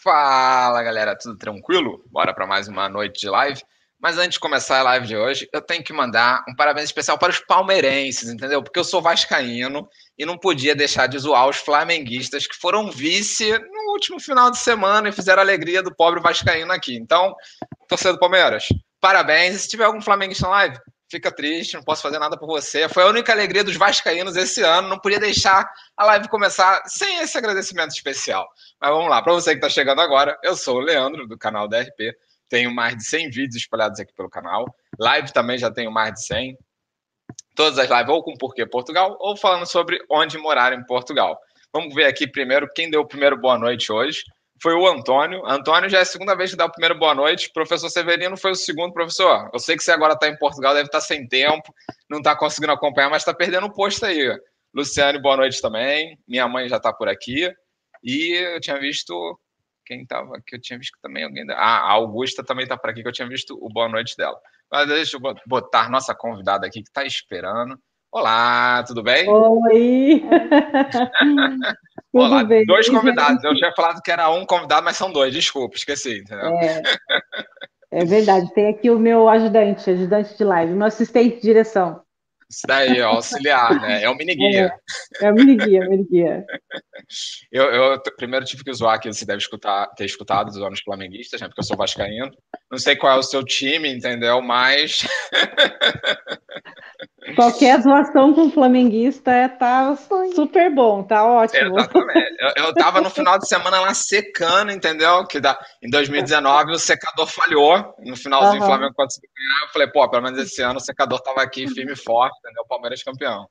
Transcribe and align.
Fala 0.00 0.80
galera, 0.80 1.18
tudo 1.18 1.36
tranquilo? 1.36 2.04
Bora 2.06 2.32
para 2.32 2.46
mais 2.46 2.68
uma 2.68 2.88
noite 2.88 3.18
de 3.18 3.28
live. 3.28 3.60
Mas 4.00 4.16
antes 4.16 4.34
de 4.34 4.38
começar 4.38 4.78
a 4.78 4.82
live 4.84 5.08
de 5.08 5.16
hoje, 5.16 5.48
eu 5.52 5.60
tenho 5.60 5.82
que 5.82 5.92
mandar 5.92 6.44
um 6.48 6.54
parabéns 6.54 6.84
especial 6.84 7.18
para 7.18 7.32
os 7.32 7.40
palmeirenses, 7.40 8.28
entendeu? 8.28 8.62
Porque 8.62 8.78
eu 8.78 8.84
sou 8.84 9.02
vascaíno 9.02 9.88
e 10.16 10.24
não 10.24 10.38
podia 10.38 10.72
deixar 10.72 11.08
de 11.08 11.18
zoar 11.18 11.48
os 11.48 11.56
flamenguistas 11.56 12.46
que 12.46 12.54
foram 12.54 12.92
vice 12.92 13.58
no 13.58 13.92
último 13.92 14.20
final 14.20 14.52
de 14.52 14.58
semana 14.58 15.08
e 15.08 15.12
fizeram 15.12 15.40
a 15.40 15.44
alegria 15.44 15.82
do 15.82 15.92
pobre 15.92 16.20
vascaíno 16.20 16.72
aqui. 16.72 16.94
Então, 16.94 17.34
torcedor 17.88 18.12
do 18.12 18.20
Palmeiras, 18.20 18.68
parabéns. 19.00 19.56
E 19.56 19.58
se 19.58 19.68
tiver 19.68 19.84
algum 19.84 20.00
flamenguista 20.00 20.46
na 20.46 20.50
live, 20.50 20.78
fica 21.10 21.32
triste, 21.32 21.74
não 21.74 21.82
posso 21.82 22.02
fazer 22.02 22.18
nada 22.18 22.36
por 22.36 22.46
você. 22.46 22.88
Foi 22.88 23.02
a 23.02 23.08
única 23.08 23.32
alegria 23.32 23.64
dos 23.64 23.76
vascaínos 23.76 24.36
esse 24.36 24.62
ano. 24.62 24.88
Não 24.88 24.98
podia 24.98 25.18
deixar 25.18 25.68
a 25.96 26.04
live 26.04 26.28
começar 26.28 26.82
sem 26.86 27.18
esse 27.18 27.36
agradecimento 27.36 27.90
especial. 27.90 28.46
Mas 28.80 28.90
vamos 28.90 29.08
lá, 29.08 29.22
para 29.22 29.32
você 29.32 29.50
que 29.50 29.56
está 29.56 29.68
chegando 29.68 30.00
agora, 30.00 30.38
eu 30.42 30.54
sou 30.54 30.76
o 30.76 30.80
Leandro, 30.80 31.26
do 31.26 31.38
canal 31.38 31.66
DRP. 31.66 32.14
Tenho 32.48 32.74
mais 32.74 32.96
de 32.96 33.04
100 33.04 33.30
vídeos 33.30 33.56
espalhados 33.56 33.98
aqui 34.00 34.12
pelo 34.14 34.30
canal. 34.30 34.66
Live 34.98 35.32
também 35.32 35.58
já 35.58 35.70
tenho 35.70 35.90
mais 35.90 36.12
de 36.14 36.24
100. 36.24 36.58
Todas 37.54 37.78
as 37.78 37.90
lives 37.90 38.08
ou 38.08 38.22
com 38.22 38.34
Porquê 38.36 38.64
Portugal 38.64 39.16
ou 39.18 39.36
falando 39.36 39.66
sobre 39.66 39.98
onde 40.10 40.38
morar 40.38 40.72
em 40.72 40.84
Portugal. 40.84 41.38
Vamos 41.72 41.94
ver 41.94 42.04
aqui 42.04 42.26
primeiro 42.26 42.68
quem 42.74 42.90
deu 42.90 43.02
o 43.02 43.06
primeiro 43.06 43.36
boa 43.36 43.58
noite 43.58 43.92
hoje 43.92 44.22
foi 44.62 44.74
o 44.74 44.86
Antônio. 44.86 45.44
Antônio 45.46 45.88
já 45.88 45.98
é 45.98 46.02
a 46.02 46.06
segunda 46.06 46.34
vez 46.34 46.50
que 46.50 46.56
dá 46.56 46.66
o 46.66 46.70
primeiro 46.70 46.98
boa 46.98 47.14
noite. 47.14 47.50
Professor 47.52 47.88
Severino 47.88 48.36
foi 48.36 48.52
o 48.52 48.54
segundo. 48.54 48.92
Professor, 48.92 49.50
eu 49.52 49.58
sei 49.58 49.76
que 49.76 49.82
você 49.82 49.92
agora 49.92 50.14
está 50.14 50.28
em 50.28 50.36
Portugal, 50.36 50.74
deve 50.74 50.86
estar 50.86 50.98
tá 50.98 51.04
sem 51.04 51.26
tempo, 51.26 51.74
não 52.08 52.18
está 52.18 52.36
conseguindo 52.36 52.72
acompanhar, 52.72 53.10
mas 53.10 53.22
está 53.22 53.32
perdendo 53.32 53.66
o 53.66 53.72
posto 53.72 54.04
aí. 54.06 54.28
Luciane, 54.74 55.20
boa 55.20 55.36
noite 55.36 55.60
também. 55.60 56.18
Minha 56.26 56.46
mãe 56.48 56.68
já 56.68 56.76
está 56.76 56.92
por 56.92 57.08
aqui. 57.08 57.52
E 58.02 58.32
eu 58.54 58.60
tinha 58.60 58.78
visto. 58.78 59.38
Quem 59.84 60.02
estava 60.02 60.36
aqui? 60.36 60.56
Eu 60.56 60.60
tinha 60.60 60.78
visto 60.78 60.98
também 61.00 61.24
alguém. 61.24 61.46
Ah, 61.50 61.78
a 61.78 61.92
Augusta 61.92 62.44
também 62.44 62.64
está 62.64 62.76
por 62.76 62.90
aqui, 62.90 63.02
que 63.02 63.08
eu 63.08 63.12
tinha 63.12 63.28
visto 63.28 63.58
o 63.60 63.68
boa 63.68 63.88
noite 63.88 64.16
dela. 64.16 64.38
Mas 64.70 64.86
deixa 64.86 65.16
eu 65.16 65.20
botar 65.46 65.88
nossa 65.88 66.14
convidada 66.14 66.66
aqui 66.66 66.82
que 66.82 66.88
está 66.88 67.04
esperando. 67.04 67.78
Olá, 68.10 68.82
tudo 68.84 69.02
bem? 69.02 69.28
Oi! 69.28 70.22
Olá, 72.12 72.42
bem, 72.42 72.64
dois 72.64 72.88
convidados. 72.88 73.42
Eu 73.44 73.54
tinha 73.56 73.72
falado 73.74 74.00
que 74.02 74.10
era 74.10 74.30
um 74.30 74.46
convidado, 74.46 74.84
mas 74.84 74.96
são 74.96 75.12
dois, 75.12 75.32
desculpa, 75.32 75.76
esqueci. 75.76 76.24
É, 76.30 78.00
é, 78.00 78.04
verdade, 78.04 78.52
tem 78.54 78.68
aqui 78.68 78.90
o 78.90 78.98
meu 78.98 79.28
ajudante, 79.28 79.90
ajudante 79.90 80.36
de 80.36 80.44
live, 80.44 80.72
meu 80.72 80.86
assistente 80.86 81.36
de 81.36 81.42
direção. 81.42 82.02
Isso 82.50 82.62
daí, 82.66 82.98
auxiliar, 83.02 83.78
né? 83.78 84.02
É 84.02 84.08
o 84.08 84.16
mini 84.16 84.34
guia. 84.34 84.72
É, 85.20 85.26
é 85.26 85.30
o 85.30 85.34
mini 85.34 85.54
guia, 85.54 85.86
mini 85.86 86.04
guia. 86.04 86.46
Eu, 87.50 87.64
eu 87.64 88.02
primeiro 88.18 88.44
tive 88.44 88.62
que 88.62 88.72
zoar 88.72 89.00
que 89.00 89.10
você 89.10 89.24
deve 89.24 89.38
escutar, 89.38 89.86
ter 89.94 90.04
escutado 90.04 90.48
dos 90.48 90.60
anos 90.60 90.80
flamenguistas, 90.80 91.40
né? 91.40 91.48
Porque 91.48 91.60
eu 91.60 91.64
sou 91.64 91.76
vascaíno. 91.76 92.30
Não 92.70 92.76
sei 92.76 92.96
qual 92.96 93.16
é 93.16 93.18
o 93.18 93.22
seu 93.22 93.42
time, 93.42 93.90
entendeu? 93.90 94.42
Mas 94.42 95.06
Qualquer 97.34 97.80
zoação 97.80 98.32
com 98.32 98.50
flamenguista 98.50 99.30
é, 99.30 99.48
tá 99.48 99.96
super 100.34 100.74
bom, 100.74 101.02
tá 101.02 101.24
ótimo. 101.24 101.78
Exatamente. 101.78 102.36
Eu, 102.38 102.64
eu 102.64 102.74
tava 102.74 103.00
no 103.00 103.10
final 103.10 103.38
de 103.38 103.48
semana 103.48 103.80
lá 103.80 103.94
secando, 103.94 104.70
entendeu? 104.70 105.26
Que 105.26 105.40
da, 105.40 105.58
em 105.82 105.90
2019 105.90 106.72
o 106.72 106.78
secador 106.78 107.26
falhou. 107.26 107.94
No 107.98 108.16
finalzinho, 108.16 108.60
uhum. 108.60 108.62
o 108.62 108.66
Flamengo 108.66 108.94
conseguiu 108.94 109.30
ganhar. 109.34 109.66
Eu 109.66 109.72
falei, 109.72 109.88
pô, 109.88 110.08
pelo 110.08 110.22
menos 110.22 110.38
esse 110.38 110.62
ano 110.62 110.78
o 110.78 110.82
secador 110.82 111.20
tava 111.20 111.42
aqui 111.42 111.68
firme 111.68 111.92
e 111.92 111.96
forte, 111.96 112.36
entendeu? 112.38 112.62
O 112.62 112.68
Palmeiras 112.68 113.02
campeão. 113.02 113.46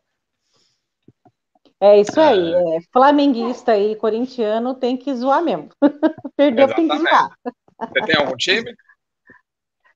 É 1.80 2.00
isso 2.00 2.20
aí. 2.20 2.54
É. 2.54 2.78
É, 2.78 2.80
flamenguista 2.92 3.78
e 3.78 3.96
corintiano 3.96 4.74
tem 4.74 4.98
que 4.98 5.14
zoar 5.14 5.44
mesmo. 5.44 5.70
Perdeu, 6.36 6.68
tem 6.74 6.88
que 6.88 6.98
zoar. 6.98 7.30
Você 7.80 8.02
tem 8.06 8.16
algum 8.16 8.36
time? 8.36 8.76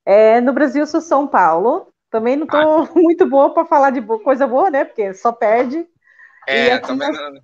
É, 0.04 0.40
no 0.40 0.52
Brasil, 0.52 0.86
sou 0.86 1.00
São 1.00 1.26
Paulo. 1.26 1.91
Também 2.12 2.36
não 2.36 2.44
estou 2.44 2.82
ah. 2.82 2.88
muito 2.94 3.26
boa 3.26 3.54
para 3.54 3.64
falar 3.64 3.90
de 3.90 4.02
coisa 4.02 4.46
boa, 4.46 4.70
né? 4.70 4.84
Porque 4.84 5.14
só 5.14 5.32
perde. 5.32 5.84
É, 6.46 6.66
e 6.66 6.70
aqui, 6.70 6.86
também 6.86 7.10
não. 7.10 7.32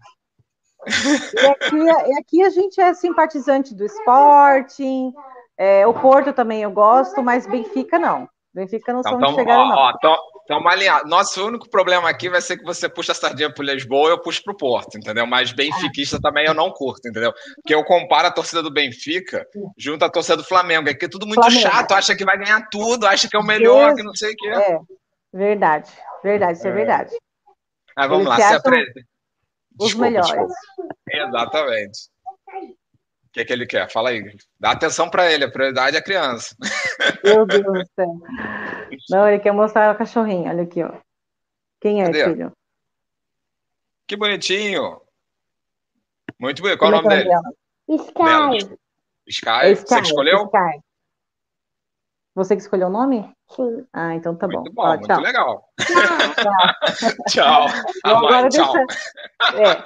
E 0.86 1.46
aqui, 1.46 1.76
e 1.76 2.18
aqui 2.18 2.42
a 2.42 2.50
gente 2.50 2.80
é 2.80 2.94
simpatizante 2.94 3.74
do 3.74 3.84
Sporting, 3.84 5.12
é, 5.56 5.84
o 5.86 5.92
Porto 5.92 6.32
também 6.32 6.62
eu 6.62 6.70
gosto, 6.70 7.20
mas 7.20 7.46
Benfica 7.46 7.98
não. 7.98 8.28
Benfica 8.54 8.92
não 8.92 9.00
então, 9.00 9.12
são 9.12 9.20
então, 9.20 9.34
chegaram, 9.34 9.64
ó, 9.64 9.92
não. 10.00 10.10
Ó, 10.10 10.18
então, 10.48 10.66
alinhado. 10.66 11.06
Nosso 11.06 11.46
único 11.46 11.68
problema 11.68 12.08
aqui 12.08 12.30
vai 12.30 12.40
ser 12.40 12.56
que 12.56 12.64
você 12.64 12.88
puxa 12.88 13.12
a 13.12 13.14
sardinha 13.14 13.52
pro 13.52 13.62
Lisboa 13.62 14.08
e 14.08 14.12
eu 14.12 14.18
puxo 14.18 14.42
pro 14.42 14.56
Porto, 14.56 14.96
entendeu? 14.96 15.26
Mas 15.26 15.52
benfiquista 15.52 16.18
também 16.18 16.46
eu 16.46 16.54
não 16.54 16.70
curto, 16.70 17.06
entendeu? 17.06 17.34
Porque 17.56 17.74
eu 17.74 17.84
comparo 17.84 18.28
a 18.28 18.30
torcida 18.30 18.62
do 18.62 18.72
Benfica 18.72 19.46
junto 19.76 20.06
à 20.06 20.08
torcida 20.08 20.38
do 20.38 20.44
Flamengo. 20.44 20.88
Aqui 20.88 21.04
é 21.04 21.08
tudo 21.08 21.26
muito 21.26 21.42
Flamengo. 21.42 21.60
chato, 21.60 21.92
acha 21.92 22.16
que 22.16 22.24
vai 22.24 22.38
ganhar 22.38 22.66
tudo, 22.70 23.06
acha 23.06 23.28
que 23.28 23.36
é 23.36 23.38
o 23.38 23.44
melhor, 23.44 23.94
que 23.94 24.02
não 24.02 24.14
sei 24.14 24.32
o 24.32 24.36
quê. 24.36 24.48
É, 24.48 24.78
verdade. 25.34 25.90
Verdade, 26.24 26.56
isso 26.56 26.66
é, 26.66 26.70
é 26.70 26.72
verdade. 26.72 27.16
Mas 27.94 28.08
vamos 28.08 28.26
Eles 28.26 28.38
lá, 28.38 28.48
se 28.48 28.54
apresenta. 28.54 29.00
Os 29.78 29.86
desculpa, 29.88 30.10
melhores. 30.10 30.30
Desculpa. 30.30 30.94
Exatamente. 31.10 31.98
O 33.38 33.40
que, 33.40 33.42
é 33.42 33.44
que 33.44 33.52
ele 33.52 33.66
quer? 33.66 33.88
Fala 33.88 34.08
aí. 34.08 34.36
Dá 34.58 34.72
atenção 34.72 35.08
para 35.08 35.30
ele, 35.30 35.44
a 35.44 35.50
prioridade 35.50 35.94
é 35.94 36.00
a 36.00 36.02
criança. 36.02 36.56
Meu 37.22 37.46
Deus 37.46 37.62
do 37.62 37.86
céu. 37.94 38.18
Não, 39.10 39.28
ele 39.28 39.38
quer 39.38 39.52
mostrar 39.52 39.94
o 39.94 39.96
cachorrinho. 39.96 40.50
Olha 40.50 40.64
aqui, 40.64 40.82
ó. 40.82 40.92
Quem 41.80 42.02
é, 42.02 42.06
Cadê? 42.06 42.24
filho? 42.24 42.52
Que 44.08 44.16
bonitinho. 44.16 45.00
Muito 46.40 46.62
bonito. 46.62 46.78
Qual 46.80 46.90
Como 46.90 47.00
o 47.00 47.08
nome 47.08 47.22
dele? 47.22 47.30
Sky. 47.88 48.76
Sky. 49.28 49.48
É 49.50 49.70
Sky. 49.70 49.86
Você 49.86 50.00
que 50.00 50.06
escolheu? 50.08 50.44
Sky. 50.46 50.82
Você 52.34 52.56
que 52.56 52.62
escolheu 52.62 52.88
o 52.88 52.90
nome? 52.90 53.32
Sim. 53.54 53.86
Ah, 53.92 54.16
então 54.16 54.34
tá 54.34 54.48
muito 54.48 54.72
bom. 54.72 54.82
bom 54.82 54.88
muito 54.88 55.06
tchau. 55.06 55.20
legal. 55.20 55.68
tchau. 57.30 57.66
Agora 58.02 58.48
tchau. 58.48 58.72
Deixa... 58.72 59.62
É. 59.62 59.84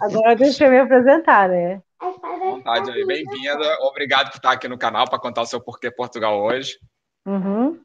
Agora 0.00 0.36
deixa 0.36 0.64
eu 0.66 0.70
me 0.70 0.78
apresentar, 0.78 1.48
né? 1.48 1.82
Vontade 2.00 2.90
aí, 2.90 3.06
bem-vinda. 3.06 3.78
Obrigado 3.80 4.30
por 4.30 4.36
estar 4.36 4.52
aqui 4.52 4.68
no 4.68 4.78
canal 4.78 5.08
para 5.08 5.18
contar 5.18 5.42
o 5.42 5.46
seu 5.46 5.60
porquê 5.60 5.90
Portugal 5.90 6.40
hoje. 6.42 6.78
Uhum. 7.26 7.80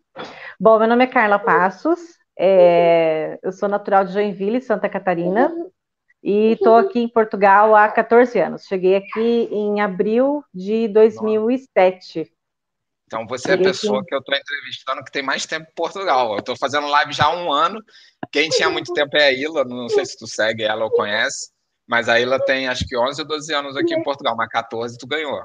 Bom, 0.60 0.78
meu 0.80 0.88
nome 0.88 1.06
é 1.06 1.08
Carla 1.08 1.40
Passos, 1.40 2.00
é... 2.38 3.40
eu 3.42 3.52
sou 3.52 3.70
natural 3.70 4.06
de 4.06 4.14
Joinville, 4.14 4.62
Santa 4.62 4.90
Catarina, 4.90 5.52
e 6.22 6.52
estou 6.52 6.76
aqui 6.76 7.00
em 7.00 7.08
Portugal 7.08 7.76
há 7.76 7.88
14 7.88 8.38
anos. 8.40 8.66
Cheguei 8.66 8.96
aqui 8.96 9.48
em 9.52 9.82
abril 9.82 10.44
de 10.54 10.88
2007. 10.90 12.32
Então 13.08 13.26
você 13.28 13.52
é 13.52 13.54
a 13.56 13.58
pessoa 13.58 14.04
que 14.06 14.14
eu 14.14 14.20
estou 14.20 14.36
entrevistando 14.36 15.04
que 15.04 15.12
tem 15.12 15.24
mais 15.24 15.46
tempo 15.46 15.68
em 15.70 15.76
Portugal. 15.76 16.34
Eu 16.34 16.40
estou 16.40 16.56
fazendo 16.58 16.88
live 16.88 17.12
já 17.12 17.26
há 17.26 17.36
um 17.36 17.52
ano. 17.52 17.82
Quem 18.32 18.50
tinha 18.50 18.70
muito 18.70 18.94
tempo 18.94 19.18
é 19.18 19.26
a 19.26 19.34
Ila, 19.34 19.66
não 19.66 19.90
sei 19.90 20.06
se 20.06 20.18
tu 20.18 20.28
segue 20.28 20.64
ela 20.64 20.86
ou 20.86 20.92
conhece. 20.92 21.52
Mas 21.92 22.08
a 22.08 22.18
Ilha 22.18 22.40
tem 22.40 22.70
acho 22.70 22.88
que 22.88 22.98
11 22.98 23.22
ou 23.22 23.28
12 23.28 23.54
anos 23.54 23.76
aqui 23.76 23.94
em 23.94 24.02
Portugal, 24.02 24.34
mas 24.34 24.48
14 24.48 24.98
tu 24.98 25.06
ganhou. 25.06 25.42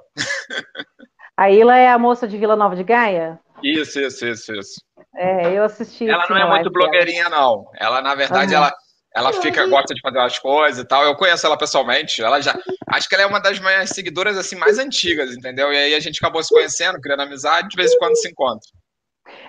A 1.36 1.50
Ilha 1.50 1.74
é 1.74 1.88
a 1.90 1.98
moça 1.98 2.28
de 2.28 2.38
Vila 2.38 2.54
Nova 2.54 2.76
de 2.76 2.84
Gaia? 2.84 3.38
Isso, 3.62 4.00
isso, 4.00 4.24
isso, 4.24 4.54
isso. 4.54 4.80
É, 5.16 5.52
eu 5.52 5.64
assisti. 5.64 6.08
Ela 6.08 6.24
não 6.30 6.36
é 6.36 6.48
muito 6.48 6.70
blogueirinha, 6.70 7.24
dela. 7.24 7.36
não. 7.36 7.66
Ela, 7.78 8.00
na 8.00 8.14
verdade, 8.14 8.54
uhum. 8.54 8.58
ela, 8.58 8.72
ela 9.14 9.32
fica, 9.32 9.66
gosta 9.66 9.92
de 9.92 10.00
fazer 10.00 10.20
as 10.20 10.38
coisas 10.38 10.84
e 10.84 10.86
tal. 10.86 11.02
Eu 11.02 11.16
conheço 11.16 11.44
ela 11.44 11.58
pessoalmente. 11.58 12.22
Ela 12.22 12.40
já. 12.40 12.56
Acho 12.90 13.08
que 13.08 13.16
ela 13.16 13.24
é 13.24 13.26
uma 13.26 13.40
das 13.40 13.58
minhas 13.58 13.90
seguidoras 13.90 14.38
assim, 14.38 14.54
mais 14.54 14.78
antigas, 14.78 15.36
entendeu? 15.36 15.72
E 15.72 15.76
aí 15.76 15.94
a 15.94 16.00
gente 16.00 16.18
acabou 16.22 16.42
se 16.44 16.54
conhecendo, 16.54 17.00
criando 17.00 17.22
amizade, 17.22 17.68
de 17.68 17.76
vez 17.76 17.92
em 17.92 17.98
quando 17.98 18.16
se 18.16 18.30
encontra. 18.30 18.70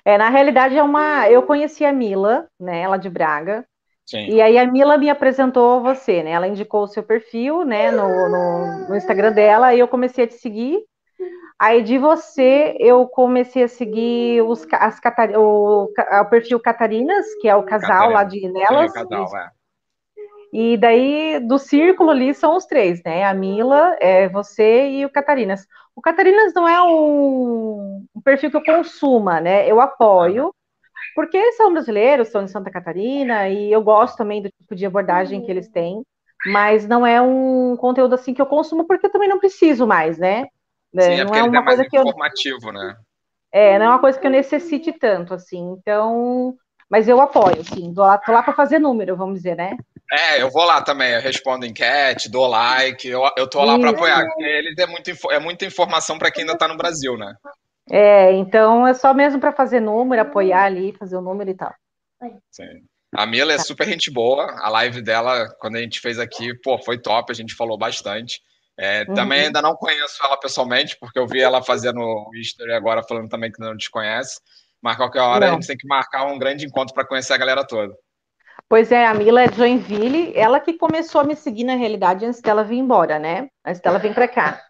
É, 0.03 0.17
na 0.17 0.29
realidade, 0.29 0.75
é 0.75 0.81
uma. 0.81 1.29
Eu 1.29 1.43
conheci 1.43 1.85
a 1.85 1.93
Mila, 1.93 2.47
né? 2.59 2.81
Ela 2.81 2.97
de 2.97 3.09
Braga. 3.09 3.63
Sim. 4.07 4.29
E 4.29 4.41
aí 4.41 4.57
a 4.57 4.65
Mila 4.65 4.97
me 4.97 5.09
apresentou 5.09 5.81
você, 5.81 6.23
né? 6.23 6.31
Ela 6.31 6.47
indicou 6.47 6.83
o 6.83 6.87
seu 6.87 7.03
perfil, 7.03 7.65
né, 7.65 7.91
no, 7.91 8.07
no, 8.07 8.89
no 8.89 8.95
Instagram 8.95 9.33
dela, 9.33 9.75
e 9.75 9.79
eu 9.79 9.87
comecei 9.87 10.23
a 10.23 10.27
te 10.27 10.35
seguir. 10.35 10.79
Aí 11.59 11.81
de 11.81 11.97
você 11.97 12.77
eu 12.79 13.05
comecei 13.07 13.63
a 13.63 13.67
seguir 13.67 14.41
os, 14.43 14.65
as, 14.71 14.99
o, 15.35 15.89
o 16.21 16.25
perfil 16.29 16.59
Catarinas, 16.59 17.25
que 17.41 17.49
é 17.49 17.55
o 17.55 17.63
casal 17.63 18.11
Catarina. 18.11 18.13
lá 18.13 18.23
de 18.23 18.49
Nelas. 18.49 18.91
Sim, 18.93 19.09
casal, 19.09 19.37
é. 19.37 19.49
E 20.53 20.77
daí 20.77 21.39
do 21.41 21.59
círculo 21.59 22.11
ali 22.11 22.33
são 22.33 22.55
os 22.55 22.65
três, 22.65 23.01
né? 23.03 23.25
A 23.25 23.33
Mila, 23.33 23.97
é 23.99 24.29
você 24.29 24.89
e 24.89 25.05
o 25.05 25.09
Catarinas. 25.09 25.67
O 25.93 26.01
Catarinas 26.01 26.53
não 26.53 26.67
é 26.67 26.81
um, 26.81 28.05
um 28.15 28.21
perfil 28.21 28.49
que 28.51 28.57
eu 28.57 28.63
consuma, 28.63 29.41
né? 29.41 29.69
Eu 29.69 29.81
apoio, 29.81 30.53
porque 31.15 31.51
são 31.53 31.71
brasileiros, 31.71 32.29
são 32.29 32.45
de 32.45 32.51
Santa 32.51 32.71
Catarina, 32.71 33.49
e 33.49 33.71
eu 33.71 33.81
gosto 33.81 34.17
também 34.17 34.41
do 34.41 34.49
tipo 34.49 34.75
de 34.75 34.85
abordagem 34.85 35.41
que 35.41 35.51
eles 35.51 35.67
têm, 35.67 36.03
mas 36.45 36.87
não 36.87 37.05
é 37.05 37.21
um 37.21 37.75
conteúdo 37.77 38.15
assim 38.15 38.33
que 38.33 38.41
eu 38.41 38.45
consumo, 38.45 38.85
porque 38.85 39.05
eu 39.05 39.11
também 39.11 39.29
não 39.29 39.39
preciso 39.39 39.85
mais, 39.85 40.17
né? 40.17 40.45
Sim, 40.99 41.13
é 41.13 41.23
não 41.23 41.35
é, 41.35 41.39
é 41.39 41.43
uma 41.43 41.65
coisa 41.65 41.85
que 41.85 41.97
informativo, 41.97 42.69
eu... 42.69 42.73
né? 42.73 42.95
É, 43.51 43.79
não 43.79 43.85
é 43.85 43.89
uma 43.89 43.99
coisa 43.99 44.19
que 44.19 44.27
eu 44.27 44.31
necessite 44.31 44.91
tanto, 44.93 45.33
assim, 45.33 45.75
então. 45.77 46.55
Mas 46.89 47.07
eu 47.07 47.19
apoio, 47.19 47.59
assim, 47.59 47.93
tô 47.93 48.01
lá, 48.01 48.21
lá 48.27 48.43
para 48.43 48.53
fazer 48.53 48.79
número, 48.79 49.17
vamos 49.17 49.35
dizer, 49.35 49.55
né? 49.55 49.75
É, 50.09 50.41
eu 50.41 50.49
vou 50.49 50.63
lá 50.63 50.81
também, 50.81 51.11
eu 51.11 51.21
respondo 51.21 51.65
enquete, 51.65 52.31
dou 52.31 52.47
like, 52.47 53.05
eu, 53.05 53.21
eu 53.35 53.49
tô 53.49 53.61
lá 53.63 53.77
para 53.77 53.89
apoiar, 53.89 54.25
porque 54.25 54.43
eles 54.43 54.77
é, 54.77 54.87
muito, 54.87 55.11
é 55.31 55.39
muita 55.39 55.65
informação 55.65 56.17
para 56.17 56.31
quem 56.31 56.43
ainda 56.43 56.53
está 56.53 56.65
no 56.65 56.77
Brasil, 56.77 57.17
né? 57.17 57.35
É, 57.89 58.33
então 58.33 58.85
é 58.85 58.93
só 58.93 59.13
mesmo 59.13 59.39
para 59.39 59.53
fazer 59.53 59.79
número, 59.79 60.21
apoiar 60.21 60.63
ali, 60.63 60.93
fazer 60.93 61.15
o 61.15 61.21
número 61.21 61.49
e 61.49 61.53
tal. 61.53 61.73
Sim. 62.51 62.83
A 63.15 63.25
Mila 63.25 63.53
é 63.53 63.57
super 63.57 63.87
gente 63.87 64.11
boa, 64.11 64.59
a 64.59 64.69
live 64.69 65.01
dela, 65.01 65.47
quando 65.59 65.77
a 65.77 65.79
gente 65.79 65.99
fez 65.99 66.19
aqui, 66.19 66.53
pô, 66.55 66.77
foi 66.77 66.97
top, 66.97 67.31
a 67.31 67.35
gente 67.35 67.55
falou 67.55 67.77
bastante. 67.77 68.41
É, 68.77 69.05
uhum. 69.07 69.15
Também 69.15 69.45
ainda 69.45 69.61
não 69.61 69.75
conheço 69.75 70.23
ela 70.23 70.37
pessoalmente, 70.37 70.97
porque 70.99 71.17
eu 71.17 71.25
vi 71.25 71.39
ela 71.39 71.63
fazendo 71.63 71.99
o 71.99 72.31
history 72.35 72.73
agora, 72.73 73.01
falando 73.01 73.29
também 73.29 73.51
que 73.51 73.59
não 73.59 73.75
te 73.77 73.89
conhece. 73.89 74.39
Mas 74.81 74.97
qualquer 74.97 75.21
hora 75.21 75.47
não. 75.47 75.53
a 75.53 75.55
gente 75.55 75.67
tem 75.67 75.77
que 75.77 75.87
marcar 75.87 76.25
um 76.25 76.37
grande 76.37 76.65
encontro 76.65 76.93
para 76.93 77.07
conhecer 77.07 77.33
a 77.33 77.37
galera 77.37 77.65
toda. 77.65 77.93
Pois 78.69 78.91
é, 78.91 79.05
a 79.05 79.13
Mila 79.13 79.41
é 79.41 79.47
de 79.47 79.55
Joinville, 79.55 80.33
ela 80.35 80.59
que 80.59 80.73
começou 80.73 81.21
a 81.21 81.23
me 81.23 81.35
seguir 81.35 81.63
na 81.63 81.75
realidade 81.75 82.25
antes 82.25 82.41
dela 82.41 82.63
vir 82.63 82.77
embora, 82.77 83.17
né? 83.17 83.47
Antes 83.65 83.81
dela 83.81 83.97
vir 83.97 84.13
para 84.13 84.27
cá. 84.27 84.61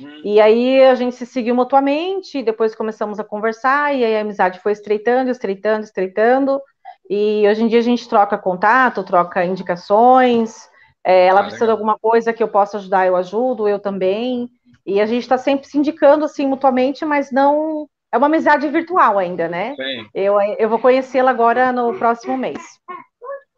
Hum. 0.00 0.22
E 0.24 0.40
aí 0.40 0.82
a 0.84 0.94
gente 0.94 1.14
se 1.14 1.26
seguiu 1.26 1.54
mutuamente, 1.54 2.42
depois 2.42 2.74
começamos 2.74 3.20
a 3.20 3.24
conversar, 3.24 3.94
e 3.94 4.04
aí 4.04 4.16
a 4.16 4.20
amizade 4.20 4.60
foi 4.60 4.72
estreitando, 4.72 5.30
estreitando, 5.30 5.84
estreitando. 5.84 6.60
E 7.08 7.46
hoje 7.46 7.62
em 7.62 7.68
dia 7.68 7.78
a 7.78 7.82
gente 7.82 8.08
troca 8.08 8.38
contato, 8.38 9.04
troca 9.04 9.44
indicações. 9.44 10.68
É, 11.04 11.26
ela 11.26 11.40
ah, 11.40 11.42
precisa 11.44 11.64
legal. 11.64 11.76
de 11.76 11.80
alguma 11.80 11.98
coisa 11.98 12.32
que 12.32 12.42
eu 12.42 12.48
possa 12.48 12.78
ajudar, 12.78 13.06
eu 13.06 13.14
ajudo, 13.14 13.68
eu 13.68 13.78
também. 13.78 14.48
E 14.86 15.00
a 15.00 15.06
gente 15.06 15.22
está 15.22 15.38
sempre 15.38 15.66
se 15.66 15.78
indicando 15.78 16.24
assim 16.24 16.46
mutuamente, 16.46 17.04
mas 17.04 17.30
não. 17.30 17.88
É 18.12 18.16
uma 18.16 18.26
amizade 18.26 18.68
virtual 18.68 19.18
ainda, 19.18 19.48
né? 19.48 19.74
Sim. 19.74 20.06
Eu, 20.14 20.40
eu 20.58 20.68
vou 20.68 20.78
conhecê-la 20.78 21.30
agora 21.30 21.72
no 21.72 21.94
próximo 21.98 22.38
mês. 22.38 22.62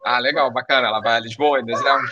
Ah, 0.03 0.19
legal, 0.19 0.51
bacana. 0.51 0.87
Ela 0.87 0.99
vai 0.99 1.17
a 1.17 1.19
Lisboa, 1.19 1.59
em 1.59 1.65
dezembro? 1.65 2.07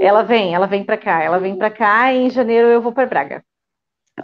Ela 0.00 0.22
vem, 0.22 0.54
ela 0.54 0.66
vem 0.66 0.84
para 0.84 0.96
cá. 0.96 1.22
Ela 1.22 1.38
vem 1.38 1.56
para 1.56 1.70
cá 1.70 2.12
e 2.12 2.26
em 2.26 2.30
janeiro 2.30 2.68
eu 2.68 2.80
vou 2.80 2.92
para 2.92 3.06
Braga. 3.06 3.42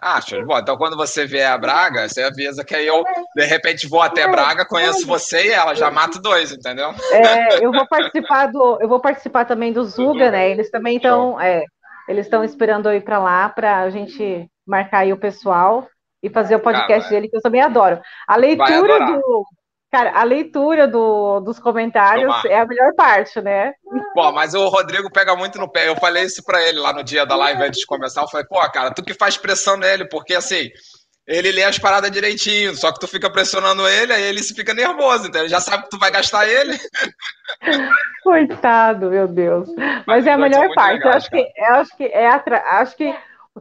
Ah, 0.00 0.20
show 0.22 0.38
de 0.38 0.46
bola. 0.46 0.60
Então, 0.60 0.76
quando 0.78 0.96
você 0.96 1.26
vier 1.26 1.50
a 1.50 1.58
Braga, 1.58 2.08
você 2.08 2.22
avisa 2.22 2.64
que 2.64 2.74
aí 2.74 2.86
eu, 2.86 3.04
de 3.36 3.44
repente, 3.44 3.86
vou 3.86 4.00
até 4.00 4.26
Braga, 4.26 4.64
conheço 4.64 5.06
você 5.06 5.48
e 5.48 5.50
ela, 5.50 5.74
já 5.74 5.90
mato 5.90 6.18
dois, 6.18 6.50
entendeu? 6.50 6.90
É, 7.12 7.58
eu 7.62 7.70
vou 7.70 7.86
participar 7.86 8.46
do. 8.46 8.78
Eu 8.80 8.88
vou 8.88 9.00
participar 9.00 9.44
também 9.44 9.72
do 9.72 9.84
Zuga, 9.84 10.30
né? 10.30 10.50
Eles 10.50 10.70
também 10.70 10.96
estão. 10.96 11.38
É, 11.38 11.62
eles 12.08 12.26
estão 12.26 12.42
esperando 12.42 12.88
eu 12.88 12.96
ir 12.96 13.02
para 13.02 13.18
lá 13.18 13.48
para 13.50 13.80
a 13.80 13.90
gente 13.90 14.48
marcar 14.66 15.00
aí 15.00 15.12
o 15.12 15.18
pessoal 15.18 15.86
e 16.22 16.30
fazer 16.30 16.56
o 16.56 16.60
podcast 16.60 17.10
dele, 17.10 17.28
que 17.28 17.36
eu 17.36 17.42
também 17.42 17.60
adoro. 17.60 18.00
A 18.26 18.36
leitura 18.36 18.98
do 19.06 19.44
Cara, 19.92 20.18
a 20.18 20.22
leitura 20.22 20.88
do, 20.88 21.40
dos 21.40 21.58
comentários 21.58 22.32
é 22.46 22.58
a 22.58 22.66
melhor 22.66 22.94
parte, 22.94 23.42
né? 23.42 23.74
Pô, 24.14 24.32
mas 24.32 24.54
o 24.54 24.66
Rodrigo 24.68 25.12
pega 25.12 25.36
muito 25.36 25.58
no 25.58 25.70
pé. 25.70 25.86
Eu 25.86 25.96
falei 25.96 26.22
isso 26.24 26.42
pra 26.42 26.62
ele 26.66 26.78
lá 26.78 26.94
no 26.94 27.04
dia 27.04 27.26
da 27.26 27.36
live 27.36 27.62
antes 27.62 27.80
de 27.80 27.86
começar. 27.86 28.22
Eu 28.22 28.28
falei, 28.28 28.46
pô, 28.46 28.58
cara, 28.70 28.90
tu 28.90 29.04
que 29.04 29.12
faz 29.12 29.36
pressão 29.36 29.76
nele, 29.76 30.08
porque 30.08 30.34
assim, 30.34 30.70
ele 31.26 31.52
lê 31.52 31.62
as 31.62 31.78
paradas 31.78 32.10
direitinho, 32.10 32.74
só 32.74 32.90
que 32.90 33.00
tu 33.00 33.06
fica 33.06 33.30
pressionando 33.30 33.86
ele, 33.86 34.14
aí 34.14 34.22
ele 34.22 34.42
se 34.42 34.54
fica 34.54 34.72
nervoso, 34.72 35.28
então 35.28 35.42
ele 35.42 35.50
já 35.50 35.60
sabe 35.60 35.84
que 35.84 35.90
tu 35.90 35.98
vai 35.98 36.10
gastar 36.10 36.48
ele. 36.48 36.74
Coitado, 38.24 39.10
meu 39.10 39.28
Deus. 39.28 39.68
Mas, 39.76 40.04
mas 40.06 40.26
é 40.26 40.32
a 40.32 40.38
melhor 40.38 40.74
parte. 40.74 41.04
Legais, 41.04 41.04
eu 41.04 41.18
acho 41.18 41.30
que, 41.30 41.52
eu 41.54 41.74
acho 41.74 41.96
que 41.98 42.04
é 42.04 42.26
acho 42.26 42.96
que 42.96 43.14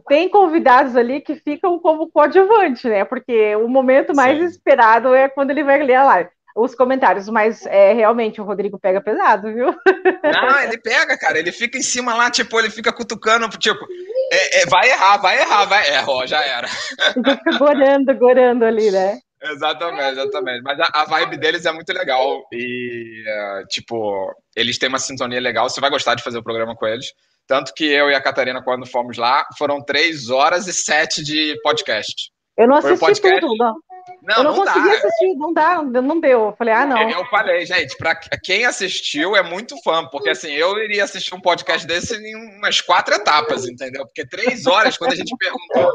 tem 0.08 0.28
convidados 0.28 0.96
ali 0.96 1.20
que 1.20 1.36
ficam 1.36 1.78
como 1.78 2.10
coadjuvante, 2.10 2.88
né? 2.88 3.04
Porque 3.04 3.54
o 3.56 3.68
momento 3.68 4.14
mais 4.14 4.38
Sim. 4.38 4.44
esperado 4.44 5.14
é 5.14 5.28
quando 5.28 5.50
ele 5.50 5.64
vai 5.64 5.82
ler 5.82 5.96
a 5.96 6.04
live. 6.04 6.30
Os 6.54 6.74
comentários, 6.74 7.30
mas 7.30 7.64
é, 7.64 7.94
realmente 7.94 8.38
o 8.38 8.44
Rodrigo 8.44 8.78
pega 8.78 9.00
pesado, 9.00 9.52
viu? 9.52 9.74
Não, 10.22 10.60
ele 10.60 10.76
pega, 10.78 11.16
cara. 11.16 11.38
Ele 11.38 11.50
fica 11.50 11.78
em 11.78 11.82
cima 11.82 12.14
lá, 12.14 12.30
tipo, 12.30 12.58
ele 12.58 12.68
fica 12.68 12.92
cutucando, 12.92 13.48
tipo, 13.56 13.86
é, 14.30 14.60
é, 14.60 14.66
vai 14.66 14.90
errar, 14.90 15.16
vai 15.16 15.40
errar, 15.40 15.64
vai. 15.64 15.88
Errou, 15.94 16.26
já 16.26 16.44
era. 16.44 16.68
Ele 17.16 17.36
fica 17.36 17.58
gorando, 17.58 18.14
gorando 18.14 18.64
ali, 18.66 18.90
né? 18.90 19.18
Exatamente, 19.42 20.12
exatamente. 20.12 20.62
Mas 20.62 20.78
a, 20.78 20.88
a, 20.92 21.04
vibe 21.04 21.36
deles 21.36 21.66
é 21.66 21.72
muito 21.72 21.92
legal. 21.92 22.46
E, 22.52 23.24
uh, 23.26 23.66
tipo, 23.68 24.32
eles 24.54 24.78
têm 24.78 24.88
uma 24.88 24.98
sintonia 24.98 25.40
legal. 25.40 25.68
Você 25.68 25.80
vai 25.80 25.90
gostar 25.90 26.14
de 26.14 26.22
fazer 26.22 26.38
o 26.38 26.44
programa 26.44 26.76
com 26.76 26.86
eles. 26.86 27.06
Tanto 27.46 27.72
que 27.74 27.84
eu 27.84 28.10
e 28.10 28.14
a 28.14 28.22
Catarina, 28.22 28.62
quando 28.62 28.86
fomos 28.86 29.16
lá, 29.16 29.46
foram 29.58 29.82
três 29.82 30.30
horas 30.30 30.66
e 30.66 30.72
sete 30.72 31.22
de 31.22 31.58
podcast. 31.62 32.30
Eu 32.56 32.68
não 32.68 32.76
assisti 32.76 32.98
podcast... 32.98 33.40
tudo, 33.40 33.56
não. 33.56 33.74
Não, 34.22 34.36
eu 34.36 34.44
não, 34.44 34.56
não 34.56 34.64
consegui 34.64 34.88
dá. 34.88 34.94
assistir, 34.94 35.34
não 35.36 35.52
dá, 35.52 35.82
não 35.82 36.20
deu. 36.20 36.46
Eu 36.46 36.56
falei, 36.56 36.74
ah, 36.74 36.84
não. 36.84 37.08
Eu 37.08 37.24
falei, 37.26 37.64
gente, 37.64 37.96
para 37.96 38.16
quem 38.42 38.64
assistiu 38.64 39.36
é 39.36 39.42
muito 39.42 39.80
fã, 39.82 40.04
porque 40.06 40.30
assim, 40.30 40.50
eu 40.50 40.76
iria 40.78 41.04
assistir 41.04 41.34
um 41.34 41.40
podcast 41.40 41.86
desse 41.86 42.16
em 42.16 42.34
umas 42.58 42.80
quatro 42.80 43.14
etapas, 43.14 43.64
entendeu? 43.66 44.04
Porque 44.04 44.26
três 44.26 44.66
horas, 44.66 44.98
quando 44.98 45.12
a 45.12 45.16
gente 45.16 45.34
perguntou 45.36 45.94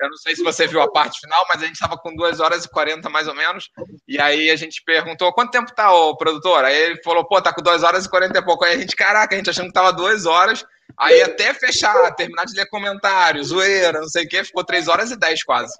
eu 0.00 0.08
não 0.08 0.16
sei 0.16 0.34
se 0.34 0.42
você 0.42 0.66
viu 0.66 0.80
a 0.80 0.90
parte 0.90 1.20
final, 1.20 1.44
mas 1.46 1.62
a 1.62 1.66
gente 1.66 1.74
estava 1.74 1.98
com 1.98 2.14
2 2.14 2.40
horas 2.40 2.64
e 2.64 2.70
40 2.70 3.08
mais 3.10 3.28
ou 3.28 3.34
menos. 3.34 3.68
E 4.08 4.18
aí 4.18 4.50
a 4.50 4.56
gente 4.56 4.82
perguntou 4.82 5.32
quanto 5.32 5.50
tempo 5.50 5.74
tá 5.74 5.92
o 5.92 6.16
produtor? 6.16 6.64
Aí 6.64 6.74
ele 6.74 7.02
falou, 7.02 7.22
pô, 7.26 7.40
tá 7.40 7.52
com 7.52 7.60
2 7.60 7.82
horas 7.82 8.06
e 8.06 8.08
40 8.08 8.38
e 8.38 8.42
pouco. 8.42 8.64
Aí 8.64 8.76
a 8.76 8.78
gente, 8.78 8.96
caraca, 8.96 9.34
a 9.34 9.36
gente 9.36 9.50
achando 9.50 9.66
que 9.66 9.74
tava 9.74 9.92
2 9.92 10.24
horas. 10.24 10.64
Aí 11.00 11.22
até 11.22 11.54
fechar, 11.54 12.14
terminar 12.14 12.44
de 12.44 12.54
ler 12.54 12.68
comentários, 12.68 13.48
zoeira, 13.48 14.00
não 14.00 14.08
sei 14.08 14.24
o 14.24 14.28
quê, 14.28 14.44
ficou 14.44 14.62
3 14.62 14.88
horas 14.88 15.10
e 15.10 15.16
10 15.16 15.44
quase. 15.44 15.74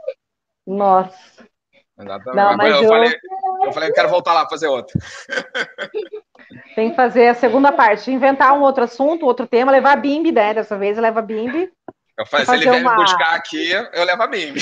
Nossa. 0.67 1.14
Exatamente. 1.99 2.37
Não, 2.37 2.56
mas 2.56 2.75
eu, 2.75 2.82
eu, 2.82 2.88
Falei, 2.88 3.12
eu 3.64 3.72
falei, 3.72 3.88
eu 3.90 3.94
quero 3.94 4.08
voltar 4.08 4.32
lá 4.32 4.49
fazer 4.49 4.69
outro. 4.69 4.99
Tem 6.75 6.90
que 6.90 6.96
fazer 6.96 7.28
a 7.28 7.34
segunda 7.34 7.70
parte, 7.70 8.11
inventar 8.11 8.55
um 8.55 8.62
outro 8.62 8.84
assunto, 8.84 9.26
outro 9.26 9.46
tema, 9.46 9.70
levar 9.70 9.93
a 9.93 9.96
Bimbi, 9.96 10.32
né? 10.32 10.55
Dessa 10.55 10.78
vez 10.78 10.96
leva 10.96 11.20
a 11.20 11.22
Bimbi 11.22 11.70
eu 12.20 12.26
falei, 12.26 12.44
se 12.44 12.52
ele 12.52 12.64
vier 12.64 12.82
uma... 12.82 12.96
me 12.96 13.02
buscar 13.02 13.34
aqui, 13.34 13.70
eu 13.70 14.05
levo 14.05 14.22
a 14.22 14.26
mim. 14.26 14.52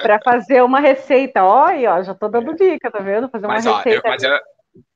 para 0.00 0.18
fazer 0.20 0.62
uma 0.62 0.80
receita. 0.80 1.44
Olha, 1.44 1.96
ó, 1.96 2.02
já 2.02 2.14
tô 2.14 2.26
dando 2.26 2.54
dica, 2.54 2.90
tá 2.90 3.00
vendo? 3.00 3.28
Fazer 3.28 3.44
uma 3.44 3.54
mas, 3.54 3.66
receita. 3.66 4.00
Ó, 4.02 4.08
eu, 4.08 4.10
mas 4.10 4.22
eu, 4.22 4.40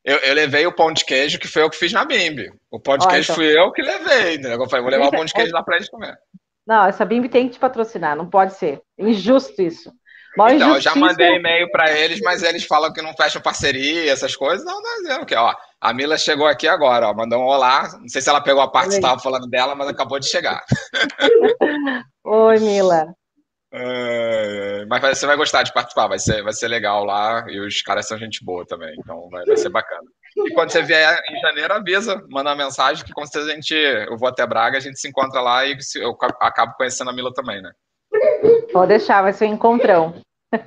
eu, 0.05 0.17
eu, 0.19 0.35
levei 0.35 0.67
o 0.67 0.75
pão 0.75 0.93
de 0.93 1.05
queijo, 1.05 1.39
que 1.39 1.49
foi 1.49 1.63
eu 1.63 1.71
que 1.71 1.77
fiz 1.77 1.93
na 1.93 2.05
Bimbi. 2.05 2.51
O 2.71 2.81
pão 2.81 2.97
de 2.97 3.07
ó, 3.07 3.09
queijo 3.09 3.33
então... 3.33 3.37
fui 3.37 3.59
eu 3.59 3.73
que 3.73 3.83
levei, 3.83 4.35
entendeu? 4.35 4.61
Eu 4.61 4.69
falei, 4.69 4.83
vou 4.83 4.91
levar 4.91 5.09
o 5.09 5.11
pão 5.11 5.25
de 5.25 5.33
queijo 5.35 5.53
lá 5.53 5.63
para 5.63 5.77
eles 5.77 5.89
comer. 5.89 6.17
Não, 6.67 6.85
essa 6.87 7.05
Bimbi 7.05 7.29
tem 7.29 7.47
que 7.47 7.55
te 7.55 7.59
patrocinar, 7.59 8.17
não 8.17 8.29
pode 8.29 8.55
ser. 8.55 8.81
Injusto 8.99 9.63
isso. 9.63 9.93
Então, 10.51 10.75
eu 10.75 10.81
já 10.81 10.95
mandei 10.95 11.37
e-mail 11.37 11.71
para 11.71 11.91
eles, 11.91 12.21
mas 12.21 12.43
eles 12.43 12.65
falam 12.65 12.93
que 12.93 13.01
não 13.01 13.15
fecham 13.15 13.41
parceria, 13.41 14.13
essas 14.13 14.37
coisas. 14.37 14.67
Não, 14.67 14.83
não 14.83 15.03
dizendo 15.03 15.25
que, 15.25 15.35
ó, 15.35 15.55
a 15.81 15.95
Mila 15.95 16.19
chegou 16.19 16.47
aqui 16.47 16.69
agora, 16.69 17.09
ó, 17.09 17.15
mandou 17.15 17.41
um 17.41 17.47
olá. 17.47 17.89
Não 17.99 18.09
sei 18.09 18.21
se 18.21 18.29
ela 18.29 18.43
pegou 18.43 18.61
a 18.61 18.71
parte 18.71 18.91
que 18.91 18.97
estava 18.97 19.19
falando 19.19 19.49
dela, 19.49 19.75
mas 19.75 19.89
acabou 19.89 20.19
de 20.19 20.29
chegar. 20.29 20.63
Oi, 22.23 22.59
Mila. 22.59 23.15
É, 23.79 24.87
mas 24.87 25.19
você 25.19 25.27
vai 25.27 25.37
gostar 25.37 25.63
de 25.63 25.73
participar, 25.73 26.09
vai 26.09 26.19
ser, 26.19 26.43
vai 26.43 26.53
ser 26.55 26.67
legal 26.67 27.05
lá. 27.05 27.45
E 27.49 27.61
os 27.61 27.83
caras 27.83 28.09
são 28.09 28.17
gente 28.17 28.43
boa 28.43 28.65
também, 28.67 28.95
então 28.99 29.29
vai, 29.29 29.45
vai 29.45 29.57
ser 29.57 29.69
bacana. 29.69 30.09
E 30.35 30.53
quando 30.55 30.71
você 30.71 30.83
vier 30.83 31.19
em 31.31 31.41
janeiro, 31.41 31.75
avisa, 31.75 32.23
manda 32.31 32.51
uma 32.51 32.65
mensagem 32.65 33.05
que 33.05 33.13
com 33.13 33.27
certeza 33.27 33.53
a 33.53 33.55
gente, 33.55 33.75
eu 33.75 34.17
vou 34.17 34.29
até 34.29 34.47
Braga, 34.47 34.79
a 34.79 34.81
gente 34.81 34.99
se 34.99 35.09
encontra 35.09 35.41
lá 35.41 35.67
e 35.67 35.77
eu 35.97 36.17
acabo 36.41 36.75
conhecendo 36.75 37.11
a 37.11 37.13
Mila 37.13 37.33
também, 37.35 37.61
né? 37.61 37.71
Pode 38.73 38.89
deixar, 38.89 39.23
vai 39.23 39.33
ser 39.33 39.47
um 39.47 39.55
encontrão. 39.55 40.15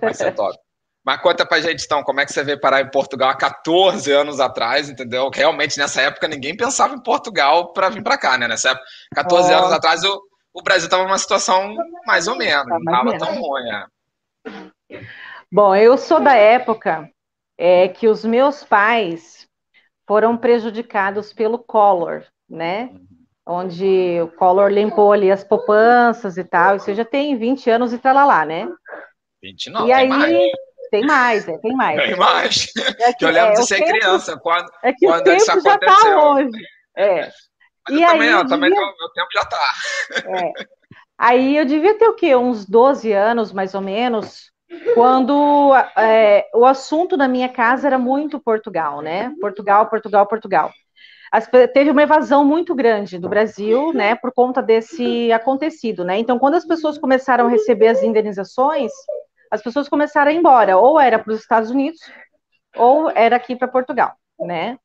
Vai 0.02 0.14
ser 0.14 0.34
top. 0.36 0.56
Mas 1.04 1.22
conta 1.22 1.46
pra 1.46 1.62
gente, 1.62 1.86
então, 1.86 2.04
como 2.04 2.20
é 2.20 2.26
que 2.26 2.34
você 2.34 2.44
veio 2.44 2.60
parar 2.60 2.82
em 2.82 2.92
Portugal 2.92 3.30
há 3.30 3.36
14 3.36 4.12
anos 4.12 4.40
atrás, 4.40 4.90
entendeu? 4.90 5.30
Realmente, 5.34 5.78
nessa 5.78 6.02
época, 6.02 6.28
ninguém 6.28 6.56
pensava 6.56 6.94
em 6.94 7.02
Portugal 7.02 7.74
para 7.74 7.90
vir 7.90 8.04
para 8.04 8.18
cá, 8.18 8.38
né? 8.38 8.48
Nessa 8.48 8.72
época, 8.72 8.86
14 9.16 9.54
anos 9.54 9.72
atrás, 9.72 10.04
o, 10.04 10.22
o 10.60 10.64
Brasil 10.64 10.86
estava 10.86 11.04
numa 11.04 11.18
situação 11.18 11.76
mais 12.06 12.28
ou 12.28 12.38
menos, 12.38 12.68
não 12.68 12.80
estava 12.80 13.18
tão 13.18 13.42
ruim, 13.42 13.64
né? 13.64 13.86
Bom, 15.52 15.76
eu 15.76 15.98
sou 15.98 16.20
da 16.20 16.36
época 16.36 17.10
é, 17.58 17.88
que 17.88 18.08
os 18.08 18.24
meus 18.24 18.64
pais 18.64 19.48
foram 20.08 20.38
prejudicados 20.38 21.34
pelo 21.34 21.60
Collor, 21.60 22.24
né? 22.50 22.90
Uhum. 22.92 23.08
Onde 23.46 24.20
o 24.22 24.28
Collor 24.28 24.70
limpou 24.70 25.12
ali 25.12 25.32
as 25.32 25.44
poupanças 25.44 26.38
e 26.38 26.44
tal, 26.44 26.76
isso 26.76 26.94
já 26.94 27.06
tem 27.06 27.38
20 27.38 27.70
anos 27.70 27.94
e 27.94 27.98
tá 27.98 28.14
lá, 28.14 28.46
né? 28.46 28.68
20 29.42 29.70
não, 29.70 29.88
e 29.88 29.94
aí, 29.94 30.08
mais. 30.08 30.52
Tem 30.92 31.06
mais, 31.06 31.48
é, 31.48 31.58
tem 31.60 31.76
mais. 31.76 32.02
Tem 32.02 32.16
mais. 32.16 32.74
É 33.00 33.14
que, 33.14 33.26
eu 33.26 33.30
lembro 33.30 33.52
é, 33.52 33.54
de 33.54 33.68
ser 33.68 33.78
tempo, 33.78 33.92
criança, 33.92 34.38
quando, 34.38 34.72
é 34.84 34.92
que 34.92 35.06
quando 35.06 35.22
o 35.22 35.24
tempo 35.24 35.38
isso 35.38 35.52
aconteceu. 35.52 35.80
Já 35.80 35.80
tá 35.80 36.16
longe. 36.16 36.50
É. 36.98 37.32
Mas 37.88 37.98
e 37.98 38.02
eu 38.02 38.10
aí, 38.10 38.14
também, 38.14 38.30
eu 38.30 38.48
também 38.48 38.70
devia... 38.70 38.86
meu 38.86 39.10
tempo 39.10 39.28
já 39.34 39.46
tá. 39.46 39.62
É. 40.26 40.52
Aí 41.18 41.58
eu 41.58 41.66
devia 41.66 41.98
ter 41.98 42.08
o 42.08 42.16
quê? 42.16 42.36
Uns 42.36 42.66
12 42.66 43.12
anos, 43.12 43.52
mais 43.52 43.76
ou 43.76 43.82
menos, 43.82 44.52
quando 44.94 45.74
é, 45.98 46.48
o 46.54 46.66
assunto 46.66 47.18
da 47.18 47.28
minha 47.28 47.50
casa 47.50 47.88
era 47.88 48.00
muito 48.00 48.40
Portugal, 48.40 49.02
né? 49.02 49.34
Portugal, 49.42 49.88
Portugal, 49.88 50.26
Portugal. 50.28 50.72
As, 51.32 51.48
teve 51.74 51.92
uma 51.92 52.04
evasão 52.04 52.44
muito 52.44 52.74
grande 52.74 53.20
do 53.20 53.30
Brasil, 53.30 53.94
né, 53.94 54.16
por 54.16 54.32
conta 54.34 54.64
desse 54.64 55.32
acontecido, 55.32 56.04
né? 56.04 56.18
Então, 56.18 56.40
quando 56.40 56.56
as 56.56 56.66
pessoas 56.66 56.98
começaram 56.98 57.46
a 57.46 57.50
receber 57.50 57.88
as 57.88 58.02
indenizações, 58.02 58.92
as 59.52 59.62
pessoas 59.62 59.88
começaram 59.88 60.32
a 60.32 60.34
ir 60.34 60.38
embora, 60.38 60.78
ou 60.78 61.00
era 61.00 61.20
para 61.20 61.34
os 61.34 61.40
Estados 61.40 61.70
Unidos, 61.70 62.00
ou 62.76 63.12
era 63.12 63.36
aqui 63.36 63.56
para 63.56 63.68
Portugal, 63.68 64.14
né? 64.40 64.78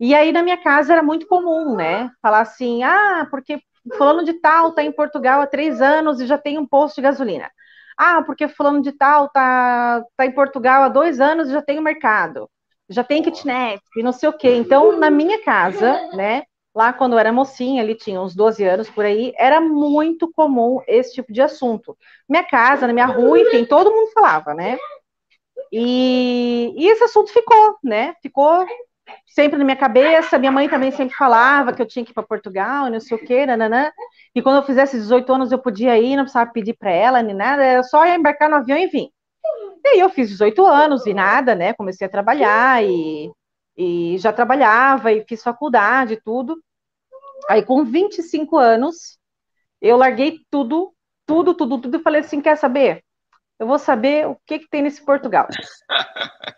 E 0.00 0.14
aí 0.14 0.32
na 0.32 0.42
minha 0.42 0.56
casa 0.56 0.92
era 0.92 1.02
muito 1.02 1.26
comum, 1.26 1.74
né? 1.76 2.10
Falar 2.22 2.40
assim, 2.40 2.82
ah, 2.82 3.26
porque 3.30 3.60
fulano 3.96 4.24
de 4.24 4.34
tal 4.34 4.70
está 4.70 4.82
em 4.82 4.92
Portugal 4.92 5.40
há 5.40 5.46
três 5.46 5.80
anos 5.80 6.20
e 6.20 6.26
já 6.26 6.38
tem 6.38 6.58
um 6.58 6.66
posto 6.66 6.96
de 6.96 7.02
gasolina. 7.02 7.50
Ah, 7.96 8.22
porque 8.22 8.46
fulano 8.48 8.80
de 8.80 8.92
tal 8.92 9.26
está 9.26 10.04
tá 10.16 10.24
em 10.26 10.32
Portugal 10.32 10.84
há 10.84 10.88
dois 10.88 11.20
anos 11.20 11.48
e 11.48 11.52
já 11.52 11.62
tem 11.62 11.78
um 11.78 11.82
mercado, 11.82 12.48
já 12.88 13.02
tem 13.02 13.22
kitnet 13.22 13.80
e 13.96 14.02
não 14.02 14.12
sei 14.12 14.28
o 14.28 14.32
quê. 14.32 14.54
Então, 14.54 14.96
na 14.98 15.10
minha 15.10 15.42
casa, 15.44 16.08
né, 16.14 16.44
lá 16.74 16.92
quando 16.92 17.14
eu 17.14 17.18
era 17.18 17.32
mocinha, 17.32 17.82
ali 17.82 17.96
tinha 17.96 18.20
uns 18.20 18.36
12 18.36 18.64
anos 18.64 18.88
por 18.88 19.04
aí, 19.04 19.32
era 19.36 19.60
muito 19.60 20.30
comum 20.32 20.80
esse 20.86 21.14
tipo 21.14 21.32
de 21.32 21.42
assunto. 21.42 21.96
Minha 22.28 22.44
casa, 22.44 22.86
na 22.86 22.92
minha 22.92 23.06
rua, 23.06 23.40
enfim, 23.40 23.64
todo 23.64 23.90
mundo 23.90 24.12
falava, 24.12 24.54
né? 24.54 24.78
E, 25.72 26.72
e 26.76 26.88
esse 26.88 27.04
assunto 27.04 27.32
ficou, 27.32 27.76
né? 27.82 28.14
Ficou 28.22 28.66
sempre 29.26 29.58
na 29.58 29.64
minha 29.64 29.76
cabeça. 29.76 30.38
Minha 30.38 30.52
mãe 30.52 30.68
também 30.68 30.90
sempre 30.90 31.14
falava 31.14 31.72
que 31.72 31.80
eu 31.80 31.86
tinha 31.86 32.04
que 32.04 32.10
ir 32.10 32.14
para 32.14 32.22
Portugal, 32.22 32.90
não 32.90 33.00
sei 33.00 33.16
o 33.16 33.24
quê, 33.24 33.46
nananã. 33.46 33.90
E 34.34 34.42
quando 34.42 34.56
eu 34.56 34.62
fizesse 34.62 34.96
18 34.96 35.32
anos 35.32 35.52
eu 35.52 35.58
podia 35.58 35.98
ir, 35.98 36.16
não 36.16 36.24
precisava 36.24 36.50
pedir 36.50 36.74
para 36.74 36.90
ela 36.90 37.22
nem 37.22 37.34
nada, 37.34 37.64
era 37.64 37.82
só 37.82 38.06
embarcar 38.06 38.48
no 38.48 38.56
avião 38.56 38.78
e 38.78 38.86
vir. 38.86 39.10
E 39.84 39.88
aí 39.88 40.00
eu 40.00 40.10
fiz 40.10 40.28
18 40.28 40.66
anos 40.66 41.06
e 41.06 41.14
nada, 41.14 41.54
né? 41.54 41.72
Comecei 41.72 42.06
a 42.06 42.10
trabalhar 42.10 42.84
e, 42.84 43.30
e 43.76 44.18
já 44.18 44.32
trabalhava 44.32 45.12
e 45.12 45.24
fiz 45.26 45.42
faculdade 45.42 46.14
e 46.14 46.20
tudo. 46.20 46.60
Aí 47.48 47.62
com 47.62 47.84
25 47.84 48.56
anos 48.58 49.18
eu 49.80 49.96
larguei 49.96 50.40
tudo, 50.50 50.92
tudo, 51.24 51.54
tudo, 51.54 51.80
tudo 51.80 51.96
e 51.96 52.02
falei 52.02 52.20
assim, 52.20 52.40
quer 52.40 52.56
saber? 52.56 53.04
Eu 53.58 53.66
vou 53.66 53.78
saber 53.78 54.26
o 54.26 54.36
que, 54.46 54.60
que 54.60 54.68
tem 54.68 54.82
nesse 54.82 55.04
Portugal. 55.04 55.48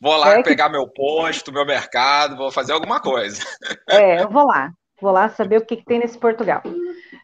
Vou 0.00 0.16
lá 0.16 0.38
é 0.38 0.42
pegar 0.42 0.66
que... 0.66 0.72
meu 0.72 0.86
posto, 0.88 1.52
meu 1.52 1.64
mercado, 1.64 2.36
vou 2.36 2.50
fazer 2.50 2.72
alguma 2.72 3.00
coisa. 3.00 3.42
É, 3.88 4.22
eu 4.22 4.30
vou 4.30 4.46
lá. 4.46 4.72
Vou 5.00 5.10
lá 5.10 5.28
saber 5.28 5.58
o 5.58 5.66
que, 5.66 5.76
que 5.76 5.84
tem 5.84 5.98
nesse 5.98 6.16
Portugal. 6.16 6.62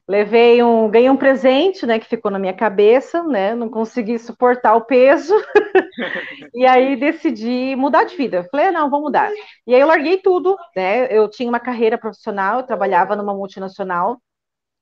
Levei 0.08 0.62
um, 0.62 0.90
ganhei 0.90 1.08
um 1.08 1.16
presente, 1.16 1.86
né, 1.86 1.98
que 2.00 2.08
ficou 2.08 2.30
na 2.30 2.38
minha 2.38 2.52
cabeça, 2.52 3.22
né, 3.22 3.54
não 3.54 3.68
consegui 3.68 4.18
suportar 4.18 4.74
o 4.74 4.84
peso, 4.84 5.32
e 6.52 6.66
aí 6.66 6.96
decidi 6.96 7.76
mudar 7.76 8.04
de 8.04 8.16
vida. 8.16 8.46
Falei, 8.50 8.66
ah, 8.66 8.72
não, 8.72 8.90
vou 8.90 9.00
mudar. 9.00 9.30
E 9.66 9.74
aí 9.74 9.80
eu 9.80 9.86
larguei 9.86 10.18
tudo, 10.18 10.56
né, 10.74 11.06
eu 11.16 11.30
tinha 11.30 11.48
uma 11.48 11.60
carreira 11.60 11.96
profissional, 11.96 12.58
eu 12.58 12.66
trabalhava 12.66 13.14
numa 13.14 13.32
multinacional 13.32 14.20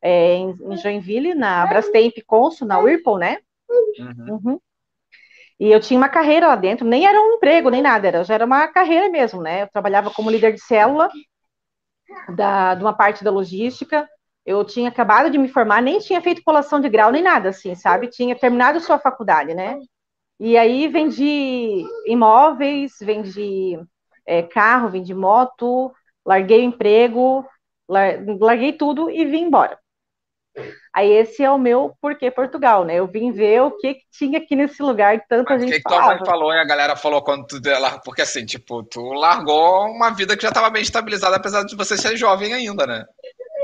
é, 0.00 0.36
em, 0.36 0.50
em 0.50 0.76
Joinville, 0.78 1.34
na 1.34 1.66
Brastemp 1.66 2.14
Consul, 2.26 2.66
na 2.66 2.78
Whirlpool, 2.78 3.18
né, 3.18 3.38
uhum. 3.98 4.40
Uhum. 4.44 4.60
E 5.60 5.70
eu 5.72 5.80
tinha 5.80 5.98
uma 5.98 6.08
carreira 6.08 6.46
lá 6.48 6.56
dentro, 6.56 6.86
nem 6.86 7.06
era 7.06 7.20
um 7.20 7.34
emprego, 7.34 7.70
nem 7.70 7.82
nada, 7.82 8.06
era, 8.08 8.24
já 8.24 8.34
era 8.34 8.44
uma 8.46 8.68
carreira 8.68 9.08
mesmo, 9.08 9.42
né? 9.42 9.62
Eu 9.62 9.68
trabalhava 9.68 10.10
como 10.10 10.30
líder 10.30 10.52
de 10.54 10.60
célula 10.60 11.08
da, 12.34 12.74
de 12.74 12.82
uma 12.82 12.92
parte 12.92 13.24
da 13.24 13.30
logística. 13.30 14.08
Eu 14.44 14.64
tinha 14.64 14.88
acabado 14.88 15.30
de 15.30 15.38
me 15.38 15.48
formar, 15.48 15.82
nem 15.82 15.98
tinha 15.98 16.20
feito 16.22 16.42
colação 16.42 16.80
de 16.80 16.88
grau, 16.88 17.10
nem 17.12 17.22
nada, 17.22 17.50
assim, 17.50 17.74
sabe? 17.74 18.08
Tinha 18.08 18.34
terminado 18.36 18.80
sua 18.80 18.98
faculdade, 18.98 19.54
né? 19.54 19.78
E 20.40 20.56
aí 20.58 20.88
vendi 20.88 21.84
imóveis, 22.06 22.92
vendi 23.00 23.78
é, 24.26 24.42
carro, 24.42 24.90
vendi 24.90 25.14
moto, 25.14 25.92
larguei 26.26 26.60
o 26.60 26.64
emprego, 26.64 27.46
larguei 27.88 28.72
tudo 28.74 29.10
e 29.10 29.24
vim 29.26 29.44
embora. 29.44 29.78
Aí 30.98 31.12
esse 31.12 31.44
é 31.44 31.48
o 31.48 31.56
meu 31.56 31.94
porquê 32.00 32.28
Portugal, 32.28 32.84
né? 32.84 32.96
Eu 32.96 33.06
vim 33.06 33.30
ver 33.30 33.62
o 33.62 33.70
que, 33.70 33.94
que 33.94 34.02
tinha 34.10 34.38
aqui 34.38 34.56
nesse 34.56 34.82
lugar 34.82 35.20
que 35.20 35.28
tanta 35.28 35.52
Mas 35.52 35.62
gente 35.62 35.70
que. 35.70 35.78
O 35.78 35.82
que 35.82 35.88
tua 35.88 36.06
mãe 36.06 36.18
falou 36.26 36.52
e 36.52 36.58
a 36.58 36.64
galera 36.64 36.96
falou 36.96 37.22
quando 37.22 37.46
tu 37.46 37.60
dela, 37.60 38.00
porque 38.04 38.22
assim, 38.22 38.44
tipo, 38.44 38.82
tu 38.82 39.00
largou 39.12 39.86
uma 39.86 40.10
vida 40.10 40.36
que 40.36 40.42
já 40.42 40.48
estava 40.48 40.68
bem 40.70 40.82
estabilizada, 40.82 41.36
apesar 41.36 41.62
de 41.62 41.76
você 41.76 41.96
ser 41.96 42.16
jovem 42.16 42.52
ainda, 42.52 42.84
né? 42.84 43.04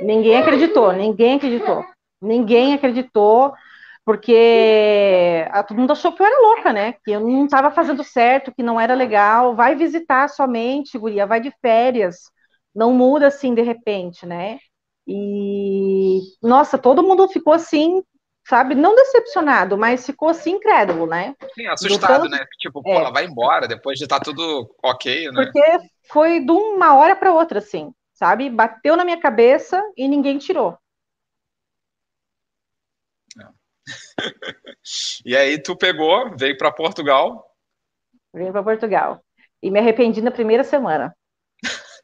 Ninguém 0.01 0.37
acreditou, 0.37 0.93
ninguém 0.93 1.35
acreditou. 1.35 1.85
Ninguém 2.23 2.75
acreditou, 2.75 3.53
porque 4.05 5.45
a, 5.51 5.65
todo 5.65 5.79
mundo 5.79 5.93
achou 5.93 6.13
que 6.13 6.23
eu 6.23 6.27
era 6.27 6.41
louca, 6.41 6.73
né? 6.73 6.95
Que 7.05 7.11
eu 7.11 7.19
não 7.21 7.47
estava 7.47 7.73
fazendo 7.73 8.05
certo, 8.05 8.55
que 8.55 8.63
não 8.63 8.81
era 8.81 8.95
legal. 8.95 9.57
Vai 9.57 9.75
visitar 9.75 10.29
somente, 10.29 10.97
guria, 10.97 11.27
vai 11.27 11.41
de 11.41 11.53
férias. 11.61 12.31
Não 12.73 12.93
muda 12.93 13.27
assim 13.27 13.53
de 13.57 13.63
repente, 13.63 14.25
né? 14.25 14.61
E, 15.07 16.21
nossa, 16.43 16.79
todo 16.79 17.03
mundo 17.03 17.29
ficou 17.29 17.53
assim, 17.53 18.03
sabe, 18.47 18.75
não 18.75 18.95
decepcionado, 18.95 19.77
mas 19.77 20.07
ficou 20.07 20.29
assim 20.29 20.53
incrédulo, 20.53 21.07
né? 21.07 21.35
Sim, 21.55 21.67
assustado, 21.67 22.23
tanto... 22.23 22.31
né? 22.31 22.45
Tipo, 22.59 22.83
pô, 22.83 22.91
é. 22.91 22.97
ela 22.97 23.11
vai 23.11 23.27
embora 23.27 23.69
depois 23.69 23.99
de 23.99 24.05
estar 24.05 24.19
tá 24.19 24.25
tudo 24.25 24.75
ok, 24.83 25.31
né? 25.31 25.45
Porque 25.45 25.63
foi 26.09 26.41
de 26.41 26.51
uma 26.51 26.95
hora 26.95 27.15
para 27.15 27.33
outra, 27.33 27.59
assim, 27.59 27.93
sabe? 28.13 28.49
Bateu 28.49 28.97
na 28.97 29.05
minha 29.05 29.21
cabeça 29.21 29.83
e 29.97 30.09
ninguém 30.09 30.39
tirou. 30.39 30.79
e 35.25 35.37
aí 35.37 35.63
tu 35.63 35.77
pegou, 35.77 36.35
veio 36.37 36.57
para 36.57 36.73
Portugal? 36.73 37.45
Veio 38.33 38.53
para 38.53 38.63
Portugal. 38.63 39.23
E 39.63 39.71
me 39.71 39.79
arrependi 39.79 40.21
na 40.21 40.31
primeira 40.31 40.65
semana. 40.65 41.15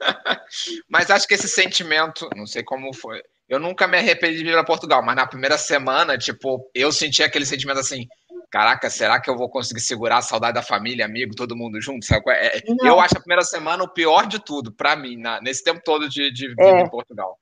mas 0.88 1.11
acho 1.11 1.26
que 1.26 1.35
esse 1.35 1.49
sentimento, 1.49 2.28
não 2.37 2.47
sei 2.47 2.62
como 2.62 2.92
foi. 2.95 3.23
Eu 3.49 3.59
nunca 3.59 3.87
me 3.87 3.99
arrependi 3.99 4.38
de 4.38 4.45
vir 4.45 4.52
para 4.52 4.64
Portugal, 4.64 5.02
mas 5.02 5.16
na 5.16 5.26
primeira 5.26 5.59
semana, 5.59 6.16
tipo, 6.16 6.64
eu 6.75 6.92
senti 6.92 7.23
aquele 7.23 7.45
sentimento 7.45 7.80
assim: 7.80 8.07
caraca, 8.50 8.88
será 8.88 9.21
que 9.21 9.28
eu 9.28 9.37
vou 9.37 9.49
conseguir 9.49 9.80
segurar 9.80 10.19
a 10.19 10.23
saudade 10.23 10.54
da 10.54 10.62
família, 10.62 11.04
amigo, 11.04 11.35
todo 11.35 11.57
mundo 11.57 11.80
junto? 11.80 12.07
É, 12.28 12.59
é 12.59 12.62
eu 12.83 13.00
acho 13.00 13.16
a 13.16 13.21
primeira 13.21 13.42
semana 13.42 13.85
o 13.85 13.92
pior 13.92 14.26
de 14.26 14.38
tudo, 14.38 14.73
para 14.73 14.97
mim, 14.97 15.16
na, 15.16 15.40
nesse 15.40 15.64
tempo 15.64 15.80
todo 15.85 16.09
de, 16.09 16.33
de 16.33 16.54
é, 16.59 16.80
em 16.80 16.88
Portugal. 16.88 17.37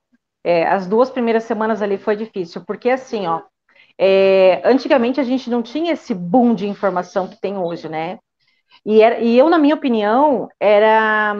É, 0.44 0.66
as 0.66 0.86
duas 0.86 1.10
primeiras 1.10 1.44
semanas 1.44 1.82
ali 1.82 1.98
foi 1.98 2.16
difícil, 2.16 2.62
porque 2.66 2.88
assim, 2.88 3.26
ó, 3.26 3.42
é, 3.98 4.62
antigamente 4.64 5.20
a 5.20 5.24
gente 5.24 5.50
não 5.50 5.62
tinha 5.62 5.92
esse 5.92 6.14
boom 6.14 6.54
de 6.54 6.66
informação 6.66 7.28
que 7.28 7.40
tem 7.40 7.58
hoje, 7.58 7.88
né? 7.88 8.18
E, 8.84 9.02
era, 9.02 9.18
e 9.18 9.36
eu, 9.36 9.50
na 9.50 9.58
minha 9.58 9.74
opinião, 9.74 10.48
era 10.60 11.34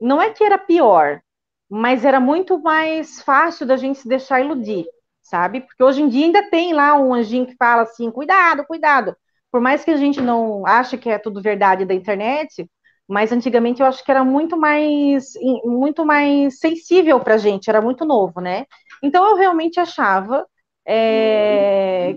não 0.00 0.20
é 0.20 0.30
que 0.30 0.44
era 0.44 0.58
pior, 0.58 1.20
mas 1.68 2.04
era 2.04 2.20
muito 2.20 2.58
mais 2.60 3.20
fácil 3.22 3.66
da 3.66 3.76
gente 3.76 3.98
se 3.98 4.08
deixar 4.08 4.40
iludir, 4.40 4.86
sabe? 5.22 5.60
Porque 5.62 5.82
hoje 5.82 6.02
em 6.02 6.08
dia 6.08 6.26
ainda 6.26 6.48
tem 6.50 6.72
lá 6.72 6.94
um 6.96 7.14
anjinho 7.14 7.46
que 7.46 7.56
fala 7.56 7.82
assim: 7.82 8.10
cuidado, 8.10 8.64
cuidado. 8.66 9.16
Por 9.50 9.60
mais 9.60 9.84
que 9.84 9.90
a 9.90 9.96
gente 9.96 10.20
não 10.20 10.66
ache 10.66 10.98
que 10.98 11.08
é 11.08 11.18
tudo 11.18 11.42
verdade 11.42 11.84
da 11.84 11.94
internet, 11.94 12.68
mas 13.08 13.32
antigamente 13.32 13.80
eu 13.80 13.86
acho 13.86 14.04
que 14.04 14.10
era 14.10 14.24
muito 14.24 14.56
mais 14.56 15.32
muito 15.64 16.04
mais 16.04 16.58
sensível 16.58 17.20
para 17.20 17.34
a 17.34 17.38
gente, 17.38 17.68
era 17.70 17.80
muito 17.80 18.04
novo, 18.04 18.40
né? 18.40 18.66
Então 19.02 19.28
eu 19.30 19.36
realmente 19.36 19.80
achava 19.80 20.46
é, 20.88 22.16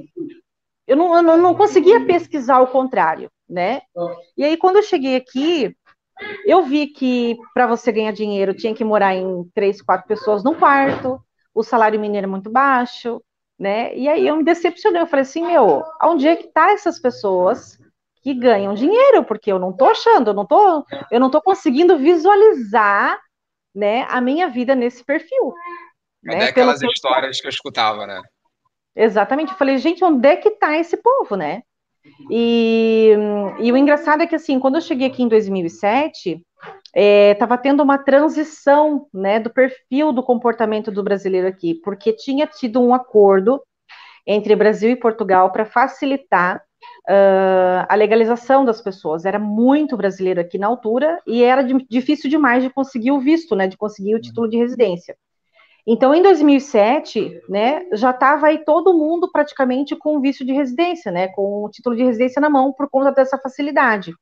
eu, 0.87 0.95
não, 0.97 1.15
eu 1.15 1.37
não 1.37 1.55
conseguia 1.55 2.05
pesquisar 2.05 2.59
o 2.61 2.67
contrário, 2.67 3.31
né? 3.47 3.81
E 4.37 4.43
aí 4.43 4.57
quando 4.57 4.77
eu 4.77 4.83
cheguei 4.83 5.15
aqui 5.15 5.75
eu 6.45 6.63
vi 6.63 6.87
que 6.87 7.37
para 7.53 7.67
você 7.67 7.91
ganhar 7.91 8.11
dinheiro 8.11 8.53
tinha 8.53 8.73
que 8.73 8.83
morar 8.83 9.15
em 9.15 9.43
três, 9.53 9.81
quatro 9.81 10.07
pessoas 10.07 10.43
num 10.43 10.55
quarto, 10.55 11.21
o 11.53 11.63
salário 11.63 11.99
mínimo 11.99 12.17
era 12.17 12.27
muito 12.27 12.49
baixo, 12.49 13.21
né? 13.57 13.95
E 13.95 14.07
aí 14.07 14.27
eu 14.27 14.37
me 14.37 14.43
decepcionei, 14.43 15.01
eu 15.01 15.07
falei 15.07 15.23
assim, 15.23 15.45
meu, 15.45 15.83
onde 16.03 16.27
é 16.27 16.35
que 16.35 16.47
tá 16.47 16.71
essas 16.71 16.99
pessoas 16.99 17.77
que 18.21 18.33
ganham 18.33 18.73
dinheiro? 18.73 19.23
Porque 19.23 19.51
eu 19.51 19.59
não 19.59 19.73
tô 19.73 19.85
achando, 19.85 20.29
eu 20.29 20.33
não 20.33 20.45
tô, 20.45 20.85
eu 21.11 21.19
não 21.19 21.29
tô 21.29 21.41
conseguindo 21.41 21.97
visualizar, 21.97 23.19
né, 23.75 24.05
a 24.09 24.19
minha 24.19 24.47
vida 24.49 24.75
nesse 24.75 25.03
perfil. 25.03 25.53
Cadê 26.25 26.37
né? 26.37 26.45
aquelas 26.45 26.81
histórias 26.81 27.39
que 27.39 27.47
eu 27.47 27.49
escutava, 27.49 28.05
né? 28.05 28.21
Exatamente. 28.95 29.51
Eu 29.51 29.57
falei, 29.57 29.77
gente, 29.77 30.03
onde 30.03 30.27
é 30.27 30.35
que 30.35 30.51
tá 30.51 30.77
esse 30.77 30.97
povo, 30.97 31.35
né? 31.35 31.63
E, 32.29 33.13
e 33.59 33.71
o 33.71 33.77
engraçado 33.77 34.21
é 34.21 34.27
que, 34.27 34.35
assim, 34.35 34.59
quando 34.59 34.75
eu 34.75 34.81
cheguei 34.81 35.07
aqui 35.07 35.23
em 35.23 35.27
2007, 35.27 36.41
estava 36.95 37.55
é, 37.55 37.57
tendo 37.57 37.83
uma 37.83 37.97
transição 37.97 39.07
né, 39.13 39.39
do 39.39 39.49
perfil 39.49 40.11
do 40.11 40.23
comportamento 40.23 40.91
do 40.91 41.03
brasileiro 41.03 41.47
aqui, 41.47 41.75
porque 41.75 42.13
tinha 42.13 42.47
tido 42.47 42.81
um 42.81 42.93
acordo 42.93 43.61
entre 44.25 44.55
Brasil 44.55 44.91
e 44.91 44.95
Portugal 44.95 45.51
para 45.51 45.65
facilitar 45.65 46.61
uh, 47.07 47.85
a 47.87 47.95
legalização 47.95 48.65
das 48.65 48.81
pessoas. 48.81 49.25
Era 49.25 49.39
muito 49.39 49.97
brasileiro 49.97 50.39
aqui 50.39 50.57
na 50.57 50.67
altura 50.67 51.19
e 51.25 51.43
era 51.43 51.63
de, 51.63 51.85
difícil 51.89 52.29
demais 52.29 52.63
de 52.63 52.69
conseguir 52.69 53.11
o 53.11 53.19
visto, 53.19 53.55
né, 53.55 53.67
de 53.67 53.77
conseguir 53.77 54.15
o 54.15 54.21
título 54.21 54.47
de 54.47 54.57
residência. 54.57 55.15
Então, 55.87 56.13
em 56.13 56.21
2007, 56.21 57.41
né, 57.49 57.85
já 57.93 58.11
estava 58.11 58.47
aí 58.47 58.63
todo 58.63 58.97
mundo 58.97 59.29
praticamente 59.31 59.95
com 59.95 60.19
visto 60.19 60.45
de 60.45 60.53
residência, 60.53 61.11
né, 61.11 61.27
com 61.29 61.63
o 61.63 61.69
título 61.69 61.95
de 61.95 62.03
residência 62.03 62.41
na 62.41 62.49
mão 62.49 62.73
por 62.73 62.89
conta 62.89 63.11
dessa 63.11 63.37
facilidade. 63.37 64.13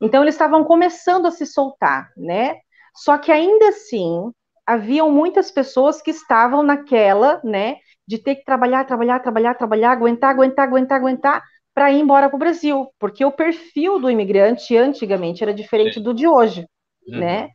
Então, 0.00 0.22
eles 0.22 0.34
estavam 0.34 0.64
começando 0.64 1.26
a 1.26 1.30
se 1.30 1.44
soltar, 1.44 2.10
né? 2.16 2.56
Só 2.94 3.18
que 3.18 3.30
ainda 3.30 3.68
assim, 3.68 4.30
haviam 4.66 5.10
muitas 5.10 5.50
pessoas 5.50 6.00
que 6.00 6.10
estavam 6.10 6.62
naquela, 6.62 7.40
né, 7.44 7.76
de 8.06 8.18
ter 8.18 8.36
que 8.36 8.44
trabalhar, 8.44 8.84
trabalhar, 8.84 9.20
trabalhar, 9.20 9.54
trabalhar, 9.54 9.92
aguentar, 9.92 10.30
aguentar, 10.30 10.66
aguentar, 10.66 10.98
aguentar, 10.98 11.42
para 11.74 11.92
ir 11.92 12.00
embora 12.00 12.28
para 12.28 12.36
o 12.36 12.38
Brasil, 12.38 12.88
porque 12.98 13.24
o 13.24 13.32
perfil 13.32 13.98
do 14.00 14.10
imigrante 14.10 14.76
antigamente 14.76 15.42
era 15.42 15.54
diferente 15.54 16.00
do 16.00 16.12
de 16.12 16.26
hoje, 16.26 16.66
uhum. 17.06 17.18
né? 17.20 17.48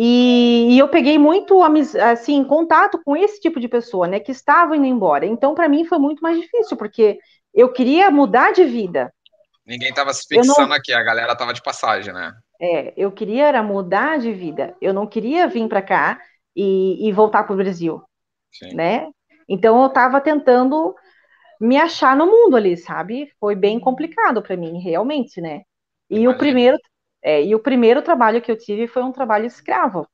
E, 0.00 0.74
e, 0.74 0.78
eu 0.78 0.86
peguei 0.86 1.18
muito 1.18 1.60
assim 2.00 2.44
contato 2.44 3.00
com 3.04 3.16
esse 3.16 3.40
tipo 3.40 3.58
de 3.58 3.66
pessoa, 3.66 4.06
né, 4.06 4.20
que 4.20 4.30
estava 4.30 4.76
indo 4.76 4.86
embora. 4.86 5.26
Então, 5.26 5.56
para 5.56 5.68
mim 5.68 5.84
foi 5.84 5.98
muito 5.98 6.20
mais 6.20 6.40
difícil, 6.40 6.76
porque 6.76 7.18
eu 7.52 7.72
queria 7.72 8.08
mudar 8.08 8.52
de 8.52 8.64
vida. 8.64 9.12
Ninguém 9.66 9.88
estava 9.88 10.14
se 10.14 10.24
fixando 10.28 10.68
não... 10.68 10.76
aqui, 10.76 10.92
a 10.92 11.02
galera 11.02 11.32
estava 11.32 11.52
de 11.52 11.60
passagem, 11.60 12.14
né? 12.14 12.32
É, 12.60 12.94
eu 12.96 13.10
queria 13.10 13.46
era 13.46 13.60
mudar 13.60 14.20
de 14.20 14.32
vida. 14.32 14.76
Eu 14.80 14.94
não 14.94 15.04
queria 15.04 15.48
vir 15.48 15.66
para 15.68 15.82
cá 15.82 16.20
e, 16.54 17.08
e 17.08 17.10
voltar 17.10 17.42
para 17.42 17.54
o 17.54 17.56
Brasil, 17.56 18.00
Sim. 18.52 18.76
né? 18.76 19.08
Então 19.48 19.80
eu 19.82 19.88
estava 19.88 20.20
tentando 20.20 20.94
me 21.60 21.76
achar 21.76 22.14
no 22.14 22.26
mundo 22.26 22.56
ali, 22.56 22.76
sabe? 22.76 23.32
Foi 23.40 23.56
bem 23.56 23.80
complicado 23.80 24.42
para 24.42 24.56
mim, 24.56 24.78
realmente, 24.78 25.40
né? 25.40 25.62
E 26.08 26.20
Imagina. 26.20 26.30
o 26.30 26.38
primeiro 26.38 26.78
é, 27.22 27.42
e 27.42 27.54
o 27.54 27.60
primeiro 27.60 28.02
trabalho 28.02 28.40
que 28.40 28.50
eu 28.50 28.56
tive 28.56 28.86
foi 28.86 29.02
um 29.02 29.12
trabalho 29.12 29.46
escravo, 29.46 30.06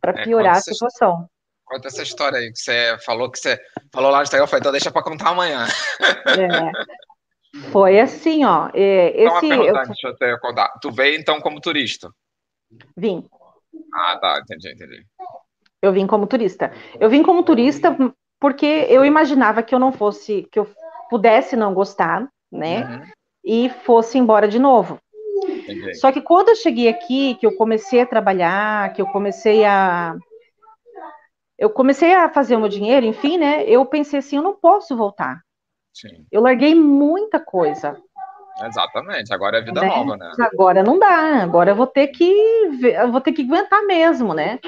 para 0.00 0.20
é, 0.20 0.24
piorar 0.24 0.56
a 0.56 0.60
situação. 0.60 1.28
Conta 1.64 1.88
essa 1.88 2.02
história 2.02 2.38
aí, 2.38 2.50
que 2.50 2.58
você 2.58 2.96
falou 3.04 3.30
que 3.30 3.38
você 3.38 3.60
falou 3.92 4.10
lá 4.10 4.18
no 4.18 4.22
Instagram, 4.22 4.46
então 4.58 4.72
deixa 4.72 4.90
para 4.90 5.02
contar 5.02 5.30
amanhã. 5.30 5.66
É, 6.00 7.70
foi 7.70 8.00
assim, 8.00 8.44
ó. 8.44 8.70
É, 8.72 9.10
esse, 9.22 9.40
pergunta, 9.40 9.80
eu... 9.80 9.86
deixa 9.86 10.08
eu 10.08 10.16
te 10.16 10.38
contar. 10.40 10.68
Tu 10.80 10.90
veio 10.90 11.18
então 11.18 11.40
como 11.40 11.60
turista? 11.60 12.10
Vim. 12.96 13.28
Ah, 13.94 14.18
tá, 14.18 14.40
entendi, 14.40 14.72
entendi. 14.72 15.06
Eu 15.80 15.92
vim 15.92 16.06
como 16.06 16.26
turista. 16.26 16.72
Eu 16.98 17.08
vim 17.08 17.22
como 17.22 17.42
turista 17.42 17.96
porque 18.40 18.86
eu 18.88 19.04
imaginava 19.04 19.62
que 19.62 19.74
eu 19.74 19.78
não 19.78 19.92
fosse, 19.92 20.48
que 20.50 20.58
eu 20.58 20.68
pudesse 21.10 21.56
não 21.56 21.74
gostar, 21.74 22.28
né? 22.50 22.84
Uhum. 22.84 23.12
E 23.44 23.70
fosse 23.84 24.18
embora 24.18 24.48
de 24.48 24.58
novo. 24.58 24.98
Entendi. 25.68 25.94
Só 25.96 26.10
que 26.10 26.20
quando 26.20 26.50
eu 26.50 26.56
cheguei 26.56 26.88
aqui, 26.88 27.34
que 27.36 27.46
eu 27.46 27.56
comecei 27.56 28.00
a 28.00 28.06
trabalhar, 28.06 28.92
que 28.92 29.02
eu 29.02 29.06
comecei 29.06 29.64
a 29.64 30.16
eu 31.58 31.68
comecei 31.68 32.14
a 32.14 32.28
fazer 32.28 32.54
o 32.54 32.60
meu 32.60 32.68
dinheiro, 32.68 33.04
enfim, 33.04 33.36
né? 33.36 33.64
Eu 33.64 33.84
pensei 33.84 34.20
assim, 34.20 34.36
eu 34.36 34.42
não 34.42 34.54
posso 34.54 34.96
voltar. 34.96 35.42
Sim. 35.92 36.24
Eu 36.30 36.40
larguei 36.40 36.72
muita 36.72 37.40
coisa. 37.40 38.00
Exatamente, 38.64 39.34
agora 39.34 39.58
é 39.58 39.62
vida 39.62 39.80
né? 39.80 39.88
nova, 39.88 40.16
né? 40.16 40.32
Agora 40.40 40.82
não 40.82 40.98
dá, 40.98 41.42
agora 41.42 41.72
eu 41.72 41.76
vou 41.76 41.86
ter 41.86 42.08
que 42.08 42.24
eu 42.24 43.10
vou 43.10 43.20
ter 43.20 43.32
que 43.32 43.42
aguentar 43.42 43.84
mesmo, 43.86 44.34
né? 44.34 44.58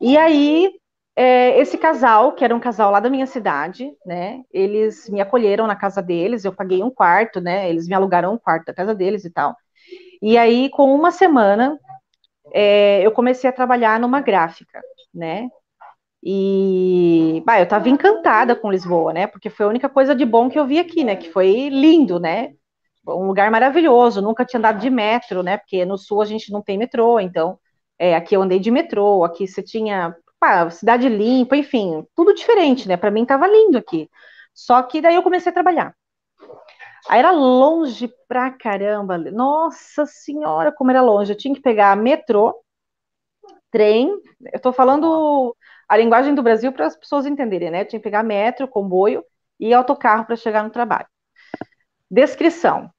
E 0.00 0.16
aí 0.16 0.72
é, 1.16 1.58
esse 1.58 1.76
casal, 1.76 2.32
que 2.32 2.44
era 2.44 2.54
um 2.54 2.60
casal 2.60 2.90
lá 2.90 3.00
da 3.00 3.10
minha 3.10 3.26
cidade, 3.26 3.92
né? 4.06 4.42
Eles 4.52 5.08
me 5.08 5.20
acolheram 5.20 5.66
na 5.66 5.76
casa 5.76 6.00
deles, 6.02 6.44
eu 6.44 6.52
paguei 6.52 6.82
um 6.82 6.90
quarto, 6.90 7.40
né? 7.40 7.68
Eles 7.68 7.86
me 7.86 7.94
alugaram 7.94 8.34
um 8.34 8.38
quarto 8.38 8.66
da 8.66 8.74
casa 8.74 8.94
deles 8.94 9.24
e 9.24 9.30
tal. 9.30 9.56
E 10.22 10.36
aí, 10.38 10.70
com 10.70 10.94
uma 10.94 11.10
semana, 11.10 11.78
é, 12.52 13.00
eu 13.04 13.12
comecei 13.12 13.48
a 13.48 13.52
trabalhar 13.52 14.00
numa 14.00 14.20
gráfica, 14.20 14.80
né? 15.14 15.48
E, 16.22 17.42
bah, 17.46 17.58
eu 17.60 17.64
estava 17.64 17.88
encantada 17.88 18.54
com 18.54 18.70
Lisboa, 18.70 19.12
né? 19.12 19.26
Porque 19.26 19.50
foi 19.50 19.66
a 19.66 19.68
única 19.68 19.88
coisa 19.88 20.14
de 20.14 20.24
bom 20.24 20.50
que 20.50 20.58
eu 20.58 20.66
vi 20.66 20.78
aqui, 20.78 21.04
né? 21.04 21.16
Que 21.16 21.30
foi 21.30 21.68
lindo, 21.70 22.20
né? 22.20 22.52
Um 23.06 23.26
lugar 23.26 23.50
maravilhoso. 23.50 24.20
Nunca 24.22 24.44
tinha 24.44 24.58
andado 24.58 24.80
de 24.80 24.90
metro, 24.90 25.42
né? 25.42 25.58
Porque 25.58 25.84
no 25.84 25.96
sul 25.98 26.22
a 26.22 26.26
gente 26.26 26.52
não 26.52 26.62
tem 26.62 26.78
metrô, 26.78 27.18
então 27.20 27.58
é, 27.98 28.14
aqui 28.14 28.36
eu 28.36 28.42
andei 28.42 28.58
de 28.60 28.70
metrô. 28.70 29.24
Aqui 29.24 29.46
você 29.48 29.62
tinha 29.62 30.14
pá, 30.38 30.70
cidade 30.70 31.08
limpa, 31.08 31.56
enfim, 31.56 32.04
tudo 32.16 32.34
diferente, 32.34 32.88
né? 32.88 32.96
Para 32.96 33.10
mim 33.10 33.22
estava 33.22 33.46
lindo 33.46 33.78
aqui. 33.78 34.08
Só 34.54 34.82
que 34.82 35.00
daí 35.00 35.14
eu 35.14 35.22
comecei 35.22 35.50
a 35.50 35.54
trabalhar. 35.54 35.94
Aí 37.08 37.18
era 37.18 37.30
longe 37.30 38.08
pra 38.28 38.50
caramba. 38.50 39.18
Nossa 39.18 40.06
senhora, 40.06 40.72
como 40.72 40.90
era 40.90 41.02
longe. 41.02 41.32
Eu 41.32 41.36
tinha 41.36 41.54
que 41.54 41.60
pegar 41.60 41.96
metrô, 41.96 42.54
trem. 43.70 44.10
Eu 44.52 44.60
tô 44.60 44.72
falando 44.72 45.56
a 45.88 45.96
linguagem 45.96 46.34
do 46.34 46.42
Brasil 46.42 46.72
para 46.72 46.86
as 46.86 46.96
pessoas 46.96 47.26
entenderem, 47.26 47.70
né? 47.70 47.82
Eu 47.82 47.88
tinha 47.88 48.00
que 48.00 48.04
pegar 48.04 48.22
metro, 48.22 48.68
comboio 48.68 49.24
e 49.58 49.72
autocarro 49.74 50.24
para 50.24 50.36
chegar 50.36 50.62
no 50.62 50.70
trabalho. 50.70 51.06
Descrição. 52.10 52.90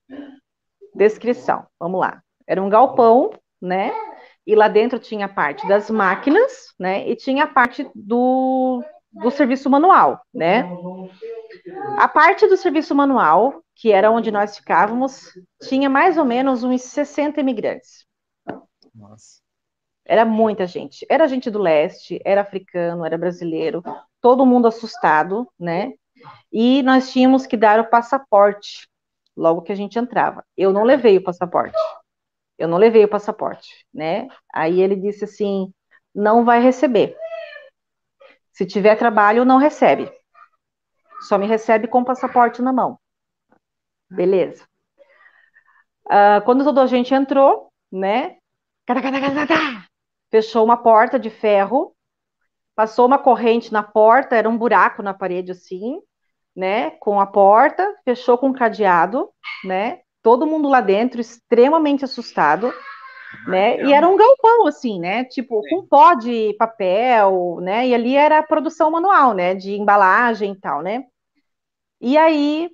Descrição. 0.96 1.66
Vamos 1.80 2.00
lá. 2.00 2.22
Era 2.48 2.62
um 2.62 2.70
galpão, 2.70 3.32
né? 3.62 3.92
E 4.46 4.56
lá 4.56 4.68
dentro 4.68 5.00
tinha 5.00 5.26
a 5.26 5.30
parte 5.30 5.68
das 5.68 5.90
máquinas, 5.90 6.74
né? 6.80 7.08
E 7.08 7.16
tinha 7.16 7.44
a 7.44 7.48
parte 7.48 7.90
do, 7.94 8.84
do 9.12 9.30
serviço 9.30 9.70
manual, 9.70 10.22
né? 10.34 10.64
A 11.98 12.08
parte 12.08 12.48
do 12.48 12.56
serviço 12.56 12.96
manual, 12.96 13.62
que 13.76 13.92
era 13.92 14.10
onde 14.10 14.32
nós 14.32 14.58
ficávamos, 14.58 15.32
tinha 15.68 15.90
mais 15.90 16.18
ou 16.18 16.26
menos 16.26 16.64
uns 16.64 16.82
60 16.84 17.40
imigrantes. 17.40 18.06
Nossa. 18.94 19.42
Era 20.06 20.26
muita 20.26 20.66
gente. 20.66 21.06
Era 21.10 21.28
gente 21.28 21.50
do 21.50 21.60
leste, 21.60 22.20
era 22.26 22.42
africano, 22.42 23.06
era 23.06 23.18
brasileiro, 23.18 23.84
todo 24.22 24.46
mundo 24.46 24.68
assustado, 24.68 25.48
né? 25.60 25.94
E 26.52 26.84
nós 26.84 27.12
tínhamos 27.12 27.46
que 27.46 27.58
dar 27.58 27.80
o 27.80 27.90
passaporte 27.90 28.88
logo 29.36 29.62
que 29.62 29.72
a 29.72 29.76
gente 29.76 29.98
entrava. 29.98 30.44
Eu 30.56 30.72
não 30.72 30.84
levei 30.84 31.18
o 31.18 31.24
passaporte. 31.24 31.78
Eu 32.58 32.68
não 32.68 32.78
levei 32.78 33.04
o 33.04 33.10
passaporte, 33.10 33.86
né? 33.94 34.28
Aí 34.54 34.82
ele 34.82 34.96
disse 34.96 35.26
assim: 35.26 35.74
não 36.14 36.46
vai 36.46 36.62
receber. 36.62 37.18
Se 38.52 38.66
tiver 38.66 38.96
trabalho, 38.96 39.46
não 39.46 39.58
recebe. 39.58 40.12
Só 41.28 41.38
me 41.38 41.48
recebe 41.48 41.88
com 41.88 42.04
passaporte 42.04 42.62
na 42.62 42.74
mão. 42.74 43.00
Beleza. 44.10 44.66
Uh, 46.06 46.44
quando 46.44 46.64
toda 46.64 46.82
a 46.82 46.88
gente 46.88 47.14
entrou, 47.14 47.72
né? 47.92 48.38
Fechou 50.30 50.64
uma 50.64 50.78
porta 50.78 51.20
de 51.20 51.30
ferro, 51.30 51.96
passou 52.76 53.06
uma 53.06 53.20
corrente 53.20 53.72
na 53.72 53.84
porta, 53.84 54.36
era 54.36 54.50
um 54.50 54.58
buraco 54.58 55.04
na 55.04 55.14
parede 55.14 55.52
assim, 55.52 56.00
né? 56.56 56.92
Com 56.92 57.20
a 57.20 57.28
porta, 57.28 57.96
fechou 58.04 58.38
com 58.38 58.48
um 58.48 58.54
cadeado, 58.54 59.30
né? 59.64 60.02
Todo 60.22 60.48
mundo 60.48 60.68
lá 60.68 60.82
dentro 60.82 61.22
extremamente 61.22 62.04
assustado 62.04 62.74
né? 63.48 63.82
E 63.84 63.94
era 63.94 64.08
um 64.08 64.18
galpão, 64.18 64.68
assim, 64.68 65.00
né? 65.00 65.24
Tipo, 65.26 65.62
com 65.70 65.86
pó 65.86 66.14
de 66.14 66.54
papel, 66.58 67.60
né? 67.62 67.88
E 67.88 67.94
ali 67.94 68.16
era 68.16 68.44
produção 68.44 68.92
manual, 68.92 69.34
né? 69.34 69.56
De 69.56 69.76
embalagem 69.76 70.54
e 70.54 70.56
tal, 70.60 70.82
né? 70.82 71.06
E 72.00 72.18
aí 72.18 72.70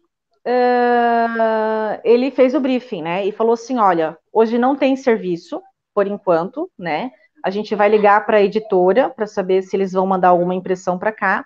uh, 0.48 2.00
ele 2.04 2.32
fez 2.32 2.54
o 2.54 2.60
briefing, 2.60 3.02
né? 3.02 3.26
E 3.26 3.32
falou 3.32 3.54
assim: 3.54 3.78
olha, 3.78 4.17
hoje 4.32 4.58
não 4.58 4.76
tem 4.76 4.96
serviço, 4.96 5.62
por 5.93 6.08
enquanto, 6.08 6.70
né? 6.78 7.12
A 7.43 7.50
gente 7.50 7.76
vai 7.76 7.89
ligar 7.89 8.26
para 8.26 8.38
a 8.38 8.41
editora 8.41 9.10
para 9.10 9.28
saber 9.28 9.62
se 9.62 9.76
eles 9.76 9.93
vão 9.93 10.06
mandar 10.06 10.30
alguma 10.30 10.56
impressão 10.56 10.98
para 10.98 11.12
cá. 11.12 11.46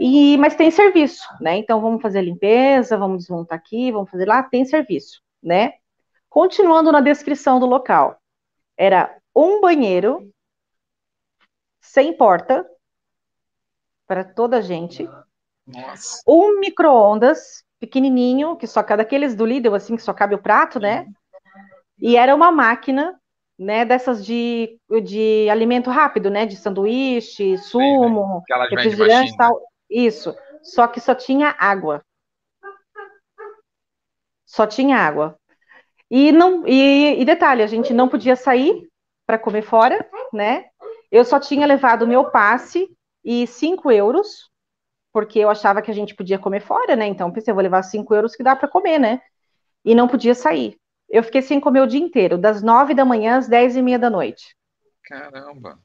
E, 0.00 0.36
mas 0.38 0.56
tem 0.56 0.70
serviço, 0.70 1.22
né? 1.40 1.56
Então 1.56 1.80
vamos 1.80 2.02
fazer 2.02 2.18
a 2.18 2.22
limpeza, 2.22 2.96
vamos 2.96 3.18
desmontar 3.18 3.58
aqui, 3.58 3.92
vamos 3.92 4.10
fazer 4.10 4.26
lá, 4.26 4.42
tem 4.42 4.64
serviço, 4.64 5.20
né? 5.42 5.74
Continuando 6.28 6.90
na 6.90 7.00
descrição 7.00 7.60
do 7.60 7.66
local, 7.66 8.16
era 8.76 9.16
um 9.34 9.60
banheiro 9.60 10.30
sem 11.80 12.16
porta 12.16 12.66
para 14.06 14.24
toda 14.24 14.58
a 14.58 14.60
gente. 14.60 15.08
Nossa. 15.66 16.22
Um 16.26 16.60
micro-ondas 16.60 17.64
pequenininho, 17.78 18.56
que 18.56 18.66
só 18.66 18.82
cada 18.82 19.02
aqueles 19.02 19.34
do 19.34 19.44
Lidl, 19.44 19.74
assim, 19.74 19.96
que 19.96 20.02
só 20.02 20.12
cabe 20.12 20.34
o 20.34 20.42
prato, 20.42 20.78
né? 20.78 21.06
E 21.98 22.16
era 22.16 22.34
uma 22.34 22.50
máquina, 22.50 23.18
né, 23.58 23.84
dessas 23.84 24.24
de, 24.24 24.78
de 25.04 25.48
alimento 25.50 25.90
rápido, 25.90 26.30
né, 26.30 26.46
de 26.46 26.56
sanduíche, 26.56 27.58
sumo, 27.58 28.42
Sim, 28.48 28.54
né? 28.58 28.66
refrigerante 28.70 29.32
e 29.32 29.36
tal. 29.36 29.60
Isso. 29.88 30.34
Só 30.62 30.86
que 30.86 31.00
só 31.00 31.14
tinha 31.14 31.54
água. 31.58 32.04
Só 34.46 34.66
tinha 34.66 34.96
água. 34.96 35.36
E, 36.14 36.30
não, 36.30 36.68
e, 36.68 37.22
e 37.22 37.24
detalhe, 37.24 37.62
a 37.62 37.66
gente 37.66 37.94
não 37.94 38.06
podia 38.06 38.36
sair 38.36 38.86
para 39.26 39.38
comer 39.38 39.62
fora, 39.62 40.06
né? 40.30 40.66
Eu 41.10 41.24
só 41.24 41.40
tinha 41.40 41.66
levado 41.66 42.02
o 42.02 42.06
meu 42.06 42.30
passe 42.30 42.86
e 43.24 43.46
5 43.46 43.90
euros, 43.90 44.50
porque 45.10 45.38
eu 45.38 45.48
achava 45.48 45.80
que 45.80 45.90
a 45.90 45.94
gente 45.94 46.14
podia 46.14 46.38
comer 46.38 46.60
fora, 46.60 46.94
né? 46.94 47.06
Então 47.06 47.32
pensei, 47.32 47.50
eu 47.50 47.54
vou 47.54 47.62
levar 47.62 47.82
5 47.82 48.14
euros 48.14 48.36
que 48.36 48.42
dá 48.42 48.54
para 48.54 48.68
comer, 48.68 48.98
né? 48.98 49.22
E 49.82 49.94
não 49.94 50.06
podia 50.06 50.34
sair. 50.34 50.76
Eu 51.08 51.22
fiquei 51.22 51.40
sem 51.40 51.58
comer 51.58 51.80
o 51.80 51.86
dia 51.86 52.00
inteiro, 52.00 52.36
das 52.36 52.62
9 52.62 52.92
da 52.92 53.06
manhã 53.06 53.38
às 53.38 53.48
10 53.48 53.76
e 53.76 53.82
meia 53.82 53.98
da 53.98 54.10
noite. 54.10 54.54
Caramba! 55.04 55.78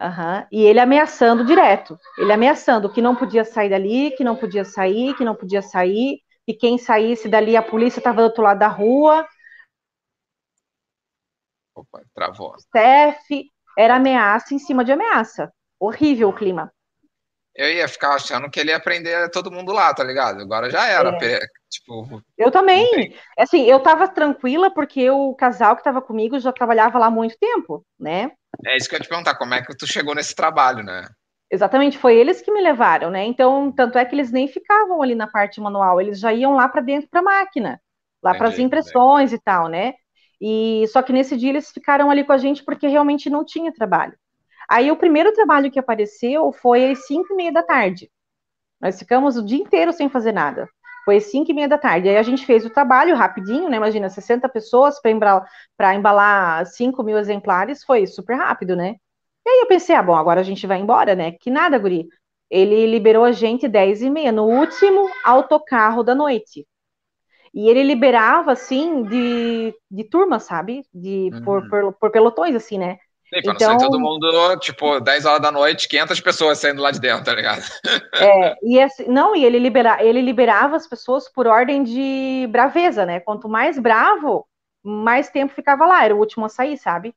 Uhum. 0.00 0.46
E 0.50 0.62
ele 0.62 0.80
ameaçando 0.80 1.44
direto. 1.44 1.98
Ele 2.16 2.32
ameaçando 2.32 2.90
que 2.90 3.02
não 3.02 3.14
podia 3.14 3.44
sair 3.44 3.68
dali, 3.68 4.10
que 4.12 4.24
não 4.24 4.36
podia 4.36 4.64
sair, 4.64 5.14
que 5.16 5.24
não 5.24 5.34
podia 5.34 5.60
sair, 5.60 6.22
e 6.48 6.54
quem 6.54 6.78
saísse 6.78 7.28
dali, 7.28 7.58
a 7.58 7.62
polícia 7.62 8.00
estava 8.00 8.22
do 8.22 8.24
outro 8.24 8.42
lado 8.42 8.58
da 8.58 8.68
rua, 8.68 9.26
Opa, 11.76 12.00
travou. 12.14 12.54
CEF, 12.72 13.50
era 13.76 13.96
ameaça 13.96 14.54
em 14.54 14.58
cima 14.58 14.82
de 14.82 14.92
ameaça. 14.92 15.52
Horrível 15.78 16.30
o 16.30 16.32
clima. 16.32 16.72
Eu 17.54 17.70
ia 17.70 17.88
ficar 17.88 18.14
achando 18.14 18.50
que 18.50 18.58
ele 18.58 18.70
ia 18.70 18.76
aprender 18.76 19.30
todo 19.30 19.50
mundo 19.50 19.72
lá, 19.72 19.92
tá 19.92 20.02
ligado? 20.02 20.40
Agora 20.40 20.70
já 20.70 20.86
era. 20.86 21.10
É. 21.22 21.38
Tipo, 21.70 22.22
eu 22.36 22.50
também. 22.50 23.14
Assim, 23.38 23.62
eu 23.64 23.80
tava 23.80 24.08
tranquila 24.08 24.72
porque 24.72 25.10
o 25.10 25.34
casal 25.34 25.76
que 25.76 25.82
tava 25.82 26.00
comigo 26.02 26.38
já 26.38 26.52
trabalhava 26.52 26.98
lá 26.98 27.06
há 27.06 27.10
muito 27.10 27.36
tempo, 27.38 27.84
né? 27.98 28.30
É 28.64 28.76
isso 28.76 28.88
que 28.88 28.94
eu 28.94 28.98
ia 28.98 29.02
te 29.02 29.08
perguntar, 29.08 29.36
como 29.36 29.54
é 29.54 29.62
que 29.62 29.76
tu 29.76 29.86
chegou 29.86 30.14
nesse 30.14 30.34
trabalho, 30.34 30.82
né? 30.82 31.06
Exatamente, 31.50 31.96
foi 31.96 32.16
eles 32.16 32.42
que 32.42 32.50
me 32.50 32.60
levaram, 32.60 33.10
né? 33.10 33.24
Então, 33.24 33.70
tanto 33.70 33.98
é 33.98 34.04
que 34.04 34.14
eles 34.14 34.32
nem 34.32 34.48
ficavam 34.48 35.00
ali 35.00 35.14
na 35.14 35.26
parte 35.26 35.60
manual, 35.60 36.00
eles 36.00 36.18
já 36.18 36.32
iam 36.32 36.54
lá 36.54 36.68
para 36.68 36.80
dentro 36.80 37.08
para 37.08 37.20
a 37.20 37.22
máquina, 37.22 37.80
lá 38.22 38.34
para 38.34 38.48
as 38.48 38.58
impressões 38.58 39.32
entendi. 39.32 39.40
e 39.40 39.44
tal, 39.44 39.68
né? 39.68 39.94
E 40.40 40.84
só 40.88 41.02
que 41.02 41.12
nesse 41.12 41.36
dia 41.36 41.50
eles 41.50 41.70
ficaram 41.70 42.10
ali 42.10 42.24
com 42.24 42.32
a 42.32 42.38
gente 42.38 42.64
porque 42.64 42.86
realmente 42.86 43.30
não 43.30 43.44
tinha 43.44 43.72
trabalho. 43.72 44.14
Aí 44.68 44.90
o 44.90 44.96
primeiro 44.96 45.32
trabalho 45.32 45.70
que 45.70 45.78
apareceu 45.78 46.52
foi 46.52 46.90
às 46.90 47.06
5 47.06 47.32
e 47.32 47.36
meia 47.36 47.52
da 47.52 47.62
tarde. 47.62 48.10
Nós 48.80 48.98
ficamos 48.98 49.36
o 49.36 49.44
dia 49.44 49.58
inteiro 49.58 49.92
sem 49.92 50.08
fazer 50.08 50.32
nada. 50.32 50.68
Foi 51.04 51.16
às 51.18 51.24
5 51.30 51.50
e 51.50 51.54
meia 51.54 51.68
da 51.68 51.78
tarde. 51.78 52.08
Aí 52.08 52.16
a 52.16 52.22
gente 52.22 52.44
fez 52.44 52.66
o 52.66 52.70
trabalho 52.70 53.14
rapidinho, 53.14 53.68
né? 53.68 53.76
Imagina, 53.76 54.10
60 54.10 54.48
pessoas 54.48 55.00
para 55.00 55.10
embalar, 55.10 55.48
embalar 55.94 56.66
5 56.66 57.02
mil 57.02 57.16
exemplares, 57.16 57.84
foi 57.84 58.06
super 58.06 58.36
rápido, 58.36 58.74
né? 58.74 58.96
E 59.46 59.48
aí 59.48 59.60
eu 59.60 59.66
pensei, 59.68 59.94
ah, 59.94 60.02
bom, 60.02 60.16
agora 60.16 60.40
a 60.40 60.44
gente 60.44 60.66
vai 60.66 60.78
embora, 60.80 61.14
né? 61.14 61.32
Que 61.32 61.50
nada, 61.50 61.78
guri. 61.78 62.08
Ele 62.50 62.86
liberou 62.86 63.24
a 63.24 63.32
gente 63.32 63.68
10 63.68 64.02
e 64.02 64.10
meia, 64.10 64.32
no 64.32 64.44
último 64.44 65.08
autocarro 65.24 66.02
da 66.02 66.14
noite. 66.14 66.66
E 67.56 67.70
ele 67.70 67.82
liberava, 67.82 68.52
assim, 68.52 69.02
de, 69.04 69.74
de 69.90 70.04
turma, 70.04 70.38
sabe? 70.38 70.82
De, 70.92 71.30
uhum. 71.32 71.42
por, 71.42 71.68
por, 71.70 71.92
por 71.94 72.10
pelotões, 72.10 72.54
assim, 72.54 72.76
né? 72.76 72.98
Sim, 73.32 73.40
pra 73.42 73.54
então, 73.54 73.72
não 73.72 73.78
sair 73.78 73.88
todo 73.88 73.98
mundo, 73.98 74.58
tipo, 74.58 75.00
10 75.00 75.24
horas 75.24 75.40
da 75.40 75.50
noite, 75.50 75.88
500 75.88 76.20
pessoas 76.20 76.58
saindo 76.58 76.82
lá 76.82 76.90
de 76.90 77.00
dentro, 77.00 77.24
tá 77.24 77.34
ligado? 77.34 77.62
É, 78.20 78.56
e 78.62 78.78
assim, 78.78 79.06
não, 79.08 79.34
e 79.34 79.42
ele, 79.42 79.58
libera, 79.58 80.04
ele 80.04 80.20
liberava 80.20 80.76
as 80.76 80.86
pessoas 80.86 81.32
por 81.32 81.46
ordem 81.46 81.82
de 81.82 82.46
braveza, 82.50 83.06
né? 83.06 83.20
Quanto 83.20 83.48
mais 83.48 83.78
bravo, 83.78 84.46
mais 84.82 85.30
tempo 85.30 85.54
ficava 85.54 85.86
lá, 85.86 86.04
era 86.04 86.14
o 86.14 86.18
último 86.18 86.44
a 86.44 86.50
sair, 86.50 86.76
sabe? 86.76 87.14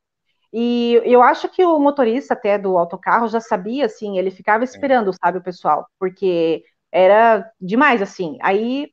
E 0.50 1.00
eu 1.04 1.22
acho 1.22 1.50
que 1.50 1.62
o 1.62 1.78
motorista 1.78 2.32
até 2.32 2.56
do 2.56 2.78
autocarro 2.78 3.28
já 3.28 3.40
sabia, 3.40 3.84
assim, 3.84 4.18
ele 4.18 4.30
ficava 4.30 4.64
esperando, 4.64 5.12
sabe, 5.12 5.36
o 5.36 5.42
pessoal, 5.42 5.86
porque 5.98 6.62
era 6.90 7.46
demais, 7.60 8.00
assim. 8.00 8.38
Aí 8.40 8.90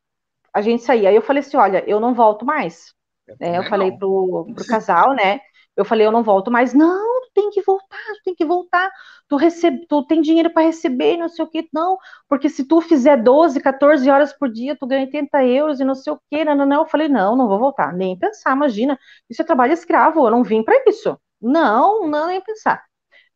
a 0.57 0.61
gente 0.61 0.83
saía, 0.83 1.09
aí 1.09 1.15
eu 1.15 1.21
falei 1.21 1.41
assim, 1.41 1.57
olha, 1.57 1.83
eu 1.87 1.99
não 1.99 2.13
volto 2.13 2.45
mais. 2.45 2.93
Eu, 3.27 3.35
né? 3.39 3.57
eu 3.57 3.63
falei 3.63 3.91
pro, 3.91 4.47
pro 4.55 4.65
casal, 4.67 5.13
né? 5.13 5.39
Eu 5.75 5.85
falei, 5.85 6.07
eu 6.07 6.11
não 6.11 6.23
volto 6.23 6.49
mais. 6.49 6.73
Não, 6.73 7.21
tu 7.21 7.31
tem 7.35 7.49
que 7.51 7.61
voltar, 7.61 7.97
tu 8.15 8.23
tem 8.23 8.35
que 8.35 8.45
voltar. 8.45 8.91
Tu, 9.27 9.35
recebe, 9.35 9.85
tu 9.87 10.03
tem 10.05 10.21
dinheiro 10.21 10.49
para 10.51 10.63
receber, 10.63 11.17
não 11.17 11.29
sei 11.29 11.45
o 11.45 11.47
que. 11.47 11.67
Não, 11.71 11.97
porque 12.27 12.49
se 12.49 12.67
tu 12.67 12.81
fizer 12.81 13.17
12, 13.17 13.59
14 13.61 14.09
horas 14.09 14.33
por 14.33 14.49
dia, 14.51 14.75
tu 14.75 14.87
ganha 14.87 15.01
80 15.05 15.43
euros 15.45 15.79
e 15.79 15.83
não 15.83 15.93
sei 15.95 16.13
o 16.13 16.19
que. 16.31 16.43
Não, 16.43 16.55
não, 16.55 16.65
não. 16.65 16.81
Eu 16.81 16.87
falei, 16.87 17.07
não, 17.07 17.35
não 17.35 17.47
vou 17.47 17.59
voltar. 17.59 17.93
Nem 17.93 18.17
pensar, 18.17 18.55
imagina. 18.55 18.97
Isso 19.29 19.41
é 19.41 19.45
trabalho 19.45 19.73
escravo, 19.73 20.25
eu 20.25 20.31
não 20.31 20.43
vim 20.43 20.63
para 20.63 20.81
isso. 20.87 21.17
Não, 21.41 22.07
não, 22.07 22.27
nem 22.27 22.41
pensar. 22.41 22.83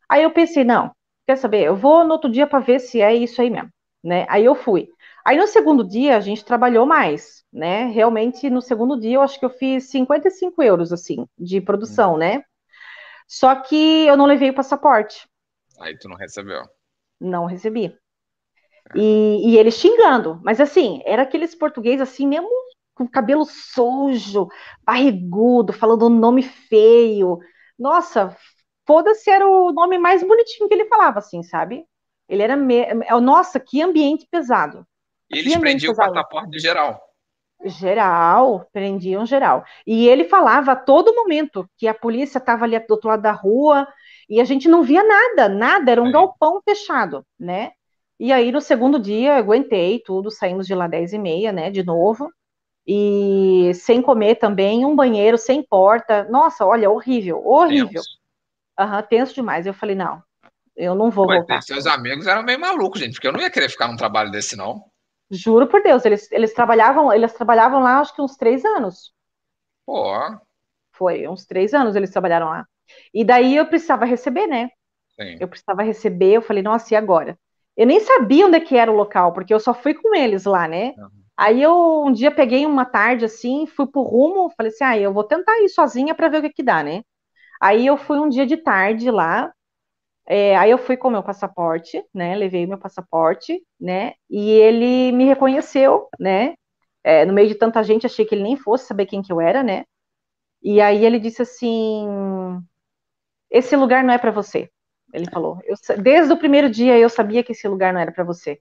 Aí 0.08 0.22
eu 0.22 0.30
pensei, 0.32 0.64
não, 0.64 0.92
quer 1.26 1.36
saber? 1.36 1.62
Eu 1.64 1.76
vou 1.76 2.04
no 2.04 2.12
outro 2.12 2.30
dia 2.30 2.46
para 2.46 2.58
ver 2.60 2.78
se 2.80 3.00
é 3.00 3.14
isso 3.14 3.40
aí 3.40 3.50
mesmo, 3.50 3.70
né? 4.04 4.26
Aí 4.28 4.44
eu 4.44 4.54
fui. 4.54 4.88
Aí 5.24 5.36
no 5.36 5.46
segundo 5.46 5.86
dia 5.86 6.16
a 6.16 6.20
gente 6.20 6.44
trabalhou 6.44 6.84
mais, 6.84 7.44
né? 7.52 7.86
Realmente 7.86 8.50
no 8.50 8.60
segundo 8.60 8.98
dia 8.98 9.16
eu 9.16 9.22
acho 9.22 9.38
que 9.38 9.44
eu 9.44 9.50
fiz 9.50 9.90
55 9.90 10.62
euros 10.62 10.92
assim 10.92 11.26
de 11.38 11.60
produção, 11.60 12.14
hum. 12.14 12.18
né? 12.18 12.44
Só 13.28 13.54
que 13.54 14.06
eu 14.06 14.16
não 14.16 14.26
levei 14.26 14.50
o 14.50 14.54
passaporte. 14.54 15.28
Aí 15.80 15.96
tu 15.98 16.08
não 16.08 16.16
recebeu? 16.16 16.62
Não 17.20 17.46
recebi. 17.46 17.86
É. 18.94 18.98
E, 18.98 19.50
e 19.50 19.58
ele 19.58 19.70
xingando, 19.70 20.40
mas 20.42 20.60
assim, 20.60 21.00
era 21.04 21.22
aqueles 21.22 21.54
português 21.54 22.00
assim 22.00 22.26
mesmo 22.26 22.50
com 22.94 23.08
cabelo 23.08 23.44
sujo, 23.44 24.48
barrigudo, 24.84 25.72
falando 25.72 26.06
um 26.06 26.10
nome 26.10 26.42
feio. 26.42 27.38
Nossa, 27.78 28.36
foda-se 28.86 29.30
era 29.30 29.48
o 29.48 29.72
nome 29.72 29.98
mais 29.98 30.22
bonitinho 30.22 30.68
que 30.68 30.74
ele 30.74 30.86
falava, 30.86 31.18
assim, 31.18 31.42
sabe? 31.42 31.84
Ele 32.28 32.42
era. 32.42 32.56
Me... 32.56 32.86
Nossa, 33.20 33.58
que 33.58 33.82
ambiente 33.82 34.26
pesado. 34.30 34.86
E 35.32 35.38
eles 35.38 35.56
prendiam 35.56 35.92
o 35.92 35.96
passaporte 35.96 36.50
de 36.50 36.58
geral. 36.58 37.00
Geral, 37.64 38.66
prendiam 38.72 39.24
geral. 39.24 39.64
E 39.86 40.08
ele 40.08 40.24
falava 40.24 40.72
a 40.72 40.76
todo 40.76 41.14
momento 41.14 41.68
que 41.78 41.86
a 41.86 41.94
polícia 41.94 42.38
estava 42.38 42.64
ali 42.64 42.78
do 42.80 42.92
outro 42.92 43.08
lado 43.08 43.22
da 43.22 43.32
rua 43.32 43.86
e 44.28 44.40
a 44.40 44.44
gente 44.44 44.68
não 44.68 44.82
via 44.82 45.04
nada, 45.04 45.48
nada, 45.48 45.90
era 45.90 46.02
um 46.02 46.08
é. 46.08 46.12
galpão 46.12 46.60
fechado, 46.68 47.24
né? 47.38 47.70
E 48.18 48.32
aí 48.32 48.50
no 48.50 48.60
segundo 48.60 48.98
dia 48.98 49.36
aguentei 49.36 50.00
tudo, 50.00 50.30
saímos 50.30 50.66
de 50.66 50.74
lá 50.74 50.86
10 50.86 51.12
e 51.12 51.18
meia, 51.18 51.52
né, 51.52 51.70
de 51.70 51.82
novo, 51.84 52.30
e 52.86 53.72
sem 53.74 54.02
comer 54.02 54.36
também, 54.36 54.84
um 54.84 54.94
banheiro 54.94 55.38
sem 55.38 55.62
porta, 55.62 56.24
nossa, 56.24 56.64
olha, 56.64 56.90
horrível, 56.90 57.44
horrível. 57.44 58.02
Tenso. 58.02 58.22
Uhum, 58.78 59.02
tenso 59.08 59.34
demais, 59.34 59.66
eu 59.66 59.74
falei, 59.74 59.94
não, 59.94 60.22
eu 60.76 60.94
não 60.94 61.10
vou 61.10 61.26
voltar. 61.26 61.62
Seus 61.62 61.86
amigos 61.86 62.26
eram 62.26 62.42
meio 62.42 62.60
malucos, 62.60 63.00
gente, 63.00 63.14
porque 63.14 63.28
eu 63.28 63.32
não 63.32 63.40
ia 63.40 63.50
querer 63.50 63.68
ficar 63.68 63.88
num 63.88 63.96
trabalho 63.96 64.30
desse, 64.30 64.56
não. 64.56 64.84
Juro 65.32 65.66
por 65.66 65.82
Deus, 65.82 66.04
eles, 66.04 66.30
eles 66.30 66.52
trabalhavam, 66.52 67.10
eles 67.12 67.32
trabalhavam 67.32 67.80
lá 67.80 68.00
acho 68.00 68.14
que 68.14 68.20
uns 68.20 68.36
três 68.36 68.64
anos. 68.64 69.12
Pô. 69.86 70.04
Foi, 70.92 71.26
uns 71.26 71.46
três 71.46 71.72
anos 71.72 71.96
eles 71.96 72.10
trabalharam 72.10 72.50
lá. 72.50 72.66
E 73.14 73.24
daí 73.24 73.56
eu 73.56 73.66
precisava 73.66 74.04
receber, 74.04 74.46
né? 74.46 74.68
Sim. 75.18 75.38
Eu 75.40 75.48
precisava 75.48 75.82
receber, 75.82 76.34
eu 76.34 76.42
falei, 76.42 76.62
nossa, 76.62 76.92
e 76.92 76.96
agora? 76.96 77.38
Eu 77.74 77.86
nem 77.86 78.00
sabia 78.00 78.46
onde 78.46 78.56
é 78.56 78.60
que 78.60 78.76
era 78.76 78.92
o 78.92 78.96
local, 78.96 79.32
porque 79.32 79.54
eu 79.54 79.58
só 79.58 79.72
fui 79.72 79.94
com 79.94 80.14
eles 80.14 80.44
lá, 80.44 80.68
né? 80.68 80.94
Uhum. 80.98 81.10
Aí 81.34 81.62
eu 81.62 82.04
um 82.04 82.12
dia 82.12 82.30
peguei 82.30 82.66
uma 82.66 82.84
tarde 82.84 83.24
assim, 83.24 83.66
fui 83.66 83.86
pro 83.86 84.02
rumo, 84.02 84.52
falei 84.54 84.70
assim, 84.70 84.84
ah, 84.84 84.98
eu 84.98 85.12
vou 85.14 85.24
tentar 85.24 85.58
ir 85.60 85.68
sozinha 85.70 86.14
para 86.14 86.28
ver 86.28 86.38
o 86.38 86.42
que 86.42 86.50
que 86.50 86.62
dá, 86.62 86.82
né? 86.82 87.02
Aí 87.60 87.86
eu 87.86 87.96
fui 87.96 88.18
um 88.18 88.28
dia 88.28 88.46
de 88.46 88.58
tarde 88.58 89.10
lá, 89.10 89.52
é, 90.26 90.56
aí 90.56 90.70
eu 90.70 90.78
fui 90.78 90.96
com 90.96 91.10
meu 91.10 91.22
passaporte, 91.22 92.02
né? 92.14 92.34
Levei 92.36 92.66
meu 92.66 92.78
passaporte, 92.78 93.60
né? 93.80 94.14
E 94.30 94.50
ele 94.50 95.12
me 95.12 95.24
reconheceu, 95.24 96.08
né? 96.18 96.54
É, 97.04 97.24
no 97.24 97.32
meio 97.32 97.48
de 97.48 97.56
tanta 97.56 97.82
gente, 97.82 98.06
achei 98.06 98.24
que 98.24 98.34
ele 98.34 98.44
nem 98.44 98.56
fosse 98.56 98.86
saber 98.86 99.06
quem 99.06 99.22
que 99.22 99.32
eu 99.32 99.40
era, 99.40 99.62
né? 99.62 99.84
E 100.62 100.80
aí 100.80 101.04
ele 101.04 101.18
disse 101.18 101.42
assim: 101.42 102.06
esse 103.50 103.76
lugar 103.76 104.04
não 104.04 104.14
é 104.14 104.18
para 104.18 104.30
você. 104.30 104.70
Ele 105.12 105.28
falou. 105.30 105.58
Eu, 105.64 105.76
desde 105.98 106.32
o 106.32 106.38
primeiro 106.38 106.70
dia 106.70 106.98
eu 106.98 107.08
sabia 107.08 107.42
que 107.42 107.52
esse 107.52 107.68
lugar 107.68 107.92
não 107.92 108.00
era 108.00 108.12
para 108.12 108.24
você, 108.24 108.58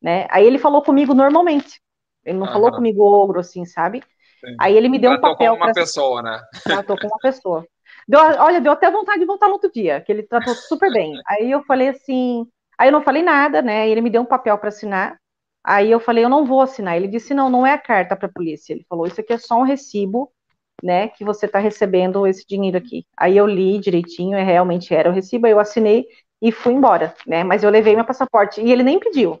né? 0.00 0.26
Aí 0.30 0.46
ele 0.46 0.58
falou 0.58 0.82
comigo 0.82 1.14
normalmente. 1.14 1.80
Ele 2.24 2.38
não 2.38 2.46
falou 2.46 2.70
comigo 2.70 3.02
ogro 3.02 3.40
assim, 3.40 3.64
sabe? 3.64 4.02
Sim. 4.44 4.56
Aí 4.58 4.76
ele 4.76 4.88
me 4.88 4.98
deu 4.98 5.10
Tratou 5.10 5.30
um 5.30 5.32
papel. 5.32 5.52
Como 5.52 5.64
uma 5.64 5.72
pessoa, 5.72 6.22
né? 6.22 6.40
Tratou 6.64 6.96
como 6.96 7.12
uma 7.12 7.20
pessoa. 7.20 7.66
Deu, 8.08 8.20
olha, 8.20 8.60
deu 8.60 8.72
até 8.72 8.90
vontade 8.90 9.20
de 9.20 9.26
voltar 9.26 9.46
no 9.46 9.54
outro 9.54 9.70
dia, 9.70 10.00
que 10.00 10.12
ele 10.12 10.22
tratou 10.22 10.54
super 10.54 10.92
bem. 10.92 11.12
Aí 11.26 11.50
eu 11.50 11.62
falei 11.64 11.88
assim, 11.88 12.46
aí 12.78 12.88
eu 12.88 12.92
não 12.92 13.02
falei 13.02 13.22
nada, 13.22 13.62
né? 13.62 13.88
Ele 13.88 14.00
me 14.00 14.10
deu 14.10 14.22
um 14.22 14.26
papel 14.26 14.56
para 14.58 14.68
assinar. 14.68 15.18
Aí 15.64 15.90
eu 15.90 16.00
falei, 16.00 16.24
eu 16.24 16.28
não 16.28 16.44
vou 16.44 16.60
assinar. 16.60 16.96
Ele 16.96 17.08
disse, 17.08 17.34
não, 17.34 17.48
não 17.48 17.66
é 17.66 17.72
a 17.72 17.78
carta 17.78 18.16
para 18.16 18.26
a 18.26 18.32
polícia. 18.32 18.72
Ele 18.72 18.84
falou, 18.88 19.06
isso 19.06 19.20
aqui 19.20 19.32
é 19.32 19.38
só 19.38 19.56
um 19.58 19.62
recibo, 19.62 20.32
né? 20.82 21.08
Que 21.08 21.24
você 21.24 21.46
está 21.46 21.58
recebendo 21.58 22.26
esse 22.26 22.44
dinheiro 22.46 22.76
aqui. 22.78 23.06
Aí 23.16 23.36
eu 23.36 23.46
li 23.46 23.78
direitinho, 23.78 24.38
e 24.38 24.42
realmente 24.42 24.94
era 24.94 25.08
o 25.08 25.12
recibo. 25.12 25.46
Aí 25.46 25.52
eu 25.52 25.60
assinei 25.60 26.06
e 26.40 26.50
fui 26.50 26.72
embora, 26.72 27.14
né? 27.26 27.44
Mas 27.44 27.62
eu 27.62 27.70
levei 27.70 27.94
meu 27.94 28.04
passaporte 28.04 28.60
e 28.60 28.72
ele 28.72 28.82
nem 28.82 28.98
pediu. 28.98 29.40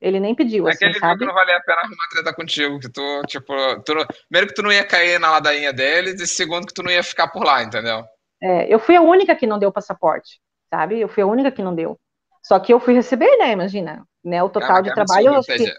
Ele 0.00 0.20
nem 0.20 0.34
pediu, 0.34 0.68
é 0.68 0.72
assim, 0.72 0.84
Aquele 0.84 1.00
sabe? 1.00 1.18
que 1.18 1.26
não 1.26 1.34
valia 1.34 1.56
a 1.56 1.60
pena 1.60 1.80
arrumar 1.80 2.08
treta 2.10 2.32
contigo, 2.32 2.78
que 2.78 2.88
tu, 2.88 3.22
tipo, 3.26 3.52
tu, 3.84 3.94
primeiro 4.28 4.48
que 4.48 4.54
tu 4.54 4.62
não 4.62 4.72
ia 4.72 4.84
cair 4.84 5.18
na 5.18 5.30
ladainha 5.32 5.72
deles, 5.72 6.20
e 6.20 6.26
segundo 6.26 6.66
que 6.66 6.74
tu 6.74 6.82
não 6.82 6.90
ia 6.90 7.02
ficar 7.02 7.28
por 7.28 7.44
lá, 7.44 7.62
entendeu? 7.62 8.04
É, 8.40 8.72
eu 8.72 8.78
fui 8.78 8.94
a 8.94 9.00
única 9.00 9.34
que 9.34 9.46
não 9.46 9.58
deu 9.58 9.72
passaporte, 9.72 10.40
sabe? 10.70 11.00
Eu 11.00 11.08
fui 11.08 11.22
a 11.22 11.26
única 11.26 11.50
que 11.50 11.62
não 11.62 11.74
deu. 11.74 11.98
Só 12.44 12.58
que 12.60 12.72
eu 12.72 12.78
fui 12.78 12.94
receber, 12.94 13.36
né? 13.38 13.50
Imagina, 13.50 14.04
né? 14.24 14.42
O 14.42 14.48
total 14.48 14.68
Cara, 14.68 14.82
de 14.82 14.94
trabalho. 14.94 15.34
Absurdo, 15.34 15.64
que... 15.64 15.74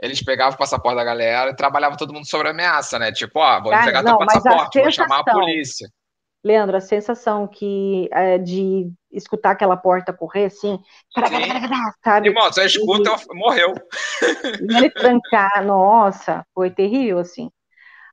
Eles 0.00 0.22
pegavam 0.22 0.54
o 0.54 0.58
passaporte 0.58 0.96
da 0.96 1.02
galera 1.02 1.50
e 1.50 1.56
trabalhava 1.56 1.96
todo 1.96 2.14
mundo 2.14 2.26
sobre 2.26 2.48
ameaça, 2.48 2.98
né? 3.00 3.10
Tipo, 3.10 3.40
ó, 3.40 3.60
vou 3.60 3.72
Cara, 3.72 3.82
entregar 3.82 4.04
não, 4.04 4.16
teu 4.16 4.26
passaporte, 4.26 4.80
vou 4.80 4.92
chamar 4.92 5.18
a 5.18 5.24
polícia. 5.24 5.88
Leandro, 6.44 6.76
a 6.76 6.80
sensação 6.80 7.46
que 7.46 8.08
é, 8.12 8.38
de 8.38 8.90
escutar 9.10 9.50
aquela 9.50 9.76
porta 9.76 10.12
correr 10.12 10.46
assim, 10.46 10.78
sabe? 12.04 12.28
Irmão, 12.28 12.44
você 12.44 12.64
escuta, 12.64 13.10
e, 13.10 13.36
morreu. 13.36 13.74
E 14.60 14.76
ele 14.76 14.90
trancar, 14.90 15.64
nossa, 15.64 16.44
foi 16.54 16.70
terrível, 16.70 17.18
assim. 17.18 17.50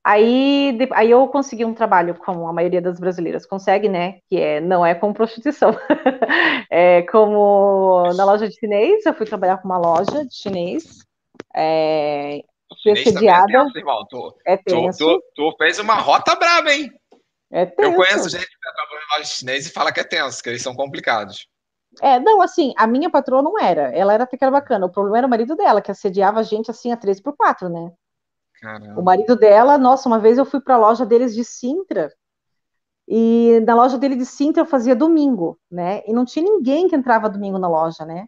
Aí, 0.04 0.78
aí 0.94 1.10
eu 1.10 1.28
consegui 1.28 1.66
um 1.66 1.74
trabalho, 1.74 2.14
como 2.14 2.48
a 2.48 2.54
maioria 2.54 2.80
das 2.80 3.00
brasileiras 3.00 3.44
consegue, 3.44 3.90
né? 3.90 4.20
Que 4.30 4.40
é, 4.40 4.62
não 4.62 4.86
é 4.86 4.94
com 4.94 5.12
prostituição. 5.12 5.72
é 6.70 7.02
como 7.04 8.14
na 8.16 8.24
loja 8.24 8.48
de 8.48 8.54
chinês, 8.54 9.04
eu 9.04 9.16
fui 9.16 9.26
trabalhar 9.26 9.58
com 9.58 9.68
uma 9.68 9.80
loja 9.80 10.24
de 10.24 10.36
chinês. 10.36 11.00
É, 11.56 12.40
fui 12.84 12.92
é 12.92 12.94
assediada. 12.94 13.52
É 13.52 13.64
tenso, 13.64 13.78
irmão. 13.80 14.06
Tu, 14.08 14.36
é 14.46 14.58
tenso. 14.58 14.98
Tu, 15.00 15.24
tu, 15.36 15.52
tu 15.52 15.58
fez 15.58 15.80
uma 15.80 15.96
rota 15.96 16.36
braba, 16.36 16.72
hein? 16.72 16.92
É 17.56 17.66
tenso. 17.66 17.90
Eu 17.90 17.96
conheço 17.96 18.28
gente 18.28 18.46
que 18.46 18.60
trabalha 18.60 19.00
em 19.00 19.18
loja 19.18 19.30
chinês 19.30 19.66
e 19.66 19.72
fala 19.72 19.90
que 19.90 20.02
é 20.02 20.04
tenso, 20.04 20.44
que 20.44 20.50
eles 20.50 20.62
são 20.62 20.76
complicados. 20.76 21.48
É, 22.02 22.20
não, 22.20 22.42
assim, 22.42 22.74
a 22.76 22.86
minha 22.86 23.10
patroa 23.10 23.42
não 23.42 23.58
era. 23.58 23.96
Ela 23.96 24.14
era 24.14 24.26
até 24.26 24.36
que 24.36 24.44
era 24.44 24.52
bacana. 24.52 24.86
O 24.86 24.92
problema 24.92 25.20
era 25.20 25.28
o 25.28 25.30
marido 25.30 25.56
dela, 25.56 25.82
que 25.82 25.90
assediava 25.90 26.42
a 26.42 26.44
gente 26.44 26.70
assim 26.70 26.92
a 26.92 26.98
3 26.98 27.22
por 27.22 27.34
4 27.38 27.70
né? 27.70 27.94
Caramba. 28.60 29.00
O 29.00 29.04
marido 29.04 29.38
dela, 29.38 29.78
nossa, 29.78 30.10
uma 30.10 30.20
vez 30.20 30.38
eu 30.38 30.44
fui 30.44 30.60
para 30.60 30.76
a 30.76 30.78
loja 30.78 31.06
deles 31.06 31.34
de 31.34 31.46
Sintra. 31.46 32.12
E 33.08 33.62
na 33.66 33.74
loja 33.74 33.98
dele 33.98 34.18
de 34.18 34.26
cinta 34.26 34.60
eu 34.60 34.66
fazia 34.66 34.96
domingo, 34.96 35.58
né? 35.72 36.02
E 36.06 36.12
não 36.12 36.26
tinha 36.26 36.44
ninguém 36.44 36.90
que 36.90 36.96
entrava 36.96 37.30
domingo 37.30 37.58
na 37.58 37.70
loja, 37.70 38.04
né? 38.04 38.28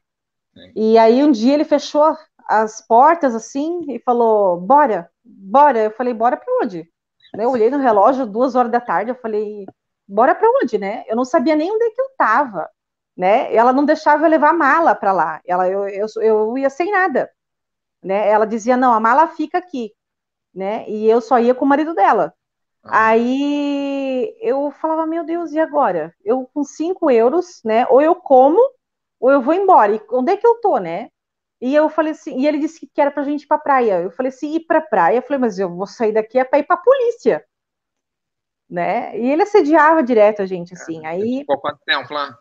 Sim. 0.54 0.72
E 0.74 0.98
aí 0.98 1.22
um 1.24 1.32
dia 1.32 1.54
ele 1.54 1.66
fechou 1.66 2.16
as 2.48 2.80
portas 2.86 3.34
assim 3.34 3.82
e 3.90 4.00
falou: 4.00 4.62
"Bora, 4.62 5.10
bora". 5.26 5.80
Eu 5.80 5.92
falei: 5.92 6.14
"Bora 6.14 6.38
para 6.38 6.64
onde?" 6.64 6.88
Eu 7.34 7.52
olhei 7.52 7.70
no 7.70 7.78
relógio 7.78 8.26
duas 8.26 8.56
horas 8.56 8.72
da 8.72 8.82
tarde, 8.82 9.12
eu 9.12 9.16
falei: 9.16 9.66
"Bora 10.08 10.36
para 10.36 10.50
onde, 10.62 10.78
né?" 10.78 11.04
Eu 11.08 11.16
não 11.16 11.26
sabia 11.26 11.56
nem 11.56 11.72
onde 11.72 11.86
é 11.86 11.92
que 11.92 12.02
eu 12.02 12.10
tava, 12.18 12.70
né? 13.16 13.54
Ela 13.56 13.74
não 13.74 13.86
deixava 13.86 14.26
eu 14.26 14.30
levar 14.30 14.54
mala 14.54 14.96
para 14.96 15.12
lá. 15.14 15.42
Ela 15.46 15.70
eu, 15.70 15.88
eu, 15.90 16.08
eu 16.22 16.58
ia 16.58 16.70
sem 16.70 16.92
nada, 16.92 17.30
né? 18.04 18.28
Ela 18.30 18.46
dizia: 18.46 18.78
"Não, 18.78 18.94
a 18.94 19.00
mala 19.00 19.28
fica 19.30 19.58
aqui", 19.58 19.94
né? 20.54 20.88
E 20.90 21.10
eu 21.10 21.22
só 21.22 21.40
ia 21.40 21.56
com 21.56 21.66
o 21.66 21.68
marido 21.68 21.94
dela. 21.96 22.34
Aí 22.86 24.36
eu 24.42 24.72
falava, 24.72 25.06
meu 25.08 25.24
Deus, 25.26 25.52
e 25.54 25.60
agora? 25.60 26.14
Eu 26.24 26.50
com 26.54 26.64
5 26.64 27.12
euros, 27.12 27.62
né? 27.66 27.86
Ou 27.90 28.02
eu 28.02 28.16
como, 28.16 28.60
ou 29.20 29.32
eu 29.32 29.42
vou 29.42 29.54
embora. 29.54 29.96
E 29.96 30.02
onde 30.12 30.32
é 30.34 30.38
que 30.38 30.48
eu 30.48 30.56
tô, 30.62 30.78
né? 30.80 31.10
E 31.60 31.74
eu 31.74 31.90
falei 31.90 32.12
assim, 32.12 32.40
e 32.40 32.48
ele 32.48 32.60
disse 32.60 32.86
que 32.86 33.02
era 33.02 33.10
pra 33.10 33.24
gente 33.24 33.44
ir 33.44 33.48
pra 33.48 33.58
praia. 33.58 34.02
Eu 34.02 34.12
falei 34.12 34.30
assim, 34.30 34.56
ir 34.56 34.62
pra 34.62 34.82
praia? 34.82 35.18
Eu 35.18 35.22
falei, 35.24 35.40
mas 35.40 35.58
eu 35.58 35.74
vou 35.74 35.88
sair 35.88 36.12
daqui 36.12 36.38
é 36.38 36.44
pra 36.44 36.60
ir 36.60 36.64
pra 36.64 36.78
polícia. 36.78 37.44
Né? 38.70 39.18
E 39.18 39.32
ele 39.32 39.44
assediava 39.44 40.04
direto 40.04 40.42
a 40.42 40.46
gente, 40.46 40.74
assim. 40.74 41.06
É, 41.06 41.10
aí. 41.10 41.40
Ficou 41.40 41.60
quanto 41.60 41.80
tempo 41.86 42.14
lá? 42.14 42.38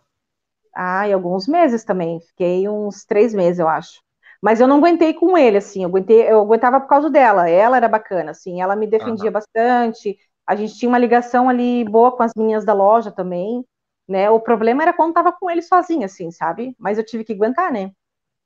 Ah, 0.74 1.08
e 1.08 1.12
alguns 1.12 1.48
meses 1.48 1.84
também. 1.84 2.20
Fiquei 2.20 2.68
uns 2.68 3.04
três 3.04 3.32
meses, 3.32 3.58
eu 3.58 3.68
acho. 3.68 4.02
Mas 4.42 4.60
eu 4.60 4.68
não 4.68 4.78
aguentei 4.78 5.14
com 5.14 5.38
ele, 5.38 5.56
assim. 5.56 5.82
Eu, 5.82 5.88
aguentei, 5.88 6.30
eu 6.30 6.40
aguentava 6.40 6.80
por 6.80 6.88
causa 6.88 7.08
dela. 7.08 7.48
Ela 7.48 7.78
era 7.78 7.88
bacana, 7.88 8.32
assim. 8.32 8.60
Ela 8.60 8.76
me 8.76 8.86
defendia 8.86 9.26
uhum. 9.26 9.32
bastante. 9.32 10.18
A 10.46 10.54
gente 10.54 10.76
tinha 10.78 10.88
uma 10.88 10.98
ligação 10.98 11.48
ali 11.48 11.84
boa 11.84 12.14
com 12.14 12.22
as 12.22 12.32
meninas 12.36 12.64
da 12.64 12.74
loja 12.74 13.10
também, 13.10 13.64
né? 14.06 14.30
O 14.30 14.38
problema 14.38 14.82
era 14.82 14.92
quando 14.92 15.14
tava 15.14 15.32
com 15.32 15.50
ele 15.50 15.62
sozinho, 15.62 16.04
assim, 16.04 16.30
sabe? 16.30 16.76
Mas 16.78 16.98
eu 16.98 17.04
tive 17.04 17.24
que 17.24 17.32
aguentar, 17.32 17.72
né? 17.72 17.90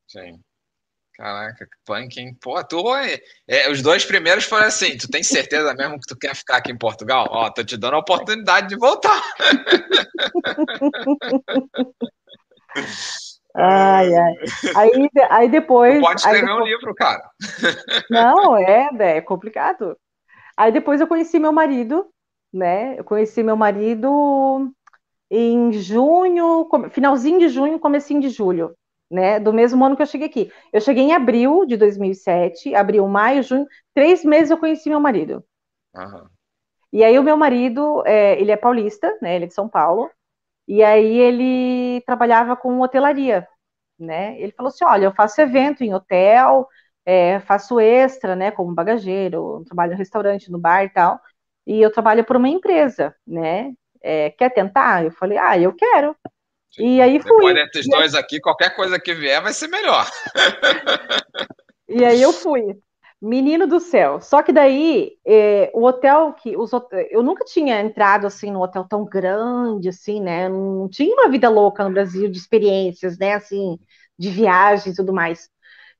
Sim. 0.06 0.40
Caraca, 1.20 1.66
que 1.66 1.76
punk, 1.84 2.18
hein? 2.18 2.34
Pô, 2.40 2.64
tu, 2.64 2.96
é, 2.96 3.20
é, 3.46 3.70
os 3.70 3.82
dois 3.82 4.06
primeiros 4.06 4.44
foram 4.44 4.64
assim, 4.64 4.96
tu 4.96 5.06
tem 5.06 5.22
certeza 5.22 5.74
mesmo 5.74 6.00
que 6.00 6.06
tu 6.08 6.16
quer 6.16 6.34
ficar 6.34 6.56
aqui 6.56 6.72
em 6.72 6.78
Portugal? 6.78 7.28
Ó, 7.30 7.50
tô 7.50 7.62
te 7.62 7.76
dando 7.76 7.96
a 7.96 7.98
oportunidade 7.98 8.68
de 8.68 8.76
voltar. 8.76 9.22
Ai, 13.52 14.14
ai. 14.14 14.34
Aí, 14.76 15.10
aí 15.28 15.48
depois. 15.48 15.96
Tu 15.96 16.02
pode 16.02 16.20
escrever 16.20 16.46
depois... 16.46 16.60
um 16.60 16.64
livro, 16.64 16.94
cara. 16.94 17.28
Não, 18.08 18.56
é, 18.56 18.88
é 19.00 19.20
complicado. 19.20 19.98
Aí 20.56 20.70
depois 20.70 21.00
eu 21.00 21.08
conheci 21.08 21.40
meu 21.40 21.52
marido, 21.52 22.08
né? 22.54 22.96
Eu 22.96 23.02
conheci 23.02 23.42
meu 23.42 23.56
marido 23.56 24.72
em 25.28 25.72
junho, 25.72 26.68
finalzinho 26.92 27.40
de 27.40 27.48
junho, 27.48 27.80
comecinho 27.80 28.20
de 28.20 28.28
julho, 28.28 28.72
né? 29.10 29.40
Do 29.40 29.52
mesmo 29.52 29.84
ano 29.84 29.96
que 29.96 30.02
eu 30.02 30.06
cheguei 30.06 30.28
aqui. 30.28 30.52
Eu 30.72 30.80
cheguei 30.80 31.04
em 31.04 31.12
abril 31.12 31.66
de 31.66 31.76
2007, 31.76 32.74
abril, 32.74 33.06
maio, 33.08 33.42
junho, 33.42 33.66
três 33.94 34.24
meses 34.24 34.50
eu 34.50 34.58
conheci 34.58 34.88
meu 34.88 35.00
marido. 35.00 35.44
Uhum. 35.94 36.28
E 36.92 37.04
aí 37.04 37.18
o 37.18 37.22
meu 37.22 37.36
marido, 37.36 38.02
é, 38.06 38.40
ele 38.40 38.50
é 38.50 38.56
paulista, 38.56 39.16
né? 39.22 39.36
Ele 39.36 39.44
é 39.44 39.48
de 39.48 39.54
São 39.54 39.68
Paulo. 39.68 40.10
E 40.68 40.82
aí 40.84 41.18
ele 41.18 42.00
trabalhava 42.02 42.56
com 42.56 42.80
hotelaria, 42.80 43.46
né? 43.98 44.40
Ele 44.40 44.52
falou 44.52 44.68
assim, 44.68 44.84
olha, 44.84 45.06
eu 45.06 45.12
faço 45.14 45.40
evento 45.40 45.82
em 45.82 45.92
hotel, 45.92 46.68
é, 47.04 47.40
faço 47.40 47.80
extra, 47.80 48.36
né, 48.36 48.50
como 48.50 48.74
bagageiro, 48.74 49.64
trabalho 49.66 49.92
no 49.92 49.98
restaurante, 49.98 50.50
no 50.50 50.58
bar 50.58 50.84
e 50.84 50.90
tal, 50.90 51.20
e 51.66 51.80
eu 51.80 51.92
trabalho 51.92 52.24
por 52.24 52.36
uma 52.36 52.48
empresa, 52.48 53.14
né, 53.26 53.72
é, 54.02 54.30
quer 54.30 54.50
tentar? 54.50 55.04
Eu 55.04 55.12
falei, 55.12 55.38
ah, 55.38 55.58
eu 55.58 55.74
quero. 55.74 56.16
Sim. 56.70 56.96
E 56.96 57.00
aí 57.00 57.20
fui. 57.20 57.30
Depois 57.30 57.54
desses 57.54 57.88
dois 57.88 58.14
aqui, 58.14 58.40
qualquer 58.40 58.74
coisa 58.74 58.98
que 58.98 59.14
vier 59.14 59.42
vai 59.42 59.52
ser 59.52 59.68
melhor. 59.68 60.08
e 61.88 62.04
aí 62.04 62.22
eu 62.22 62.32
fui. 62.32 62.78
Menino 63.20 63.66
do 63.66 63.80
céu. 63.80 64.18
Só 64.20 64.42
que 64.42 64.50
daí, 64.50 65.18
é, 65.26 65.70
o 65.74 65.84
hotel 65.84 66.32
que. 66.32 66.56
Os, 66.56 66.70
eu 67.10 67.22
nunca 67.22 67.44
tinha 67.44 67.80
entrado 67.80 68.26
assim 68.26 68.50
num 68.50 68.62
hotel 68.62 68.84
tão 68.88 69.04
grande, 69.04 69.88
assim, 69.88 70.20
né? 70.20 70.48
Não 70.48 70.88
tinha 70.88 71.12
uma 71.14 71.28
vida 71.28 71.48
louca 71.50 71.84
no 71.84 71.92
Brasil 71.92 72.30
de 72.30 72.38
experiências, 72.38 73.18
né? 73.18 73.34
Assim, 73.34 73.78
de 74.18 74.30
viagens 74.30 74.94
e 74.94 74.96
tudo 74.96 75.12
mais. 75.12 75.50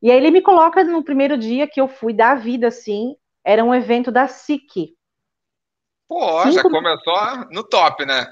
E 0.00 0.11
aí 0.11 0.16
ele 0.16 0.30
me 0.30 0.40
coloca 0.40 0.83
no 0.83 1.04
primeiro 1.04 1.37
dia 1.37 1.66
que 1.66 1.80
eu 1.80 1.87
fui 1.87 2.14
dar 2.14 2.37
vida, 2.37 2.68
assim, 2.68 3.14
era 3.44 3.62
um 3.62 3.74
evento 3.74 4.11
da 4.11 4.26
SIC. 4.26 4.96
Pô, 6.09 6.42
Cinco... 6.42 6.54
já 6.54 6.62
começou 6.62 7.37
no 7.50 7.62
top, 7.62 8.06
né? 8.06 8.26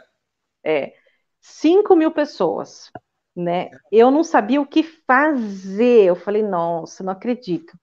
É. 0.64 0.92
5 1.40 1.96
mil 1.96 2.10
pessoas, 2.12 2.90
né? 3.36 3.70
Eu 3.92 4.10
não 4.10 4.24
sabia 4.24 4.60
o 4.60 4.66
que 4.66 4.82
fazer. 4.82 6.04
Eu 6.04 6.16
falei, 6.16 6.42
nossa, 6.42 7.02
não 7.04 7.12
acredito. 7.12 7.76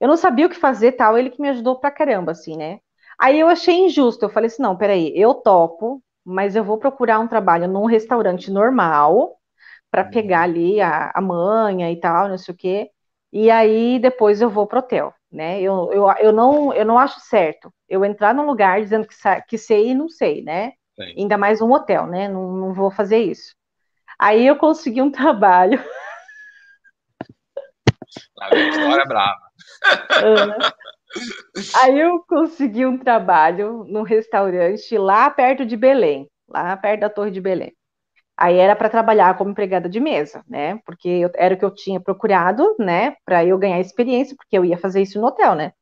Eu 0.00 0.08
não 0.08 0.16
sabia 0.16 0.46
o 0.46 0.50
que 0.50 0.56
fazer, 0.56 0.92
tal. 0.92 1.18
Ele 1.18 1.30
que 1.30 1.40
me 1.42 1.48
ajudou 1.50 1.78
pra 1.78 1.90
caramba, 1.90 2.32
assim, 2.32 2.56
né? 2.56 2.80
Aí 3.18 3.38
eu 3.38 3.48
achei 3.48 3.76
injusto. 3.86 4.24
Eu 4.24 4.30
falei 4.30 4.48
assim, 4.48 4.62
não, 4.62 4.76
peraí, 4.76 5.12
eu 5.16 5.34
topo, 5.34 6.02
mas 6.24 6.56
eu 6.56 6.64
vou 6.64 6.78
procurar 6.78 7.20
um 7.20 7.28
trabalho 7.28 7.68
num 7.68 7.86
restaurante 7.86 8.50
normal 8.50 9.36
para 9.90 10.04
uhum. 10.04 10.10
pegar 10.10 10.42
ali 10.42 10.80
a, 10.80 11.10
a 11.14 11.20
manha 11.20 11.90
e 11.92 11.98
tal, 12.00 12.28
não 12.28 12.38
sei 12.38 12.54
o 12.54 12.56
quê 12.56 12.90
e 13.32 13.50
aí 13.50 13.98
depois 13.98 14.40
eu 14.40 14.50
vou 14.50 14.66
pro 14.66 14.80
hotel, 14.80 15.14
né? 15.30 15.60
Eu, 15.60 15.90
eu, 15.92 16.06
eu, 16.18 16.32
não, 16.32 16.72
eu 16.74 16.84
não 16.84 16.98
acho 16.98 17.20
certo 17.20 17.72
eu 17.88 18.04
entrar 18.04 18.34
num 18.34 18.46
lugar 18.46 18.80
dizendo 18.80 19.06
que, 19.06 19.14
que 19.48 19.58
sei 19.58 19.90
e 19.90 19.94
não 19.94 20.08
sei, 20.08 20.42
né? 20.42 20.72
Sim. 21.00 21.14
Ainda 21.16 21.38
mais 21.38 21.62
um 21.62 21.72
hotel, 21.72 22.06
né? 22.06 22.28
Não, 22.28 22.52
não 22.52 22.74
vou 22.74 22.90
fazer 22.90 23.18
isso. 23.18 23.54
Aí 24.18 24.46
eu 24.46 24.56
consegui 24.56 25.00
um 25.00 25.10
trabalho. 25.10 25.82
Vem 28.52 28.68
história 28.68 29.04
brava. 29.06 29.40
Aí 31.82 31.98
eu 31.98 32.22
consegui 32.28 32.84
um 32.84 32.98
trabalho 32.98 33.84
num 33.88 34.02
restaurante 34.02 34.96
lá 34.98 35.30
perto 35.30 35.64
de 35.64 35.76
Belém, 35.76 36.28
lá 36.48 36.76
perto 36.76 37.00
da 37.00 37.10
Torre 37.10 37.30
de 37.30 37.40
Belém. 37.40 37.74
Aí 38.36 38.56
era 38.56 38.74
para 38.76 38.88
trabalhar 38.88 39.36
como 39.36 39.50
empregada 39.50 39.88
de 39.88 40.00
mesa, 40.00 40.42
né? 40.48 40.78
Porque 40.84 41.08
eu, 41.08 41.30
era 41.34 41.54
o 41.54 41.58
que 41.58 41.64
eu 41.64 41.74
tinha 41.74 42.00
procurado, 42.00 42.74
né? 42.78 43.16
Para 43.24 43.44
eu 43.44 43.58
ganhar 43.58 43.80
experiência, 43.80 44.34
porque 44.36 44.56
eu 44.56 44.64
ia 44.64 44.78
fazer 44.78 45.02
isso 45.02 45.20
no 45.20 45.26
hotel, 45.26 45.54
né? 45.54 45.72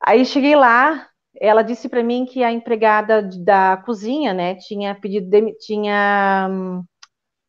Aí 0.00 0.24
cheguei 0.24 0.54
lá, 0.56 1.08
ela 1.40 1.62
disse 1.62 1.88
para 1.88 2.02
mim 2.02 2.24
que 2.26 2.42
a 2.44 2.52
empregada 2.52 3.22
da 3.44 3.76
cozinha, 3.78 4.32
né, 4.34 4.54
tinha 4.56 4.94
pedido, 4.94 5.30
tinha 5.60 6.48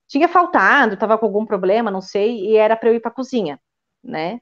tinha 0.07 0.27
faltado, 0.27 0.93
estava 0.95 1.17
com 1.17 1.25
algum 1.25 1.45
problema, 1.45 1.89
não 1.91 2.01
sei, 2.01 2.45
e 2.51 2.57
era 2.57 2.75
para 2.77 2.89
eu 2.89 2.95
ir 2.95 2.99
para 3.01 3.11
a 3.11 3.13
cozinha, 3.13 3.59
né? 4.03 4.39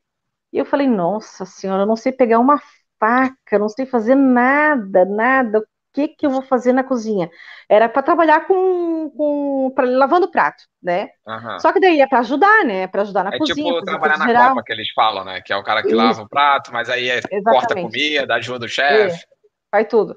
E 0.53 0.57
eu 0.59 0.65
falei, 0.65 0.87
nossa 0.87 1.45
senhora, 1.45 1.83
eu 1.83 1.87
não 1.87 1.95
sei 1.97 2.11
pegar 2.13 2.39
uma 2.39 2.61
faca, 2.99 3.59
não 3.59 3.69
sei 3.69 3.85
fazer 3.85 4.15
nada, 4.15 5.05
nada 5.05 5.65
que, 5.93 6.07
que 6.09 6.25
eu 6.25 6.29
vou 6.29 6.41
fazer 6.41 6.73
na 6.73 6.83
cozinha? 6.83 7.29
Era 7.69 7.87
para 7.87 8.01
trabalhar 8.01 8.47
com, 8.47 9.09
com 9.11 9.71
pra, 9.75 9.85
lavando 9.85 10.29
prato, 10.29 10.63
né? 10.81 11.09
Uhum. 11.27 11.59
Só 11.59 11.71
que 11.71 11.79
daí 11.79 12.01
é 12.01 12.07
para 12.07 12.19
ajudar, 12.19 12.65
né? 12.65 12.87
Para 12.87 13.01
ajudar 13.03 13.23
na 13.23 13.35
é 13.35 13.37
cozinha. 13.37 13.69
É 13.69 13.73
tipo 13.73 13.85
trabalhar 13.85 14.17
na 14.17 14.27
geral. 14.27 14.49
copa 14.49 14.63
que 14.63 14.73
eles 14.73 14.91
falam, 14.93 15.25
né? 15.25 15.41
Que 15.41 15.53
é 15.53 15.57
o 15.57 15.63
cara 15.63 15.81
que 15.81 15.89
Isso. 15.89 15.97
lava 15.97 16.21
o 16.21 16.29
prato, 16.29 16.71
mas 16.71 16.89
aí 16.89 17.09
é, 17.09 17.21
corta 17.43 17.75
comida, 17.75 18.35
ajuda 18.35 18.65
o 18.65 18.69
chefe. 18.69 19.15
É, 19.15 19.25
faz 19.71 19.87
tudo. 19.87 20.15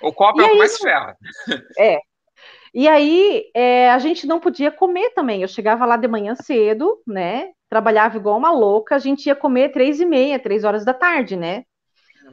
O 0.00 0.12
copo 0.12 0.40
e 0.40 0.44
é 0.44 0.46
o 0.46 0.50
que 0.52 0.58
mais 0.58 0.78
ferra. 0.78 1.16
É. 1.78 1.98
E 2.74 2.86
aí 2.86 3.50
é, 3.54 3.90
a 3.90 3.98
gente 3.98 4.26
não 4.26 4.38
podia 4.38 4.70
comer 4.70 5.10
também. 5.10 5.42
Eu 5.42 5.48
chegava 5.48 5.86
lá 5.86 5.96
de 5.96 6.06
manhã 6.06 6.34
cedo, 6.34 7.00
né? 7.06 7.48
Trabalhava 7.68 8.16
igual 8.16 8.36
uma 8.36 8.52
louca. 8.52 8.94
A 8.94 8.98
gente 8.98 9.26
ia 9.26 9.34
comer 9.34 9.70
três 9.70 10.00
e 10.00 10.04
meia, 10.04 10.38
três 10.38 10.64
horas 10.64 10.84
da 10.84 10.94
tarde, 10.94 11.36
né? 11.36 11.64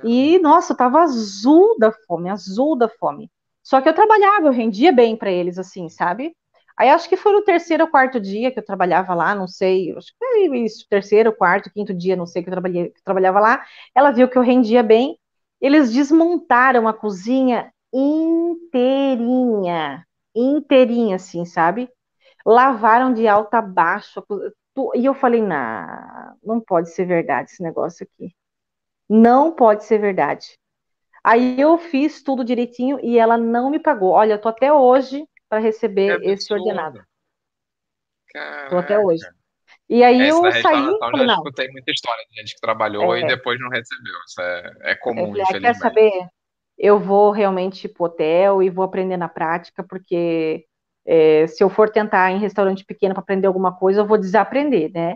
E, 0.03 0.39
nossa, 0.39 0.73
eu 0.73 0.77
tava 0.77 0.99
azul 1.01 1.77
da 1.79 1.91
fome, 1.91 2.29
azul 2.29 2.75
da 2.77 2.87
fome. 2.89 3.29
Só 3.63 3.81
que 3.81 3.89
eu 3.89 3.93
trabalhava, 3.93 4.47
eu 4.47 4.51
rendia 4.51 4.91
bem 4.91 5.15
para 5.17 5.31
eles, 5.31 5.57
assim, 5.57 5.89
sabe? 5.89 6.35
Aí 6.77 6.89
acho 6.89 7.07
que 7.07 7.15
foi 7.17 7.31
no 7.31 7.41
terceiro 7.43 7.85
ou 7.85 7.89
quarto 7.89 8.19
dia 8.19 8.51
que 8.51 8.59
eu 8.59 8.65
trabalhava 8.65 9.13
lá, 9.15 9.33
não 9.33 9.47
sei, 9.47 9.95
acho 9.95 10.07
que 10.07 10.17
foi 10.17 10.57
isso, 10.59 10.85
terceiro, 10.89 11.33
quarto, 11.35 11.71
quinto 11.71 11.93
dia, 11.93 12.15
não 12.15 12.25
sei, 12.25 12.43
que 12.43 12.49
eu, 12.49 12.53
trabalhei, 12.53 12.89
que 12.89 12.99
eu 12.99 13.03
trabalhava 13.03 13.39
lá. 13.39 13.63
Ela 13.95 14.11
viu 14.11 14.27
que 14.29 14.37
eu 14.37 14.41
rendia 14.41 14.83
bem. 14.83 15.17
Eles 15.61 15.93
desmontaram 15.93 16.87
a 16.87 16.93
cozinha 16.93 17.71
inteirinha, 17.93 19.25
inteirinha, 20.35 21.15
assim, 21.15 21.45
sabe? 21.45 21.89
Lavaram 22.45 23.13
de 23.13 23.27
alta 23.27 23.59
a 23.59 23.61
baixo. 23.61 24.23
E 24.95 25.05
eu 25.05 25.13
falei, 25.13 25.41
não, 25.41 26.35
não 26.43 26.59
pode 26.61 26.91
ser 26.91 27.05
verdade 27.05 27.51
esse 27.51 27.63
negócio 27.63 28.05
aqui. 28.05 28.35
Não 29.09 29.51
pode 29.51 29.85
ser 29.85 29.99
verdade. 29.99 30.57
Aí 31.23 31.59
eu 31.59 31.77
fiz 31.77 32.21
tudo 32.21 32.43
direitinho 32.43 32.99
e 33.01 33.17
ela 33.17 33.37
não 33.37 33.69
me 33.69 33.79
pagou. 33.79 34.11
Olha, 34.11 34.33
eu 34.33 34.41
tô 34.41 34.49
até 34.49 34.71
hoje 34.71 35.25
para 35.49 35.59
receber 35.59 36.21
é 36.21 36.31
esse 36.31 36.53
ordenado. 36.53 37.03
Caraca. 38.31 38.69
Tô 38.69 38.77
até 38.77 38.99
hoje. 38.99 39.25
E 39.89 40.03
aí 40.03 40.21
Essa 40.21 40.47
eu 40.47 40.51
saí. 40.61 40.85
Eu 40.85 41.17
já 41.17 41.25
não. 41.25 41.33
escutei 41.35 41.67
muita 41.69 41.91
história 41.91 42.23
de 42.29 42.35
gente 42.39 42.53
que 42.55 42.61
trabalhou 42.61 43.15
é. 43.15 43.21
e 43.21 43.27
depois 43.27 43.59
não 43.59 43.69
recebeu. 43.69 44.13
Isso 44.27 44.41
é, 44.41 44.91
é 44.91 44.95
comum, 44.95 45.33
é, 45.35 45.59
Quer 45.59 45.75
saber? 45.75 46.11
eu 46.77 46.99
vou 46.99 47.31
realmente 47.31 47.87
para 47.87 48.03
o 48.03 48.05
hotel 48.05 48.63
e 48.63 48.69
vou 48.69 48.83
aprender 48.83 49.17
na 49.17 49.29
prática, 49.29 49.83
porque 49.83 50.65
é, 51.05 51.47
se 51.47 51.63
eu 51.63 51.69
for 51.69 51.89
tentar 51.89 52.31
em 52.31 52.39
restaurante 52.39 52.83
pequeno 52.83 53.13
para 53.13 53.21
aprender 53.21 53.47
alguma 53.47 53.75
coisa, 53.75 54.01
eu 54.01 54.07
vou 54.07 54.17
desaprender, 54.17 54.91
né? 54.91 55.15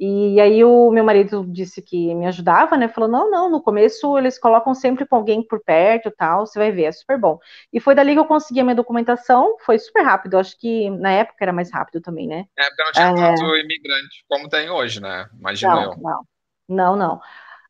E 0.00 0.40
aí 0.40 0.64
o 0.64 0.90
meu 0.90 1.04
marido 1.04 1.44
disse 1.48 1.80
que 1.80 2.14
me 2.14 2.26
ajudava, 2.26 2.76
né? 2.76 2.88
Falou, 2.88 3.08
não, 3.08 3.30
não, 3.30 3.50
no 3.50 3.62
começo 3.62 4.18
eles 4.18 4.38
colocam 4.38 4.74
sempre 4.74 5.06
com 5.06 5.16
alguém 5.16 5.46
por 5.46 5.62
perto 5.62 6.10
tal, 6.10 6.46
você 6.46 6.58
vai 6.58 6.72
ver, 6.72 6.84
é 6.84 6.92
super 6.92 7.18
bom. 7.18 7.38
E 7.72 7.78
foi 7.78 7.94
dali 7.94 8.12
que 8.12 8.18
eu 8.18 8.24
consegui 8.24 8.60
a 8.60 8.64
minha 8.64 8.74
documentação, 8.74 9.56
foi 9.64 9.78
super 9.78 10.02
rápido, 10.02 10.38
acho 10.38 10.58
que 10.58 10.90
na 10.90 11.12
época 11.12 11.36
era 11.40 11.52
mais 11.52 11.72
rápido 11.72 12.00
também, 12.00 12.26
né? 12.26 12.46
É, 12.58 12.64
porque 12.64 12.82
não 12.82 12.92
tinha 12.92 13.08
é... 13.08 13.14
tanto 13.14 13.56
imigrante 13.56 14.24
como 14.28 14.48
tem 14.48 14.70
hoje, 14.70 15.00
né? 15.00 15.28
Imagino 15.38 15.72
não, 15.72 15.82
eu. 15.82 15.96
Não, 15.98 16.26
não, 16.68 16.96
não. 16.96 17.20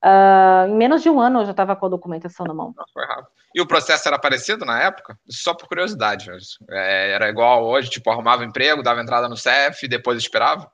Uh, 0.05 0.67
em 0.69 0.75
menos 0.75 1.01
de 1.01 1.09
um 1.09 1.21
ano 1.21 1.41
eu 1.41 1.45
já 1.45 1.53
estava 1.53 1.77
com 1.77 1.87
a 1.87 1.91
documentação 1.91 2.45
na 2.45 2.53
mão. 2.53 2.75
Foi 2.93 3.05
rápido. 3.05 3.29
E 3.55 3.61
o 3.61 3.67
processo 3.67 4.09
era 4.09 4.19
parecido 4.19 4.65
na 4.65 4.83
época? 4.83 5.17
Só 5.29 5.55
por 5.55 5.69
curiosidade. 5.69 6.31
É, 6.71 7.13
era 7.13 7.29
igual 7.29 7.65
hoje, 7.65 7.91
tipo, 7.91 8.11
arrumava 8.11 8.45
emprego, 8.45 8.83
dava 8.83 9.01
entrada 9.01 9.29
no 9.29 9.37
CEF 9.37 9.85
e 9.85 9.89
depois 9.89 10.19
esperava? 10.19 10.71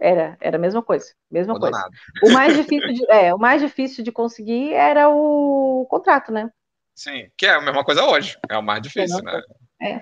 Era, 0.00 0.36
era 0.40 0.56
a 0.56 0.60
mesma 0.60 0.82
coisa, 0.82 1.12
mesma 1.30 1.58
coisa. 1.58 1.88
O 2.22 2.30
mais 2.30 2.56
difícil 2.56 2.92
de, 2.92 3.10
é, 3.10 3.34
o 3.34 3.38
mais 3.38 3.60
difícil 3.60 4.04
de 4.04 4.12
conseguir 4.12 4.72
era 4.72 5.08
o 5.08 5.86
contrato, 5.90 6.30
né? 6.30 6.48
Sim, 6.94 7.28
que 7.36 7.46
é 7.46 7.50
a 7.50 7.60
mesma 7.60 7.84
coisa 7.84 8.04
hoje. 8.04 8.36
É 8.48 8.56
o 8.56 8.62
mais 8.62 8.80
difícil, 8.80 9.18
é 9.18 9.22
né? 9.22 9.42
É, 9.80 10.00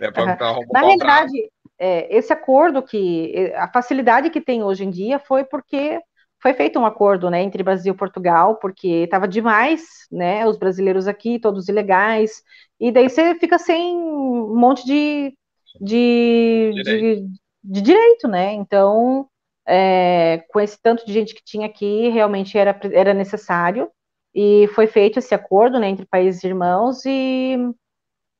Na 0.72 0.80
realidade, 0.80 1.50
é, 1.78 2.14
esse 2.14 2.32
acordo 2.32 2.82
que 2.82 3.52
a 3.54 3.68
facilidade 3.68 4.30
que 4.30 4.40
tem 4.40 4.62
hoje 4.62 4.84
em 4.84 4.90
dia 4.90 5.18
foi 5.18 5.44
porque 5.44 6.00
foi 6.42 6.54
feito 6.54 6.78
um 6.78 6.86
acordo, 6.86 7.30
né, 7.30 7.42
entre 7.42 7.62
Brasil 7.62 7.92
e 7.92 7.96
Portugal, 7.96 8.56
porque 8.56 8.88
estava 8.88 9.26
demais, 9.26 9.82
né, 10.12 10.46
os 10.46 10.56
brasileiros 10.56 11.08
aqui, 11.08 11.38
todos 11.38 11.68
ilegais, 11.68 12.42
e 12.78 12.92
daí 12.92 13.08
você 13.08 13.34
fica 13.36 13.58
sem 13.58 13.96
um 13.96 14.54
monte 14.54 14.84
de, 14.84 15.36
de, 15.80 16.70
direito. 16.74 17.26
de, 17.26 17.28
de 17.64 17.80
direito, 17.80 18.28
né, 18.28 18.52
então, 18.52 19.28
é, 19.66 20.44
com 20.48 20.60
esse 20.60 20.80
tanto 20.80 21.04
de 21.06 21.12
gente 21.12 21.34
que 21.34 21.42
tinha 21.44 21.66
aqui, 21.66 22.08
realmente 22.08 22.56
era, 22.58 22.78
era 22.92 23.14
necessário, 23.14 23.90
e 24.34 24.68
foi 24.74 24.86
feito 24.86 25.18
esse 25.18 25.34
acordo, 25.34 25.78
né, 25.78 25.88
entre 25.88 26.06
países 26.06 26.44
irmãos, 26.44 27.04
e, 27.06 27.56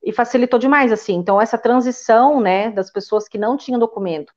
e 0.03 0.12
facilitou 0.12 0.59
demais, 0.59 0.93
assim, 0.93 1.15
então 1.15 1.41
essa 1.41 1.59
transição, 1.59 2.41
né, 2.41 2.71
das 2.71 2.91
pessoas 2.93 3.29
que 3.29 3.39
não 3.39 3.57
tinham 3.57 3.79
documento, 3.81 4.33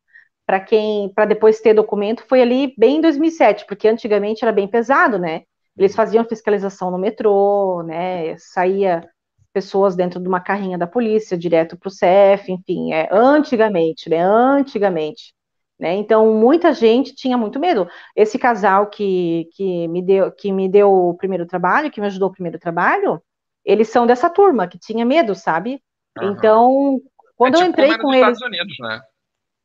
para 0.46 0.60
quem, 0.60 1.14
para 1.14 1.26
depois 1.26 1.62
ter 1.62 1.76
documento, 1.76 2.24
foi 2.28 2.42
ali 2.42 2.74
bem 2.78 2.98
em 2.98 3.02
2007, 3.02 3.66
porque 3.68 3.88
antigamente 3.88 4.44
era 4.44 4.52
bem 4.52 4.68
pesado, 4.68 5.20
né? 5.20 5.44
Eles 5.78 5.96
faziam 5.96 6.26
fiscalização 6.26 6.90
no 6.90 6.98
metrô, 6.98 7.84
né? 7.84 8.36
Saía 8.38 9.08
pessoas 9.54 9.96
dentro 9.96 10.20
de 10.20 10.28
uma 10.28 10.42
carrinha 10.42 10.78
da 10.78 10.88
polícia 10.88 11.38
direto 11.38 11.78
para 11.78 11.88
o 11.88 11.92
CEF, 11.92 12.52
enfim, 12.52 12.94
é 12.94 13.08
antigamente, 13.12 14.10
né? 14.10 14.22
Antigamente. 14.22 15.34
Né? 15.80 15.96
Então, 15.96 16.34
muita 16.34 16.74
gente 16.74 17.16
tinha 17.16 17.38
muito 17.38 17.60
medo. 17.60 17.88
Esse 18.16 18.38
casal 18.38 18.88
que, 18.88 19.48
que, 19.54 19.88
me 19.88 20.02
deu, 20.02 20.32
que 20.32 20.52
me 20.52 20.68
deu 20.68 20.92
o 20.92 21.14
primeiro 21.14 21.46
trabalho, 21.46 21.90
que 21.90 22.02
me 22.02 22.08
ajudou 22.08 22.28
o 22.28 22.34
primeiro 22.34 22.60
trabalho, 22.60 23.22
eles 23.64 23.88
são 23.88 24.06
dessa 24.06 24.30
turma 24.30 24.68
que 24.68 24.78
tinha 24.78 25.06
medo, 25.06 25.34
sabe? 25.34 25.82
Uhum. 26.20 26.32
Então, 26.32 27.02
quando 27.36 27.56
é 27.56 27.58
tipo 27.58 27.66
eu 27.66 27.70
entrei 27.70 27.98
com 27.98 28.14
eles. 28.14 28.38
Estados 28.38 28.42
Unidos, 28.42 28.76
né? 28.80 29.02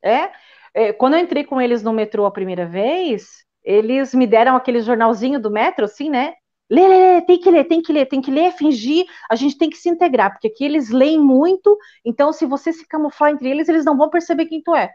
É, 0.04 0.30
é, 0.74 0.92
quando 0.92 1.14
eu 1.14 1.20
entrei 1.20 1.42
com 1.42 1.60
eles 1.60 1.82
no 1.82 1.92
metrô 1.92 2.26
a 2.26 2.30
primeira 2.30 2.64
vez, 2.64 3.44
eles 3.64 4.14
me 4.14 4.26
deram 4.26 4.54
aquele 4.54 4.80
jornalzinho 4.80 5.40
do 5.40 5.50
metro, 5.50 5.84
assim, 5.84 6.10
né? 6.10 6.34
Lê, 6.70 6.86
lê, 6.86 7.14
lê, 7.14 7.22
tem 7.22 7.40
que 7.40 7.50
ler, 7.50 7.64
tem 7.64 7.82
que 7.82 7.92
ler, 7.92 8.06
tem 8.06 8.20
que 8.20 8.30
ler, 8.30 8.52
fingir, 8.52 9.04
a 9.30 9.36
gente 9.36 9.58
tem 9.58 9.68
que 9.68 9.76
se 9.76 9.88
integrar, 9.88 10.30
porque 10.30 10.48
aqui 10.48 10.64
eles 10.64 10.90
leem 10.90 11.20
muito, 11.20 11.76
então 12.04 12.32
se 12.32 12.46
você 12.46 12.72
se 12.72 12.86
camuflar 12.88 13.30
entre 13.30 13.50
eles, 13.50 13.68
eles 13.68 13.84
não 13.84 13.96
vão 13.96 14.08
perceber 14.08 14.46
quem 14.46 14.62
tu 14.62 14.74
é. 14.74 14.90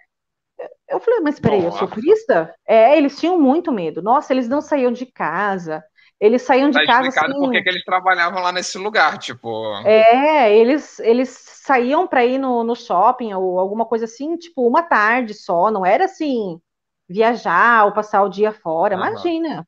Eu 0.88 1.00
falei, 1.00 1.20
mas 1.22 1.40
peraí, 1.40 1.64
eu 1.64 1.72
sou 1.72 1.88
turista? 1.88 2.54
É, 2.68 2.98
eles 2.98 3.20
tinham 3.20 3.40
muito 3.40 3.72
medo. 3.72 4.02
Nossa, 4.02 4.34
eles 4.34 4.50
não 4.50 4.62
saíam 4.62 4.92
de 4.92 5.06
casa, 5.06 5.84
eles 6.20 6.42
saíam 6.42 6.70
de 6.70 6.78
tá 6.80 6.86
casa 6.86 7.08
assim. 7.08 7.34
Por 7.34 7.52
que 7.52 7.70
eles 7.70 7.84
trabalhavam 7.86 8.42
lá 8.42 8.52
nesse 8.52 8.78
lugar, 8.78 9.18
tipo. 9.18 9.74
É, 9.86 10.54
eles, 10.56 11.00
eles 11.00 11.30
saíam 11.30 12.06
para 12.08 12.26
ir 12.26 12.38
no, 12.38 12.64
no 12.64 12.76
shopping 12.76 13.34
ou 13.34 13.60
alguma 13.60 13.86
coisa 13.86 14.06
assim, 14.06 14.36
tipo, 14.36 14.68
uma 14.68 14.84
tarde 14.84 15.34
só, 15.34 15.72
não 15.72 15.86
era 15.86 16.06
assim, 16.06 16.60
viajar 17.08 17.86
ou 17.86 17.94
passar 17.94 18.22
o 18.24 18.30
dia 18.30 18.52
fora, 18.52 18.98
uhum. 18.98 19.06
imagina. 19.06 19.68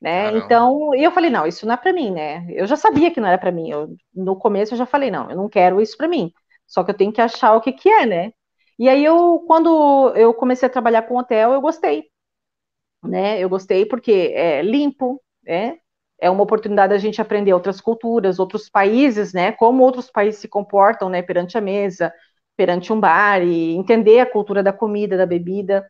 Né? 0.00 0.36
Então, 0.36 0.94
eu 0.94 1.10
falei, 1.10 1.30
não, 1.30 1.46
isso 1.46 1.66
não 1.66 1.72
é 1.72 1.76
para 1.78 1.92
mim, 1.92 2.10
né? 2.10 2.46
Eu 2.50 2.66
já 2.66 2.76
sabia 2.76 3.10
que 3.10 3.20
não 3.20 3.28
era 3.28 3.38
para 3.38 3.50
mim. 3.50 3.70
Eu, 3.70 3.96
no 4.14 4.36
começo 4.36 4.74
eu 4.74 4.78
já 4.78 4.84
falei, 4.84 5.10
não, 5.10 5.30
eu 5.30 5.36
não 5.36 5.48
quero 5.48 5.80
isso 5.80 5.96
para 5.96 6.06
mim. 6.06 6.30
Só 6.66 6.84
que 6.84 6.90
eu 6.90 6.96
tenho 6.96 7.12
que 7.12 7.22
achar 7.22 7.54
o 7.54 7.60
que 7.60 7.72
que 7.72 7.88
é, 7.88 8.04
né? 8.04 8.32
E 8.78 8.88
aí 8.88 9.04
eu, 9.04 9.40
quando 9.46 10.12
eu 10.16 10.34
comecei 10.34 10.66
a 10.66 10.70
trabalhar 10.72 11.02
com 11.02 11.16
hotel, 11.16 11.52
eu 11.52 11.60
gostei, 11.60 12.10
né? 13.04 13.38
Eu 13.40 13.48
gostei 13.48 13.86
porque 13.86 14.12
é 14.34 14.62
limpo, 14.62 15.22
né? 15.44 15.78
É 16.20 16.30
uma 16.30 16.42
oportunidade 16.42 16.92
da 16.94 16.98
gente 16.98 17.20
aprender 17.20 17.52
outras 17.52 17.80
culturas, 17.80 18.38
outros 18.38 18.68
países, 18.70 19.32
né? 19.32 19.52
Como 19.52 19.82
outros 19.82 20.10
países 20.10 20.40
se 20.40 20.48
comportam, 20.48 21.08
né? 21.10 21.22
Perante 21.22 21.58
a 21.58 21.60
mesa, 21.60 22.12
perante 22.56 22.92
um 22.92 23.00
bar 23.00 23.42
e 23.42 23.72
entender 23.76 24.20
a 24.20 24.26
cultura 24.30 24.62
da 24.62 24.72
comida, 24.72 25.16
da 25.16 25.26
bebida. 25.26 25.86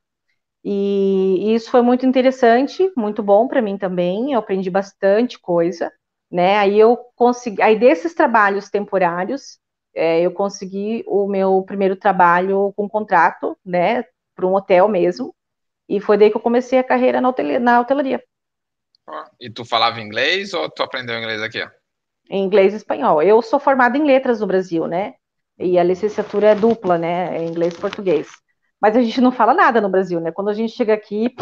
E, 0.64 1.50
e 1.52 1.54
isso 1.54 1.70
foi 1.70 1.82
muito 1.82 2.06
interessante, 2.06 2.90
muito 2.96 3.22
bom 3.22 3.46
para 3.48 3.62
mim 3.62 3.76
também. 3.78 4.32
Eu 4.32 4.38
aprendi 4.40 4.70
bastante 4.70 5.38
coisa, 5.38 5.92
né? 6.30 6.58
Aí 6.58 6.78
eu 6.78 6.96
consegui, 7.16 7.60
aí 7.62 7.78
desses 7.78 8.14
trabalhos 8.14 8.70
temporários, 8.70 9.58
é, 9.94 10.20
eu 10.20 10.32
consegui 10.32 11.04
o 11.06 11.26
meu 11.26 11.62
primeiro 11.62 11.96
trabalho 11.96 12.72
com 12.76 12.88
contrato, 12.88 13.56
né? 13.64 14.04
Para 14.34 14.46
um 14.46 14.54
hotel 14.54 14.88
mesmo. 14.88 15.34
E 15.88 16.00
foi 16.00 16.16
daí 16.16 16.30
que 16.30 16.36
eu 16.36 16.40
comecei 16.40 16.78
a 16.78 16.84
carreira 16.84 17.20
na, 17.20 17.28
hotel, 17.28 17.60
na 17.60 17.80
hotelaria. 17.80 18.22
E 19.40 19.50
tu 19.50 19.64
falava 19.64 20.00
inglês 20.00 20.54
ou 20.54 20.68
tu 20.70 20.82
aprendeu 20.82 21.18
inglês 21.18 21.42
aqui? 21.42 21.64
Em 22.28 22.42
inglês 22.42 22.72
e 22.72 22.76
espanhol. 22.76 23.22
Eu 23.22 23.40
sou 23.42 23.60
formada 23.60 23.98
em 23.98 24.04
letras 24.04 24.40
no 24.40 24.46
Brasil, 24.46 24.86
né? 24.86 25.14
E 25.58 25.78
a 25.78 25.84
licenciatura 25.84 26.48
é 26.48 26.54
dupla, 26.54 26.98
né? 26.98 27.36
É 27.36 27.44
inglês 27.44 27.74
e 27.74 27.80
português. 27.80 28.28
Mas 28.80 28.96
a 28.96 29.02
gente 29.02 29.20
não 29.20 29.30
fala 29.30 29.54
nada 29.54 29.80
no 29.80 29.88
Brasil, 29.88 30.20
né? 30.20 30.32
Quando 30.32 30.48
a 30.50 30.54
gente 30.54 30.74
chega 30.74 30.94
aqui. 30.94 31.34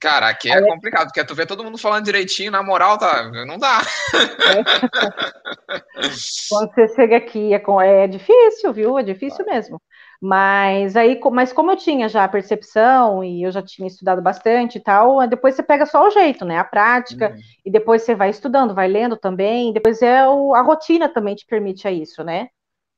Cara, 0.00 0.28
aqui 0.28 0.50
é, 0.50 0.54
é 0.54 0.62
complicado, 0.62 1.06
porque 1.06 1.24
tu 1.24 1.34
vê 1.34 1.44
todo 1.44 1.64
mundo 1.64 1.76
falando 1.76 2.04
direitinho, 2.04 2.52
na 2.52 2.62
moral, 2.62 2.98
tá? 2.98 3.30
Não 3.46 3.58
dá. 3.58 3.80
É. 4.14 4.62
Quando 6.48 6.72
você 6.72 6.88
chega 6.94 7.16
aqui, 7.16 7.52
é, 7.52 8.04
é 8.04 8.06
difícil, 8.06 8.72
viu? 8.72 8.98
É 8.98 9.02
difícil 9.02 9.44
mesmo. 9.44 9.80
Mas 10.20 10.96
aí, 10.96 11.20
mas 11.32 11.52
como 11.52 11.70
eu 11.70 11.76
tinha 11.76 12.08
já 12.08 12.24
a 12.24 12.28
percepção 12.28 13.22
e 13.22 13.42
eu 13.42 13.52
já 13.52 13.62
tinha 13.62 13.86
estudado 13.86 14.20
bastante 14.20 14.76
e 14.78 14.80
tal, 14.80 15.26
depois 15.28 15.54
você 15.54 15.62
pega 15.62 15.86
só 15.86 16.06
o 16.06 16.10
jeito, 16.10 16.44
né? 16.44 16.58
A 16.58 16.64
prática, 16.64 17.30
uhum. 17.30 17.38
e 17.64 17.70
depois 17.70 18.02
você 18.02 18.14
vai 18.14 18.30
estudando, 18.30 18.74
vai 18.74 18.88
lendo 18.88 19.16
também, 19.16 19.72
depois 19.72 20.02
é 20.02 20.26
o, 20.26 20.54
a 20.54 20.62
rotina 20.62 21.08
também 21.08 21.36
te 21.36 21.46
permite 21.46 21.86
a 21.86 21.92
isso, 21.92 22.24
né? 22.24 22.48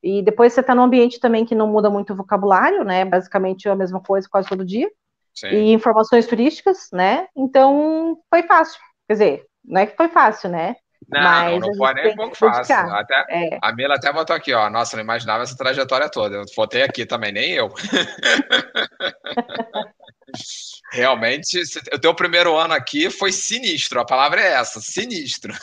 E 0.03 0.23
depois 0.23 0.53
você 0.53 0.61
está 0.61 0.73
num 0.73 0.81
ambiente 0.81 1.19
também 1.19 1.45
que 1.45 1.53
não 1.53 1.67
muda 1.67 1.89
muito 1.89 2.13
o 2.13 2.15
vocabulário, 2.15 2.83
né? 2.83 3.05
Basicamente 3.05 3.67
é 3.67 3.71
a 3.71 3.75
mesma 3.75 4.01
coisa 4.01 4.27
quase 4.29 4.49
todo 4.49 4.65
dia. 4.65 4.89
Sim. 5.33 5.47
E 5.47 5.73
informações 5.73 6.27
turísticas, 6.27 6.89
né? 6.91 7.27
Então 7.35 8.17
foi 8.29 8.43
fácil. 8.43 8.79
Quer 9.07 9.13
dizer, 9.13 9.45
não 9.63 9.81
é 9.81 9.85
que 9.85 9.95
foi 9.95 10.09
fácil, 10.09 10.49
né? 10.49 10.75
Não, 11.09 11.21
Mas 11.21 11.59
não, 11.59 11.67
não 11.67 11.75
foi 11.75 11.93
nem 11.95 12.13
um 12.13 12.15
pouco 12.15 12.37
fácil. 12.37 12.75
Até, 12.75 13.25
é. 13.29 13.59
A 13.61 13.73
Mila 13.73 13.95
até 13.95 14.13
botou 14.13 14.35
aqui, 14.35 14.53
ó. 14.53 14.69
Nossa, 14.69 14.95
não 14.95 15.03
imaginava 15.03 15.43
essa 15.43 15.57
trajetória 15.57 16.09
toda. 16.09 16.37
Eu 16.37 16.45
botei 16.55 16.83
aqui 16.83 17.05
também, 17.05 17.31
nem 17.31 17.51
eu. 17.51 17.69
Realmente, 20.93 21.61
o 21.93 21.99
teu 21.99 22.13
primeiro 22.13 22.55
ano 22.55 22.73
aqui 22.73 23.09
foi 23.09 23.31
sinistro. 23.31 23.99
A 23.99 24.05
palavra 24.05 24.41
é 24.41 24.53
essa, 24.53 24.79
sinistro. 24.79 25.53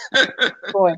Foi. 0.72 0.94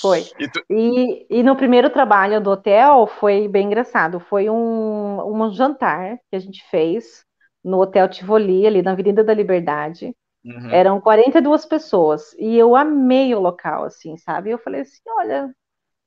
Foi. 0.00 0.24
E, 0.38 0.48
tu... 0.48 0.62
e, 0.70 1.26
e, 1.28 1.42
no 1.42 1.56
primeiro 1.56 1.90
trabalho 1.90 2.40
do 2.40 2.50
hotel 2.50 3.08
foi 3.18 3.48
bem 3.48 3.66
engraçado. 3.66 4.20
Foi 4.20 4.48
um, 4.48 5.20
um 5.20 5.52
jantar 5.52 6.18
que 6.30 6.36
a 6.36 6.38
gente 6.38 6.64
fez 6.70 7.25
no 7.66 7.80
Hotel 7.80 8.08
Tivoli, 8.08 8.66
ali 8.66 8.80
na 8.80 8.92
Avenida 8.92 9.24
da 9.24 9.34
Liberdade. 9.34 10.14
Uhum. 10.44 10.70
Eram 10.70 11.00
42 11.00 11.66
pessoas 11.66 12.32
e 12.38 12.56
eu 12.56 12.76
amei 12.76 13.34
o 13.34 13.40
local, 13.40 13.84
assim, 13.84 14.16
sabe? 14.16 14.50
Eu 14.50 14.58
falei 14.58 14.82
assim: 14.82 15.00
olha, 15.18 15.52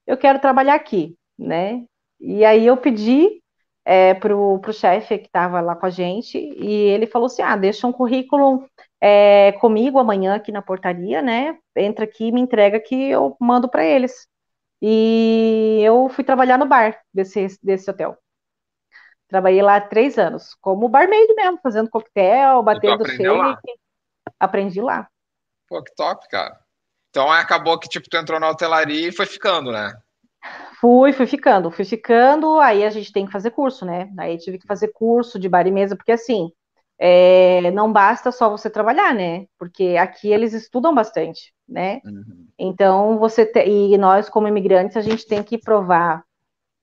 eu 0.08 0.18
quero 0.18 0.40
trabalhar 0.40 0.76
aqui, 0.76 1.18
né? 1.38 1.84
E 2.20 2.46
aí 2.46 2.66
eu 2.66 2.78
pedi 2.78 3.42
é, 3.84 4.14
pro, 4.14 4.60
pro 4.60 4.72
chefe 4.72 5.18
que 5.18 5.28
estava 5.28 5.60
lá 5.60 5.76
com 5.76 5.86
a 5.86 5.90
gente 5.90 6.38
e 6.38 6.72
ele 6.72 7.06
falou 7.06 7.26
assim: 7.26 7.42
ah, 7.42 7.58
deixa 7.58 7.86
um 7.86 7.92
currículo 7.92 8.66
é, 9.02 9.52
comigo 9.54 10.00
amanhã 10.00 10.36
aqui 10.36 10.54
na 10.54 10.62
portaria, 10.62 11.22
né? 11.22 11.58
Entra 11.76 12.06
aqui 12.06 12.28
e 12.28 12.32
me 12.32 12.40
entrega 12.40 12.80
que 12.80 12.96
eu 12.96 13.36
mando 13.40 13.68
para 13.70 13.84
eles. 13.84 14.28
E 14.82 15.82
eu 15.84 16.08
fui 16.10 16.24
trabalhar 16.24 16.58
no 16.58 16.66
bar 16.66 16.98
desse, 17.14 17.48
desse 17.62 17.90
hotel. 17.92 18.18
Trabalhei 19.30 19.62
lá 19.62 19.80
três 19.80 20.18
anos, 20.18 20.56
como 20.60 20.90
barmaid 20.90 21.34
mesmo, 21.36 21.60
fazendo 21.62 21.90
coquetel, 21.90 22.64
batendo 22.64 23.08
shake. 23.08 23.28
Lá? 23.28 23.60
aprendi 24.40 24.82
lá. 24.82 25.08
Pô, 25.68 25.84
que 25.84 25.94
top, 25.96 26.28
cara. 26.30 26.60
Então 27.12 27.32
acabou 27.32 27.80
que 27.80 27.88
tipo 27.88 28.10
tu 28.10 28.18
entrou 28.18 28.40
na 28.40 28.50
hotelaria 28.50 29.08
e 29.08 29.12
foi 29.12 29.28
ficando, 29.28 29.72
né? 29.72 29.94
Fui, 30.80 31.14
fui 31.14 31.28
ficando, 31.28 31.70
fui 31.70 31.86
ficando, 31.86 32.60
aí 32.60 32.84
a 32.84 32.90
gente 32.90 33.12
tem 33.12 33.26
que 33.26 33.32
fazer 33.32 33.52
curso, 33.52 33.86
né? 33.86 34.10
Aí 34.18 34.38
tive 34.38 34.58
que 34.58 34.66
fazer 34.66 34.90
curso 34.90 35.38
de 35.38 35.50
bar 35.50 35.68
e 35.68 35.72
mesa, 35.72 35.96
porque 35.96 36.12
assim, 36.12 36.52
é, 36.98 37.70
não 37.72 37.92
basta 37.92 38.32
só 38.32 38.50
você 38.50 38.70
trabalhar, 38.70 39.14
né? 39.14 39.46
Porque 39.58 39.96
aqui 40.00 40.32
eles 40.32 40.54
estudam 40.54 40.96
bastante, 40.96 41.54
né? 41.68 42.02
Uhum. 42.06 42.48
Então 42.58 43.20
você 43.20 43.46
te, 43.46 43.64
e 43.66 43.98
nós 43.98 44.30
como 44.30 44.48
imigrantes 44.48 44.98
a 44.98 45.02
gente 45.02 45.28
tem 45.28 45.44
que 45.44 45.58
provar 45.58 46.24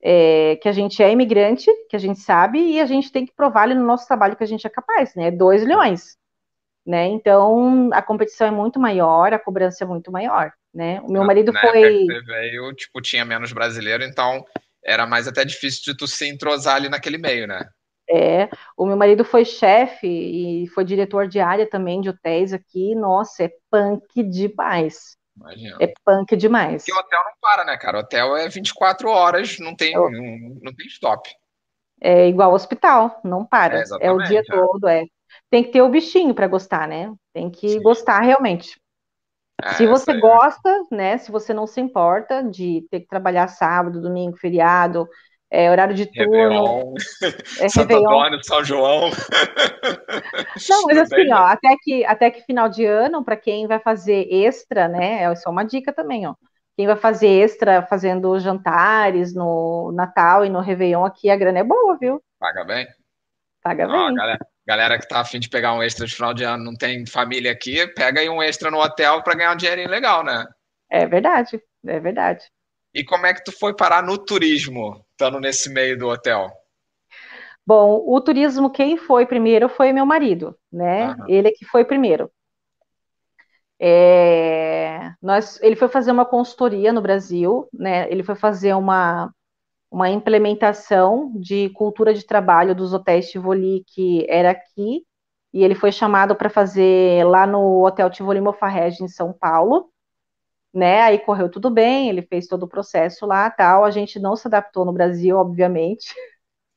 é, 0.01 0.57
que 0.61 0.69
a 0.69 0.71
gente 0.71 1.01
é 1.01 1.11
imigrante, 1.11 1.71
que 1.89 1.95
a 1.95 1.99
gente 1.99 2.19
sabe 2.19 2.59
e 2.59 2.79
a 2.79 2.85
gente 2.85 3.11
tem 3.11 3.25
que 3.25 3.33
provar 3.33 3.63
ali 3.63 3.73
no 3.73 3.85
nosso 3.85 4.07
trabalho 4.07 4.35
que 4.35 4.43
a 4.43 4.47
gente 4.47 4.65
é 4.65 4.69
capaz, 4.69 5.15
né? 5.15 5.31
Dois 5.31 5.63
leões, 5.63 6.17
né? 6.85 7.07
Então 7.07 7.89
a 7.93 8.01
competição 8.01 8.47
é 8.47 8.51
muito 8.51 8.79
maior, 8.79 9.33
a 9.33 9.39
cobrança 9.39 9.83
é 9.83 9.87
muito 9.87 10.11
maior 10.11 10.51
né? 10.77 11.01
O 11.01 11.11
meu 11.11 11.25
marido 11.25 11.51
Na 11.51 11.59
foi. 11.59 12.05
Você 12.05 12.21
veio, 12.21 12.71
tipo, 12.73 13.01
tinha 13.01 13.25
menos 13.25 13.51
brasileiro, 13.51 14.03
então 14.03 14.45
era 14.85 15.07
mais 15.07 15.27
até 15.27 15.43
difícil 15.43 15.81
de 15.83 15.97
tu 15.97 16.07
se 16.07 16.27
entrosar 16.27 16.75
ali 16.75 16.87
naquele 16.87 17.17
meio, 17.17 17.47
né? 17.47 17.67
É, 18.09 18.47
o 18.77 18.85
meu 18.85 18.95
marido 18.95 19.25
foi 19.25 19.43
chefe 19.43 20.07
e 20.07 20.67
foi 20.67 20.85
diretor 20.85 21.27
de 21.27 21.39
área 21.39 21.67
também 21.67 21.99
de 21.99 22.09
hotéis 22.09 22.53
aqui. 22.53 22.95
Nossa, 22.95 23.43
é 23.43 23.51
punk 23.69 24.23
demais. 24.23 25.17
Imagina. 25.39 25.77
É 25.79 25.93
punk 26.03 26.35
demais. 26.35 26.83
Porque 26.83 26.93
o 26.93 26.99
hotel 26.99 27.19
não 27.23 27.33
para, 27.39 27.65
né, 27.65 27.77
cara? 27.77 27.97
O 27.97 27.99
hotel 28.01 28.35
é 28.35 28.49
24 28.49 29.09
horas, 29.09 29.57
não 29.59 29.75
tem, 29.75 29.93
não, 29.93 30.09
não 30.61 30.75
tem 30.75 30.87
stop. 30.87 31.29
É 32.01 32.27
igual 32.27 32.53
hospital, 32.53 33.19
não 33.23 33.45
para. 33.45 33.79
É, 33.79 33.83
é 34.01 34.11
o 34.11 34.17
dia 34.23 34.39
é. 34.39 34.43
todo, 34.43 34.87
é. 34.87 35.05
Tem 35.49 35.63
que 35.63 35.71
ter 35.71 35.81
o 35.81 35.89
bichinho 35.89 36.33
para 36.33 36.47
gostar, 36.47 36.87
né? 36.87 37.13
Tem 37.33 37.49
que 37.49 37.69
Sim. 37.69 37.81
gostar 37.81 38.21
realmente. 38.21 38.79
Ah, 39.61 39.73
se 39.73 39.87
você 39.87 40.19
gosta, 40.19 40.83
né? 40.91 41.17
Se 41.17 41.31
você 41.31 41.53
não 41.53 41.65
se 41.65 41.81
importa 41.81 42.43
de 42.43 42.85
ter 42.91 43.01
que 43.01 43.07
trabalhar 43.07 43.47
sábado, 43.47 44.01
domingo, 44.01 44.37
feriado, 44.37 45.07
é, 45.49 45.71
horário 45.71 45.95
de 45.95 46.05
turno. 46.05 46.93
É, 47.59 47.69
Santo 47.69 47.89
Réveillon. 47.89 48.19
Antônio, 48.19 48.43
São 48.43 48.63
João. 48.63 49.09
Não, 50.69 50.83
mas 50.83 50.97
assim, 50.99 51.31
ó, 51.31 51.45
até 51.45 51.75
que, 51.81 52.05
até 52.05 52.29
que 52.29 52.41
final 52.41 52.69
de 52.69 52.85
ano, 52.85 53.23
para 53.23 53.35
quem 53.35 53.67
vai 53.67 53.79
fazer 53.79 54.27
extra, 54.31 54.87
né? 54.87 55.23
É 55.23 55.35
só 55.35 55.49
uma 55.49 55.63
dica 55.63 55.91
também, 55.91 56.27
ó. 56.27 56.35
Quem 56.75 56.85
vai 56.85 56.95
fazer 56.95 57.27
extra 57.27 57.81
fazendo 57.81 58.39
jantares 58.39 59.33
no 59.33 59.91
Natal 59.93 60.45
e 60.45 60.49
no 60.49 60.59
Réveillon 60.59 61.03
aqui, 61.03 61.29
a 61.29 61.35
grana 61.35 61.59
é 61.59 61.63
boa, 61.63 61.97
viu? 61.97 62.21
Paga 62.39 62.63
bem? 62.63 62.87
Paga 63.63 63.87
bem. 63.87 64.13
galera, 64.13 64.39
Galera 64.67 64.99
que 64.99 65.07
tá 65.07 65.21
afim 65.21 65.39
de 65.39 65.47
pegar 65.49 65.73
um 65.73 65.81
extra 65.81 66.05
de 66.05 66.13
final 66.13 66.33
de 66.33 66.43
ano, 66.43 66.65
não 66.65 66.75
tem 66.75 67.05
família 67.05 67.53
aqui, 67.53 67.87
pega 67.87 68.19
aí 68.19 68.29
um 68.29 68.43
extra 68.43 68.69
no 68.69 68.81
hotel 68.81 69.23
para 69.23 69.33
ganhar 69.33 69.53
um 69.53 69.55
dinheirinho 69.55 69.89
legal, 69.89 70.25
né? 70.25 70.45
É 70.91 71.05
verdade, 71.05 71.61
é 71.85 71.99
verdade. 72.01 72.43
E 72.93 73.01
como 73.01 73.25
é 73.25 73.33
que 73.33 73.45
tu 73.45 73.57
foi 73.57 73.73
parar 73.73 74.03
no 74.03 74.17
turismo, 74.17 75.06
estando 75.17 75.39
nesse 75.39 75.67
meio 75.69 75.97
do 75.97 76.07
hotel? 76.07 76.47
Bom, 77.65 78.03
o 78.05 78.21
turismo, 78.21 78.69
quem 78.69 78.95
foi 78.95 79.25
primeiro 79.25 79.67
foi 79.67 79.91
meu 79.91 80.05
marido, 80.05 80.55
né? 80.71 81.09
Uhum. 81.09 81.25
Ele 81.27 81.47
é 81.47 81.51
que 81.51 81.65
foi 81.65 81.83
primeiro. 81.83 82.31
É, 83.79 85.11
nós, 85.21 85.59
ele 85.61 85.75
foi 85.75 85.89
fazer 85.89 86.11
uma 86.11 86.25
consultoria 86.25 86.93
no 86.93 87.01
Brasil, 87.01 87.67
né? 87.73 88.09
Ele 88.11 88.23
foi 88.23 88.35
fazer 88.35 88.73
uma, 88.73 89.33
uma 89.91 90.09
implementação 90.09 91.33
de 91.35 91.69
cultura 91.71 92.13
de 92.13 92.25
trabalho 92.25 92.73
dos 92.73 92.93
hotéis 92.93 93.29
Tivoli 93.29 93.83
que 93.87 94.25
era 94.29 94.51
aqui, 94.51 95.03
e 95.51 95.63
ele 95.63 95.75
foi 95.75 95.91
chamado 95.91 96.35
para 96.35 96.49
fazer 96.49 97.25
lá 97.25 97.45
no 97.47 97.83
Hotel 97.83 98.09
Tivoli 98.09 98.39
Mofarrege, 98.39 99.03
em 99.03 99.07
São 99.07 99.33
Paulo, 99.33 99.89
né, 100.73 101.01
aí 101.01 101.19
correu 101.19 101.49
tudo 101.49 101.69
bem, 101.69 102.09
ele 102.09 102.21
fez 102.21 102.47
todo 102.47 102.63
o 102.63 102.67
processo 102.67 103.25
lá, 103.25 103.49
tal, 103.49 103.83
a 103.85 103.91
gente 103.91 104.19
não 104.19 104.35
se 104.35 104.47
adaptou 104.47 104.85
no 104.85 104.93
Brasil, 104.93 105.37
obviamente, 105.37 106.13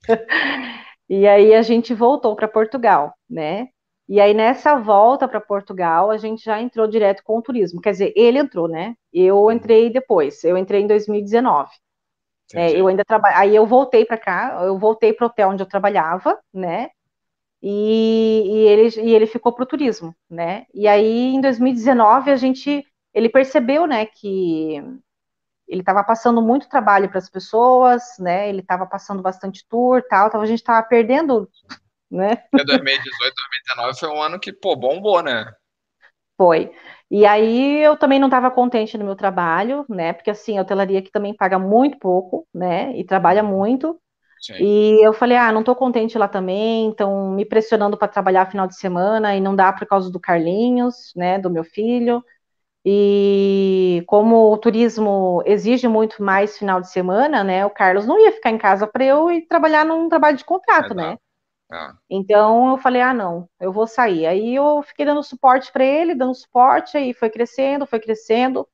e 1.08 1.26
aí 1.26 1.54
a 1.54 1.62
gente 1.62 1.94
voltou 1.94 2.34
para 2.36 2.48
Portugal, 2.48 3.14
né, 3.28 3.68
e 4.08 4.20
aí 4.20 4.34
nessa 4.34 4.76
volta 4.76 5.28
para 5.28 5.40
Portugal, 5.40 6.10
a 6.10 6.16
gente 6.16 6.44
já 6.44 6.60
entrou 6.60 6.86
direto 6.86 7.22
com 7.24 7.38
o 7.38 7.42
turismo, 7.42 7.80
quer 7.80 7.92
dizer, 7.92 8.12
ele 8.16 8.38
entrou, 8.38 8.68
né, 8.68 8.94
eu 9.12 9.50
entrei 9.50 9.90
depois, 9.90 10.42
eu 10.44 10.56
entrei 10.58 10.82
em 10.82 10.86
2019, 10.86 11.70
é, 12.54 12.72
eu 12.72 12.88
ainda 12.88 13.04
trabalho. 13.04 13.36
Aí 13.36 13.54
eu 13.54 13.66
voltei 13.66 14.04
para 14.04 14.18
cá, 14.18 14.60
eu 14.64 14.78
voltei 14.78 15.12
para 15.12 15.24
o 15.24 15.28
hotel 15.28 15.50
onde 15.50 15.62
eu 15.62 15.66
trabalhava, 15.68 16.38
né? 16.52 16.90
E, 17.62 18.42
e, 18.46 18.58
ele, 18.68 19.00
e 19.02 19.14
ele 19.14 19.26
ficou 19.26 19.52
para 19.52 19.64
o 19.64 19.66
turismo, 19.66 20.14
né? 20.30 20.66
E 20.74 20.88
aí 20.88 21.34
em 21.34 21.40
2019 21.40 22.30
a 22.30 22.36
gente, 22.36 22.84
ele 23.12 23.28
percebeu, 23.28 23.86
né, 23.86 24.06
que 24.06 24.82
ele 25.70 25.80
estava 25.80 26.02
passando 26.02 26.42
muito 26.42 26.68
trabalho 26.68 27.08
para 27.08 27.18
as 27.18 27.30
pessoas, 27.30 28.02
né? 28.18 28.48
Ele 28.48 28.60
estava 28.60 28.84
passando 28.86 29.22
bastante 29.22 29.64
tour, 29.68 30.02
tal, 30.08 30.26
então 30.26 30.40
a 30.40 30.46
gente 30.46 30.58
estava 30.58 30.84
perdendo, 30.86 31.48
né? 32.10 32.42
2018, 32.52 33.34
2019 33.76 33.98
foi 33.98 34.08
um 34.08 34.20
ano 34.20 34.40
que 34.40 34.52
pô 34.52 34.74
bombou, 34.74 35.22
né? 35.22 35.46
Foi. 36.36 36.72
E 37.08 37.24
aí 37.24 37.82
eu 37.82 37.96
também 37.96 38.18
não 38.18 38.26
estava 38.26 38.50
contente 38.50 38.98
no 38.98 39.04
meu 39.04 39.14
trabalho, 39.14 39.84
né? 39.88 40.12
Porque 40.12 40.30
assim, 40.30 40.58
a 40.58 40.62
hotelaria 40.62 40.98
aqui 40.98 41.10
também 41.10 41.36
paga 41.36 41.58
muito 41.58 41.98
pouco, 41.98 42.48
né? 42.52 42.96
E 42.96 43.04
trabalha 43.04 43.42
muito. 43.42 44.00
Sim. 44.40 44.54
E 44.54 45.06
eu 45.06 45.12
falei, 45.12 45.36
ah, 45.36 45.52
não 45.52 45.60
estou 45.60 45.76
contente 45.76 46.16
lá 46.16 46.26
também, 46.26 46.90
estão 46.90 47.30
me 47.30 47.44
pressionando 47.44 47.96
para 47.96 48.08
trabalhar 48.08 48.50
final 48.50 48.66
de 48.66 48.74
semana 48.74 49.36
e 49.36 49.40
não 49.40 49.54
dá 49.54 49.72
por 49.72 49.86
causa 49.86 50.10
do 50.10 50.18
Carlinhos, 50.18 51.12
né? 51.14 51.38
Do 51.38 51.50
meu 51.50 51.62
filho. 51.62 52.24
E 52.84 54.02
como 54.06 54.52
o 54.52 54.56
turismo 54.56 55.42
exige 55.44 55.86
muito 55.86 56.22
mais 56.22 56.56
final 56.56 56.80
de 56.80 56.90
semana, 56.90 57.44
né? 57.44 57.64
O 57.66 57.70
Carlos 57.70 58.06
não 58.06 58.18
ia 58.18 58.32
ficar 58.32 58.50
em 58.50 58.58
casa 58.58 58.86
para 58.86 59.04
eu 59.04 59.30
ir 59.30 59.46
trabalhar 59.46 59.84
num 59.84 60.08
trabalho 60.08 60.36
de 60.36 60.44
contrato, 60.44 60.94
né? 60.94 61.18
Ah. 61.70 61.94
Então 62.08 62.70
eu 62.70 62.78
falei, 62.78 63.00
ah, 63.00 63.14
não, 63.14 63.48
eu 63.60 63.72
vou 63.72 63.86
sair. 63.86 64.26
Aí 64.26 64.54
eu 64.54 64.82
fiquei 64.82 65.04
dando 65.04 65.22
suporte 65.22 65.70
para 65.70 65.84
ele, 65.84 66.14
dando 66.14 66.34
suporte, 66.34 66.96
aí 66.96 67.14
foi 67.14 67.30
crescendo, 67.30 67.86
foi 67.86 68.00
crescendo. 68.00 68.66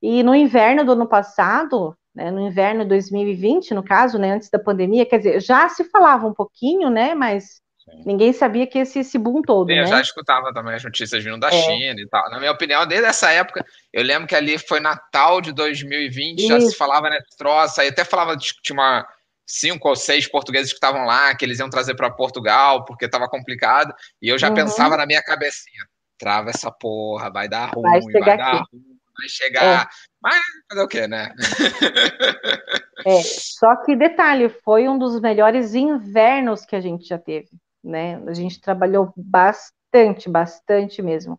E 0.00 0.22
no 0.22 0.34
inverno 0.34 0.84
do 0.84 0.92
ano 0.92 1.08
passado, 1.08 1.96
né, 2.14 2.30
no 2.30 2.40
inverno 2.40 2.82
de 2.82 2.90
2020, 2.90 3.74
no 3.74 3.82
caso, 3.82 4.18
né, 4.18 4.32
antes 4.32 4.48
da 4.50 4.58
pandemia, 4.58 5.06
quer 5.06 5.18
dizer, 5.18 5.40
já 5.40 5.68
se 5.68 5.84
falava 5.84 6.26
um 6.26 6.34
pouquinho, 6.34 6.88
né, 6.90 7.14
mas 7.14 7.60
Sim. 7.88 8.02
ninguém 8.04 8.32
sabia 8.32 8.66
que 8.66 8.78
esse, 8.78 8.98
esse 8.98 9.16
boom 9.16 9.42
todo, 9.42 9.68
Sim, 9.68 9.76
né? 9.76 9.82
Eu 9.82 9.86
já 9.86 10.00
escutava 10.00 10.52
também 10.52 10.74
as 10.74 10.82
notícias 10.82 11.22
vindo 11.22 11.38
da 11.38 11.48
é. 11.48 11.52
China 11.52 12.00
e 12.00 12.08
tal. 12.08 12.28
Na 12.30 12.38
minha 12.38 12.50
opinião, 12.50 12.84
desde 12.84 13.06
essa 13.06 13.30
época, 13.30 13.64
eu 13.92 14.02
lembro 14.02 14.26
que 14.26 14.34
ali 14.34 14.58
foi 14.58 14.80
Natal 14.80 15.40
de 15.40 15.52
2020, 15.52 16.40
Isso. 16.40 16.48
já 16.48 16.60
se 16.60 16.76
falava 16.76 17.08
nesse 17.08 17.36
troço, 17.36 17.80
aí 17.80 17.88
até 17.88 18.04
falava 18.04 18.36
de 18.36 18.52
tinha 18.62 18.74
uma 18.74 19.06
cinco 19.46 19.88
ou 19.88 19.94
seis 19.94 20.26
portugueses 20.28 20.72
que 20.72 20.76
estavam 20.76 21.04
lá, 21.04 21.32
que 21.34 21.44
eles 21.44 21.60
iam 21.60 21.70
trazer 21.70 21.94
para 21.94 22.10
Portugal, 22.10 22.84
porque 22.84 23.04
estava 23.04 23.28
complicado, 23.28 23.94
e 24.20 24.28
eu 24.28 24.36
já 24.36 24.48
uhum. 24.48 24.54
pensava 24.54 24.96
na 24.96 25.06
minha 25.06 25.22
cabecinha, 25.22 25.86
trava 26.18 26.50
essa 26.50 26.70
porra, 26.72 27.30
vai 27.30 27.48
dar 27.48 27.66
ruim, 27.66 27.82
vai, 27.82 28.00
vai 28.20 28.36
dar 28.36 28.52
ruim, 28.54 28.98
vai 29.16 29.28
chegar, 29.28 29.84
é. 29.84 29.88
mas 30.20 30.42
fazer 30.68 30.82
o 30.82 30.88
quê, 30.88 31.06
né? 31.06 31.32
É, 33.06 33.22
só 33.22 33.76
que 33.84 33.94
detalhe, 33.94 34.48
foi 34.48 34.88
um 34.88 34.98
dos 34.98 35.20
melhores 35.20 35.74
invernos 35.74 36.64
que 36.66 36.74
a 36.74 36.80
gente 36.80 37.06
já 37.06 37.18
teve, 37.18 37.48
né? 37.86 38.22
A 38.26 38.34
gente 38.34 38.60
trabalhou 38.60 39.12
bastante, 39.16 40.28
bastante 40.28 41.02
mesmo. 41.02 41.38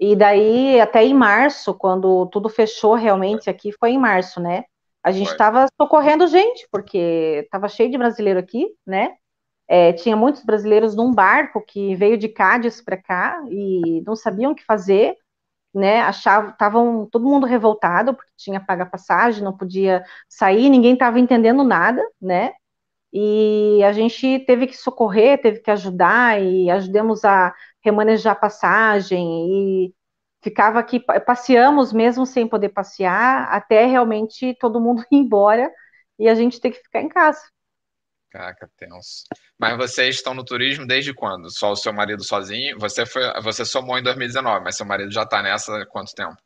E 0.00 0.16
daí, 0.16 0.80
até 0.80 1.04
em 1.04 1.14
março, 1.14 1.74
quando 1.74 2.26
tudo 2.26 2.48
fechou 2.48 2.94
realmente 2.94 3.48
aqui, 3.48 3.70
foi 3.72 3.90
em 3.90 3.98
março, 3.98 4.40
né? 4.40 4.64
A 5.02 5.10
gente 5.10 5.30
estava 5.30 5.66
socorrendo 5.80 6.26
gente, 6.26 6.66
porque 6.70 7.42
estava 7.44 7.68
cheio 7.68 7.90
de 7.90 7.98
brasileiro 7.98 8.38
aqui, 8.38 8.68
né? 8.86 9.14
É, 9.68 9.92
tinha 9.92 10.16
muitos 10.16 10.44
brasileiros 10.44 10.94
num 10.94 11.12
barco 11.12 11.64
que 11.64 11.94
veio 11.94 12.18
de 12.18 12.28
Cádiz 12.28 12.80
para 12.80 12.96
cá 12.96 13.42
e 13.48 14.02
não 14.06 14.14
sabiam 14.14 14.52
o 14.52 14.54
que 14.54 14.64
fazer, 14.64 15.16
né? 15.74 16.00
Achavam, 16.02 16.50
estavam 16.50 17.06
todo 17.10 17.26
mundo 17.26 17.46
revoltado 17.46 18.14
porque 18.14 18.32
tinha 18.36 18.60
que 18.60 18.66
pagar 18.66 18.90
passagem, 18.90 19.42
não 19.42 19.56
podia 19.56 20.04
sair, 20.28 20.68
ninguém 20.68 20.94
estava 20.94 21.18
entendendo 21.18 21.64
nada, 21.64 22.02
né? 22.20 22.52
E 23.12 23.82
a 23.84 23.92
gente 23.92 24.40
teve 24.46 24.66
que 24.66 24.76
socorrer, 24.76 25.40
teve 25.40 25.60
que 25.60 25.70
ajudar 25.70 26.40
e 26.42 26.70
ajudamos 26.70 27.24
a 27.24 27.54
remanejar 27.84 28.40
passagem 28.40 29.86
e 29.86 29.94
ficava 30.42 30.78
aqui, 30.78 30.98
passeamos 30.98 31.92
mesmo 31.92 32.24
sem 32.24 32.48
poder 32.48 32.70
passear, 32.70 33.48
até 33.50 33.84
realmente 33.86 34.56
todo 34.58 34.80
mundo 34.80 35.04
ir 35.12 35.16
embora 35.16 35.70
e 36.18 36.28
a 36.28 36.34
gente 36.34 36.60
ter 36.60 36.70
que 36.70 36.82
ficar 36.82 37.02
em 37.02 37.08
casa. 37.08 37.40
Caraca, 38.30 38.70
tenso. 38.78 39.24
Mas 39.58 39.76
vocês 39.76 40.16
estão 40.16 40.32
no 40.32 40.42
turismo 40.42 40.86
desde 40.86 41.12
quando? 41.12 41.50
Só 41.50 41.72
o 41.72 41.76
seu 41.76 41.92
marido 41.92 42.24
sozinho? 42.24 42.78
Você 42.78 43.04
foi, 43.04 43.22
você 43.42 43.62
somou 43.62 43.98
em 43.98 44.02
2019, 44.02 44.64
mas 44.64 44.76
seu 44.76 44.86
marido 44.86 45.12
já 45.12 45.24
está 45.24 45.42
nessa 45.42 45.82
há 45.82 45.86
quanto 45.86 46.14
tempo? 46.14 46.36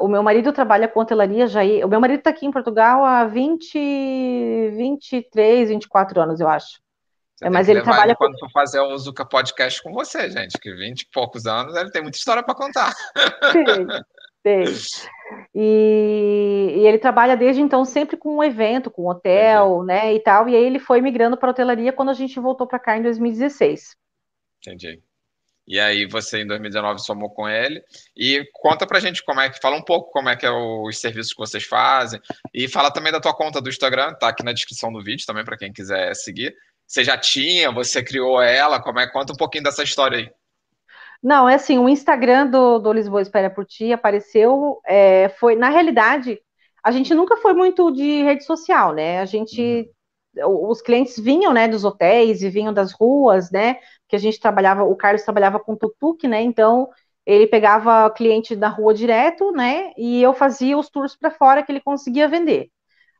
O 0.00 0.08
meu 0.08 0.22
marido 0.22 0.52
trabalha 0.52 0.88
com 0.88 1.00
hotelaria 1.00 1.46
já. 1.46 1.60
O 1.84 1.88
meu 1.88 2.00
marido 2.00 2.18
está 2.18 2.30
aqui 2.30 2.46
em 2.46 2.50
Portugal 2.50 3.04
há 3.04 3.24
20, 3.24 4.70
23, 4.76 5.68
24 5.70 6.20
anos, 6.20 6.40
eu 6.40 6.48
acho. 6.48 6.80
É, 7.40 7.48
mas 7.48 7.68
ele 7.68 7.82
trabalha 7.82 8.16
quando 8.16 8.36
for 8.38 8.50
fazer 8.50 8.80
o 8.80 8.98
Zuka 8.98 9.24
Podcast 9.24 9.80
com 9.80 9.92
você, 9.92 10.28
gente, 10.28 10.58
que 10.60 10.74
20 10.74 11.02
e 11.02 11.10
poucos 11.12 11.46
anos 11.46 11.76
ele 11.76 11.90
tem 11.90 12.02
muita 12.02 12.18
história 12.18 12.42
para 12.42 12.54
contar. 12.54 12.92
Tem, 13.52 13.64
Tem. 14.42 14.64
E, 15.54 16.74
e, 16.78 16.86
ele 16.86 16.98
trabalha 16.98 17.36
desde 17.36 17.60
então 17.60 17.84
sempre 17.84 18.16
com 18.16 18.38
um 18.38 18.42
evento, 18.42 18.90
com 18.90 19.04
um 19.04 19.08
hotel, 19.08 19.84
Entendi. 19.84 19.86
né, 19.86 20.14
e 20.14 20.20
tal. 20.20 20.48
E 20.48 20.56
aí 20.56 20.64
ele 20.64 20.78
foi 20.78 21.00
migrando 21.00 21.36
para 21.36 21.50
hotelaria 21.50 21.92
quando 21.92 22.08
a 22.08 22.14
gente 22.14 22.40
voltou 22.40 22.66
para 22.66 22.78
cá 22.78 22.96
em 22.96 23.02
2016. 23.02 23.96
Entendi. 24.60 25.00
E 25.68 25.78
aí 25.78 26.06
você 26.06 26.40
em 26.40 26.46
2019 26.46 27.00
somou 27.00 27.28
com 27.28 27.46
ele 27.46 27.82
e 28.16 28.42
conta 28.54 28.86
pra 28.86 29.00
gente 29.00 29.22
como 29.22 29.40
é 29.40 29.50
que 29.50 29.60
fala 29.60 29.76
um 29.76 29.82
pouco 29.82 30.10
como 30.10 30.30
é 30.30 30.34
que 30.34 30.46
é 30.46 30.50
os 30.50 30.98
serviços 30.98 31.34
que 31.34 31.38
vocês 31.38 31.64
fazem 31.64 32.18
e 32.54 32.66
fala 32.66 32.90
também 32.90 33.12
da 33.12 33.20
tua 33.20 33.36
conta 33.36 33.60
do 33.60 33.68
Instagram, 33.68 34.14
tá 34.14 34.28
aqui 34.28 34.42
na 34.42 34.52
descrição 34.52 34.90
do 34.90 35.04
vídeo 35.04 35.26
também 35.26 35.44
para 35.44 35.58
quem 35.58 35.70
quiser 35.70 36.14
seguir. 36.14 36.54
Você 36.86 37.04
já 37.04 37.18
tinha, 37.18 37.70
você 37.70 38.02
criou 38.02 38.40
ela, 38.40 38.80
como 38.80 38.98
é? 38.98 39.06
Conta 39.06 39.34
um 39.34 39.36
pouquinho 39.36 39.64
dessa 39.64 39.82
história 39.82 40.18
aí. 40.18 40.30
Não, 41.22 41.46
é 41.46 41.56
assim, 41.56 41.78
o 41.78 41.88
Instagram 41.88 42.46
do, 42.46 42.78
do 42.78 42.92
Lisboa 42.92 43.20
Espera 43.20 43.50
por 43.50 43.66
Ti 43.66 43.92
apareceu, 43.92 44.80
é, 44.86 45.28
foi, 45.38 45.54
na 45.54 45.68
realidade, 45.68 46.40
a 46.82 46.90
gente 46.90 47.14
nunca 47.14 47.36
foi 47.36 47.52
muito 47.52 47.90
de 47.90 48.22
rede 48.22 48.44
social, 48.44 48.94
né? 48.94 49.20
A 49.20 49.26
gente, 49.26 49.90
uhum. 50.36 50.70
os 50.70 50.80
clientes 50.80 51.18
vinham, 51.18 51.52
né, 51.52 51.68
dos 51.68 51.84
hotéis 51.84 52.40
e 52.40 52.48
vinham 52.48 52.72
das 52.72 52.92
ruas, 52.92 53.50
né? 53.50 53.78
Que 54.08 54.16
a 54.16 54.18
gente 54.18 54.40
trabalhava, 54.40 54.84
o 54.84 54.96
Carlos 54.96 55.22
trabalhava 55.22 55.60
com 55.60 55.76
tuk-tuk, 55.76 56.26
né? 56.26 56.40
Então, 56.42 56.88
ele 57.26 57.46
pegava 57.46 58.10
cliente 58.10 58.56
da 58.56 58.68
rua 58.68 58.94
direto, 58.94 59.52
né? 59.52 59.92
E 59.96 60.22
eu 60.22 60.32
fazia 60.32 60.78
os 60.78 60.88
tours 60.88 61.14
para 61.14 61.30
fora 61.30 61.62
que 61.62 61.70
ele 61.70 61.80
conseguia 61.80 62.26
vender. 62.26 62.70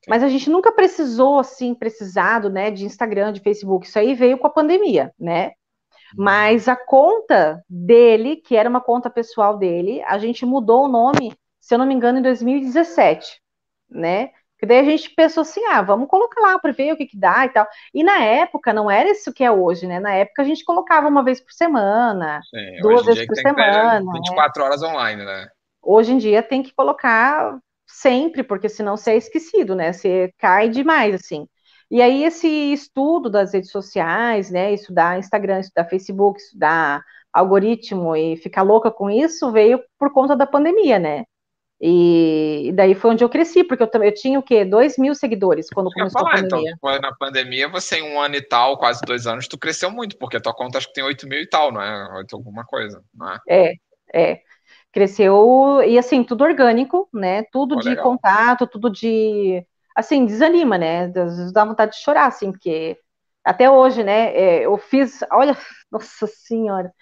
Mas 0.09 0.22
a 0.22 0.28
gente 0.28 0.49
nunca 0.49 0.72
precisou, 0.72 1.39
assim, 1.39 1.74
precisado, 1.74 2.49
né, 2.49 2.70
de 2.70 2.84
Instagram, 2.86 3.32
de 3.32 3.41
Facebook. 3.41 3.86
Isso 3.86 3.99
aí 3.99 4.14
veio 4.14 4.39
com 4.39 4.47
a 4.47 4.51
pandemia, 4.51 5.12
né? 5.18 5.49
Uhum. 5.49 6.24
Mas 6.24 6.68
a 6.68 6.76
conta 6.76 7.62
dele, 7.68 8.36
que 8.36 8.57
era 8.57 8.70
uma 8.70 8.80
conta 8.80 9.11
pessoal 9.11 9.59
dele, 9.59 10.03
a 10.05 10.16
gente 10.18 10.47
mudou 10.47 10.84
o 10.84 10.89
nome, 10.89 11.34
se 11.61 11.74
eu 11.74 11.78
não 11.78 11.84
me 11.84 11.95
engano, 11.95 12.18
em 12.18 12.22
2017, 12.22 13.43
né? 13.91 14.30
Que 14.59 14.66
daí 14.66 14.80
a 14.80 14.84
gente 14.84 15.11
pensou 15.11 15.42
assim, 15.42 15.64
ah, 15.66 15.80
vamos 15.82 16.09
colocar 16.09 16.40
lá 16.40 16.59
para 16.59 16.72
ver 16.72 16.92
o 16.92 16.96
que, 16.96 17.06
que 17.06 17.16
dá 17.16 17.46
e 17.46 17.48
tal. 17.50 17.66
E 17.94 18.02
na 18.02 18.18
época 18.22 18.72
não 18.72 18.90
era 18.90 19.11
isso 19.11 19.32
que 19.32 19.44
é 19.44 19.50
hoje, 19.50 19.86
né? 19.86 20.00
Na 20.00 20.12
época 20.12 20.42
a 20.42 20.44
gente 20.44 20.64
colocava 20.64 21.06
uma 21.06 21.22
vez 21.22 21.40
por 21.40 21.52
semana, 21.52 22.40
Sim, 22.50 22.80
duas 22.82 23.06
vezes 23.06 23.26
por 23.26 23.36
semana. 23.36 24.12
24 24.12 24.61
né? 24.61 24.68
horas 24.68 24.82
online, 24.82 25.24
né? 25.24 25.48
Hoje 25.80 26.12
em 26.12 26.18
dia 26.18 26.42
tem 26.42 26.62
que 26.62 26.74
colocar 26.74 27.56
sempre, 27.86 28.42
porque 28.42 28.68
senão 28.68 28.96
você 28.96 29.12
é 29.12 29.16
esquecido, 29.16 29.74
né? 29.76 29.92
Você 29.92 30.32
cai 30.38 30.68
demais, 30.68 31.14
assim. 31.14 31.46
E 31.90 32.02
aí, 32.02 32.22
esse 32.24 32.46
estudo 32.46 33.30
das 33.30 33.54
redes 33.54 33.70
sociais, 33.70 34.50
né? 34.50 34.74
Estudar 34.74 35.18
Instagram, 35.18 35.61
estudar 35.61 35.88
Facebook, 35.88 36.38
estudar 36.38 37.02
algoritmo 37.32 38.14
e 38.16 38.36
ficar 38.36 38.62
louca 38.62 38.90
com 38.90 39.09
isso, 39.09 39.50
veio 39.52 39.82
por 39.98 40.12
conta 40.12 40.36
da 40.36 40.46
pandemia, 40.46 40.98
né? 40.98 41.24
E, 41.81 42.72
daí 42.74 42.95
foi 42.95 43.12
onde 43.12 43.22
eu 43.22 43.29
cresci, 43.29 43.62
porque 43.62 43.83
eu, 43.83 44.03
eu 44.03 44.12
tinha 44.12 44.39
o 44.39 44.43
quê? 44.43 44.64
Dois 44.64 44.99
mil 44.99 45.14
seguidores 45.14 45.68
quando 45.70 45.91
começou 45.93 46.20
falar, 46.20 46.35
a 46.35 46.39
então, 46.41 46.59
pandemia. 46.59 46.74
Então, 46.76 47.01
na 47.01 47.14
pandemia, 47.14 47.68
você 47.68 47.99
em 47.99 48.03
um 48.03 48.20
ano 48.20 48.35
e 48.35 48.43
tal, 48.43 48.76
quase 48.79 49.01
dois 49.03 49.26
anos, 49.26 49.47
tu 49.47 49.57
cresceu 49.57 49.91
muito, 49.91 50.18
porque 50.18 50.37
a 50.37 50.41
tua 50.41 50.55
conta 50.55 50.79
acho 50.79 50.89
que 50.89 50.95
tem 50.95 51.05
oito 51.05 51.29
mil 51.29 51.41
e 51.41 51.49
tal, 51.49 51.70
não 51.70 51.81
é? 51.81 52.18
Oito 52.18 52.35
alguma 52.35 52.64
coisa, 52.64 53.03
não 53.14 53.33
é? 53.33 53.39
É, 53.49 53.72
é 54.12 54.41
cresceu 54.93 55.83
e 55.87 55.99
assim 55.99 56.24
tudo 56.24 56.45
orgânico, 56.45 57.09
né? 57.12 57.45
Tudo 57.53 57.76
de 57.76 57.91
legal. 57.91 58.05
contato, 58.05 58.66
tudo 58.66 58.91
de 58.91 59.64
assim 59.95 60.26
desanima, 60.26 60.79
né? 60.79 61.05
Às 61.05 61.14
vezes 61.14 61.53
dá 61.53 61.64
vontade 61.64 61.93
de 61.93 61.99
chorar, 61.99 62.26
assim, 62.26 62.51
porque 62.51 62.99
até 63.45 63.70
hoje, 63.70 64.03
né? 64.03 64.35
É, 64.35 64.66
eu 64.66 64.76
fiz, 64.79 65.20
olha, 65.31 65.57
nossa 65.91 66.26
senhora. 66.26 66.93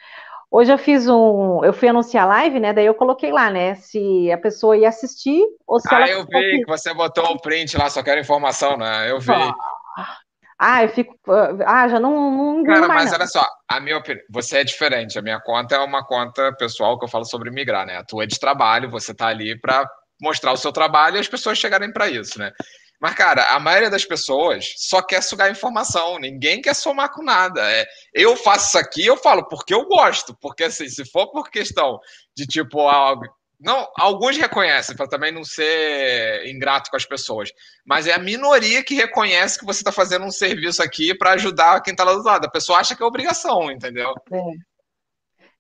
Hoje 0.57 0.73
eu 0.73 0.79
fiz 0.79 1.07
um, 1.07 1.63
eu 1.63 1.73
fui 1.75 1.87
anunciar 1.87 2.25
a 2.25 2.29
live, 2.29 2.59
né? 2.59 2.73
Daí 2.73 2.87
eu 2.87 2.95
coloquei 2.95 3.31
lá, 3.31 3.51
né? 3.51 3.75
Se 3.75 4.33
a 4.33 4.39
pessoa 4.39 4.75
ia 4.75 4.89
assistir 4.89 5.45
ou 5.67 5.79
se 5.79 5.87
ah, 5.93 5.97
ela. 5.97 6.05
Ah, 6.07 6.11
eu 6.13 6.25
vi 6.25 6.61
que 6.61 6.67
você 6.67 6.95
botou 6.95 7.27
o 7.27 7.39
print 7.39 7.77
lá, 7.77 7.91
só 7.91 8.03
quero 8.03 8.23
informação, 8.23 8.75
né? 8.79 9.11
Eu 9.11 9.21
vi. 9.21 9.33
Ah, 10.59 10.83
eu 10.83 10.89
fico. 10.89 11.15
Ah, 11.67 11.87
já 11.89 12.01
não. 12.01 12.31
não 12.31 12.65
Cara, 12.65 12.89
mas 12.89 13.11
não. 13.11 13.19
olha 13.19 13.27
só, 13.27 13.47
a 13.69 13.79
minha 13.81 13.99
opinião. 13.99 14.25
Você 14.31 14.57
é 14.57 14.65
diferente. 14.65 15.19
A 15.19 15.23
minha 15.23 15.39
conta 15.39 15.75
é 15.75 15.79
uma 15.79 16.03
conta 16.03 16.51
pessoal 16.55 16.99
que 16.99 17.05
eu 17.05 17.11
falo 17.11 17.27
sobre 17.27 17.51
migrar, 17.51 17.85
né? 17.85 17.99
A 17.99 18.05
tua 18.05 18.25
é 18.25 18.27
de 18.27 18.41
trabalho, 18.41 18.89
você 18.89 19.13
tá 19.13 19.27
ali 19.27 19.61
para 19.61 19.87
mostrar 20.19 20.53
o 20.53 20.57
seu 20.57 20.73
trabalho 20.73 21.19
e 21.19 21.21
as 21.21 21.29
pessoas 21.29 21.59
chegarem 21.59 21.93
para 21.93 22.09
isso, 22.09 22.39
né? 22.39 22.51
Mas, 23.01 23.15
cara, 23.15 23.55
a 23.55 23.61
maioria 23.61 23.91
das 23.91 24.05
pessoas 24.05 24.75
só 24.77 25.03
quer 25.03 25.23
sugar 25.23 25.51
informação, 25.51 26.19
ninguém 26.19 26.63
quer 26.63 26.75
somar 26.75 27.13
com 27.13 27.23
nada. 27.23 27.61
É, 27.71 27.87
eu 28.15 28.37
faço 28.37 28.69
isso 28.69 28.79
aqui, 28.79 29.05
eu 29.05 29.17
falo 29.17 29.47
porque 29.49 29.75
eu 29.75 29.87
gosto, 29.87 30.37
porque 30.41 30.65
assim, 30.65 30.89
se 30.89 31.05
for 31.11 31.31
por 31.31 31.51
questão 31.51 31.99
de 32.37 32.47
tipo 32.47 32.81
algo, 32.81 33.27
não, 33.59 33.89
alguns 33.97 34.37
reconhecem, 34.37 34.95
para 34.95 35.09
também 35.09 35.33
não 35.33 35.43
ser 35.43 36.47
ingrato 36.47 36.91
com 36.91 36.97
as 36.97 37.07
pessoas. 37.07 37.51
Mas 37.85 38.07
é 38.07 38.13
a 38.13 38.19
minoria 38.19 38.85
que 38.85 38.95
reconhece 38.95 39.59
que 39.59 39.65
você 39.65 39.81
está 39.81 39.91
fazendo 39.91 40.27
um 40.27 40.31
serviço 40.31 40.83
aqui 40.83 41.15
para 41.17 41.33
ajudar 41.33 41.81
quem 41.81 41.93
está 41.93 42.05
lá 42.05 42.13
do 42.15 42.23
lado. 42.23 42.47
A 42.47 42.51
pessoa 42.51 42.79
acha 42.79 42.95
que 42.95 43.03
é 43.03 43.07
obrigação, 43.07 43.71
entendeu? 43.71 44.13
É. 44.31 44.41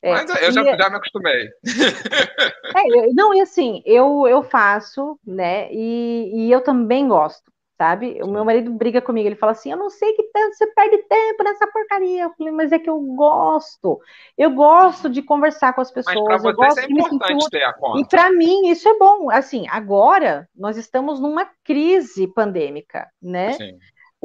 É. 0.02 0.12
Mas 0.12 0.30
eu 0.30 0.52
já, 0.52 0.62
e, 0.62 0.76
já 0.76 0.90
me 0.90 0.96
acostumei. 0.96 1.48
É, 2.76 3.12
não, 3.14 3.32
e 3.32 3.40
assim, 3.40 3.82
eu, 3.86 4.26
eu 4.28 4.42
faço, 4.42 5.18
né? 5.26 5.72
E, 5.72 6.30
e 6.34 6.52
eu 6.52 6.60
também 6.60 7.08
gosto 7.08 7.50
sabe? 7.76 8.18
O 8.22 8.26
meu 8.26 8.44
marido 8.44 8.72
briga 8.72 9.00
comigo, 9.00 9.28
ele 9.28 9.36
fala 9.36 9.52
assim: 9.52 9.70
Eu 9.70 9.76
não 9.76 9.90
sei 9.90 10.12
que 10.14 10.22
tanto 10.32 10.54
você 10.54 10.66
perde 10.68 10.98
tempo 11.04 11.44
nessa 11.44 11.66
porcaria. 11.66 12.24
Eu 12.24 12.32
falei, 12.36 12.52
mas 12.52 12.72
é 12.72 12.78
que 12.78 12.90
eu 12.90 12.98
gosto. 12.98 14.00
Eu 14.36 14.50
gosto 14.50 15.08
de 15.08 15.22
conversar 15.22 15.74
com 15.74 15.80
as 15.80 15.90
pessoas. 15.90 16.44
eu 16.44 16.54
gosto 16.54 16.78
é 16.80 16.86
de 16.86 17.02
sentir... 17.02 17.50
ter 17.50 17.64
a 17.64 17.72
conta. 17.72 18.00
E 18.00 18.04
para 18.06 18.32
mim, 18.32 18.68
isso 18.68 18.88
é 18.88 18.98
bom. 18.98 19.30
Assim, 19.30 19.66
agora 19.68 20.48
nós 20.56 20.76
estamos 20.76 21.20
numa 21.20 21.48
crise 21.64 22.26
pandêmica, 22.26 23.08
né? 23.22 23.52
Sim. 23.52 23.78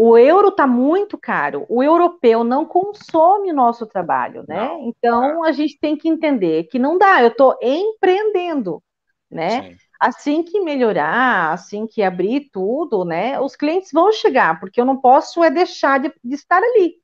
O 0.03 0.17
euro 0.17 0.47
está 0.47 0.65
muito 0.65 1.15
caro. 1.15 1.63
O 1.69 1.83
europeu 1.83 2.43
não 2.43 2.65
consome 2.65 3.51
o 3.51 3.55
nosso 3.55 3.85
trabalho, 3.85 4.43
né? 4.47 4.67
Não, 4.67 4.87
então 4.87 5.43
a 5.43 5.51
gente 5.51 5.77
tem 5.79 5.95
que 5.95 6.09
entender 6.09 6.63
que 6.63 6.79
não 6.79 6.97
dá. 6.97 7.21
Eu 7.21 7.27
estou 7.27 7.55
empreendendo, 7.61 8.81
né? 9.29 9.61
Sim 9.61 9.77
assim 10.01 10.41
que 10.41 10.59
melhorar, 10.59 11.53
assim 11.53 11.85
que 11.85 12.01
abrir 12.01 12.49
tudo, 12.51 13.05
né, 13.05 13.39
os 13.39 13.55
clientes 13.55 13.91
vão 13.93 14.11
chegar, 14.11 14.59
porque 14.59 14.81
eu 14.81 14.85
não 14.85 14.99
posso 14.99 15.43
é 15.43 15.51
deixar 15.51 15.99
de, 15.99 16.11
de 16.23 16.33
estar 16.33 16.57
ali. 16.57 16.95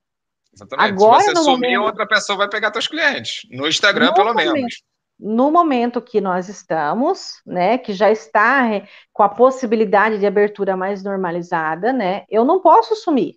Exatamente. 0.52 0.94
Agora, 0.94 1.22
Se 1.22 1.30
você 1.30 1.44
sumir, 1.44 1.78
momento... 1.78 1.84
outra 1.84 2.08
pessoa 2.08 2.40
vai 2.40 2.50
pegar 2.50 2.72
seus 2.72 2.88
clientes. 2.88 3.48
No 3.52 3.68
Instagram, 3.68 4.08
no 4.08 4.14
pelo 4.16 4.30
momento, 4.30 4.54
menos. 4.54 4.82
No 5.20 5.52
momento 5.52 6.02
que 6.02 6.22
nós 6.22 6.48
estamos, 6.48 7.42
né, 7.46 7.78
que 7.78 7.94
já 7.94 8.12
está 8.12 8.64
com 9.12 9.24
a 9.24 9.30
possibilidade 9.30 10.20
de 10.20 10.28
abertura 10.28 10.78
mais 10.78 11.04
normalizada, 11.04 11.92
né, 11.92 12.24
eu 12.30 12.46
não 12.46 12.62
posso 12.62 12.96
sumir. 12.96 13.36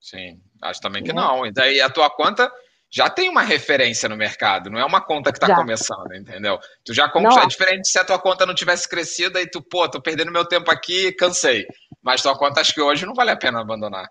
Sim, 0.00 0.40
acho 0.62 0.80
também 0.80 1.02
que 1.02 1.12
não. 1.12 1.38
não. 1.38 1.46
E 1.46 1.52
daí 1.52 1.80
a 1.80 1.90
tua 1.90 2.08
conta 2.08 2.50
já 2.90 3.10
tem 3.10 3.28
uma 3.28 3.42
referência 3.42 4.08
no 4.08 4.16
mercado, 4.16 4.70
não 4.70 4.78
é 4.78 4.84
uma 4.84 5.00
conta 5.00 5.30
que 5.30 5.36
está 5.36 5.54
começando, 5.54 6.14
entendeu? 6.14 6.58
Tu 6.84 6.94
já 6.94 7.04
é 7.04 7.46
diferente 7.46 7.88
se 7.88 7.98
a 7.98 8.04
tua 8.04 8.18
conta 8.18 8.46
não 8.46 8.54
tivesse 8.54 8.88
crescido 8.88 9.38
e 9.38 9.46
tu, 9.46 9.60
pô, 9.60 9.88
tô 9.88 10.00
perdendo 10.00 10.32
meu 10.32 10.44
tempo 10.44 10.70
aqui, 10.70 11.12
cansei. 11.12 11.66
Mas 12.02 12.22
tua 12.22 12.36
conta 12.36 12.60
acho 12.62 12.72
que 12.72 12.80
hoje 12.80 13.04
não 13.04 13.14
vale 13.14 13.30
a 13.30 13.36
pena 13.36 13.60
abandonar. 13.60 14.08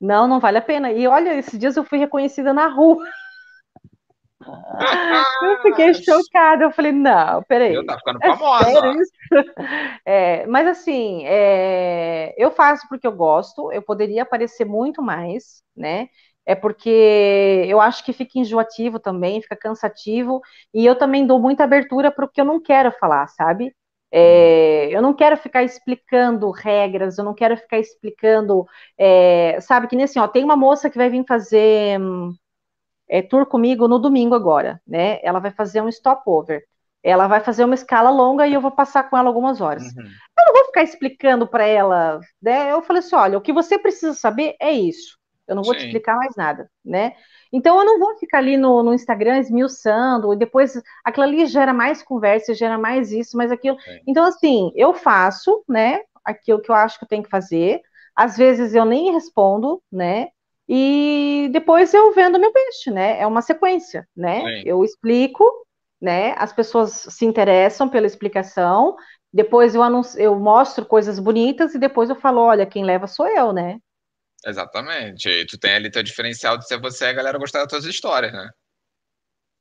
Não, 0.00 0.28
não 0.28 0.38
vale 0.38 0.58
a 0.58 0.62
pena. 0.62 0.92
E 0.92 1.06
olha, 1.08 1.36
esses 1.36 1.58
dias 1.58 1.76
eu 1.76 1.84
fui 1.84 1.98
reconhecida 1.98 2.52
na 2.52 2.68
rua. 2.68 3.04
Eu 4.40 5.62
fiquei 5.62 5.94
chocada. 5.94 6.64
Eu 6.64 6.70
falei, 6.70 6.92
não, 6.92 7.42
peraí. 7.44 7.74
Eu 7.74 7.84
tá 7.84 7.98
ficando 7.98 8.18
famosa. 8.20 8.70
É, 10.06 10.42
é, 10.42 10.46
mas 10.46 10.66
assim, 10.66 11.24
é, 11.26 12.34
eu 12.36 12.50
faço 12.50 12.86
porque 12.88 13.06
eu 13.06 13.12
gosto. 13.12 13.72
Eu 13.72 13.82
poderia 13.82 14.22
aparecer 14.22 14.64
muito 14.64 15.02
mais, 15.02 15.62
né? 15.76 16.08
é 16.46 16.54
porque 16.54 17.64
eu 17.68 17.80
acho 17.80 18.04
que 18.04 18.12
fica 18.12 18.38
enjoativo 18.38 18.98
também, 18.98 19.40
fica 19.40 19.54
cansativo, 19.54 20.40
e 20.74 20.84
eu 20.84 20.96
também 20.96 21.24
dou 21.24 21.38
muita 21.38 21.62
abertura 21.62 22.10
para 22.10 22.24
o 22.24 22.28
que 22.28 22.40
eu 22.40 22.44
não 22.44 22.60
quero 22.60 22.90
falar, 22.92 23.28
sabe? 23.28 23.72
É, 24.12 24.88
eu 24.90 25.00
não 25.00 25.14
quero 25.14 25.36
ficar 25.36 25.62
explicando 25.62 26.50
regras, 26.50 27.18
eu 27.18 27.24
não 27.24 27.34
quero 27.34 27.56
ficar 27.56 27.78
explicando, 27.78 28.66
é, 28.98 29.60
sabe, 29.60 29.86
que 29.86 29.94
nem 29.94 30.04
assim, 30.04 30.18
ó, 30.18 30.26
tem 30.26 30.42
uma 30.42 30.56
moça 30.56 30.90
que 30.90 30.98
vai 30.98 31.08
vir 31.08 31.24
fazer 31.24 32.00
é, 33.10 33.20
tour 33.20 33.44
comigo 33.44 33.88
no 33.88 33.98
domingo 33.98 34.36
agora, 34.36 34.80
né? 34.86 35.18
Ela 35.22 35.40
vai 35.40 35.50
fazer 35.50 35.82
um 35.82 35.90
stopover. 35.90 36.62
Ela 37.02 37.26
vai 37.26 37.40
fazer 37.40 37.64
uma 37.64 37.74
escala 37.74 38.10
longa 38.10 38.46
e 38.46 38.54
eu 38.54 38.60
vou 38.60 38.70
passar 38.70 39.08
com 39.10 39.16
ela 39.16 39.28
algumas 39.28 39.60
horas. 39.60 39.82
Uhum. 39.82 40.04
Eu 40.04 40.44
não 40.46 40.54
vou 40.54 40.66
ficar 40.66 40.82
explicando 40.82 41.46
para 41.46 41.66
ela, 41.66 42.20
né? 42.40 42.70
Eu 42.70 42.82
falei 42.82 43.00
assim: 43.00 43.16
olha, 43.16 43.36
o 43.36 43.40
que 43.40 43.52
você 43.52 43.78
precisa 43.78 44.14
saber 44.14 44.54
é 44.60 44.70
isso. 44.70 45.18
Eu 45.48 45.56
não 45.56 45.64
vou 45.64 45.74
Sim. 45.74 45.80
te 45.80 45.86
explicar 45.86 46.14
mais 46.16 46.36
nada, 46.36 46.70
né? 46.84 47.14
Então 47.52 47.76
eu 47.80 47.84
não 47.84 47.98
vou 47.98 48.16
ficar 48.16 48.38
ali 48.38 48.56
no, 48.56 48.84
no 48.84 48.94
Instagram 48.94 49.38
esmiuçando, 49.38 50.32
e 50.32 50.36
depois 50.36 50.80
aquilo 51.04 51.26
ali 51.26 51.44
gera 51.46 51.72
mais 51.72 52.04
conversa, 52.04 52.54
gera 52.54 52.78
mais 52.78 53.10
isso, 53.10 53.36
mais 53.36 53.50
aquilo. 53.50 53.76
Sim. 53.80 54.00
Então, 54.06 54.24
assim, 54.24 54.70
eu 54.76 54.94
faço, 54.94 55.64
né, 55.68 56.02
aquilo 56.24 56.62
que 56.62 56.70
eu 56.70 56.74
acho 56.76 56.96
que 56.98 57.04
eu 57.04 57.08
tenho 57.08 57.24
que 57.24 57.30
fazer. 57.30 57.80
Às 58.14 58.36
vezes 58.36 58.74
eu 58.74 58.84
nem 58.84 59.12
respondo, 59.12 59.82
né? 59.90 60.28
E 60.72 61.48
depois 61.50 61.92
eu 61.92 62.14
vendo 62.14 62.38
meu 62.38 62.52
peixe, 62.52 62.92
né? 62.92 63.18
É 63.18 63.26
uma 63.26 63.42
sequência, 63.42 64.06
né? 64.16 64.40
Sim. 64.40 64.62
Eu 64.64 64.84
explico, 64.84 65.44
né? 66.00 66.32
As 66.38 66.52
pessoas 66.52 66.92
se 66.92 67.24
interessam 67.24 67.88
pela 67.88 68.06
explicação, 68.06 68.94
depois 69.32 69.74
eu, 69.74 69.82
anuncio, 69.82 70.20
eu 70.20 70.38
mostro 70.38 70.86
coisas 70.86 71.18
bonitas 71.18 71.74
e 71.74 71.78
depois 71.78 72.08
eu 72.08 72.14
falo, 72.14 72.40
olha, 72.40 72.64
quem 72.64 72.84
leva 72.84 73.08
sou 73.08 73.26
eu, 73.26 73.52
né? 73.52 73.80
Exatamente. 74.46 75.28
E 75.28 75.44
tu 75.44 75.58
tem 75.58 75.74
ali 75.74 75.90
teu 75.90 76.04
diferencial 76.04 76.56
de 76.56 76.68
ser 76.68 76.80
você 76.80 77.06
a 77.06 77.12
galera 77.14 77.36
gostar 77.36 77.58
das 77.58 77.68
tuas 77.68 77.84
histórias, 77.84 78.32
né? 78.32 78.48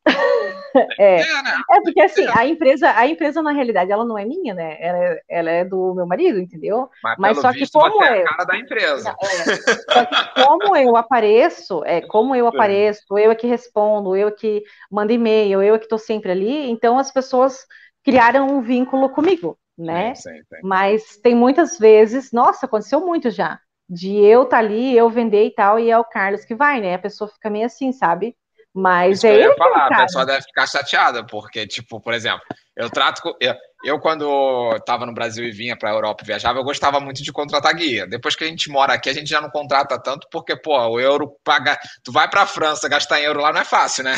é. 0.97 1.21
É, 1.21 1.41
né? 1.43 1.61
é, 1.71 1.81
porque 1.81 2.01
assim, 2.01 2.25
a 2.27 2.45
empresa, 2.45 2.91
a 2.95 3.07
empresa, 3.07 3.41
na 3.41 3.51
realidade, 3.51 3.91
ela 3.91 4.05
não 4.05 4.17
é 4.17 4.25
minha, 4.25 4.53
né? 4.53 4.77
Ela 4.79 4.97
é, 4.97 5.21
ela 5.27 5.51
é 5.51 5.65
do 5.65 5.93
meu 5.95 6.05
marido, 6.05 6.39
entendeu? 6.39 6.89
Mas, 7.03 7.17
Mas 7.17 7.37
só 7.39 7.51
que 7.51 7.69
como 7.71 8.03
é 8.03 8.21
a 8.21 8.25
cara 8.25 8.43
da 8.45 8.57
empresa. 8.57 9.15
É, 9.21 9.55
só 9.93 10.05
que 10.05 10.43
como 10.43 10.75
eu 10.75 10.95
apareço, 10.95 11.83
é, 11.85 12.01
como 12.01 12.35
eu 12.35 12.47
apareço, 12.47 13.17
eu 13.17 13.31
é 13.31 13.35
que 13.35 13.47
respondo, 13.47 14.15
eu 14.15 14.27
é 14.27 14.31
que 14.31 14.63
mando 14.91 15.11
e-mail, 15.11 15.61
eu 15.61 15.75
é 15.75 15.77
que 15.77 15.85
estou 15.85 15.99
sempre 15.99 16.31
ali, 16.31 16.69
então 16.69 16.97
as 16.97 17.11
pessoas 17.11 17.65
criaram 18.03 18.47
um 18.47 18.61
vínculo 18.61 19.09
comigo, 19.09 19.57
né? 19.77 20.15
Sim, 20.15 20.31
sim, 20.31 20.37
sim. 20.37 20.61
Mas 20.63 21.17
tem 21.17 21.35
muitas 21.35 21.77
vezes, 21.77 22.31
nossa, 22.31 22.65
aconteceu 22.65 23.01
muito 23.01 23.29
já, 23.29 23.59
de 23.89 24.15
eu 24.17 24.43
estar 24.43 24.57
tá 24.57 24.63
ali, 24.63 24.95
eu 24.95 25.09
vender 25.09 25.45
e 25.45 25.51
tal, 25.51 25.79
e 25.79 25.89
é 25.89 25.97
o 25.97 26.03
Carlos 26.03 26.45
que 26.45 26.55
vai, 26.55 26.79
né? 26.79 26.95
A 26.95 26.99
pessoa 26.99 27.29
fica 27.29 27.49
meio 27.49 27.65
assim, 27.65 27.91
sabe? 27.91 28.35
Mas 28.73 29.17
Isso 29.17 29.27
é 29.27 29.35
eu 29.35 29.49
ia 29.49 29.55
falar, 29.55 29.87
a 29.87 30.03
pessoa 30.03 30.25
deve 30.25 30.43
ficar 30.43 30.67
chateada, 30.67 31.25
porque, 31.25 31.65
tipo, 31.65 31.99
por 31.99 32.13
exemplo, 32.13 32.41
eu 32.75 32.89
trato 32.89 33.21
com. 33.21 33.33
Eu, 33.41 33.55
eu 33.83 33.99
quando 33.99 34.75
estava 34.75 35.05
no 35.05 35.13
Brasil 35.13 35.43
e 35.43 35.51
vinha 35.51 35.75
para 35.75 35.89
a 35.89 35.93
Europa 35.93 36.23
e 36.23 36.27
viajava, 36.27 36.59
eu 36.59 36.63
gostava 36.63 36.99
muito 36.99 37.23
de 37.23 37.31
contratar 37.31 37.73
guia. 37.73 38.05
Depois 38.05 38.35
que 38.35 38.43
a 38.43 38.47
gente 38.47 38.69
mora 38.69 38.93
aqui, 38.93 39.09
a 39.09 39.13
gente 39.13 39.29
já 39.29 39.41
não 39.41 39.49
contrata 39.49 39.99
tanto, 39.99 40.27
porque, 40.31 40.55
pô, 40.55 40.77
o 40.87 40.99
euro 40.99 41.35
paga. 41.43 41.79
Tu 42.03 42.11
vai 42.11 42.29
para 42.29 42.43
a 42.43 42.47
França, 42.47 42.87
gastar 42.87 43.19
em 43.19 43.23
euro 43.23 43.41
lá 43.41 43.51
não 43.51 43.61
é 43.61 43.65
fácil, 43.65 44.03
né? 44.03 44.15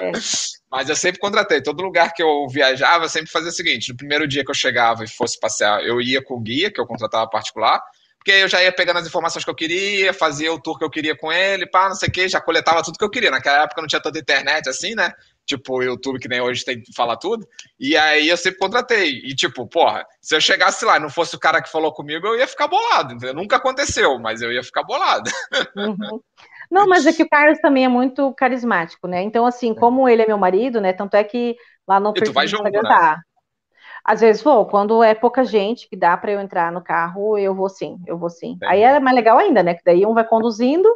É. 0.00 0.12
Mas 0.70 0.88
eu 0.88 0.96
sempre 0.96 1.20
contratei. 1.20 1.62
Todo 1.62 1.84
lugar 1.84 2.12
que 2.12 2.22
eu 2.22 2.48
viajava, 2.48 3.04
eu 3.04 3.08
sempre 3.08 3.30
fazia 3.30 3.50
o 3.50 3.52
seguinte: 3.52 3.90
no 3.90 3.96
primeiro 3.96 4.26
dia 4.26 4.44
que 4.44 4.50
eu 4.50 4.54
chegava 4.54 5.04
e 5.04 5.08
fosse 5.08 5.38
passear, 5.38 5.82
eu 5.84 6.00
ia 6.00 6.22
com 6.22 6.34
o 6.34 6.40
guia, 6.40 6.72
que 6.72 6.80
eu 6.80 6.86
contratava 6.86 7.28
particular 7.28 7.80
porque 8.24 8.30
eu 8.30 8.48
já 8.48 8.62
ia 8.62 8.72
pegando 8.72 8.98
as 8.98 9.06
informações 9.06 9.44
que 9.44 9.50
eu 9.50 9.54
queria, 9.54 10.14
fazia 10.14 10.50
o 10.50 10.58
tour 10.58 10.78
que 10.78 10.84
eu 10.84 10.88
queria 10.88 11.14
com 11.14 11.30
ele, 11.30 11.66
pá, 11.66 11.90
não 11.90 11.94
sei 11.94 12.08
o 12.08 12.12
que, 12.12 12.26
já 12.26 12.40
coletava 12.40 12.82
tudo 12.82 12.96
que 12.96 13.04
eu 13.04 13.10
queria. 13.10 13.30
Naquela 13.30 13.64
época 13.64 13.82
não 13.82 13.86
tinha 13.86 14.00
tanta 14.00 14.18
internet 14.18 14.66
assim, 14.66 14.94
né? 14.94 15.12
Tipo, 15.44 15.76
o 15.76 15.82
YouTube, 15.82 16.18
que 16.18 16.26
nem 16.26 16.40
hoje 16.40 16.64
tem 16.64 16.80
que 16.80 16.90
falar 16.94 17.18
tudo. 17.18 17.46
E 17.78 17.94
aí 17.98 18.26
eu 18.26 18.36
sempre 18.38 18.58
contratei. 18.58 19.10
E, 19.10 19.34
tipo, 19.34 19.66
porra, 19.68 20.06
se 20.22 20.34
eu 20.34 20.40
chegasse 20.40 20.86
lá 20.86 20.96
e 20.96 21.00
não 21.00 21.10
fosse 21.10 21.36
o 21.36 21.38
cara 21.38 21.60
que 21.60 21.70
falou 21.70 21.92
comigo, 21.92 22.26
eu 22.26 22.38
ia 22.38 22.48
ficar 22.48 22.66
bolado, 22.66 23.12
entendeu? 23.12 23.34
Nunca 23.34 23.56
aconteceu, 23.56 24.18
mas 24.18 24.40
eu 24.40 24.50
ia 24.50 24.62
ficar 24.62 24.84
bolado. 24.84 25.30
Uhum. 25.76 26.18
Não, 26.70 26.86
mas 26.86 27.06
é 27.06 27.12
que 27.12 27.24
o 27.24 27.28
Carlos 27.28 27.58
também 27.58 27.84
é 27.84 27.88
muito 27.88 28.32
carismático, 28.32 29.06
né? 29.06 29.22
Então, 29.22 29.44
assim, 29.44 29.72
é. 29.72 29.74
como 29.74 30.08
ele 30.08 30.22
é 30.22 30.26
meu 30.26 30.38
marido, 30.38 30.80
né? 30.80 30.94
Tanto 30.94 31.14
é 31.14 31.22
que 31.22 31.56
lá 31.86 32.00
no 32.00 32.08
e 32.08 32.14
perfil 32.14 32.32
tu 32.32 32.34
vai 32.34 32.46
junto, 32.46 32.62
né? 32.62 32.80
Tá, 32.80 33.20
às 34.04 34.20
vezes 34.20 34.42
vou, 34.42 34.66
quando 34.66 35.02
é 35.02 35.14
pouca 35.14 35.44
gente 35.44 35.88
que 35.88 35.96
dá 35.96 36.14
para 36.16 36.32
eu 36.32 36.40
entrar 36.40 36.70
no 36.70 36.82
carro, 36.82 37.38
eu 37.38 37.54
vou 37.54 37.68
sim, 37.68 37.98
eu 38.06 38.18
vou 38.18 38.28
sim. 38.28 38.58
Aí 38.64 38.82
é 38.82 39.00
mais 39.00 39.16
legal 39.16 39.38
ainda, 39.38 39.62
né? 39.62 39.74
Que 39.74 39.82
daí 39.84 40.04
um 40.04 40.12
vai 40.12 40.26
conduzindo, 40.26 40.86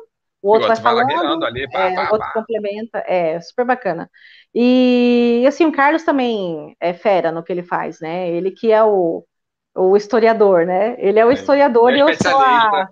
o 0.42 0.50
outro, 0.50 0.68
vai 0.68 0.76
falando, 0.76 1.44
ali, 1.44 1.68
pá, 1.70 1.80
é, 1.80 1.94
pá, 1.94 2.02
o 2.02 2.12
outro 2.12 2.18
pá. 2.18 2.32
complementa, 2.34 2.98
é 3.06 3.40
super 3.40 3.64
bacana. 3.64 4.10
E 4.54 5.42
assim, 5.48 5.64
o 5.64 5.72
Carlos 5.72 6.04
também 6.04 6.76
é 6.78 6.92
fera 6.92 7.32
no 7.32 7.42
que 7.42 7.50
ele 7.50 7.62
faz, 7.62 7.98
né? 8.00 8.28
Ele 8.28 8.50
que 8.50 8.70
é 8.70 8.84
o, 8.84 9.24
o 9.74 9.96
historiador, 9.96 10.66
né? 10.66 10.94
Ele 10.98 11.18
é 11.18 11.24
o 11.24 11.32
historiador 11.32 11.92
é 11.92 11.96
e 11.96 12.00
eu 12.00 12.14
sou 12.14 12.38
a. 12.38 12.88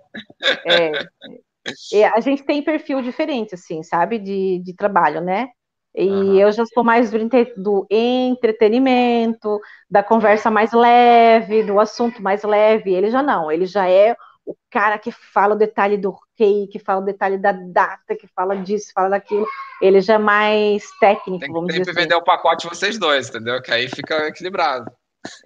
É, 1.92 2.06
a 2.06 2.20
gente 2.20 2.44
tem 2.44 2.62
perfil 2.62 3.02
diferente, 3.02 3.54
assim, 3.54 3.82
sabe? 3.82 4.18
De, 4.18 4.60
de 4.60 4.74
trabalho, 4.74 5.20
né? 5.20 5.48
E 5.96 6.10
uhum. 6.10 6.38
eu 6.38 6.52
já 6.52 6.66
sou 6.66 6.84
mais 6.84 7.10
do, 7.56 7.86
entretenimento, 7.90 9.58
da 9.90 10.02
conversa 10.02 10.50
mais 10.50 10.72
leve, 10.72 11.62
do 11.62 11.80
assunto 11.80 12.22
mais 12.22 12.42
leve. 12.42 12.92
Ele 12.92 13.10
já 13.10 13.22
não, 13.22 13.50
ele 13.50 13.64
já 13.64 13.88
é 13.88 14.14
o 14.44 14.54
cara 14.70 14.98
que 14.98 15.10
fala 15.10 15.54
o 15.54 15.58
detalhe 15.58 15.96
do 15.96 16.14
rei, 16.38 16.66
que 16.66 16.78
fala 16.78 17.00
o 17.00 17.04
detalhe 17.04 17.38
da 17.38 17.52
data, 17.52 18.14
que 18.14 18.28
fala 18.28 18.54
disso, 18.54 18.92
fala 18.94 19.08
daquilo. 19.08 19.46
Ele 19.80 20.02
já 20.02 20.14
é 20.14 20.18
mais 20.18 20.84
técnico, 21.00 21.40
Tem 21.40 21.50
vamos 21.50 21.68
dizer 21.68 21.90
assim. 21.90 22.00
vender 22.00 22.14
o 22.14 22.22
pacote 22.22 22.68
vocês 22.68 22.98
dois, 22.98 23.30
entendeu? 23.30 23.60
Que 23.62 23.72
aí 23.72 23.88
fica 23.88 24.28
equilibrado. 24.28 24.92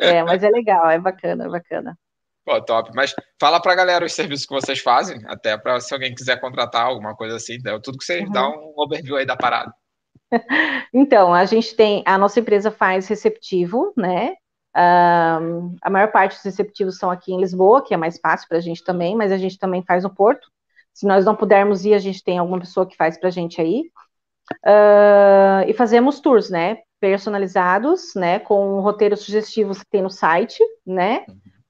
É, 0.01 0.23
mas 0.25 0.43
é 0.43 0.51
legal, 0.51 0.91
é 0.91 0.99
bacana, 0.99 1.45
é 1.45 1.49
bacana. 1.49 1.97
Pô, 2.45 2.61
top. 2.61 2.91
Mas 2.93 3.15
fala 3.41 3.61
pra 3.61 3.77
galera 3.77 4.05
os 4.05 4.13
serviços 4.13 4.47
que 4.47 4.55
vocês 4.55 4.81
fazem, 4.81 5.23
até 5.27 5.57
para 5.57 5.79
se 5.79 5.95
alguém 5.95 6.13
quiser 6.13 6.41
contratar 6.41 6.87
alguma 6.87 7.15
coisa 7.15 7.37
assim, 7.37 7.57
tudo 7.83 7.99
que 7.99 8.05
vocês 8.05 8.25
uhum. 8.27 8.33
dão 8.33 8.51
um 8.51 8.83
overview 8.83 9.17
aí 9.17 9.25
da 9.25 9.37
parada. 9.37 9.73
Então, 10.93 11.33
a 11.33 11.45
gente 11.45 11.75
tem, 11.75 12.03
a 12.07 12.19
nossa 12.19 12.41
empresa 12.41 12.71
faz 12.71 13.07
receptivo, 13.09 13.93
né? 13.97 14.35
Um, 14.77 15.77
a 15.83 15.91
maior 15.91 16.13
parte 16.13 16.37
dos 16.37 16.45
receptivos 16.45 16.99
são 16.99 17.11
aqui 17.11 17.33
em 17.33 17.41
Lisboa, 17.41 17.83
que 17.85 17.93
é 17.93 17.97
mais 17.97 18.19
fácil 18.19 18.49
para 18.49 18.59
a 18.59 18.61
gente 18.61 18.85
também, 18.85 19.17
mas 19.17 19.33
a 19.33 19.37
gente 19.37 19.59
também 19.59 19.83
faz 19.83 20.05
no 20.05 20.15
Porto. 20.15 20.49
Se 20.93 21.07
nós 21.07 21.25
não 21.25 21.35
pudermos 21.35 21.85
ir, 21.85 21.95
a 21.95 21.99
gente 21.99 22.23
tem 22.23 22.39
alguma 22.39 22.61
pessoa 22.61 22.87
que 22.87 22.97
faz 22.97 23.19
para 23.19 23.29
a 23.29 23.33
gente 23.33 23.61
aí. 23.61 23.85
Uh, 24.67 25.69
e 25.69 25.73
fazemos 25.73 26.21
tours, 26.21 26.51
né? 26.51 26.79
Personalizados, 27.01 28.15
né? 28.15 28.39
Com 28.39 28.81
roteiros 28.81 29.21
sugestivos 29.21 29.79
que 29.79 29.91
tem 29.91 30.03
no 30.03 30.11
site, 30.11 30.63
né? 30.87 31.25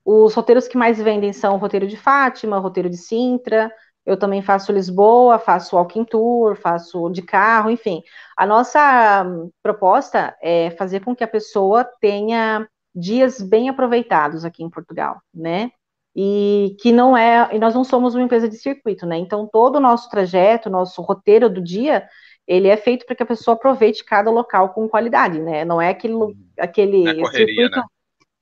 Os 0.04 0.34
roteiros 0.34 0.66
que 0.66 0.78
mais 0.78 0.98
vendem 0.98 1.32
são 1.32 1.54
o 1.54 1.58
roteiro 1.58 1.86
de 1.86 1.96
Fátima, 1.96 2.58
o 2.58 2.62
roteiro 2.62 2.88
de 2.88 2.96
Sintra, 2.96 3.70
eu 4.04 4.16
também 4.16 4.42
faço 4.42 4.72
Lisboa, 4.72 5.38
faço 5.38 5.76
walking 5.76 6.04
tour, 6.04 6.56
faço 6.56 7.10
de 7.10 7.22
carro, 7.22 7.70
enfim. 7.70 8.02
A 8.36 8.46
nossa 8.46 9.26
proposta 9.62 10.36
é 10.42 10.70
fazer 10.72 11.00
com 11.00 11.14
que 11.14 11.24
a 11.24 11.28
pessoa 11.28 11.84
tenha 12.00 12.66
dias 12.94 13.40
bem 13.40 13.68
aproveitados 13.68 14.44
aqui 14.44 14.62
em 14.62 14.70
Portugal, 14.70 15.20
né? 15.32 15.70
E 16.16 16.76
que 16.80 16.90
não 16.90 17.16
é, 17.16 17.54
e 17.54 17.58
nós 17.58 17.74
não 17.74 17.84
somos 17.84 18.14
uma 18.14 18.24
empresa 18.24 18.48
de 18.48 18.56
circuito, 18.56 19.06
né? 19.06 19.16
Então 19.16 19.46
todo 19.46 19.76
o 19.76 19.80
nosso 19.80 20.10
trajeto, 20.10 20.68
nosso 20.68 21.00
roteiro 21.02 21.48
do 21.48 21.62
dia, 21.62 22.08
ele 22.46 22.68
é 22.68 22.76
feito 22.76 23.06
para 23.06 23.14
que 23.14 23.22
a 23.22 23.26
pessoa 23.26 23.54
aproveite 23.54 24.04
cada 24.04 24.30
local 24.30 24.70
com 24.70 24.88
qualidade, 24.88 25.40
né? 25.40 25.64
Não 25.64 25.80
é 25.80 25.90
aquele, 25.90 26.16
aquele 26.58 27.06
é 27.06 27.14
correria, 27.14 27.46
circuito, 27.46 27.76
né? 27.76 27.84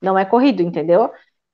não 0.01 0.17
é 0.17 0.25
corrido, 0.25 0.63
entendeu? 0.63 1.11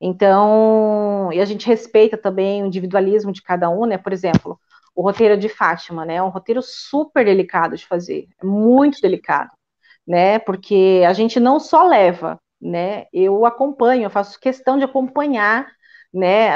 Então, 0.07 1.31
e 1.33 1.41
a 1.41 1.45
gente 1.45 1.65
respeita 1.65 2.15
também 2.15 2.61
o 2.61 2.67
individualismo 2.67 3.31
de 3.31 3.41
cada 3.41 3.71
um, 3.71 3.87
né? 3.87 3.97
Por 3.97 4.13
exemplo, 4.13 4.59
o 4.95 5.01
roteiro 5.01 5.35
de 5.35 5.49
Fátima, 5.49 6.05
né? 6.05 6.17
É 6.17 6.23
um 6.23 6.29
roteiro 6.29 6.61
super 6.61 7.25
delicado 7.25 7.75
de 7.75 7.87
fazer, 7.87 8.27
é 8.39 8.45
muito 8.45 9.01
delicado, 9.01 9.49
né? 10.07 10.37
Porque 10.39 11.03
a 11.07 11.13
gente 11.13 11.39
não 11.39 11.59
só 11.59 11.87
leva, 11.87 12.39
né? 12.61 13.05
Eu 13.11 13.45
acompanho, 13.47 14.03
eu 14.03 14.09
faço 14.11 14.39
questão 14.39 14.77
de 14.77 14.83
acompanhar, 14.85 15.67
né? 16.13 16.51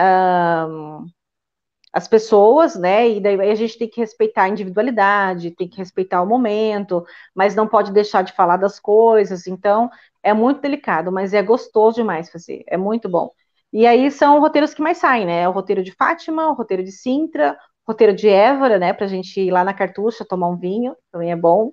As 1.91 2.07
pessoas, 2.07 2.75
né? 2.75 3.09
E 3.09 3.19
daí 3.19 3.51
a 3.51 3.55
gente 3.55 3.77
tem 3.77 3.89
que 3.89 3.99
respeitar 3.99 4.43
a 4.43 4.49
individualidade, 4.49 5.51
tem 5.51 5.67
que 5.67 5.77
respeitar 5.77 6.21
o 6.21 6.27
momento, 6.27 7.05
mas 7.33 7.55
não 7.55 7.67
pode 7.67 7.91
deixar 7.91 8.21
de 8.23 8.33
falar 8.33 8.57
das 8.57 8.79
coisas. 8.79 9.47
Então, 9.47 9.89
é 10.21 10.33
muito 10.33 10.61
delicado, 10.61 11.11
mas 11.11 11.33
é 11.33 11.41
gostoso 11.41 11.95
demais 11.95 12.29
fazer, 12.29 12.63
é 12.67 12.77
muito 12.77 13.09
bom. 13.09 13.31
E 13.71 13.85
aí 13.85 14.09
são 14.11 14.39
roteiros 14.39 14.73
que 14.73 14.81
mais 14.81 14.97
saem, 14.97 15.25
né? 15.25 15.47
O 15.47 15.51
roteiro 15.51 15.83
de 15.83 15.91
Fátima, 15.91 16.49
o 16.49 16.53
roteiro 16.53 16.83
de 16.83 16.91
Sintra, 16.91 17.57
o 17.85 17.91
roteiro 17.91 18.13
de 18.13 18.27
Évora, 18.27 18.79
né? 18.79 18.93
Pra 18.93 19.07
gente 19.07 19.39
ir 19.39 19.51
lá 19.51 19.63
na 19.63 19.73
Cartucha 19.73 20.25
tomar 20.25 20.49
um 20.49 20.57
vinho, 20.57 20.95
também 21.11 21.31
é 21.31 21.35
bom. 21.35 21.71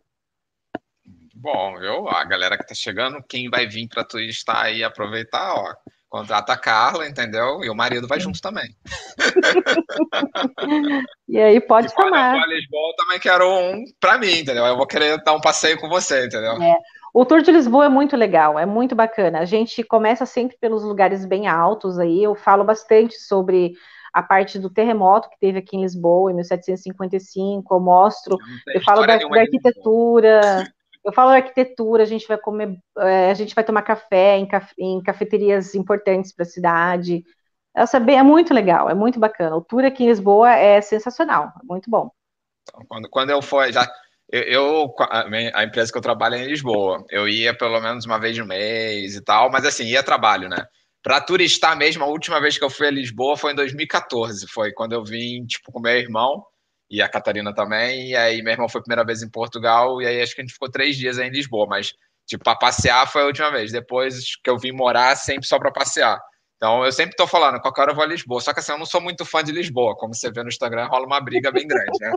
Bom, 1.34 1.78
eu, 1.80 2.08
a 2.08 2.24
galera 2.24 2.56
que 2.56 2.66
tá 2.66 2.74
chegando, 2.74 3.22
quem 3.22 3.48
vai 3.48 3.66
vir 3.66 3.88
para 3.88 4.04
turistar 4.04 4.64
aí 4.64 4.82
aproveitar, 4.82 5.54
ó, 5.54 5.74
contrata 6.08 6.52
a 6.52 6.56
Carla, 6.56 7.06
entendeu? 7.06 7.62
E 7.62 7.70
o 7.70 7.74
marido 7.74 8.06
vai 8.06 8.20
junto 8.20 8.40
também. 8.40 8.74
e 11.28 11.38
aí 11.38 11.60
pode 11.60 11.88
e 11.88 11.90
chamar. 11.90 12.36
Eu 12.36 12.48
Lisboa, 12.48 12.90
eu 12.90 12.96
também 12.96 13.20
quero 13.20 13.48
um 13.48 13.84
para 14.00 14.18
mim, 14.18 14.38
entendeu? 14.38 14.64
Eu 14.64 14.76
vou 14.76 14.86
querer 14.86 15.22
dar 15.22 15.34
um 15.34 15.40
passeio 15.40 15.78
com 15.80 15.88
você, 15.88 16.26
entendeu? 16.26 16.60
É. 16.62 16.76
O 17.12 17.24
Tour 17.24 17.40
de 17.40 17.50
Lisboa 17.50 17.86
é 17.86 17.88
muito 17.88 18.14
legal, 18.16 18.58
é 18.58 18.66
muito 18.66 18.94
bacana. 18.94 19.40
A 19.40 19.44
gente 19.44 19.82
começa 19.82 20.26
sempre 20.26 20.56
pelos 20.60 20.82
lugares 20.82 21.24
bem 21.24 21.46
altos 21.46 21.98
aí. 21.98 22.22
Eu 22.22 22.34
falo 22.34 22.62
bastante 22.62 23.18
sobre 23.18 23.72
a 24.12 24.22
parte 24.22 24.58
do 24.58 24.70
terremoto 24.70 25.28
que 25.30 25.38
teve 25.38 25.58
aqui 25.58 25.76
em 25.76 25.82
Lisboa 25.82 26.30
em 26.30 26.34
1755. 26.34 27.74
Eu 27.74 27.80
mostro, 27.80 28.36
eu, 28.66 28.74
eu 28.74 28.80
falo 28.82 29.06
da, 29.06 29.16
da 29.16 29.40
arquitetura. 29.40 30.66
Eu 31.06 31.12
falo 31.12 31.30
arquitetura, 31.30 32.02
a 32.02 32.06
gente 32.06 32.26
vai 32.26 32.36
comer, 32.36 32.76
é, 32.98 33.30
a 33.30 33.34
gente 33.34 33.54
vai 33.54 33.62
tomar 33.62 33.82
café 33.82 34.38
em, 34.38 34.48
em 34.78 35.00
cafeterias 35.00 35.74
importantes 35.76 36.32
para 36.32 36.42
a 36.42 36.48
cidade. 36.48 37.24
Essa 37.74 37.98
é, 37.98 38.14
é 38.14 38.22
muito 38.24 38.52
legal, 38.52 38.90
é 38.90 38.94
muito 38.94 39.20
bacana. 39.20 39.54
O 39.54 39.62
tour 39.62 39.84
aqui 39.84 40.02
em 40.02 40.08
Lisboa 40.08 40.52
é 40.52 40.80
sensacional, 40.80 41.52
é 41.62 41.64
muito 41.64 41.88
bom. 41.88 42.10
Quando, 42.88 43.08
quando 43.08 43.30
eu 43.30 43.40
for, 43.40 43.70
já 43.72 43.88
eu 44.28 44.92
a, 44.98 45.64
empresa 45.64 45.92
que 45.92 45.98
eu 45.98 46.02
trabalho 46.02 46.34
é 46.34 46.42
em 46.42 46.48
Lisboa. 46.48 47.04
Eu 47.08 47.28
ia 47.28 47.56
pelo 47.56 47.80
menos 47.80 48.04
uma 48.04 48.18
vez 48.18 48.36
no 48.36 48.44
mês 48.44 49.14
e 49.14 49.22
tal, 49.22 49.50
mas 49.50 49.64
assim, 49.64 49.84
ia 49.84 50.02
trabalho, 50.02 50.48
né? 50.48 50.66
Para 51.02 51.20
turistar 51.20 51.76
mesmo, 51.76 52.02
a 52.02 52.08
última 52.08 52.40
vez 52.40 52.58
que 52.58 52.64
eu 52.64 52.70
fui 52.70 52.88
a 52.88 52.90
Lisboa 52.90 53.36
foi 53.36 53.52
em 53.52 53.54
2014. 53.54 54.48
Foi 54.48 54.72
quando 54.72 54.92
eu 54.92 55.04
vim, 55.04 55.46
tipo, 55.46 55.70
com 55.70 55.80
meu 55.80 55.96
irmão. 55.96 56.44
E 56.90 57.02
a 57.02 57.08
Catarina 57.08 57.54
também. 57.54 58.10
E 58.10 58.16
aí, 58.16 58.42
meu 58.42 58.52
irmão 58.52 58.68
foi 58.68 58.80
a 58.80 58.82
primeira 58.82 59.04
vez 59.04 59.22
em 59.22 59.30
Portugal, 59.30 60.00
e 60.00 60.06
aí 60.06 60.22
acho 60.22 60.34
que 60.34 60.40
a 60.40 60.44
gente 60.44 60.54
ficou 60.54 60.70
três 60.70 60.96
dias 60.96 61.18
aí 61.18 61.28
em 61.28 61.32
Lisboa, 61.32 61.66
mas, 61.66 61.94
tipo, 62.26 62.44
para 62.44 62.56
passear 62.56 63.06
foi 63.10 63.22
a 63.22 63.26
última 63.26 63.50
vez. 63.50 63.72
Depois 63.72 64.36
que 64.42 64.50
eu 64.50 64.58
vim 64.58 64.72
morar, 64.72 65.16
sempre 65.16 65.46
só 65.46 65.58
para 65.58 65.72
passear. 65.72 66.20
Então, 66.56 66.86
eu 66.86 66.90
sempre 66.90 67.14
tô 67.14 67.26
falando, 67.26 67.60
qualquer 67.60 67.82
hora 67.82 67.90
eu 67.90 67.94
vou 67.94 68.02
a 68.02 68.06
Lisboa. 68.06 68.40
Só 68.40 68.52
que 68.52 68.60
assim, 68.60 68.72
eu 68.72 68.78
não 68.78 68.86
sou 68.86 69.00
muito 69.00 69.26
fã 69.26 69.44
de 69.44 69.52
Lisboa. 69.52 69.94
Como 69.94 70.14
você 70.14 70.30
vê 70.30 70.42
no 70.42 70.48
Instagram, 70.48 70.86
rola 70.86 71.04
uma 71.04 71.20
briga 71.20 71.52
bem 71.52 71.66
grande, 71.68 71.98
né? 72.00 72.12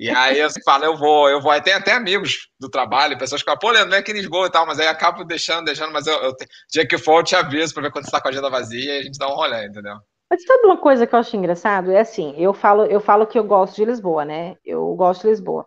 E 0.00 0.10
aí 0.10 0.40
eu 0.40 0.48
falo, 0.64 0.84
eu 0.84 0.96
vou, 0.96 1.28
eu 1.30 1.40
vou. 1.40 1.52
Aí 1.52 1.60
tem 1.60 1.74
até 1.74 1.92
amigos 1.92 2.48
do 2.58 2.68
trabalho, 2.68 3.16
pessoas 3.16 3.40
que 3.40 3.46
falam, 3.46 3.60
pô, 3.60 3.70
Leandro, 3.70 3.90
vem 3.90 4.00
aqui 4.00 4.10
em 4.10 4.16
Lisboa 4.16 4.48
e 4.48 4.50
tal, 4.50 4.66
mas 4.66 4.80
aí 4.80 4.88
acabo 4.88 5.22
deixando, 5.24 5.66
deixando, 5.66 5.92
mas 5.92 6.08
eu, 6.08 6.14
eu 6.24 6.34
dia 6.68 6.86
que 6.86 6.98
for, 6.98 7.20
eu 7.20 7.24
te 7.24 7.36
aviso 7.36 7.72
pra 7.72 7.84
ver 7.84 7.92
quando 7.92 8.04
você 8.04 8.10
tá 8.10 8.20
com 8.20 8.26
a 8.26 8.30
agenda 8.32 8.50
vazia 8.50 8.96
e 8.96 8.98
a 8.98 9.02
gente 9.02 9.16
dá 9.16 9.28
um 9.28 9.36
rolê, 9.36 9.66
entendeu? 9.66 9.96
Mas 10.30 10.42
sabe 10.44 10.64
uma 10.64 10.76
coisa 10.76 11.06
que 11.06 11.14
eu 11.14 11.18
acho 11.18 11.36
engraçado? 11.36 11.90
É 11.90 12.00
assim, 12.00 12.34
eu 12.36 12.52
falo, 12.52 12.84
eu 12.86 13.00
falo 13.00 13.26
que 13.26 13.38
eu 13.38 13.44
gosto 13.44 13.76
de 13.76 13.84
Lisboa, 13.84 14.24
né? 14.24 14.56
Eu 14.64 14.94
gosto 14.94 15.22
de 15.22 15.28
Lisboa. 15.28 15.66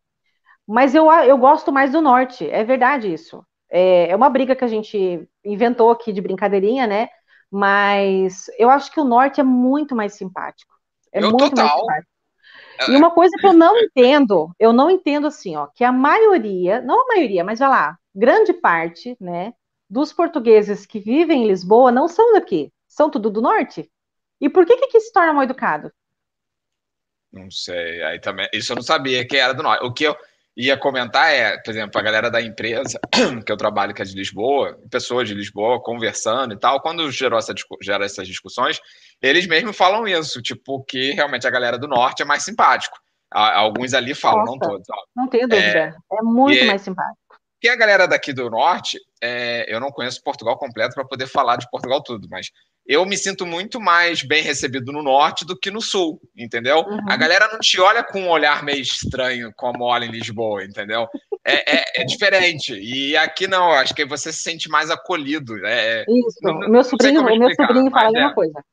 Mas 0.67 0.93
eu, 0.93 1.09
eu 1.09 1.37
gosto 1.37 1.71
mais 1.71 1.91
do 1.91 2.01
norte, 2.01 2.49
é 2.49 2.63
verdade 2.63 3.11
isso. 3.11 3.45
É, 3.69 4.09
é 4.09 4.15
uma 4.15 4.29
briga 4.29 4.55
que 4.55 4.65
a 4.65 4.67
gente 4.67 5.27
inventou 5.43 5.89
aqui 5.89 6.11
de 6.11 6.21
brincadeirinha, 6.21 6.85
né? 6.85 7.07
Mas 7.49 8.47
eu 8.57 8.69
acho 8.69 8.91
que 8.91 8.99
o 8.99 9.05
norte 9.05 9.39
é 9.39 9.43
muito 9.43 9.95
mais 9.95 10.13
simpático. 10.15 10.73
É 11.13 11.19
eu 11.19 11.31
muito 11.31 11.49
total. 11.49 11.65
mais 11.65 11.79
simpático. 11.79 12.17
E 12.89 12.95
uma 12.95 13.11
coisa 13.11 13.35
que 13.39 13.47
eu 13.47 13.53
não 13.53 13.75
entendo, 13.77 14.51
eu 14.59 14.71
não 14.71 14.91
entendo 14.91 15.27
assim, 15.27 15.55
ó, 15.55 15.67
que 15.67 15.83
a 15.83 15.91
maioria, 15.91 16.79
não 16.81 17.03
a 17.03 17.15
maioria, 17.15 17.43
mas 17.43 17.59
vai 17.59 17.69
lá, 17.69 17.97
grande 18.13 18.53
parte, 18.53 19.17
né, 19.19 19.53
dos 19.89 20.13
portugueses 20.13 20.85
que 20.85 20.99
vivem 20.99 21.43
em 21.43 21.47
Lisboa 21.47 21.91
não 21.91 22.07
são 22.07 22.33
daqui, 22.33 22.71
são 22.87 23.09
tudo 23.09 23.31
do 23.31 23.41
norte. 23.41 23.89
E 24.39 24.49
por 24.49 24.65
que 24.65 24.77
que 24.77 24.85
aqui 24.85 24.99
se 24.99 25.11
torna 25.11 25.33
mal 25.33 25.43
educado? 25.43 25.91
Não 27.31 27.51
sei, 27.51 28.01
aí 28.03 28.19
também, 28.19 28.47
isso 28.53 28.71
eu 28.71 28.75
não 28.75 28.83
sabia 28.83 29.27
que 29.27 29.37
era 29.37 29.53
do 29.53 29.63
norte. 29.63 29.85
O 29.85 29.93
que 29.93 30.05
eu, 30.05 30.15
ia 30.57 30.75
comentar 30.75 31.31
é, 31.31 31.55
por 31.59 31.69
exemplo, 31.69 31.99
a 31.99 32.03
galera 32.03 32.31
da 32.31 32.41
empresa 32.41 32.99
que 33.45 33.51
eu 33.51 33.55
trabalho, 33.55 33.93
que 33.93 34.01
é 34.01 34.05
de 34.05 34.15
Lisboa, 34.15 34.75
pessoas 34.89 35.27
de 35.27 35.35
Lisboa 35.35 35.79
conversando 35.79 36.55
e 36.55 36.57
tal, 36.57 36.81
quando 36.81 37.09
gerou 37.11 37.37
essa, 37.37 37.53
gera 37.79 38.05
essas 38.05 38.27
discussões, 38.27 38.81
eles 39.21 39.45
mesmos 39.45 39.77
falam 39.77 40.07
isso, 40.07 40.41
tipo, 40.41 40.83
que 40.83 41.11
realmente 41.11 41.45
a 41.45 41.51
galera 41.51 41.77
do 41.77 41.87
norte 41.87 42.23
é 42.23 42.25
mais 42.25 42.43
simpático. 42.43 42.97
Alguns 43.29 43.93
ali 43.93 44.15
falam, 44.15 44.45
Nossa, 44.45 44.51
não 44.51 44.59
todos. 44.59 44.87
Ó. 44.89 44.95
Não 45.15 45.27
tenho 45.27 45.47
dúvida, 45.47 45.67
é, 45.67 46.17
é 46.17 46.21
muito 46.23 46.65
mais 46.65 46.81
simpático. 46.81 47.26
Que 47.59 47.69
a 47.69 47.75
galera 47.75 48.07
daqui 48.07 48.33
do 48.33 48.49
norte, 48.49 48.99
é, 49.21 49.65
eu 49.67 49.79
não 49.79 49.89
conheço 49.89 50.23
Portugal 50.23 50.57
completo 50.57 50.93
para 50.93 51.05
poder 51.05 51.27
falar 51.27 51.55
de 51.55 51.69
Portugal 51.69 52.03
tudo, 52.03 52.27
mas 52.29 52.51
eu 52.87 53.05
me 53.05 53.17
sinto 53.17 53.45
muito 53.45 53.81
mais 53.81 54.23
bem 54.23 54.41
recebido 54.41 54.93
no 54.93 55.03
norte 55.03 55.45
do 55.45 55.57
que 55.57 55.69
no 55.69 55.81
sul, 55.81 56.21
entendeu? 56.35 56.79
Uhum. 56.79 56.99
A 57.09 57.17
galera 57.17 57.49
não 57.51 57.59
te 57.59 57.81
olha 57.81 58.01
com 58.01 58.21
um 58.21 58.29
olhar 58.29 58.63
meio 58.63 58.81
estranho 58.81 59.51
como 59.57 59.83
olha 59.83 60.05
em 60.05 60.11
Lisboa, 60.11 60.63
entendeu? 60.63 61.05
É, 61.43 61.75
é, 61.75 61.83
é 62.01 62.05
diferente. 62.05 62.73
E 62.73 63.17
aqui 63.17 63.45
não, 63.45 63.71
acho 63.71 63.93
que 63.93 64.05
você 64.05 64.31
se 64.31 64.41
sente 64.41 64.69
mais 64.69 64.89
acolhido. 64.89 65.53
É, 65.65 66.01
é 66.01 66.05
Isso. 66.07 66.39
Não, 66.41 66.55
o 66.59 66.69
meu 66.69 66.83
sobrinho, 66.83 67.21
o 67.21 67.39
meu 67.39 67.53
sobrinho 67.55 67.91
fala 67.91 68.07
a 68.07 68.11
mesma 68.11 68.31
é. 68.31 68.33
coisa. 68.33 68.63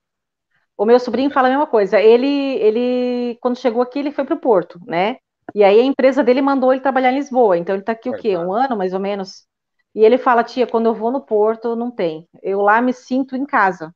O 0.76 0.84
meu 0.84 1.00
sobrinho 1.00 1.30
fala 1.30 1.48
a 1.48 1.50
mesma 1.50 1.66
coisa. 1.66 2.00
Ele, 2.00 2.56
ele, 2.56 3.38
quando 3.40 3.58
chegou 3.58 3.82
aqui, 3.82 3.98
ele 3.98 4.12
foi 4.12 4.24
para 4.24 4.34
o 4.34 4.40
Porto, 4.40 4.80
né? 4.86 5.16
E 5.54 5.62
aí 5.62 5.80
a 5.80 5.84
empresa 5.84 6.22
dele 6.22 6.40
mandou 6.40 6.72
ele 6.72 6.80
trabalhar 6.80 7.12
em 7.12 7.16
Lisboa. 7.16 7.58
Então 7.58 7.74
ele 7.74 7.82
está 7.82 7.92
aqui 7.92 8.08
o 8.08 8.16
quê? 8.16 8.36
Um 8.36 8.52
ano, 8.52 8.76
mais 8.76 8.94
ou 8.94 9.00
menos. 9.00 9.44
E 9.94 10.04
ele 10.04 10.18
fala, 10.18 10.42
tia, 10.42 10.66
quando 10.66 10.86
eu 10.86 10.94
vou 10.94 11.10
no 11.10 11.20
Porto, 11.20 11.76
não 11.76 11.90
tem. 11.90 12.28
Eu 12.42 12.60
lá 12.60 12.82
me 12.82 12.92
sinto 12.92 13.36
em 13.36 13.46
casa. 13.46 13.94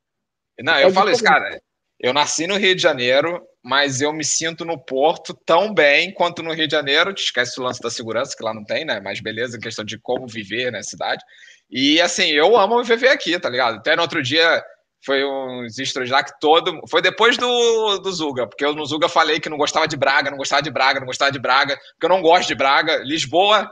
Não, 0.61 0.79
eu 0.79 0.89
é 0.89 0.93
falo 0.93 1.11
isso, 1.11 1.23
cara. 1.23 1.61
Eu 1.99 2.13
nasci 2.13 2.47
no 2.47 2.57
Rio 2.57 2.77
de 2.77 2.83
Janeiro, 2.83 3.43
mas 3.63 4.01
eu 4.01 4.13
me 4.13 4.25
sinto 4.25 4.65
no 4.65 4.79
Porto 4.79 5.35
tão 5.45 5.75
bem 5.75 6.13
quanto 6.15 6.43
no 6.43 6.53
Rio 6.53 6.69
de 6.69 6.75
Janeiro. 6.75 7.13
Te 7.13 7.25
esquece 7.25 7.59
o 7.61 7.65
lance 7.65 7.81
da 7.81 7.91
segurança, 7.91 8.37
que 8.37 8.45
lá 8.45 8.55
não 8.55 8.65
tem, 8.65 8.85
né? 8.85 9.01
Mas 9.01 9.21
beleza, 9.21 9.59
questão 9.59 9.85
de 9.85 9.99
como 9.99 10.27
viver 10.29 10.71
na 10.71 10.83
cidade. 10.83 11.25
E 11.69 12.01
assim, 12.01 12.31
eu 12.31 12.57
amo 12.57 12.83
viver 12.85 13.09
aqui, 13.09 13.39
tá 13.39 13.51
ligado? 13.51 13.79
Até 13.79 13.97
no 13.97 14.03
outro 14.03 14.23
dia 14.23 14.63
foi 15.05 15.25
uns 15.25 15.79
extras 15.79 16.11
lá 16.11 16.23
que 16.23 16.39
todo. 16.41 16.81
Foi 16.89 17.01
depois 17.01 17.37
do, 17.37 17.99
do 17.99 18.13
Zuga, 18.13 18.47
porque 18.47 18.65
eu 18.65 18.75
no 18.75 18.85
Zuga 18.85 19.09
falei 19.09 19.41
que 19.41 19.49
não 19.49 19.57
gostava 19.57 19.87
de 19.87 19.97
Braga, 19.97 20.31
não 20.31 20.39
gostava 20.39 20.63
de 20.63 20.71
Braga, 20.71 21.01
não 21.01 21.07
gostava 21.07 21.33
de 21.33 21.39
Braga, 21.39 21.77
porque 21.77 22.07
eu 22.07 22.11
não 22.11 22.23
gosto 22.23 22.49
de 22.49 22.55
Braga. 22.55 22.97
Lisboa 22.99 23.71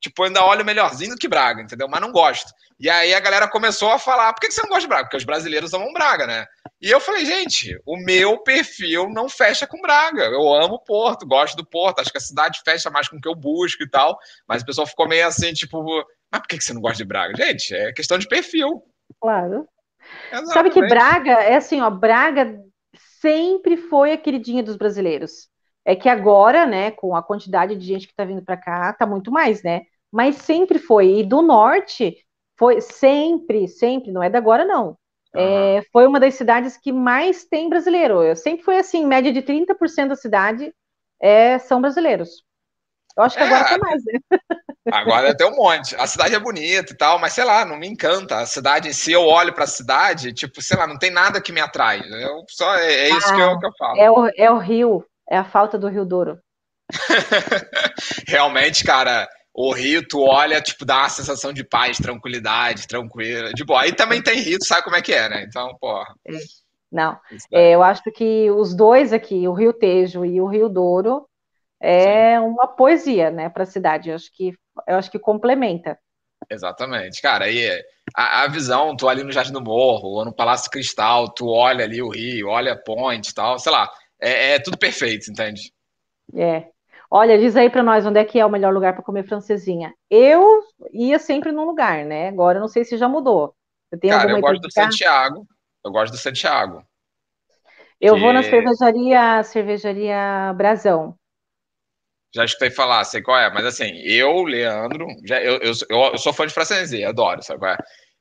Tipo, 0.00 0.24
ainda 0.24 0.44
olho 0.44 0.64
melhorzinho 0.64 1.10
do 1.10 1.18
que 1.18 1.26
Braga, 1.26 1.62
entendeu? 1.62 1.88
Mas 1.88 2.00
não 2.00 2.12
gosto. 2.12 2.52
E 2.78 2.88
aí 2.88 3.14
a 3.14 3.20
galera 3.20 3.48
começou 3.48 3.90
a 3.90 3.98
falar: 3.98 4.32
por 4.32 4.40
que 4.40 4.50
você 4.50 4.62
não 4.62 4.68
gosta 4.68 4.82
de 4.82 4.88
Braga? 4.88 5.04
Porque 5.04 5.16
os 5.16 5.24
brasileiros 5.24 5.72
amam 5.72 5.92
Braga, 5.92 6.26
né? 6.26 6.46
E 6.80 6.90
eu 6.90 7.00
falei, 7.00 7.24
gente, 7.24 7.76
o 7.86 7.96
meu 7.96 8.42
perfil 8.42 9.08
não 9.08 9.28
fecha 9.28 9.66
com 9.66 9.80
Braga. 9.80 10.24
Eu 10.24 10.52
amo 10.52 10.78
Porto, 10.84 11.26
gosto 11.26 11.56
do 11.56 11.66
Porto, 11.66 12.00
acho 12.00 12.12
que 12.12 12.18
a 12.18 12.20
cidade 12.20 12.60
fecha 12.64 12.90
mais 12.90 13.08
com 13.08 13.16
o 13.16 13.20
que 13.20 13.28
eu 13.28 13.34
busco 13.34 13.82
e 13.82 13.88
tal. 13.88 14.18
Mas 14.46 14.62
o 14.62 14.66
pessoal 14.66 14.86
ficou 14.86 15.08
meio 15.08 15.26
assim, 15.26 15.52
tipo, 15.54 15.82
mas 16.30 16.42
por 16.42 16.48
que 16.48 16.60
você 16.60 16.74
não 16.74 16.82
gosta 16.82 16.98
de 16.98 17.04
Braga? 17.04 17.34
Gente, 17.34 17.74
é 17.74 17.92
questão 17.92 18.18
de 18.18 18.28
perfil. 18.28 18.82
Claro. 19.20 19.66
Exatamente. 20.28 20.52
Sabe 20.52 20.70
que 20.70 20.80
Braga 20.86 21.32
é 21.32 21.56
assim, 21.56 21.80
ó, 21.80 21.90
Braga 21.90 22.60
sempre 23.20 23.76
foi 23.76 24.12
a 24.12 24.18
queridinha 24.18 24.62
dos 24.62 24.76
brasileiros. 24.76 25.48
É 25.84 25.94
que 25.94 26.08
agora, 26.08 26.66
né, 26.66 26.90
com 26.90 27.14
a 27.14 27.22
quantidade 27.22 27.76
de 27.76 27.86
gente 27.86 28.06
que 28.06 28.12
está 28.12 28.24
vindo 28.24 28.42
para 28.42 28.56
cá, 28.56 28.92
tá 28.92 29.06
muito 29.06 29.30
mais, 29.30 29.62
né? 29.62 29.82
Mas 30.10 30.36
sempre 30.36 30.78
foi. 30.78 31.20
E 31.20 31.24
do 31.24 31.42
norte 31.42 32.16
foi 32.58 32.80
sempre, 32.80 33.68
sempre, 33.68 34.10
não 34.10 34.22
é 34.22 34.28
da 34.28 34.38
agora, 34.38 34.64
não. 34.64 34.88
Uhum. 35.34 35.40
É, 35.40 35.82
foi 35.92 36.06
uma 36.06 36.18
das 36.18 36.34
cidades 36.34 36.76
que 36.76 36.92
mais 36.92 37.44
tem 37.44 37.68
brasileiro. 37.68 38.22
Eu 38.22 38.34
sempre 38.34 38.64
foi 38.64 38.78
assim, 38.78 39.06
média 39.06 39.32
de 39.32 39.42
30% 39.42 40.08
da 40.08 40.16
cidade 40.16 40.74
é, 41.20 41.58
são 41.58 41.80
brasileiros. 41.80 42.44
Eu 43.16 43.24
acho 43.24 43.36
que 43.36 43.42
é, 43.42 43.46
agora 43.46 43.64
tá 43.64 43.78
mais, 43.78 44.02
né? 44.04 44.20
Agora 44.92 45.36
tem 45.36 45.46
um 45.46 45.56
monte. 45.56 45.96
A 45.96 46.06
cidade 46.06 46.34
é 46.34 46.38
bonita 46.38 46.92
e 46.92 46.96
tal, 46.96 47.18
mas 47.18 47.32
sei 47.32 47.44
lá, 47.44 47.64
não 47.64 47.76
me 47.76 47.88
encanta. 47.88 48.38
A 48.38 48.46
cidade 48.46 48.92
si, 48.94 49.12
eu 49.12 49.22
olho 49.22 49.52
para 49.52 49.64
a 49.64 49.68
cidade, 49.68 50.32
tipo, 50.32 50.62
sei 50.62 50.76
lá, 50.76 50.86
não 50.86 50.98
tem 50.98 51.10
nada 51.10 51.40
que 51.40 51.52
me 51.52 51.60
atrai. 51.60 52.00
Eu 52.00 52.44
só 52.48 52.74
é, 52.76 53.08
é 53.08 53.08
isso 53.10 53.28
ah, 53.28 53.34
que, 53.34 53.40
eu, 53.40 53.58
que 53.58 53.66
eu 53.66 53.72
falo. 53.78 54.00
É 54.00 54.10
o, 54.10 54.30
é 54.36 54.50
o 54.50 54.58
Rio, 54.58 55.04
é 55.28 55.36
a 55.36 55.44
falta 55.44 55.78
do 55.78 55.88
Rio 55.88 56.04
Douro. 56.04 56.38
Realmente, 58.28 58.84
cara, 58.84 59.28
o 59.52 59.72
Rio, 59.72 60.06
tu 60.06 60.22
olha, 60.22 60.60
tipo, 60.60 60.84
dá 60.84 60.98
uma 60.98 61.08
sensação 61.08 61.52
de 61.52 61.64
paz, 61.64 61.96
tranquilidade, 61.98 62.86
tranquila. 62.86 63.52
De 63.52 63.64
boa. 63.64 63.82
Aí 63.82 63.92
também 63.92 64.22
tem 64.22 64.40
Rio, 64.40 64.58
tu 64.58 64.66
sabe 64.66 64.84
como 64.84 64.96
é 64.96 65.02
que 65.02 65.12
é, 65.12 65.28
né? 65.28 65.44
Então, 65.48 65.76
porra. 65.80 66.14
É. 66.26 66.32
Não, 66.92 67.18
é, 67.52 67.74
eu 67.74 67.82
acho 67.82 68.02
que 68.12 68.50
os 68.50 68.74
dois 68.74 69.12
aqui, 69.12 69.48
o 69.48 69.52
Rio 69.52 69.72
Tejo 69.72 70.24
e 70.24 70.40
o 70.40 70.46
Rio 70.46 70.68
Douro, 70.68 71.28
é 71.80 72.38
Sim. 72.38 72.44
uma 72.44 72.68
poesia, 72.68 73.30
né, 73.30 73.48
para 73.48 73.64
a 73.64 73.66
cidade. 73.66 74.08
Eu 74.08 74.14
acho 74.14 74.30
que 74.32 74.54
eu 74.86 74.96
acho 74.96 75.10
que 75.10 75.18
complementa. 75.18 75.98
Exatamente, 76.50 77.20
cara. 77.22 77.46
Aí 77.46 77.66
a, 78.14 78.42
a, 78.42 78.48
visão, 78.48 78.96
tu 78.96 79.08
ali 79.08 79.24
no 79.24 79.32
Jardim 79.32 79.52
do 79.52 79.62
Morro, 79.62 80.08
ou 80.08 80.24
no 80.24 80.32
Palácio 80.32 80.70
Cristal, 80.70 81.32
tu 81.32 81.48
olha 81.48 81.84
ali 81.84 82.02
o 82.02 82.10
Rio, 82.10 82.48
olha 82.48 82.74
a 82.74 82.76
ponte 82.76 83.30
e 83.30 83.34
tal, 83.34 83.58
sei 83.58 83.72
lá 83.72 83.90
é, 84.20 84.54
é 84.54 84.58
tudo 84.58 84.78
perfeito, 84.78 85.30
entende? 85.30 85.72
É. 86.34 86.68
Olha, 87.10 87.38
diz 87.38 87.56
aí 87.56 87.70
para 87.70 87.82
nós 87.82 88.04
onde 88.04 88.18
é 88.18 88.24
que 88.24 88.38
é 88.38 88.44
o 88.44 88.50
melhor 88.50 88.74
lugar 88.74 88.92
para 88.92 89.02
comer 89.02 89.24
francesinha. 89.24 89.94
Eu 90.10 90.62
ia 90.92 91.18
sempre 91.18 91.52
num 91.52 91.64
lugar, 91.64 92.04
né? 92.04 92.28
Agora 92.28 92.58
eu 92.58 92.60
não 92.60 92.68
sei 92.68 92.84
se 92.84 92.96
já 92.96 93.08
mudou. 93.08 93.54
Cara, 94.02 94.32
eu 94.32 94.40
gosto 94.40 94.60
do 94.60 94.72
Santiago. 94.72 95.46
Eu 95.84 95.92
gosto 95.92 96.12
do 96.12 96.18
Santiago. 96.18 96.82
Eu 98.00 98.14
que... 98.14 98.20
vou 98.20 98.32
na 98.32 98.42
cervejaria, 98.42 99.42
cervejaria 99.44 100.52
Brasão. 100.54 101.14
Já 102.36 102.44
escutei 102.44 102.70
falar, 102.70 103.02
sei 103.04 103.22
qual 103.22 103.38
é, 103.38 103.50
mas 103.50 103.64
assim, 103.64 103.96
eu, 104.04 104.42
Leandro, 104.42 105.06
já, 105.24 105.40
eu, 105.40 105.58
eu, 105.62 105.72
eu, 105.88 106.18
sou 106.18 106.34
fã 106.34 106.46
de 106.46 106.52
francesinha, 106.52 107.08
adoro, 107.08 107.42
sabe 107.42 107.60
qual 107.60 107.72
é? 107.72 107.78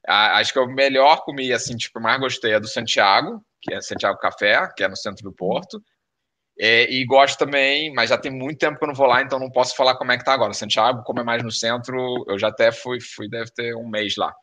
Acho 0.08 0.54
que 0.54 0.60
o 0.60 0.68
melhor 0.68 1.18
comi, 1.26 1.52
assim, 1.52 1.76
tipo, 1.76 2.00
mais 2.00 2.18
gostei 2.18 2.54
é 2.54 2.60
do 2.60 2.68
Santiago, 2.68 3.44
que 3.62 3.74
é 3.74 3.82
Santiago 3.82 4.18
Café, 4.18 4.70
que 4.74 4.86
é 4.86 4.88
no 4.88 4.96
centro 4.96 5.22
do 5.24 5.34
Porto. 5.34 5.82
É, 6.58 6.90
e 6.90 7.06
gosto 7.06 7.38
também, 7.38 7.94
mas 7.94 8.10
já 8.10 8.18
tem 8.18 8.32
muito 8.32 8.58
tempo 8.58 8.78
que 8.78 8.86
eu 8.86 8.88
não 8.88 8.96
vou 8.96 9.08
lá, 9.08 9.22
então 9.22 9.38
não 9.38 9.52
posso 9.52 9.76
falar 9.76 9.98
como 9.98 10.14
é 10.14 10.18
que 10.18 10.24
tá 10.24 10.34
agora. 10.34 10.54
Santiago, 10.54 11.04
como 11.04 11.20
é 11.20 11.24
mais 11.24 11.44
no 11.44 11.52
centro, 11.52 12.24
eu 12.30 12.40
já 12.40 12.48
até 12.48 12.72
fui, 12.72 13.00
fui 13.02 13.28
deve 13.28 13.52
ter 13.52 13.76
um 13.76 13.90
mês 13.90 14.16
lá. 14.16 14.34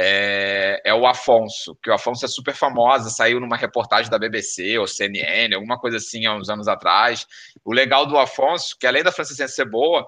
É, 0.00 0.80
é, 0.84 0.94
o 0.94 1.08
Afonso, 1.08 1.76
que 1.82 1.90
o 1.90 1.92
Afonso 1.92 2.24
é 2.24 2.28
super 2.28 2.54
famosa, 2.54 3.10
saiu 3.10 3.40
numa 3.40 3.56
reportagem 3.56 4.08
da 4.08 4.16
BBC 4.16 4.78
ou 4.78 4.86
CNN, 4.86 5.52
alguma 5.52 5.76
coisa 5.76 5.96
assim, 5.96 6.24
há 6.24 6.36
uns 6.36 6.48
anos 6.48 6.68
atrás. 6.68 7.26
O 7.64 7.72
legal 7.72 8.06
do 8.06 8.16
Afonso, 8.16 8.76
que 8.78 8.86
além 8.86 9.02
da 9.02 9.10
francesinha 9.10 9.48
ser 9.48 9.68
boa, 9.68 10.06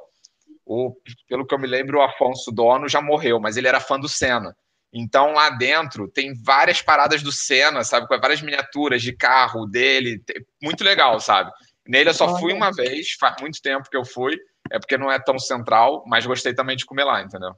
o, 0.64 0.95
pelo 1.28 1.45
que 1.45 1.53
eu 1.53 1.59
me 1.59 1.66
lembro, 1.66 1.99
o 1.99 2.03
Afonso 2.03 2.53
dono 2.53 2.88
já 2.88 3.03
morreu, 3.03 3.41
mas 3.41 3.57
ele 3.57 3.66
era 3.66 3.80
fã 3.80 3.99
do 3.99 4.09
Senna. 4.09 4.57
Então 4.93 5.32
lá 5.32 5.51
dentro 5.51 6.07
tem 6.07 6.34
várias 6.41 6.80
paradas 6.80 7.20
do 7.20 7.32
Senna, 7.32 7.82
sabe? 7.82 8.07
Com 8.07 8.16
várias 8.20 8.43
miniaturas 8.43 9.03
de 9.03 9.12
carro 9.12 9.66
dele, 9.66 10.22
muito 10.62 10.84
legal, 10.84 11.18
sabe? 11.18 11.51
Nele 11.84 12.11
eu 12.11 12.14
só 12.14 12.38
fui 12.38 12.53
uma 12.53 12.70
vez, 12.70 13.14
faz 13.18 13.34
muito 13.41 13.61
tempo 13.61 13.91
que 13.91 13.97
eu 13.97 14.05
fui, 14.05 14.38
é 14.70 14.78
porque 14.78 14.97
não 14.97 15.11
é 15.11 15.18
tão 15.18 15.36
central, 15.36 16.05
mas 16.07 16.24
gostei 16.24 16.55
também 16.55 16.76
de 16.76 16.86
comer 16.86 17.03
lá, 17.03 17.20
entendeu? 17.22 17.57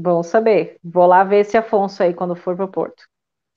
Bom 0.00 0.22
saber. 0.22 0.78
Vou 0.82 1.06
lá 1.06 1.24
ver 1.24 1.40
esse 1.40 1.56
Afonso 1.56 2.04
aí 2.04 2.14
quando 2.14 2.36
for 2.36 2.54
para 2.54 2.64
o 2.64 2.70
Porto. 2.70 3.02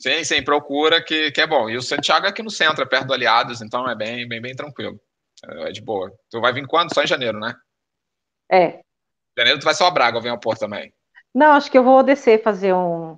Sim, 0.02 0.24
sim, 0.24 0.44
procura 0.44 1.04
que, 1.04 1.30
que 1.30 1.40
é 1.40 1.46
bom. 1.46 1.70
E 1.70 1.78
o 1.78 1.84
Santiago 1.84 2.26
é 2.26 2.30
aqui 2.30 2.42
no 2.42 2.50
centro, 2.50 2.84
é 2.84 2.88
perto 2.88 3.06
do 3.06 3.14
Aliados, 3.14 3.62
então 3.62 3.88
é 3.88 3.96
bem, 3.96 4.28
bem, 4.28 4.42
bem 4.42 4.56
tranquilo. 4.56 5.00
É 5.44 5.72
de 5.72 5.82
boa. 5.84 6.12
Tu 6.32 6.42
vai 6.42 6.52
vir 6.52 6.66
quando? 6.66 6.92
Só 6.92 7.04
em 7.04 7.08
janeiro, 7.08 7.40
né? 7.40 7.54
É. 8.52 8.80
Janeiro 9.38 9.60
tu 9.60 9.66
vai 9.66 9.76
só 9.76 9.86
a 9.86 9.92
Braga 9.92 10.18
ou 10.18 10.24
vem 10.24 10.32
ao 10.32 10.40
Porto 10.40 10.62
também? 10.62 10.92
Não, 11.34 11.52
acho 11.52 11.70
que 11.70 11.78
eu 11.78 11.84
vou 11.84 12.02
descer 12.02 12.42
fazer 12.42 12.74
um. 12.74 13.16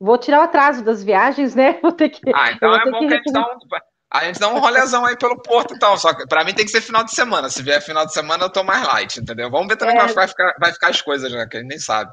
Vou 0.00 0.16
tirar 0.16 0.40
o 0.40 0.44
atraso 0.44 0.82
das 0.82 1.04
viagens, 1.04 1.54
né? 1.54 1.78
Vou 1.82 1.92
ter 1.92 2.08
que. 2.08 2.22
Ah, 2.34 2.52
então 2.52 2.74
é 2.74 2.90
bom 2.90 3.00
que, 3.00 3.08
que 3.08 3.14
a 3.14 3.16
gente 3.18 3.32
dá 3.32 3.40
um. 3.42 3.58
A 4.10 4.24
gente 4.24 4.40
dá 4.40 4.48
um 4.48 4.58
rolezão 4.58 5.04
aí 5.04 5.18
pelo 5.18 5.42
Porto, 5.42 5.74
então. 5.74 5.96
Só 5.98 6.14
que 6.14 6.26
pra 6.26 6.44
mim 6.44 6.54
tem 6.54 6.64
que 6.64 6.70
ser 6.70 6.80
final 6.80 7.04
de 7.04 7.14
semana. 7.14 7.50
Se 7.50 7.62
vier 7.62 7.82
final 7.82 8.06
de 8.06 8.14
semana, 8.14 8.44
eu 8.44 8.50
tô 8.50 8.64
mais 8.64 8.86
light, 8.86 9.20
entendeu? 9.20 9.50
Vamos 9.50 9.68
ver 9.68 9.76
também 9.76 9.96
é... 9.96 10.00
como 10.00 10.14
vai 10.14 10.26
ficar, 10.26 10.54
vai 10.58 10.72
ficar 10.72 10.88
as 10.88 11.02
coisas, 11.02 11.30
né? 11.30 11.46
Que 11.46 11.58
a 11.58 11.60
gente 11.60 11.68
nem 11.68 11.78
sabe. 11.78 12.10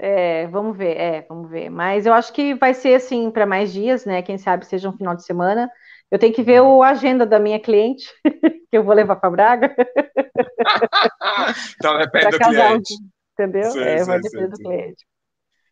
É, 0.00 0.46
vamos 0.46 0.76
ver, 0.76 0.96
é, 0.96 1.22
vamos 1.28 1.50
ver. 1.50 1.68
Mas 1.68 2.06
eu 2.06 2.14
acho 2.14 2.32
que 2.32 2.54
vai 2.54 2.72
ser 2.72 2.94
assim 2.94 3.32
para 3.32 3.44
mais 3.44 3.72
dias, 3.72 4.04
né? 4.04 4.22
Quem 4.22 4.38
sabe 4.38 4.64
seja 4.64 4.88
um 4.88 4.96
final 4.96 5.16
de 5.16 5.24
semana. 5.24 5.68
Eu 6.08 6.18
tenho 6.18 6.32
que 6.32 6.42
ver 6.42 6.60
o 6.60 6.82
agenda 6.84 7.26
da 7.26 7.38
minha 7.40 7.58
cliente, 7.58 8.08
que 8.70 8.78
eu 8.78 8.84
vou 8.84 8.94
levar 8.94 9.16
para 9.16 9.30
Braga. 9.30 9.74
então 11.76 11.98
depende 11.98 12.30
do 12.30 12.38
cliente. 12.38 12.94
Entendeu? 13.32 13.70
Sim, 13.72 13.80
é, 13.80 13.98
sim, 13.98 14.04
vai 14.06 14.20
depender 14.20 14.44
sim, 14.44 14.50
do 14.50 14.56
cliente. 14.56 15.04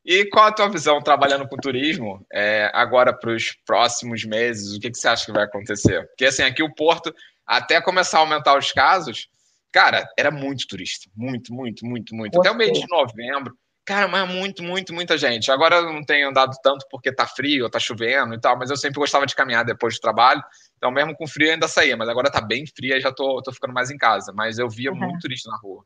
E 0.05 0.24
qual 0.27 0.47
a 0.47 0.53
tua 0.53 0.68
visão 0.68 1.01
trabalhando 1.01 1.49
com 1.49 1.57
turismo 1.57 2.24
é, 2.33 2.70
agora 2.74 3.12
para 3.12 3.31
os 3.31 3.53
próximos 3.64 4.24
meses? 4.24 4.77
O 4.77 4.81
que, 4.81 4.91
que 4.91 4.99
você 4.99 5.09
acha 5.09 5.24
que 5.24 5.33
vai 5.33 5.45
acontecer? 5.45 6.05
Porque 6.09 6.24
assim, 6.27 6.43
aqui 6.43 6.64
o 6.64 6.74
Porto, 6.74 7.14
até 7.47 7.81
começar 7.81 8.18
a 8.18 8.20
aumentar 8.22 8.59
os 8.59 8.72
casos, 8.72 9.29
cara, 9.72 10.05
era 10.18 10.33
muito 10.33 10.66
turista. 10.66 11.09
Muito, 11.16 11.55
muito, 11.55 11.87
muito, 11.87 12.14
muito. 12.14 12.39
Até 12.41 12.51
o 12.51 12.57
mês 12.57 12.72
de 12.72 12.87
novembro. 12.89 13.57
Cara, 13.87 14.09
mas 14.09 14.28
muito, 14.28 14.64
muito, 14.64 14.93
muita 14.93 15.16
gente. 15.16 15.51
Agora 15.53 15.76
eu 15.76 15.93
não 15.93 16.03
tenho 16.03 16.28
andado 16.28 16.57
tanto 16.61 16.84
porque 16.91 17.12
tá 17.12 17.24
frio, 17.24 17.70
tá 17.70 17.78
chovendo 17.78 18.34
e 18.34 18.41
tal, 18.41 18.59
mas 18.59 18.68
eu 18.68 18.76
sempre 18.76 18.99
gostava 18.99 19.24
de 19.24 19.34
caminhar 19.37 19.64
depois 19.64 19.95
do 19.95 20.01
trabalho. 20.01 20.43
Então, 20.76 20.91
mesmo 20.91 21.14
com 21.14 21.24
frio, 21.24 21.47
eu 21.47 21.53
ainda 21.53 21.68
saía, 21.68 21.97
mas 21.97 22.09
agora 22.09 22.28
tá 22.28 22.41
bem 22.41 22.66
frio 22.66 22.97
e 22.97 23.01
já 23.01 23.12
tô, 23.12 23.41
tô 23.41 23.53
ficando 23.53 23.72
mais 23.72 23.89
em 23.89 23.97
casa. 23.97 24.32
Mas 24.34 24.59
eu 24.59 24.68
via 24.68 24.91
uhum. 24.91 24.99
muito 24.99 25.20
turista 25.20 25.49
na 25.49 25.57
rua. 25.59 25.84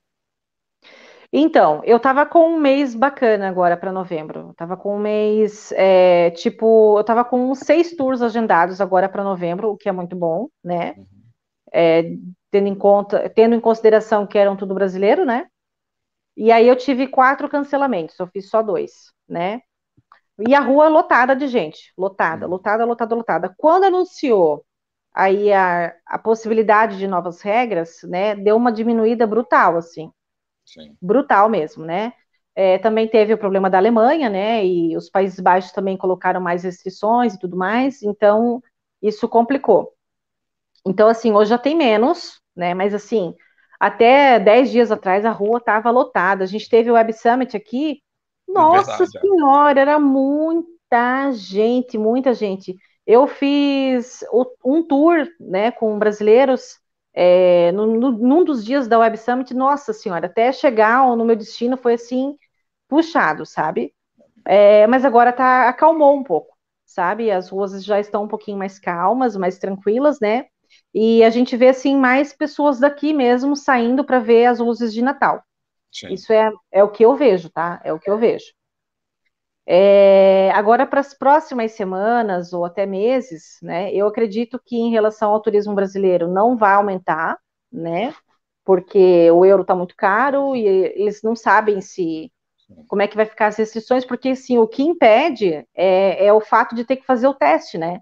Então, 1.30 1.82
eu 1.84 2.01
tava 2.01 2.24
com 2.24 2.55
um 2.55 2.59
mês 2.59 2.94
bacana 2.94 3.48
agora 3.48 3.76
para 3.76 3.92
novembro. 3.92 4.48
Eu 4.48 4.55
tava 4.55 4.78
com 4.78 4.96
um 4.96 4.98
mês, 4.98 5.70
é, 5.76 6.30
tipo, 6.30 6.98
eu 6.98 7.05
tava 7.05 7.22
com 7.22 7.55
seis 7.55 7.94
tours 7.94 8.22
agendados 8.22 8.80
agora 8.80 9.11
para 9.11 9.22
novembro, 9.22 9.70
o 9.70 9.76
que 9.76 9.90
é 9.90 9.92
muito 9.92 10.16
bom, 10.16 10.48
né? 10.64 10.94
Uhum. 10.96 11.07
É, 11.70 12.03
tendo 12.51 12.66
em 12.66 12.74
conta, 12.74 13.28
tendo 13.28 13.55
em 13.55 13.61
consideração 13.61 14.26
que 14.26 14.38
eram 14.38 14.57
tudo 14.57 14.74
brasileiro, 14.74 15.26
né? 15.26 15.46
E 16.41 16.51
aí 16.51 16.66
eu 16.66 16.74
tive 16.74 17.07
quatro 17.07 17.51
cancelamentos, 17.51 18.18
eu 18.18 18.26
fiz 18.26 18.49
só 18.49 18.62
dois, 18.62 19.12
né? 19.28 19.61
E 20.49 20.55
a 20.55 20.61
rua 20.61 20.88
lotada 20.88 21.36
de 21.36 21.47
gente, 21.47 21.93
lotada, 21.99 22.47
uhum. 22.47 22.53
lotada, 22.53 22.82
lotada, 22.86 23.14
lotada. 23.14 23.55
Quando 23.59 23.84
anunciou 23.84 24.64
aí 25.12 25.53
a, 25.53 25.95
a 26.07 26.18
possibilidade 26.18 26.97
de 26.97 27.07
novas 27.07 27.43
regras, 27.43 28.01
né, 28.05 28.34
deu 28.34 28.57
uma 28.57 28.72
diminuída 28.72 29.26
brutal, 29.26 29.76
assim. 29.76 30.11
Sim. 30.64 30.97
brutal 31.03 31.51
mesmo, 31.51 31.84
né? 31.84 32.14
É, 32.55 32.78
também 32.78 33.07
teve 33.07 33.34
o 33.34 33.38
problema 33.38 33.68
da 33.68 33.76
Alemanha, 33.76 34.30
né? 34.30 34.64
E 34.64 34.97
os 34.97 35.11
Países 35.11 35.41
Baixos 35.41 35.72
também 35.72 35.99
colocaram 35.99 36.41
mais 36.41 36.64
restrições 36.64 37.34
e 37.34 37.38
tudo 37.38 37.55
mais, 37.55 38.03
então 38.03 38.62
isso 39.03 39.28
complicou. 39.28 39.93
Então, 40.86 41.07
assim, 41.07 41.32
hoje 41.32 41.51
já 41.51 41.59
tem 41.59 41.76
menos, 41.76 42.41
né? 42.57 42.72
Mas 42.72 42.95
assim, 42.95 43.34
até 43.81 44.39
10 44.39 44.70
dias 44.70 44.93
atrás 44.93 45.24
a 45.24 45.31
rua 45.31 45.59
estava 45.59 45.91
lotada. 45.91 46.45
A 46.45 46.47
gente 46.47 46.68
teve 46.68 46.91
o 46.91 46.95
Web 46.95 47.12
Summit 47.14 47.57
aqui. 47.57 48.03
É 48.49 48.53
Nossa 48.53 49.07
verdade, 49.07 49.18
é. 49.18 49.20
Senhora, 49.20 49.81
era 49.81 49.99
muita 49.99 51.33
gente, 51.33 51.97
muita 51.97 52.35
gente. 52.35 52.76
Eu 53.07 53.26
fiz 53.26 54.22
um 54.64 54.83
tour, 54.87 55.26
né, 55.41 55.70
com 55.70 55.99
brasileiros 55.99 56.78
é, 57.14 57.72
no, 57.72 57.87
no, 57.87 58.11
num 58.12 58.45
dos 58.45 58.64
dias 58.64 58.87
da 58.87 58.99
Web 58.99 59.16
Summit, 59.16 59.55
nossa 59.55 59.93
senhora, 59.93 60.26
até 60.26 60.53
chegar 60.53 61.05
no 61.16 61.24
meu 61.24 61.35
destino 61.35 61.76
foi 61.76 61.95
assim, 61.95 62.37
puxado, 62.89 63.45
sabe? 63.45 63.93
É, 64.45 64.87
mas 64.87 65.05
agora 65.05 65.33
tá, 65.33 65.68
acalmou 65.68 66.16
um 66.16 66.24
pouco, 66.24 66.57
sabe? 66.85 67.31
As 67.31 67.49
ruas 67.49 67.85
já 67.85 67.99
estão 67.99 68.24
um 68.24 68.28
pouquinho 68.28 68.59
mais 68.59 68.78
calmas, 68.78 69.37
mais 69.37 69.59
tranquilas, 69.59 70.20
né? 70.20 70.47
E 70.95 71.22
a 71.22 71.30
gente 71.30 71.57
vê 71.57 71.68
assim 71.68 71.97
mais 71.97 72.32
pessoas 72.32 72.80
daqui 72.80 73.12
mesmo 73.12 73.55
saindo 73.55 74.05
para 74.05 74.18
ver 74.18 74.47
as 74.47 74.59
luzes 74.59 74.93
de 74.93 75.03
Natal. 75.03 75.43
Sim. 75.93 76.12
Isso 76.12 76.32
é, 76.32 76.51
é 76.72 76.82
o 76.82 76.91
que 76.91 77.05
eu 77.05 77.14
vejo, 77.14 77.51
tá? 77.51 77.80
É 77.84 77.93
o 77.93 77.99
que 77.99 78.11
eu 78.11 78.18
vejo. 78.18 78.47
É, 79.66 80.51
agora, 80.53 80.84
para 80.86 81.01
as 81.01 81.14
próximas 81.14 81.72
semanas 81.72 82.53
ou 82.53 82.64
até 82.64 82.86
meses, 82.86 83.59
né, 83.62 83.93
eu 83.95 84.07
acredito 84.09 84.61
que 84.64 84.76
em 84.76 84.91
relação 84.91 85.30
ao 85.30 85.41
turismo 85.41 85.74
brasileiro 85.74 86.26
não 86.26 86.57
vai 86.57 86.74
aumentar, 86.74 87.38
né, 87.70 88.12
porque 88.64 89.30
o 89.30 89.45
euro 89.45 89.62
está 89.62 89.74
muito 89.76 89.95
caro 89.97 90.57
e 90.57 90.66
eles 90.66 91.22
não 91.22 91.36
sabem 91.36 91.80
se 91.80 92.32
como 92.88 93.03
é 93.03 93.09
que 93.09 93.16
vai 93.16 93.26
ficar 93.26 93.49
as 93.49 93.57
restrições, 93.57 94.05
porque 94.05 94.34
sim, 94.34 94.59
o 94.59 94.66
que 94.66 94.82
impede 94.82 95.66
é, 95.74 96.26
é 96.26 96.32
o 96.32 96.41
fato 96.41 96.74
de 96.74 96.84
ter 96.84 96.97
que 96.97 97.07
fazer 97.07 97.28
o 97.28 97.34
teste, 97.34 97.78
né? 97.78 98.01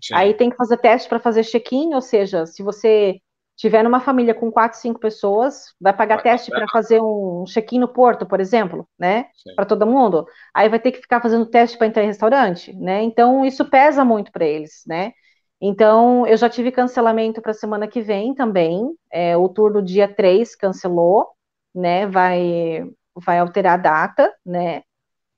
Sim. 0.00 0.14
Aí 0.14 0.34
tem 0.34 0.50
que 0.50 0.56
fazer 0.56 0.76
teste 0.78 1.08
para 1.08 1.18
fazer 1.20 1.44
check-in, 1.44 1.94
ou 1.94 2.00
seja, 2.00 2.46
se 2.46 2.62
você 2.62 3.20
tiver 3.56 3.82
numa 3.82 4.00
família 4.00 4.34
com 4.34 4.50
quatro, 4.52 4.78
cinco 4.78 5.00
pessoas, 5.00 5.74
vai 5.80 5.92
pagar 5.92 6.16
vai 6.16 6.22
teste 6.24 6.50
para 6.50 6.68
fazer 6.68 7.00
um 7.02 7.44
check-in 7.44 7.80
no 7.80 7.88
porto, 7.88 8.24
por 8.24 8.40
exemplo, 8.40 8.88
né? 8.98 9.26
Para 9.56 9.66
todo 9.66 9.86
mundo. 9.86 10.26
Aí 10.54 10.68
vai 10.68 10.78
ter 10.78 10.92
que 10.92 11.00
ficar 11.00 11.20
fazendo 11.20 11.44
teste 11.46 11.76
para 11.76 11.88
entrar 11.88 12.04
em 12.04 12.06
restaurante, 12.06 12.72
né? 12.76 13.02
Então 13.02 13.44
isso 13.44 13.68
pesa 13.68 14.04
muito 14.04 14.30
para 14.30 14.46
eles, 14.46 14.82
né? 14.86 15.12
Então 15.60 16.24
eu 16.26 16.36
já 16.36 16.48
tive 16.48 16.70
cancelamento 16.70 17.42
para 17.42 17.50
a 17.50 17.54
semana 17.54 17.88
que 17.88 18.00
vem 18.00 18.32
também. 18.34 18.94
É, 19.12 19.36
o 19.36 19.48
tour 19.48 19.72
do 19.72 19.82
dia 19.82 20.06
3 20.06 20.54
cancelou, 20.54 21.26
né? 21.74 22.06
Vai, 22.06 22.84
vai 23.16 23.38
alterar 23.40 23.74
a 23.74 23.82
data, 23.82 24.32
né? 24.46 24.82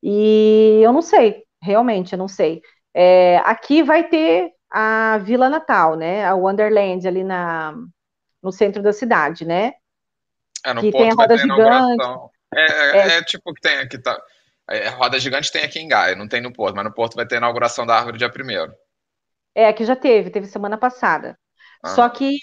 E 0.03 0.81
eu 0.83 0.93
não 0.93 1.03
sei, 1.03 1.45
realmente, 1.63 2.13
eu 2.15 2.19
não 2.19 2.29
sei. 2.29 2.63
É, 2.95 3.39
aqui 3.45 3.83
vai 3.83 4.05
ter 4.05 4.53
a 4.71 5.19
Vila 5.19 5.49
Natal, 5.49 5.97
né? 5.97 6.25
A 6.25 6.35
Wonderland 6.35 7.07
ali 7.07 7.25
na 7.25 7.75
no 8.43 8.51
centro 8.51 8.83
da 8.83 8.93
cidade, 8.93 9.45
né? 9.45 9.75
É, 10.65 10.73
no 10.73 10.81
que 10.81 10.91
Porto 10.91 11.03
tem 11.03 11.11
a 11.11 11.15
roda 11.15 11.37
gigante. 11.37 12.03
É, 12.55 12.61
é, 12.61 12.97
é, 12.97 13.17
é, 13.19 13.23
tipo 13.23 13.53
que 13.53 13.61
tem 13.61 13.79
aqui, 13.79 13.99
tá? 13.99 14.19
É, 14.69 14.89
roda 14.89 15.19
gigante 15.19 15.53
tem 15.53 15.63
aqui 15.63 15.79
em 15.79 15.89
Gaia, 15.89 16.17
não 16.17 16.29
tem 16.29 16.41
no 16.41 16.53
Porto, 16.53 16.75
mas 16.75 16.85
no 16.85 16.93
Porto 16.93 17.17
vai 17.17 17.27
ter 17.27 17.37
a 17.37 17.39
inauguração 17.39 17.85
da 17.85 17.97
árvore 17.97 18.19
dia 18.19 18.31
primeiro. 18.31 18.73
É, 19.55 19.69
aqui 19.69 19.85
já 19.85 19.97
teve, 19.97 20.31
teve 20.31 20.47
semana 20.47 20.79
passada. 20.79 21.37
Ah. 21.83 21.89
Só 21.89 22.09
que, 22.09 22.39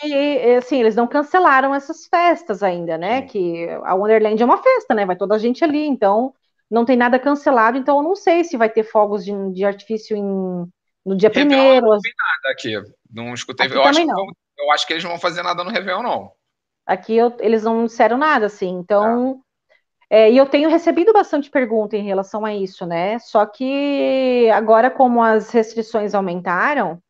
assim, 0.58 0.80
eles 0.80 0.96
não 0.96 1.08
cancelaram 1.08 1.74
essas 1.74 2.06
festas 2.08 2.64
ainda, 2.64 2.98
né? 2.98 3.22
Sim. 3.22 3.28
Que 3.28 3.70
a 3.84 3.94
Wonderland 3.94 4.42
é 4.42 4.46
uma 4.46 4.62
festa, 4.62 4.94
né? 4.94 5.06
Vai 5.06 5.16
toda 5.16 5.36
a 5.36 5.38
gente 5.38 5.64
ali, 5.64 5.86
então 5.86 6.34
não 6.70 6.86
tem 6.86 6.98
nada 6.98 7.20
cancelado, 7.20 7.78
então 7.78 7.98
eu 7.98 8.04
não 8.04 8.16
sei 8.16 8.44
se 8.44 8.58
vai 8.58 8.70
ter 8.70 8.84
fogos 8.84 9.24
de, 9.24 9.32
de 9.52 9.66
artifício 9.66 10.16
em, 10.16 10.68
no 11.06 11.16
dia 11.16 11.30
primeiro. 11.30 11.86
Não 11.86 12.00
vi 12.00 12.12
nada 12.18 12.54
aqui, 12.54 12.74
não 13.12 13.34
escutei. 13.34 13.68
Aqui 13.68 13.76
eu 13.76 13.84
acho 13.84 14.00
que 14.00 14.06
não 14.06 14.26
eu 14.58 14.72
acho 14.72 14.88
que 14.88 14.94
eles 14.94 15.04
não 15.04 15.12
vão 15.12 15.20
fazer 15.20 15.44
nada 15.44 15.64
no 15.64 15.70
Réveillon, 15.70 16.02
não. 16.02 16.32
Aqui 16.86 17.16
eu, 17.16 17.36
eles 17.40 17.64
não 17.64 17.86
disseram 17.86 18.18
nada, 18.18 18.48
assim, 18.48 18.70
então. 18.70 19.42
É. 19.44 19.48
É, 20.10 20.32
e 20.32 20.38
eu 20.38 20.46
tenho 20.46 20.70
recebido 20.70 21.12
bastante 21.12 21.50
pergunta 21.50 21.98
em 21.98 22.04
relação 22.04 22.46
a 22.46 22.56
isso, 22.56 22.86
né? 22.86 23.20
Só 23.20 23.46
que 23.46 24.50
agora, 24.54 24.90
como 24.90 25.22
as 25.22 25.50
restrições 25.52 26.16
aumentaram, 26.16 27.02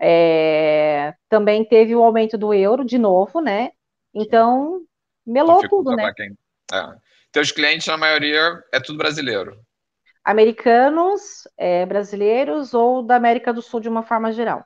é, 0.00 1.12
também 1.28 1.64
teve 1.64 1.96
o 1.96 2.04
aumento 2.04 2.38
do 2.38 2.54
euro 2.54 2.84
de 2.84 2.98
novo, 2.98 3.40
né? 3.40 3.72
Então, 4.14 4.80
melou 5.26 5.68
tudo, 5.68 5.90
né? 5.96 6.12
Quem... 6.14 6.38
É. 6.72 6.96
Teus 7.32 7.52
clientes, 7.52 7.86
na 7.86 7.96
maioria, 7.96 8.62
é 8.72 8.80
tudo 8.80 8.98
brasileiro. 8.98 9.56
Americanos, 10.24 11.46
é, 11.56 11.86
brasileiros 11.86 12.74
ou 12.74 13.02
da 13.02 13.16
América 13.16 13.52
do 13.52 13.62
Sul 13.62 13.80
de 13.80 13.88
uma 13.88 14.02
forma 14.02 14.32
geral. 14.32 14.64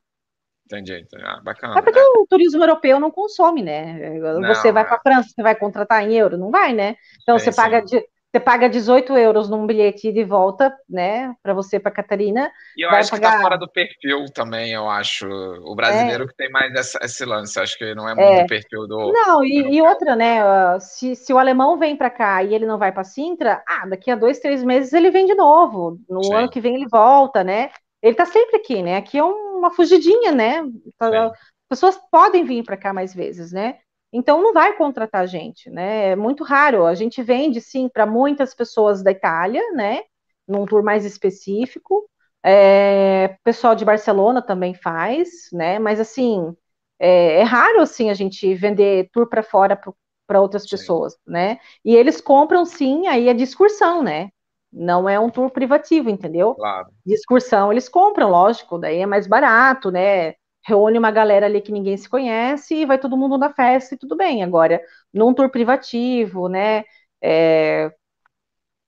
Entendi, 0.64 0.94
entendi. 0.94 1.24
Ah, 1.26 1.40
bacana. 1.42 1.78
É 1.78 1.82
porque 1.82 1.98
né? 1.98 2.06
o 2.16 2.26
turismo 2.28 2.62
europeu 2.62 3.00
não 3.00 3.10
consome, 3.10 3.62
né? 3.62 4.18
Você 4.46 4.68
não, 4.68 4.74
vai 4.74 4.84
é. 4.84 4.86
para 4.86 4.96
a 4.96 5.00
França, 5.00 5.28
você 5.28 5.42
vai 5.42 5.56
contratar 5.56 6.04
em 6.04 6.14
euro? 6.14 6.38
Não 6.38 6.50
vai, 6.50 6.72
né? 6.72 6.94
Então 7.22 7.38
sim, 7.38 7.44
você 7.46 7.54
paga 7.54 7.82
de, 7.82 8.00
você 8.30 8.38
paga 8.38 8.68
18 8.68 9.16
euros 9.18 9.50
num 9.50 9.66
bilhete 9.66 10.12
de 10.12 10.22
volta, 10.22 10.72
né, 10.88 11.34
para 11.42 11.52
você 11.52 11.80
para 11.80 11.90
Catarina. 11.90 12.50
E 12.76 12.86
eu 12.86 12.90
acho 12.90 13.10
pagar... 13.10 13.30
que 13.32 13.36
tá 13.36 13.42
fora 13.42 13.58
do 13.58 13.68
perfil 13.68 14.26
também, 14.32 14.72
eu 14.72 14.88
acho. 14.88 15.26
O 15.28 15.74
brasileiro 15.74 16.24
é. 16.24 16.26
que 16.28 16.36
tem 16.36 16.50
mais 16.50 16.72
essa, 16.74 16.98
esse 17.02 17.24
lance, 17.24 17.58
acho 17.58 17.76
que 17.76 17.92
não 17.92 18.08
é 18.08 18.14
muito 18.14 18.28
é. 18.28 18.44
o 18.44 18.46
perfil 18.46 18.86
do. 18.86 19.12
Não, 19.12 19.44
e, 19.44 19.74
e, 19.74 19.82
outra, 19.82 20.14
né? 20.14 20.38
Se, 20.78 21.16
se 21.16 21.32
o 21.32 21.38
alemão 21.38 21.76
vem 21.76 21.96
para 21.96 22.08
cá 22.08 22.42
e 22.44 22.54
ele 22.54 22.66
não 22.66 22.78
vai 22.78 22.92
para 22.92 23.02
Sintra, 23.02 23.64
ah, 23.66 23.86
daqui 23.86 24.10
a 24.10 24.16
dois, 24.16 24.38
três 24.38 24.62
meses 24.62 24.92
ele 24.92 25.10
vem 25.10 25.26
de 25.26 25.34
novo. 25.34 25.98
No 26.08 26.22
Sim. 26.22 26.34
ano 26.34 26.48
que 26.48 26.60
vem 26.60 26.76
ele 26.76 26.86
volta, 26.88 27.42
né? 27.42 27.70
Ele 28.00 28.12
está 28.12 28.24
sempre 28.24 28.56
aqui, 28.56 28.80
né? 28.80 28.96
Aqui 28.96 29.18
é 29.18 29.24
uma 29.24 29.72
fugidinha, 29.72 30.30
né? 30.30 30.62
As 31.00 31.32
pessoas 31.68 32.00
podem 32.10 32.44
vir 32.44 32.62
para 32.62 32.76
cá 32.76 32.92
mais 32.92 33.12
vezes, 33.12 33.52
né? 33.52 33.78
Então 34.12 34.42
não 34.42 34.52
vai 34.52 34.76
contratar 34.76 35.22
a 35.22 35.26
gente, 35.26 35.70
né? 35.70 36.10
É 36.10 36.16
muito 36.16 36.42
raro. 36.44 36.86
A 36.86 36.94
gente 36.94 37.22
vende 37.22 37.60
sim 37.60 37.88
para 37.88 38.06
muitas 38.06 38.54
pessoas 38.54 39.02
da 39.02 39.10
Itália, 39.10 39.62
né? 39.72 40.02
Num 40.46 40.66
tour 40.66 40.82
mais 40.82 41.04
específico. 41.04 42.08
É, 42.42 43.36
pessoal 43.44 43.74
de 43.74 43.84
Barcelona 43.84 44.42
também 44.42 44.74
faz, 44.74 45.48
né? 45.52 45.78
Mas 45.78 46.00
assim, 46.00 46.54
é, 46.98 47.40
é 47.40 47.42
raro, 47.42 47.80
assim, 47.80 48.10
a 48.10 48.14
gente 48.14 48.54
vender 48.54 49.08
tour 49.12 49.28
para 49.28 49.42
fora 49.42 49.78
para 50.26 50.40
outras 50.40 50.62
sim. 50.62 50.70
pessoas, 50.70 51.16
né? 51.26 51.58
E 51.84 51.94
eles 51.94 52.20
compram, 52.20 52.64
sim, 52.64 53.06
aí 53.06 53.28
a 53.28 53.32
discursão, 53.32 54.02
né? 54.02 54.30
Não 54.72 55.08
é 55.08 55.18
um 55.18 55.30
tour 55.30 55.50
privativo, 55.50 56.08
entendeu? 56.08 56.54
Claro. 56.54 56.88
Discursão 57.04 57.72
eles 57.72 57.88
compram, 57.88 58.30
lógico, 58.30 58.78
daí 58.78 58.98
é 58.98 59.06
mais 59.06 59.26
barato, 59.26 59.90
né? 59.90 60.34
Reúne 60.62 60.98
uma 60.98 61.10
galera 61.10 61.46
ali 61.46 61.60
que 61.60 61.72
ninguém 61.72 61.96
se 61.96 62.08
conhece 62.08 62.74
e 62.74 62.86
vai 62.86 62.98
todo 62.98 63.16
mundo 63.16 63.38
na 63.38 63.52
festa 63.52 63.94
e 63.94 63.98
tudo 63.98 64.16
bem. 64.16 64.42
Agora, 64.42 64.80
num 65.12 65.32
tour 65.32 65.50
privativo, 65.50 66.48
né? 66.48 66.84
É, 67.22 67.90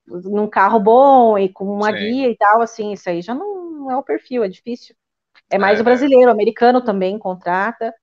num 0.05 0.47
carro 0.47 0.79
bom 0.79 1.37
e 1.37 1.49
com 1.49 1.65
uma 1.65 1.91
Sim. 1.91 1.97
guia 1.97 2.29
e 2.29 2.37
tal, 2.37 2.61
assim, 2.61 2.91
isso 2.91 3.09
aí 3.09 3.21
já 3.21 3.33
não 3.33 3.89
é 3.89 3.97
o 3.97 4.03
perfil, 4.03 4.43
é 4.43 4.47
difícil. 4.47 4.95
É 5.49 5.57
mais 5.57 5.79
é, 5.79 5.81
o 5.81 5.85
brasileiro, 5.85 6.27
o 6.27 6.31
americano 6.31 6.83
também 6.83 7.17
contrata, 7.17 7.93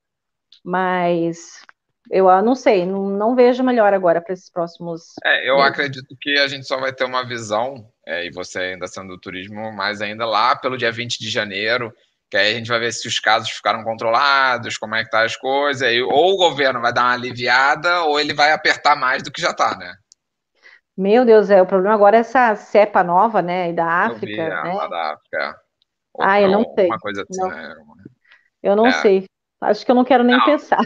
mas 0.64 1.62
eu 2.11 2.27
não 2.43 2.55
sei, 2.55 2.85
não, 2.85 3.09
não 3.09 3.35
vejo 3.35 3.62
melhor 3.62 3.95
agora 3.95 4.21
para 4.21 4.33
esses 4.33 4.51
próximos. 4.51 5.14
É, 5.25 5.49
eu 5.49 5.57
meses. 5.57 5.71
acredito 5.71 6.16
que 6.21 6.39
a 6.39 6.49
gente 6.49 6.66
só 6.66 6.79
vai 6.79 6.93
ter 6.93 7.05
uma 7.05 7.27
visão, 7.27 7.89
é, 8.07 8.27
e 8.27 8.31
você 8.31 8.59
ainda 8.59 8.87
sendo 8.87 9.09
do 9.09 9.21
turismo, 9.21 9.73
mas 9.73 10.01
ainda 10.01 10.27
lá 10.27 10.57
pelo 10.57 10.77
dia 10.77 10.91
20 10.91 11.18
de 11.18 11.29
janeiro, 11.31 11.93
que 12.31 12.37
aí 12.37 12.53
a 12.53 12.59
gente 12.59 12.68
vai 12.68 12.78
ver 12.78 12.93
se 12.93 13.09
os 13.09 13.18
casos 13.18 13.51
ficaram 13.51 13.83
controlados, 13.83 14.78
como 14.78 14.95
é 14.95 15.03
que 15.03 15.11
tá 15.11 15.24
as 15.24 15.37
coisas, 15.37 15.83
aí, 15.83 16.01
ou 16.01 16.35
o 16.35 16.37
governo 16.37 16.81
vai 16.81 16.93
dar 16.93 17.03
uma 17.03 17.14
aliviada, 17.14 18.03
ou 18.05 18.20
ele 18.20 18.33
vai 18.33 18.53
apertar 18.53 18.95
mais 18.95 19.22
do 19.22 19.33
que 19.33 19.41
já 19.41 19.53
tá, 19.53 19.76
né? 19.76 19.95
Meu 20.97 21.24
Deus, 21.24 21.51
é, 21.51 21.61
o 21.61 21.66
problema 21.66 21.95
agora 21.95 22.18
é 22.18 22.20
essa 22.20 22.55
cepa 22.55 23.03
nova, 23.03 23.43
né, 23.43 23.72
da 23.72 23.87
África, 23.87 24.26
vi, 24.26 24.37
né? 24.37 24.72
Lá 24.74 24.87
da 24.87 25.14
África. 25.14 25.39
É. 25.39 25.55
ah, 26.20 26.41
eu 26.41 26.51
não 26.51 26.74
sei. 26.74 26.87
Uma 26.87 26.99
coisa 26.99 27.22
assim, 27.28 27.41
não. 27.41 27.49
Né? 27.49 27.74
Eu 28.62 28.76
não 28.76 28.87
é. 28.87 28.93
sei. 28.93 29.24
Acho 29.62 29.85
que 29.85 29.91
eu 29.91 29.95
não 29.95 30.05
quero 30.05 30.22
nem 30.22 30.37
não. 30.37 30.45
pensar. 30.45 30.81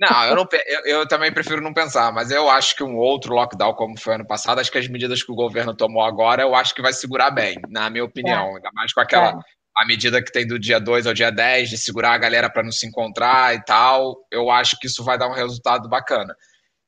Não, 0.00 0.24
eu, 0.24 0.34
não, 0.34 0.48
eu, 0.66 0.80
eu, 0.86 1.08
também 1.08 1.32
prefiro 1.32 1.60
não 1.60 1.72
pensar, 1.72 2.12
mas 2.12 2.30
eu 2.30 2.50
acho 2.50 2.74
que 2.74 2.82
um 2.82 2.96
outro 2.96 3.32
lockdown, 3.32 3.74
como 3.74 3.98
foi 3.98 4.16
ano 4.16 4.26
passado, 4.26 4.58
acho 4.58 4.72
que 4.72 4.78
as 4.78 4.88
medidas 4.88 5.22
que 5.22 5.30
o 5.30 5.36
governo 5.36 5.74
tomou 5.74 6.02
agora, 6.02 6.42
eu 6.42 6.54
acho 6.54 6.74
que 6.74 6.82
vai 6.82 6.92
segurar 6.92 7.30
bem, 7.30 7.56
na 7.68 7.88
minha 7.88 8.04
opinião. 8.04 8.48
É. 8.48 8.56
Ainda 8.56 8.70
mais 8.74 8.92
com 8.92 9.00
aquela 9.00 9.28
é. 9.28 9.34
A 9.76 9.84
medida 9.84 10.22
que 10.22 10.30
tem 10.30 10.46
do 10.46 10.58
dia 10.58 10.78
2 10.78 11.06
ao 11.06 11.14
dia 11.14 11.30
10, 11.30 11.70
de 11.70 11.78
segurar 11.78 12.12
a 12.12 12.18
galera 12.18 12.48
para 12.48 12.62
não 12.62 12.70
se 12.70 12.86
encontrar 12.86 13.54
e 13.54 13.64
tal. 13.64 14.24
Eu 14.30 14.50
acho 14.50 14.78
que 14.78 14.86
isso 14.86 15.02
vai 15.02 15.18
dar 15.18 15.28
um 15.28 15.34
resultado 15.34 15.88
bacana. 15.88 16.34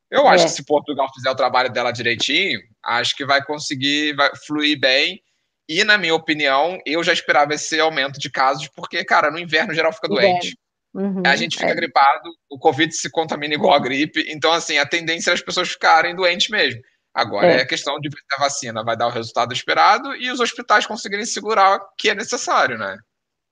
Eu 0.09 0.25
é. 0.25 0.29
acho 0.29 0.45
que 0.45 0.51
se 0.51 0.65
Portugal 0.65 1.07
fizer 1.13 1.29
o 1.29 1.35
trabalho 1.35 1.69
dela 1.69 1.91
direitinho, 1.91 2.59
acho 2.83 3.15
que 3.15 3.25
vai 3.25 3.43
conseguir 3.43 4.15
vai 4.15 4.29
fluir 4.45 4.79
bem. 4.79 5.21
E, 5.69 5.83
na 5.83 5.97
minha 5.97 6.15
opinião, 6.15 6.79
eu 6.85 7.03
já 7.03 7.11
esperava 7.11 7.53
esse 7.53 7.77
aumento 7.77 8.17
de 8.17 8.29
casos, 8.29 8.69
porque, 8.69 9.03
cara, 9.03 9.29
no 9.29 9.37
inverno 9.37 9.73
geral 9.73 9.91
fica 9.91 10.07
doente. 10.07 10.57
Uhum, 10.93 11.21
a 11.25 11.35
gente 11.35 11.57
fica 11.57 11.71
é. 11.71 11.75
gripado, 11.75 12.31
o 12.49 12.57
Covid 12.57 12.91
se 12.95 13.11
contamina 13.11 13.53
igual 13.53 13.73
a 13.73 13.79
gripe, 13.79 14.25
então, 14.29 14.51
assim, 14.53 14.77
a 14.77 14.85
tendência 14.85 15.29
é 15.29 15.33
as 15.33 15.41
pessoas 15.41 15.69
ficarem 15.69 16.15
doentes 16.15 16.47
mesmo. 16.49 16.81
Agora 17.17 17.47
é, 17.47 17.61
é 17.61 17.65
questão 17.65 17.99
de 17.99 18.09
ver 18.09 18.17
se 18.17 18.35
a 18.35 18.43
vacina 18.43 18.83
vai 18.83 18.95
dar 18.95 19.07
o 19.07 19.11
resultado 19.11 19.51
esperado 19.53 20.15
e 20.15 20.29
os 20.29 20.39
hospitais 20.39 20.85
conseguirem 20.85 21.25
segurar 21.25 21.77
o 21.77 21.87
que 21.97 22.09
é 22.09 22.15
necessário, 22.15 22.77
né? 22.77 22.97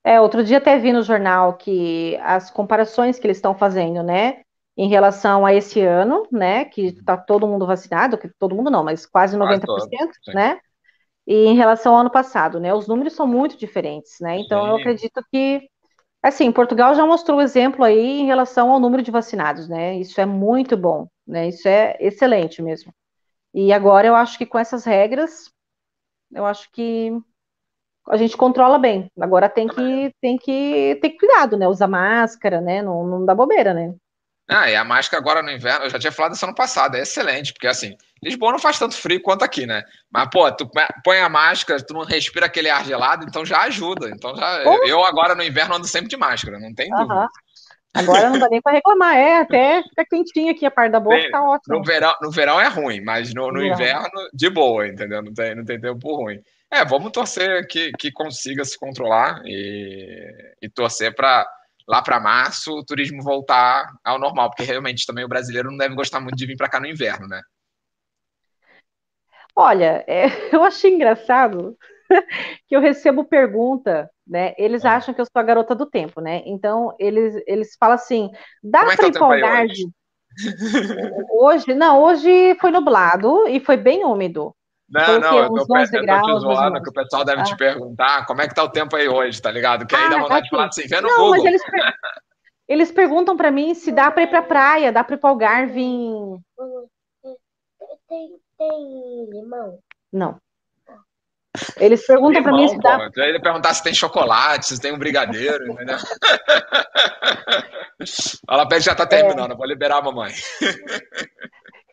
É, 0.04 0.20
outro 0.20 0.44
dia 0.44 0.58
até 0.58 0.78
vi 0.78 0.92
no 0.92 1.02
jornal 1.02 1.54
que 1.54 2.16
as 2.22 2.50
comparações 2.50 3.18
que 3.18 3.26
eles 3.26 3.38
estão 3.38 3.56
fazendo, 3.56 4.04
né? 4.04 4.42
em 4.76 4.88
relação 4.88 5.46
a 5.46 5.54
esse 5.54 5.80
ano, 5.80 6.26
né, 6.30 6.66
que 6.66 6.88
está 6.88 7.16
todo 7.16 7.46
mundo 7.48 7.66
vacinado, 7.66 8.18
que 8.18 8.28
todo 8.38 8.54
mundo 8.54 8.70
não, 8.70 8.84
mas 8.84 9.06
quase 9.06 9.36
90%, 9.36 9.64
quase 9.64 9.88
né? 10.34 10.58
E 11.26 11.46
em 11.46 11.56
relação 11.56 11.94
ao 11.94 12.00
ano 12.00 12.10
passado, 12.10 12.60
né? 12.60 12.72
Os 12.72 12.86
números 12.86 13.14
são 13.14 13.26
muito 13.26 13.56
diferentes, 13.56 14.16
né? 14.20 14.38
Então 14.38 14.62
Sim. 14.62 14.68
eu 14.68 14.76
acredito 14.76 15.24
que 15.32 15.68
assim, 16.22 16.52
Portugal 16.52 16.94
já 16.94 17.06
mostrou 17.06 17.40
exemplo 17.40 17.84
aí 17.84 18.20
em 18.20 18.26
relação 18.26 18.70
ao 18.70 18.78
número 18.78 19.02
de 19.02 19.10
vacinados, 19.10 19.66
né? 19.68 19.96
Isso 19.96 20.20
é 20.20 20.26
muito 20.26 20.76
bom, 20.76 21.08
né? 21.26 21.48
Isso 21.48 21.66
é 21.66 21.96
excelente 21.98 22.60
mesmo. 22.60 22.92
E 23.56 23.72
agora 23.72 24.06
eu 24.06 24.14
acho 24.14 24.36
que 24.36 24.44
com 24.44 24.58
essas 24.58 24.84
regras, 24.84 25.50
eu 26.30 26.44
acho 26.44 26.70
que 26.70 27.10
a 28.06 28.18
gente 28.18 28.36
controla 28.36 28.78
bem. 28.78 29.10
Agora 29.18 29.48
tem 29.48 29.66
que 29.66 30.14
tem 30.20 30.36
que 30.36 30.98
ter 31.00 31.16
cuidado, 31.16 31.56
né? 31.56 31.66
Usar 31.66 31.88
máscara, 31.88 32.60
né? 32.60 32.82
Não, 32.82 33.06
não 33.06 33.24
dá 33.24 33.34
bobeira, 33.34 33.72
né? 33.72 33.94
Ah, 34.46 34.70
e 34.70 34.76
a 34.76 34.84
máscara 34.84 35.20
agora 35.20 35.42
no 35.42 35.50
inverno, 35.50 35.86
eu 35.86 35.90
já 35.90 35.98
tinha 35.98 36.12
falado 36.12 36.34
isso 36.34 36.44
ano 36.44 36.54
passado, 36.54 36.96
é 36.96 37.00
excelente, 37.00 37.52
porque 37.52 37.66
assim, 37.66 37.96
Lisboa 38.22 38.52
não 38.52 38.60
faz 38.60 38.78
tanto 38.78 38.94
frio 38.94 39.20
quanto 39.20 39.42
aqui, 39.42 39.66
né? 39.66 39.82
Mas, 40.08 40.28
pô, 40.30 40.52
tu 40.52 40.70
põe 41.02 41.18
a 41.18 41.28
máscara, 41.28 41.82
tu 41.82 41.94
não 41.94 42.04
respira 42.04 42.46
aquele 42.46 42.68
ar 42.68 42.84
gelado, 42.84 43.24
então 43.24 43.44
já 43.44 43.62
ajuda. 43.62 44.10
Então 44.10 44.36
já. 44.36 44.62
Eu 44.84 45.02
agora 45.02 45.34
no 45.34 45.42
inverno 45.42 45.76
ando 45.76 45.88
sempre 45.88 46.08
de 46.08 46.16
máscara, 46.16 46.60
não 46.60 46.74
tem 46.74 46.90
dúvida. 46.90 47.28
Agora 47.96 48.30
não 48.30 48.38
dá 48.38 48.48
nem 48.48 48.60
para 48.60 48.72
reclamar, 48.72 49.16
é, 49.16 49.38
até 49.38 49.82
fica 49.82 50.04
quentinho 50.04 50.50
aqui 50.50 50.66
a 50.66 50.70
parte 50.70 50.92
da 50.92 51.00
boca, 51.00 51.30
tá 51.30 51.42
ótimo. 51.42 51.78
No 51.78 51.84
verão, 51.84 52.14
no 52.22 52.30
verão 52.30 52.60
é 52.60 52.68
ruim, 52.68 53.00
mas 53.00 53.32
no, 53.32 53.50
no 53.50 53.64
inverno, 53.64 54.08
de 54.32 54.50
boa, 54.50 54.86
entendeu? 54.86 55.22
Não 55.22 55.32
tem, 55.32 55.54
não 55.54 55.64
tem 55.64 55.80
tempo 55.80 56.16
ruim. 56.16 56.40
É, 56.70 56.84
vamos 56.84 57.12
torcer 57.12 57.66
que, 57.66 57.92
que 57.92 58.10
consiga 58.12 58.64
se 58.64 58.78
controlar 58.78 59.40
e, 59.44 60.54
e 60.60 60.68
torcer 60.68 61.14
para 61.14 61.46
lá 61.88 62.02
para 62.02 62.18
março 62.18 62.72
o 62.72 62.84
turismo 62.84 63.22
voltar 63.22 63.86
ao 64.04 64.18
normal, 64.18 64.50
porque 64.50 64.64
realmente 64.64 65.06
também 65.06 65.24
o 65.24 65.28
brasileiro 65.28 65.70
não 65.70 65.78
deve 65.78 65.94
gostar 65.94 66.20
muito 66.20 66.36
de 66.36 66.46
vir 66.46 66.56
para 66.56 66.68
cá 66.68 66.80
no 66.80 66.86
inverno, 66.86 67.28
né? 67.28 67.40
Olha, 69.54 70.04
é, 70.06 70.26
eu 70.54 70.64
achei 70.64 70.92
engraçado 70.92 71.76
que 72.66 72.76
eu 72.76 72.80
recebo 72.80 73.24
pergunta, 73.24 74.10
né? 74.26 74.54
Eles 74.58 74.84
é. 74.84 74.88
acham 74.88 75.14
que 75.14 75.20
eu 75.20 75.24
sou 75.24 75.40
a 75.40 75.42
garota 75.42 75.74
do 75.74 75.86
tempo, 75.86 76.20
né? 76.20 76.42
Então 76.44 76.94
eles, 76.98 77.42
eles 77.46 77.76
falam 77.78 77.94
assim: 77.94 78.30
dá 78.62 78.80
é 78.80 78.96
para 78.96 79.08
empolgar 79.08 79.64
hoje? 79.64 79.88
hoje? 81.30 81.74
Não, 81.74 82.02
hoje 82.02 82.56
foi 82.60 82.70
nublado 82.70 83.46
e 83.48 83.60
foi 83.60 83.76
bem 83.76 84.04
úmido. 84.04 84.54
Não, 84.88 85.18
não, 85.18 85.38
eu 85.38 85.48
tô, 85.48 85.58
eu 85.58 85.66
graus, 85.66 86.22
tô 86.22 86.34
te 86.34 86.40
zoando, 86.40 86.82
que 86.82 86.90
o 86.90 86.92
pessoal 86.92 87.24
deve 87.24 87.40
ah. 87.40 87.44
te 87.44 87.56
perguntar 87.56 88.24
como 88.24 88.40
é 88.40 88.48
que 88.48 88.54
tá 88.54 88.62
o 88.62 88.70
tempo 88.70 88.94
aí 88.94 89.08
hoje, 89.08 89.42
tá 89.42 89.50
ligado? 89.50 89.84
Que 89.84 89.96
aí 89.96 90.04
ah, 90.04 90.08
dá 90.08 90.18
vontade 90.18 90.44
de 90.44 90.50
falar 90.50 90.68
assim, 90.68 90.86
vê 90.86 91.00
no 91.00 91.08
não, 91.08 91.16
Google. 91.16 91.42
Mas 91.42 91.44
eles, 91.44 91.62
eles 92.68 92.92
perguntam 92.92 93.36
para 93.36 93.50
mim 93.50 93.74
se 93.74 93.90
dá 93.90 94.10
para 94.12 94.22
ir 94.22 94.28
pra 94.28 94.42
praia, 94.42 94.92
dá 94.92 95.02
para 95.02 95.16
ir 95.16 95.18
pra 95.18 95.30
Algarve 95.30 95.82
Tem, 98.08 98.38
tem 98.56 99.30
limão? 99.30 99.80
Não. 100.12 100.38
Eles 101.76 102.06
perguntam 102.06 102.42
para 102.42 102.52
mim 102.52 102.68
se 102.68 102.78
dá. 102.78 102.98
Pô. 102.98 103.20
Ele 103.20 103.40
perguntar 103.40 103.74
se 103.74 103.82
tem 103.82 103.94
chocolate, 103.94 104.66
se 104.66 104.80
tem 104.80 104.92
um 104.92 104.98
brigadeiro, 104.98 105.72
entendeu? 105.72 105.96
Ela 108.48 108.68
pede 108.68 108.84
já 108.84 108.94
tá 108.94 109.06
terminando, 109.06 109.52
é... 109.52 109.56
vou 109.56 109.66
liberar 109.66 109.98
a 109.98 110.02
mamãe. 110.02 110.32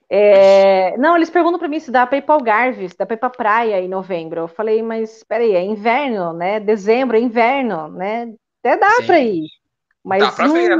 É, 0.09 0.95
não, 0.97 1.15
eles 1.15 1.31
perguntam 1.31 1.57
para 1.57 1.67
mim 1.67 1.79
se 1.79 1.89
dá 1.89 2.05
para 2.05 2.19
ir 2.19 2.21
para 2.21 2.35
Algarve, 2.35 2.87
se 2.87 2.95
dá 2.95 3.03
para 3.03 3.15
ir 3.15 3.19
para 3.19 3.31
praia 3.31 3.81
em 3.81 3.87
novembro. 3.87 4.41
Eu 4.41 4.47
falei, 4.47 4.83
mas 4.83 5.17
espera 5.17 5.43
aí, 5.43 5.55
é 5.55 5.63
inverno, 5.63 6.33
né? 6.33 6.59
Dezembro 6.59 7.17
é 7.17 7.19
inverno, 7.19 7.87
né? 7.87 8.31
Até 8.63 8.77
dá 8.77 9.01
para 9.05 9.19
ir. 9.19 9.47
Mas 10.03 10.21
dá 10.21 10.31
pra 10.31 10.47
não... 10.47 10.53
ver. 10.53 10.77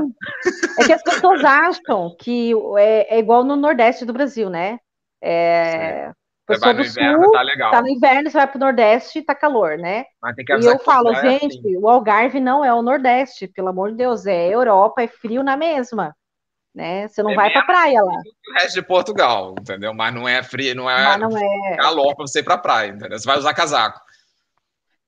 é 0.79 0.83
que 0.83 0.93
as 0.93 1.01
pessoas 1.01 1.43
acham 1.43 2.15
que 2.19 2.51
é, 2.77 3.15
é, 3.15 3.19
igual 3.19 3.43
no 3.43 3.55
Nordeste 3.55 4.05
do 4.05 4.13
Brasil, 4.13 4.49
né? 4.49 4.79
É, 5.21 6.11
Pessoa 6.45 6.73
do 6.73 6.83
inverno, 6.83 7.23
sul, 7.23 7.31
tá 7.31 7.41
legal. 7.41 7.71
Tá 7.71 7.81
no 7.81 7.87
inverno, 7.87 8.29
você 8.29 8.37
vai 8.37 8.47
pro 8.47 8.59
Nordeste, 8.59 9.21
tá 9.21 9.33
calor, 9.33 9.77
né? 9.77 10.03
e 10.59 10.65
eu 10.65 10.77
falo, 10.79 11.13
é 11.13 11.21
gente, 11.21 11.57
assim. 11.57 11.77
o 11.77 11.87
Algarve 11.87 12.39
não 12.41 12.65
é 12.65 12.73
o 12.73 12.81
Nordeste, 12.81 13.47
pelo 13.47 13.69
amor 13.69 13.91
de 13.91 13.97
Deus, 13.97 14.25
é 14.25 14.49
Europa, 14.49 15.01
é 15.01 15.07
frio 15.07 15.41
na 15.41 15.55
mesma 15.55 16.13
né? 16.73 17.07
Você 17.07 17.21
não 17.21 17.31
é 17.31 17.35
vai 17.35 17.51
para 17.51 17.63
praia 17.63 18.01
lá. 18.01 18.13
O 18.49 18.53
resto 18.53 18.75
de 18.75 18.81
Portugal, 18.81 19.53
entendeu? 19.59 19.93
Mas 19.93 20.13
não 20.13 20.27
é 20.27 20.41
frio, 20.41 20.75
não 20.75 20.89
é, 20.89 21.17
não 21.17 21.37
é... 21.37 21.77
calor 21.77 22.15
para 22.15 22.25
você 22.25 22.39
ir 22.39 22.43
para 22.43 22.57
praia, 22.57 22.89
entendeu? 22.89 23.17
Você 23.17 23.25
vai 23.25 23.37
usar 23.37 23.53
casaco. 23.53 24.01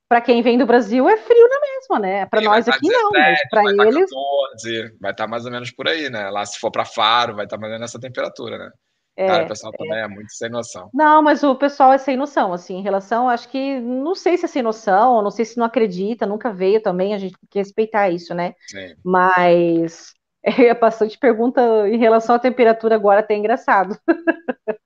Para 0.07 0.21
quem 0.21 0.43
vem 0.43 0.57
do 0.57 0.67
Brasil 0.67 1.09
é 1.09 1.17
frio 1.17 1.49
na 1.49 1.59
mesma, 1.59 1.99
né? 1.99 2.25
Para 2.27 2.41
nós 2.41 2.67
aqui 2.67 2.87
17, 2.87 3.03
não, 3.03 3.11
mas 3.11 3.39
para 3.49 3.63
eles 3.87 4.11
14, 4.11 4.97
vai 5.01 5.11
estar 5.11 5.23
tá 5.23 5.27
mais 5.27 5.45
ou 5.45 5.51
menos 5.51 5.71
por 5.71 5.87
aí, 5.87 6.09
né? 6.11 6.29
Lá 6.29 6.45
se 6.45 6.59
for 6.59 6.69
para 6.69 6.85
Faro, 6.85 7.35
vai 7.35 7.45
estar 7.45 7.57
tá 7.57 7.61
mais 7.61 7.71
ou 7.71 7.79
menos 7.79 7.91
nessa 7.91 7.99
temperatura, 7.99 8.57
né? 8.57 8.71
É, 9.17 9.27
Cara, 9.27 9.45
o 9.45 9.47
pessoal 9.47 9.71
é. 9.73 9.77
também 9.77 9.97
é 9.99 10.07
muito 10.07 10.33
sem 10.33 10.49
noção. 10.49 10.89
Não, 10.93 11.21
mas 11.21 11.41
o 11.41 11.55
pessoal 11.55 11.93
é 11.93 11.97
sem 11.97 12.17
noção, 12.17 12.51
assim, 12.51 12.75
em 12.75 12.81
relação, 12.81 13.29
acho 13.29 13.47
que, 13.47 13.79
não 13.79 14.13
sei 14.13 14.37
se 14.37 14.45
é 14.45 14.47
sem 14.47 14.61
noção, 14.61 15.21
não 15.21 15.31
sei 15.31 15.45
se 15.45 15.57
não 15.57 15.65
acredita, 15.65 16.25
nunca 16.25 16.51
veio 16.51 16.81
também, 16.81 17.13
a 17.13 17.17
gente 17.17 17.33
tem 17.33 17.49
que 17.49 17.59
respeitar 17.59 18.09
isso, 18.09 18.33
né? 18.33 18.53
Sim. 18.67 18.93
Mas 19.03 20.13
é 20.43 20.73
bastante 20.73 21.17
pergunta 21.17 21.61
em 21.87 21.97
relação 21.97 22.35
à 22.35 22.39
temperatura 22.39 22.95
agora, 22.95 23.21
até 23.21 23.35
engraçado. 23.35 23.97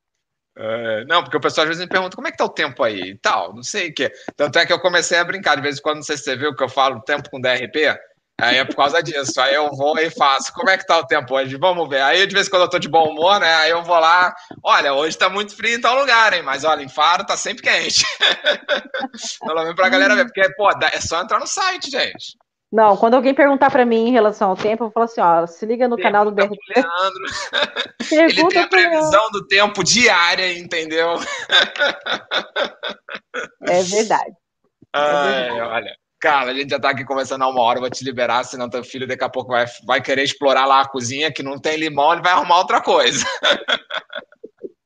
É, 0.61 1.05
não, 1.05 1.23
porque 1.23 1.37
o 1.37 1.39
pessoal 1.39 1.63
às 1.63 1.69
vezes 1.69 1.81
me 1.81 1.89
pergunta 1.89 2.17
como 2.17 2.27
é 2.27 2.31
que 2.31 2.37
tá 2.37 2.43
o 2.43 2.49
tempo 2.49 2.83
aí 2.83 3.11
e 3.11 3.17
tal, 3.17 3.55
não 3.55 3.63
sei 3.63 3.91
o 3.91 3.93
que. 3.93 4.11
Tanto 4.35 4.59
é 4.59 4.65
que 4.65 4.73
eu 4.73 4.81
comecei 4.81 5.17
a 5.17 5.23
brincar, 5.23 5.55
de 5.55 5.61
vez 5.61 5.79
em 5.79 5.81
quando, 5.81 5.97
não 5.97 6.03
sei 6.03 6.17
se 6.17 6.23
você 6.23 6.35
viu 6.35 6.53
que 6.53 6.61
eu 6.61 6.67
falo 6.67 6.99
tempo 6.99 7.29
com 7.29 7.39
DRP, 7.39 7.97
aí 8.41 8.57
é 8.57 8.65
por 8.65 8.75
causa 8.75 9.01
disso. 9.01 9.39
Aí 9.39 9.53
eu 9.53 9.69
vou 9.71 9.97
e 9.99 10.09
faço, 10.09 10.53
como 10.53 10.69
é 10.69 10.77
que 10.77 10.85
tá 10.85 10.97
o 10.97 11.05
tempo 11.05 11.35
hoje? 11.35 11.57
Vamos 11.57 11.87
ver. 11.89 12.01
Aí 12.01 12.25
de 12.25 12.33
vez 12.33 12.47
em 12.47 12.49
quando 12.49 12.63
eu 12.63 12.69
tô 12.69 12.79
de 12.79 12.89
bom 12.89 13.09
humor, 13.09 13.39
né? 13.39 13.53
Aí 13.55 13.71
eu 13.71 13.83
vou 13.83 13.99
lá, 13.99 14.33
olha, 14.63 14.93
hoje 14.93 15.17
tá 15.17 15.29
muito 15.29 15.55
frio 15.55 15.75
em 15.75 15.81
tal 15.81 15.99
lugar, 15.99 16.33
hein? 16.33 16.41
Mas 16.41 16.63
olha, 16.63 16.83
em 16.83 16.89
Faro 16.89 17.25
tá 17.25 17.35
sempre 17.37 17.63
quente. 17.63 18.05
Pelo 19.45 19.61
menos 19.61 19.75
pra 19.75 19.89
galera 19.89 20.15
ver, 20.15 20.25
porque, 20.25 20.53
pô, 20.55 20.69
é 20.69 21.01
só 21.01 21.21
entrar 21.21 21.39
no 21.39 21.47
site, 21.47 21.89
gente. 21.89 22.37
Não, 22.71 22.95
quando 22.95 23.15
alguém 23.15 23.33
perguntar 23.33 23.71
para 23.71 23.83
mim 23.83 24.09
em 24.09 24.11
relação 24.11 24.51
ao 24.51 24.55
tempo, 24.55 24.83
eu 24.83 24.91
falo 24.91 25.05
assim, 25.05 25.21
ó, 25.21 25.47
se 25.47 25.65
liga 25.65 25.87
no 25.87 25.95
Pergunta 25.95 26.11
canal 26.11 26.25
do 26.25 26.31
BRT. 26.31 26.55
Leandro. 26.75 27.23
Ele 28.11 28.47
tem 28.47 28.61
a 28.61 28.67
previsão 28.67 29.31
do 29.31 29.47
tempo 29.47 29.83
diária, 29.83 30.55
entendeu? 30.55 31.15
É 33.67 33.81
verdade. 33.81 34.33
Ai, 34.93 35.47
é 35.47 35.49
verdade. 35.49 35.61
olha, 35.61 35.95
cara, 36.19 36.51
a 36.51 36.53
gente 36.53 36.69
já 36.69 36.79
tá 36.79 36.89
aqui 36.89 37.05
conversando 37.05 37.43
há 37.43 37.47
uma 37.47 37.61
hora, 37.61 37.79
vou 37.79 37.89
te 37.89 38.03
liberar, 38.03 38.43
senão 38.43 38.69
teu 38.69 38.83
filho 38.83 39.07
daqui 39.07 39.23
a 39.23 39.29
pouco 39.29 39.51
vai, 39.51 39.65
vai 39.85 40.01
querer 40.01 40.23
explorar 40.23 40.65
lá 40.65 40.81
a 40.81 40.87
cozinha, 40.87 41.31
que 41.31 41.41
não 41.41 41.59
tem 41.59 41.77
limão, 41.77 42.13
ele 42.13 42.21
vai 42.21 42.33
arrumar 42.33 42.57
outra 42.57 42.81
coisa. 42.81 43.25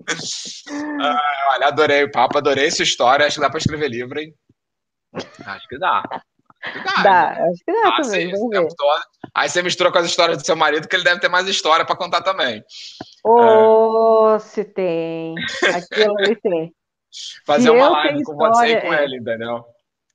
Ai, 0.07 1.37
olha, 1.55 1.67
adorei 1.67 2.03
o 2.03 2.11
papo, 2.11 2.37
adorei 2.37 2.69
sua 2.69 2.83
história, 2.83 3.25
acho 3.25 3.35
que 3.35 3.41
dá 3.41 3.49
para 3.49 3.59
escrever 3.59 3.89
livro, 3.89 4.19
hein? 4.19 4.33
Acho 5.45 5.67
que 5.67 5.77
dá. 5.77 6.03
Dá, 6.63 7.03
dá 7.03 7.29
acho 7.29 7.65
que 7.65 7.71
dá 7.73 7.89
ah, 7.89 8.01
também. 8.01 8.35
Sim, 8.35 8.67
Aí 9.35 9.49
você 9.49 9.61
mistura 9.61 9.91
com 9.91 9.97
as 9.97 10.05
histórias 10.05 10.37
do 10.37 10.45
seu 10.45 10.55
marido, 10.55 10.87
que 10.87 10.95
ele 10.95 11.03
deve 11.03 11.19
ter 11.19 11.29
mais 11.29 11.47
história 11.47 11.85
para 11.85 11.95
contar 11.95 12.21
também. 12.21 12.63
Oh, 13.23 14.33
é. 14.35 14.39
se 14.39 14.63
tem. 14.63 15.35
Aquilo 15.75 16.19
ele 16.19 16.35
tem. 16.41 16.73
Fazer 17.45 17.63
se 17.63 17.69
uma 17.69 17.89
live 17.89 18.23
com 18.23 18.31
história, 18.31 18.53
você 18.53 18.77
e 18.77 18.81
com 18.81 18.93
é. 18.93 19.03
ele, 19.03 19.17
entendeu? 19.17 19.65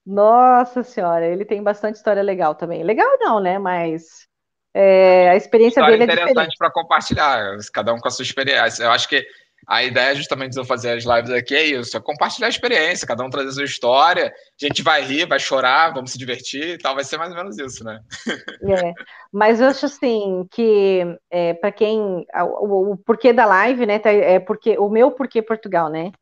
Nossa 0.09 0.83
senhora, 0.83 1.27
ele 1.27 1.45
tem 1.45 1.63
bastante 1.63 1.97
história 1.97 2.23
legal 2.23 2.55
também. 2.55 2.83
Legal 2.83 3.07
não, 3.21 3.41
né? 3.41 3.59
Mas 3.59 4.27
é, 4.75 5.29
a 5.29 5.37
experiência 5.37 5.81
história 5.81 5.99
dele 5.99 6.11
é 6.11 6.15
interessante 6.15 6.57
para 6.57 6.71
compartilhar, 6.71 7.59
cada 7.75 7.93
um 7.93 7.99
com 7.99 8.09
a 8.09 8.11
sua 8.11 8.23
experiência. 8.23 8.85
Eu 8.85 8.91
acho 8.91 9.07
que 9.07 9.23
a 9.67 9.85
ideia 9.85 10.15
justamente 10.15 10.53
de 10.53 10.61
eu 10.61 10.65
fazer 10.65 10.93
as 10.93 11.05
lives 11.05 11.31
aqui 11.31 11.55
é 11.55 11.63
isso, 11.67 11.95
é 11.95 12.01
compartilhar 12.01 12.47
a 12.47 12.49
experiência, 12.49 13.07
cada 13.07 13.23
um 13.23 13.29
trazer 13.29 13.51
a 13.51 13.53
sua 13.53 13.65
história, 13.65 14.29
a 14.29 14.67
gente 14.67 14.83
vai 14.83 15.03
rir, 15.03 15.27
vai 15.27 15.39
chorar, 15.39 15.93
vamos 15.93 16.13
se 16.13 16.17
divertir 16.17 16.71
e 16.71 16.79
tal, 16.79 16.95
vai 16.95 17.05
ser 17.05 17.19
mais 17.19 17.31
ou 17.33 17.37
menos 17.37 17.59
isso, 17.59 17.85
né? 17.85 18.01
É, 18.63 18.95
mas 19.31 19.61
eu 19.61 19.67
acho 19.67 19.85
assim 19.85 20.49
que 20.51 21.05
é, 21.31 21.53
para 21.53 21.71
quem 21.71 22.25
o, 22.35 22.93
o, 22.93 22.97
porquê 22.97 23.31
da 23.31 23.45
live, 23.45 23.85
né, 23.85 23.99
tá, 23.99 24.11
é 24.11 24.41
porque 24.41 24.79
o 24.79 24.89
meu 24.89 25.11
porquê 25.11 25.43
Portugal, 25.43 25.91
né? 25.91 26.13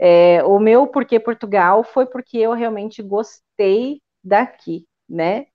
É, 0.00 0.42
o 0.44 0.58
meu 0.58 0.86
porquê 0.86 1.20
Portugal 1.20 1.84
foi 1.84 2.06
porque 2.06 2.38
eu 2.38 2.52
realmente 2.54 3.02
gostei 3.02 4.00
daqui, 4.24 4.86
né? 5.08 5.46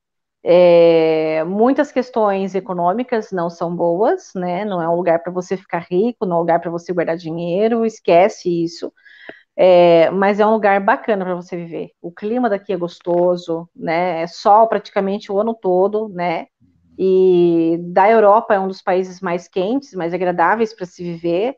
É, 0.44 1.44
muitas 1.46 1.92
questões 1.92 2.54
econômicas 2.54 3.32
não 3.32 3.50
são 3.50 3.76
boas, 3.76 4.32
né? 4.36 4.64
Não 4.64 4.80
é 4.82 4.88
um 4.88 4.96
lugar 4.96 5.24
para 5.24 5.34
você 5.34 5.58
ficar 5.58 5.88
rico, 5.90 6.26
não 6.26 6.36
é 6.36 6.38
um 6.38 6.42
lugar 6.42 6.62
para 6.62 6.70
você 6.70 6.94
guardar 6.94 7.18
dinheiro, 7.18 7.86
esquece 7.86 8.64
isso. 8.64 8.94
É, 9.58 10.10
mas 10.12 10.40
é 10.40 10.46
um 10.46 10.52
lugar 10.54 10.80
bacana 10.82 11.26
para 11.26 11.36
você 11.36 11.56
viver. 11.58 11.92
O 12.02 12.12
clima 12.12 12.50
daqui 12.50 12.74
é 12.74 12.78
gostoso, 12.78 13.70
né? 13.76 14.22
É 14.24 14.28
sol 14.28 14.68
praticamente 14.68 15.32
o 15.32 15.40
ano 15.40 15.54
todo, 15.56 16.10
né? 16.10 16.48
E 16.98 17.78
da 17.82 18.10
Europa 18.10 18.54
é 18.54 18.60
um 18.60 18.68
dos 18.68 18.82
países 18.82 19.22
mais 19.22 19.48
quentes, 19.48 19.94
mais 19.94 20.14
agradáveis 20.14 20.74
para 20.74 20.86
se 20.86 21.04
viver, 21.04 21.56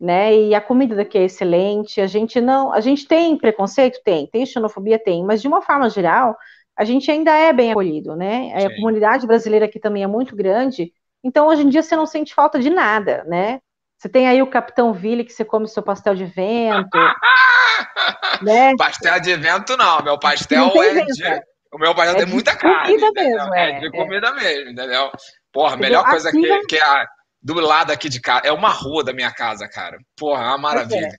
né? 0.00 0.34
E 0.34 0.54
a 0.54 0.60
comida 0.60 0.94
daqui 0.94 1.18
é 1.18 1.24
excelente. 1.24 2.00
A 2.00 2.06
gente 2.06 2.40
não, 2.40 2.72
a 2.72 2.80
gente 2.80 3.06
tem 3.06 3.36
preconceito, 3.36 4.00
tem, 4.04 4.26
tem 4.26 4.46
xenofobia, 4.46 4.98
tem, 4.98 5.24
mas 5.24 5.42
de 5.42 5.48
uma 5.48 5.62
forma 5.62 5.90
geral 5.90 6.36
a 6.76 6.84
gente 6.84 7.10
ainda 7.10 7.36
é 7.36 7.52
bem 7.52 7.72
acolhido, 7.72 8.14
né? 8.14 8.56
Sim. 8.56 8.66
A 8.66 8.76
comunidade 8.76 9.26
brasileira 9.26 9.66
aqui 9.66 9.80
também 9.80 10.04
é 10.04 10.06
muito 10.06 10.36
grande, 10.36 10.92
então 11.24 11.48
hoje 11.48 11.62
em 11.62 11.68
dia 11.68 11.82
você 11.82 11.96
não 11.96 12.06
sente 12.06 12.32
falta 12.32 12.60
de 12.60 12.70
nada, 12.70 13.24
né? 13.26 13.58
Você 13.98 14.08
tem 14.08 14.28
aí 14.28 14.40
o 14.40 14.46
Capitão 14.46 14.92
Ville 14.92 15.24
que 15.24 15.32
você 15.32 15.44
come 15.44 15.66
seu 15.66 15.82
pastel 15.82 16.14
de 16.14 16.24
vento. 16.24 16.96
né? 18.42 18.76
Pastel 18.76 19.20
de 19.20 19.34
vento 19.34 19.76
não, 19.76 20.04
meu 20.04 20.16
pastel 20.16 20.68
é 20.68 20.94
vento, 20.94 21.12
de. 21.14 21.24
É. 21.24 21.40
O 21.72 21.78
meu 21.78 21.92
pastel 21.96 22.14
é 22.14 22.18
tem 22.18 22.32
muita 22.32 22.56
carne. 22.56 22.94
Comida 22.94 23.12
mesmo, 23.12 23.54
é, 23.54 23.70
é 23.70 23.80
de 23.80 23.90
comida 23.90 24.32
mesmo, 24.34 24.70
entendeu? 24.70 25.10
Porra, 25.52 25.74
a 25.74 25.76
melhor 25.76 26.04
coisa 26.04 26.30
que, 26.30 26.66
que 26.66 26.76
é 26.76 27.06
do 27.42 27.54
lado 27.54 27.90
aqui 27.90 28.08
de 28.08 28.20
casa. 28.20 28.46
É 28.46 28.52
uma 28.52 28.70
rua 28.70 29.04
da 29.04 29.12
minha 29.12 29.32
casa, 29.32 29.68
cara. 29.68 29.98
Porra, 30.16 30.42
é 30.42 30.46
uma 30.48 30.58
maravilha. 30.58 31.06
É. 31.06 31.16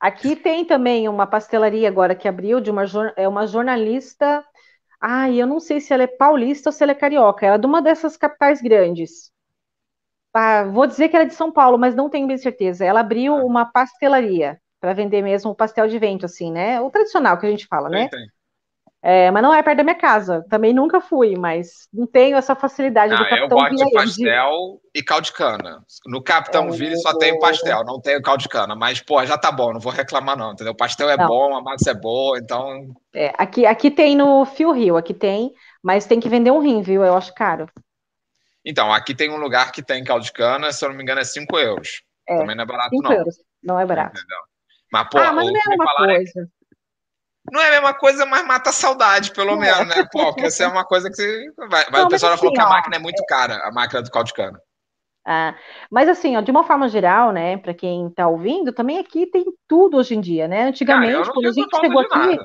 Aqui 0.00 0.34
tem 0.34 0.64
também 0.64 1.08
uma 1.08 1.26
pastelaria 1.26 1.88
agora 1.88 2.14
que 2.14 2.26
abriu 2.26 2.60
de 2.60 2.70
uma, 2.70 2.84
é 3.16 3.28
uma 3.28 3.46
jornalista 3.46 4.44
Ai, 5.04 5.42
eu 5.42 5.48
não 5.48 5.58
sei 5.58 5.80
se 5.80 5.92
ela 5.92 6.04
é 6.04 6.06
paulista 6.06 6.68
ou 6.68 6.72
se 6.72 6.80
ela 6.80 6.92
é 6.92 6.94
carioca. 6.94 7.44
Ela 7.44 7.56
é 7.56 7.58
de 7.58 7.66
uma 7.66 7.82
dessas 7.82 8.16
capitais 8.16 8.62
grandes. 8.62 9.32
Ah, 10.32 10.62
vou 10.62 10.86
dizer 10.86 11.08
que 11.08 11.16
ela 11.16 11.24
é 11.24 11.28
de 11.28 11.34
São 11.34 11.50
Paulo, 11.50 11.76
mas 11.76 11.92
não 11.92 12.08
tenho 12.08 12.28
bem 12.28 12.38
certeza. 12.38 12.84
Ela 12.84 13.00
abriu 13.00 13.34
ah. 13.34 13.44
uma 13.44 13.64
pastelaria 13.64 14.60
para 14.80 14.92
vender 14.92 15.20
mesmo 15.20 15.50
o 15.50 15.56
pastel 15.56 15.88
de 15.88 15.98
vento, 15.98 16.24
assim, 16.24 16.52
né? 16.52 16.80
O 16.80 16.88
tradicional 16.88 17.36
que 17.36 17.44
a 17.44 17.50
gente 17.50 17.66
fala, 17.66 17.88
né? 17.88 18.08
Tem. 18.08 18.26
É, 19.04 19.32
mas 19.32 19.42
não 19.42 19.52
é 19.52 19.60
perto 19.64 19.78
da 19.78 19.82
minha 19.82 19.96
casa. 19.96 20.46
Também 20.48 20.72
nunca 20.72 21.00
fui, 21.00 21.34
mas 21.36 21.88
não 21.92 22.06
tenho 22.06 22.36
essa 22.36 22.54
facilidade 22.54 23.12
ah, 23.12 23.16
do 23.16 23.24
Capitão 23.24 23.42
Eu 23.42 23.48
gosto 23.48 23.76
de 23.76 23.92
pastel 23.92 24.80
e 24.94 25.02
caldo 25.02 25.24
de 25.24 25.32
cana. 25.32 25.84
No 26.06 26.22
Capitão 26.22 26.68
é, 26.68 26.70
Ville 26.70 26.96
só 26.98 27.18
tem 27.18 27.36
pastel, 27.40 27.84
não 27.84 28.00
tem 28.00 28.22
caldo 28.22 28.42
de 28.42 28.48
cana. 28.48 28.76
Mas, 28.76 29.00
pô, 29.00 29.24
já 29.26 29.36
tá 29.36 29.50
bom, 29.50 29.72
não 29.72 29.80
vou 29.80 29.92
reclamar 29.92 30.38
não, 30.38 30.52
entendeu? 30.52 30.72
O 30.72 30.76
pastel 30.76 31.10
é 31.10 31.16
não. 31.16 31.26
bom, 31.26 31.56
a 31.56 31.60
massa 31.60 31.90
é 31.90 31.94
boa, 31.94 32.38
então... 32.38 32.94
É, 33.12 33.32
aqui, 33.36 33.66
aqui 33.66 33.90
tem 33.90 34.14
no 34.14 34.44
Fio 34.44 34.70
Rio, 34.70 34.96
aqui 34.96 35.12
tem, 35.12 35.52
mas 35.82 36.06
tem 36.06 36.20
que 36.20 36.28
vender 36.28 36.52
um 36.52 36.60
rim, 36.60 36.80
viu? 36.80 37.04
Eu 37.04 37.16
acho 37.16 37.34
caro. 37.34 37.68
Então, 38.64 38.92
aqui 38.92 39.16
tem 39.16 39.28
um 39.28 39.36
lugar 39.36 39.72
que 39.72 39.82
tem 39.82 40.04
caldo 40.04 40.24
de 40.24 40.32
cana, 40.32 40.70
se 40.70 40.84
eu 40.84 40.90
não 40.90 40.96
me 40.96 41.02
engano 41.02 41.20
é 41.20 41.24
5 41.24 41.58
euros. 41.58 42.02
É, 42.28 42.38
Também 42.38 42.54
não 42.54 42.62
é 42.62 42.66
barato, 42.66 42.90
5 42.90 43.02
não. 43.02 43.12
euros, 43.12 43.36
não 43.60 43.80
é 43.80 43.84
barato. 43.84 44.16
Entendeu? 44.16 44.38
Mas, 44.92 45.08
pô, 45.10 45.18
ah, 45.18 45.32
mas 45.32 45.46
não 45.46 45.56
é 45.56 45.74
uma 45.74 45.96
coisa. 45.96 46.48
Não 47.50 47.60
é 47.60 47.68
a 47.68 47.70
mesma 47.72 47.94
coisa, 47.94 48.24
mas 48.24 48.46
mata 48.46 48.70
a 48.70 48.72
saudade, 48.72 49.32
pelo 49.32 49.56
não 49.56 49.62
é. 49.62 49.66
menos, 49.66 49.94
é. 49.94 49.98
né? 49.98 50.08
Pô, 50.10 50.26
porque 50.26 50.46
essa 50.46 50.64
é 50.64 50.68
uma 50.68 50.84
coisa 50.84 51.08
que 51.08 51.16
você. 51.16 51.52
Vai, 51.68 51.84
não, 51.90 52.04
o 52.04 52.08
pessoal 52.08 52.32
já 52.32 52.38
falou 52.38 52.52
assim, 52.52 52.62
que 52.62 52.66
a 52.66 52.68
máquina 52.68 52.96
é 52.96 52.98
muito 52.98 53.24
cara, 53.26 53.56
a 53.66 53.72
máquina 53.72 54.02
do 54.02 54.10
caldo 54.10 54.26
de 54.28 54.34
cana. 54.34 54.60
Ah, 55.24 55.54
mas 55.90 56.08
assim, 56.08 56.36
ó, 56.36 56.40
de 56.40 56.50
uma 56.50 56.64
forma 56.64 56.88
geral, 56.88 57.32
né, 57.32 57.56
para 57.56 57.72
quem 57.72 58.08
está 58.08 58.26
ouvindo, 58.26 58.72
também 58.72 58.98
aqui 58.98 59.26
tem 59.26 59.44
tudo 59.68 59.96
hoje 59.96 60.14
em 60.14 60.20
dia, 60.20 60.48
né? 60.48 60.64
Antigamente, 60.64 61.12
Cara, 61.12 61.32
quando 61.32 61.46
a 61.46 61.52
gente 61.52 61.76
chegou 61.80 62.00
aqui, 62.00 62.38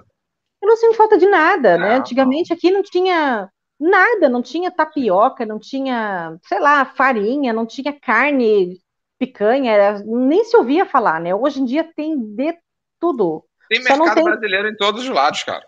eu 0.61 0.67
não 0.67 0.75
sinto 0.75 0.95
falta 0.95 1.17
de 1.17 1.27
nada, 1.27 1.77
né? 1.77 1.95
Antigamente 1.95 2.53
aqui 2.53 2.69
não 2.69 2.83
tinha 2.83 3.49
nada, 3.79 4.29
não 4.29 4.41
tinha 4.41 4.71
tapioca, 4.71 5.45
não 5.45 5.59
tinha, 5.59 6.37
sei 6.43 6.59
lá, 6.59 6.85
farinha, 6.85 7.53
não 7.53 7.65
tinha 7.65 7.93
carne, 7.93 8.79
picanha, 9.19 9.99
nem 10.05 10.43
se 10.43 10.55
ouvia 10.55 10.85
falar, 10.85 11.19
né? 11.19 11.33
Hoje 11.33 11.61
em 11.61 11.65
dia 11.65 11.83
tem 11.95 12.17
de 12.17 12.57
tudo. 12.99 13.43
Tem 13.69 13.83
mercado 13.83 14.15
tem... 14.15 14.23
brasileiro 14.23 14.69
em 14.69 14.75
todos 14.75 15.03
os 15.03 15.09
lados, 15.09 15.43
cara. 15.43 15.63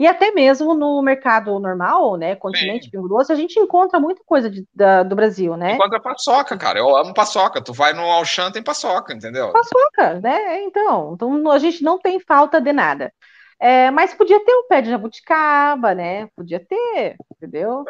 E 0.00 0.06
até 0.06 0.30
mesmo 0.30 0.72
no 0.74 1.02
mercado 1.02 1.58
normal, 1.58 2.16
né, 2.16 2.34
continente 2.34 2.90
Pingo 2.90 3.06
Doce, 3.06 3.32
a 3.32 3.36
gente 3.36 3.60
encontra 3.60 4.00
muita 4.00 4.22
coisa 4.24 4.48
de, 4.48 4.66
da, 4.74 5.02
do 5.02 5.14
Brasil, 5.14 5.58
né? 5.58 5.74
Encontra 5.74 6.00
paçoca, 6.00 6.56
cara. 6.56 6.78
Eu 6.78 6.96
amo 6.96 7.12
paçoca. 7.12 7.62
Tu 7.62 7.74
vai 7.74 7.92
no 7.92 8.00
Auchan, 8.00 8.50
tem 8.50 8.62
paçoca, 8.62 9.12
entendeu? 9.12 9.52
Paçoca, 9.52 10.18
né? 10.20 10.62
Então, 10.62 11.12
então 11.14 11.50
a 11.50 11.58
gente 11.58 11.84
não 11.84 11.98
tem 11.98 12.18
falta 12.18 12.62
de 12.62 12.72
nada. 12.72 13.12
É, 13.60 13.90
mas 13.90 14.14
podia 14.14 14.42
ter 14.42 14.54
um 14.54 14.66
pé 14.66 14.80
de 14.80 14.88
jabuticaba, 14.88 15.94
né? 15.94 16.28
Podia 16.34 16.58
ter, 16.58 17.16
entendeu? 17.36 17.84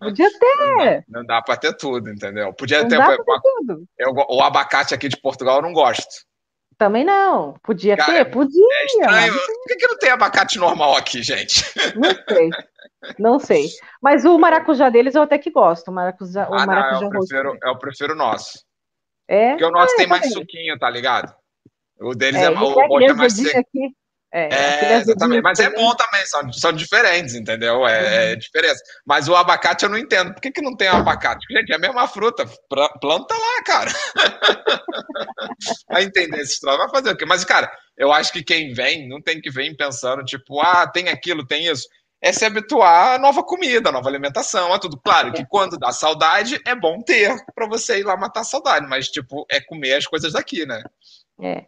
Podia 0.00 0.28
ter. 0.36 1.04
Não 1.08 1.24
dá, 1.24 1.36
dá 1.36 1.42
para 1.42 1.56
ter 1.56 1.76
tudo, 1.76 2.10
entendeu? 2.10 2.52
Podia 2.52 2.82
não 2.82 2.88
ter, 2.88 2.98
ter 2.98 3.40
tudo. 3.40 3.84
Eu, 3.96 4.12
o 4.12 4.42
abacate 4.42 4.92
aqui 4.92 5.08
de 5.08 5.16
Portugal 5.16 5.58
eu 5.58 5.62
não 5.62 5.72
gosto. 5.72 6.26
Também 6.76 7.04
não. 7.04 7.54
Podia 7.62 7.96
Cara, 7.96 8.12
ter? 8.12 8.30
Podia. 8.30 8.66
É 8.72 8.84
estranho. 8.86 9.34
Por 9.34 9.66
que, 9.68 9.76
que 9.76 9.86
não 9.86 9.98
tem 9.98 10.10
abacate 10.10 10.58
normal 10.58 10.96
aqui, 10.96 11.22
gente? 11.22 11.64
Não 11.96 12.10
sei. 12.28 12.50
Não 13.18 13.38
sei. 13.38 13.66
Mas 14.00 14.24
o 14.24 14.38
maracujá 14.38 14.88
deles 14.88 15.14
eu 15.14 15.22
até 15.22 15.36
que 15.36 15.50
gosto. 15.50 15.88
O 15.88 15.92
maracujá, 15.92 16.44
ah, 16.44 16.50
o 16.50 16.66
maracujá 16.66 17.00
não, 17.00 17.02
eu, 17.02 17.10
prefiro, 17.10 17.58
eu 17.62 17.78
prefiro 17.78 18.12
o 18.14 18.16
nosso. 18.16 18.64
É? 19.28 19.50
Porque 19.50 19.64
o 19.64 19.70
nosso 19.70 19.92
é, 19.94 19.96
tem 19.98 20.06
mais 20.06 20.32
suquinho, 20.32 20.78
tá 20.78 20.88
ligado? 20.88 21.34
O 22.00 22.14
deles 22.14 22.40
é, 22.40 22.46
é, 22.46 22.50
o, 22.50 22.74
o 22.74 23.00
é 23.02 23.12
mais 23.12 23.34
seco. 23.34 23.58
Aqui. 23.58 23.94
É, 24.36 24.48
é 24.48 24.96
exatamente. 24.96 25.42
Mas 25.42 25.60
é 25.60 25.70
bom 25.70 25.94
também, 25.94 26.26
são, 26.26 26.52
são 26.52 26.72
diferentes, 26.72 27.36
entendeu? 27.36 27.86
É, 27.86 28.00
uhum. 28.00 28.08
é, 28.08 28.36
diferença. 28.36 28.82
Mas 29.06 29.28
o 29.28 29.36
abacate 29.36 29.84
eu 29.84 29.88
não 29.88 29.96
entendo. 29.96 30.34
Por 30.34 30.40
que, 30.40 30.50
que 30.50 30.60
não 30.60 30.76
tem 30.76 30.88
abacate? 30.88 31.46
Gente, 31.48 31.70
é 31.70 31.76
a 31.76 31.78
mesma 31.78 32.08
fruta. 32.08 32.44
Planta 33.00 33.32
lá, 33.32 33.62
cara. 33.64 33.92
vai 35.88 36.02
entender 36.02 36.40
essa 36.40 36.52
história. 36.52 36.78
Vai 36.78 36.90
fazer 36.90 37.10
o 37.10 37.16
quê? 37.16 37.24
Mas, 37.24 37.44
cara, 37.44 37.70
eu 37.96 38.12
acho 38.12 38.32
que 38.32 38.42
quem 38.42 38.72
vem 38.72 39.08
não 39.08 39.22
tem 39.22 39.40
que 39.40 39.52
vir 39.52 39.76
pensando, 39.76 40.24
tipo, 40.24 40.60
ah, 40.60 40.84
tem 40.84 41.08
aquilo, 41.08 41.46
tem 41.46 41.66
isso. 41.68 41.86
É 42.20 42.32
se 42.32 42.44
habituar 42.44 43.14
à 43.14 43.18
nova 43.18 43.44
comida, 43.44 43.90
à 43.90 43.92
nova 43.92 44.08
alimentação, 44.08 44.72
a 44.72 44.80
tudo. 44.80 45.00
Claro 45.00 45.32
que 45.32 45.46
quando 45.46 45.78
dá 45.78 45.92
saudade, 45.92 46.60
é 46.66 46.74
bom 46.74 47.00
ter 47.00 47.36
para 47.54 47.68
você 47.68 48.00
ir 48.00 48.02
lá 48.02 48.16
matar 48.16 48.40
a 48.40 48.44
saudade, 48.44 48.88
mas, 48.88 49.06
tipo, 49.08 49.46
é 49.48 49.60
comer 49.60 49.94
as 49.94 50.08
coisas 50.08 50.32
daqui, 50.32 50.66
né? 50.66 50.82
É. 51.40 51.66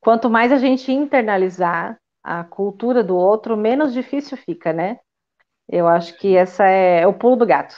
Quanto 0.00 0.30
mais 0.30 0.52
a 0.52 0.58
gente 0.58 0.92
internalizar 0.92 1.98
a 2.24 2.42
cultura 2.42 3.04
do 3.04 3.14
outro, 3.14 3.54
menos 3.54 3.92
difícil 3.92 4.38
fica, 4.38 4.72
né? 4.72 4.98
Eu 5.68 5.86
acho 5.86 6.16
que 6.16 6.34
essa 6.34 6.64
é, 6.64 7.06
o 7.06 7.12
pulo 7.12 7.36
do 7.36 7.46
gato. 7.46 7.76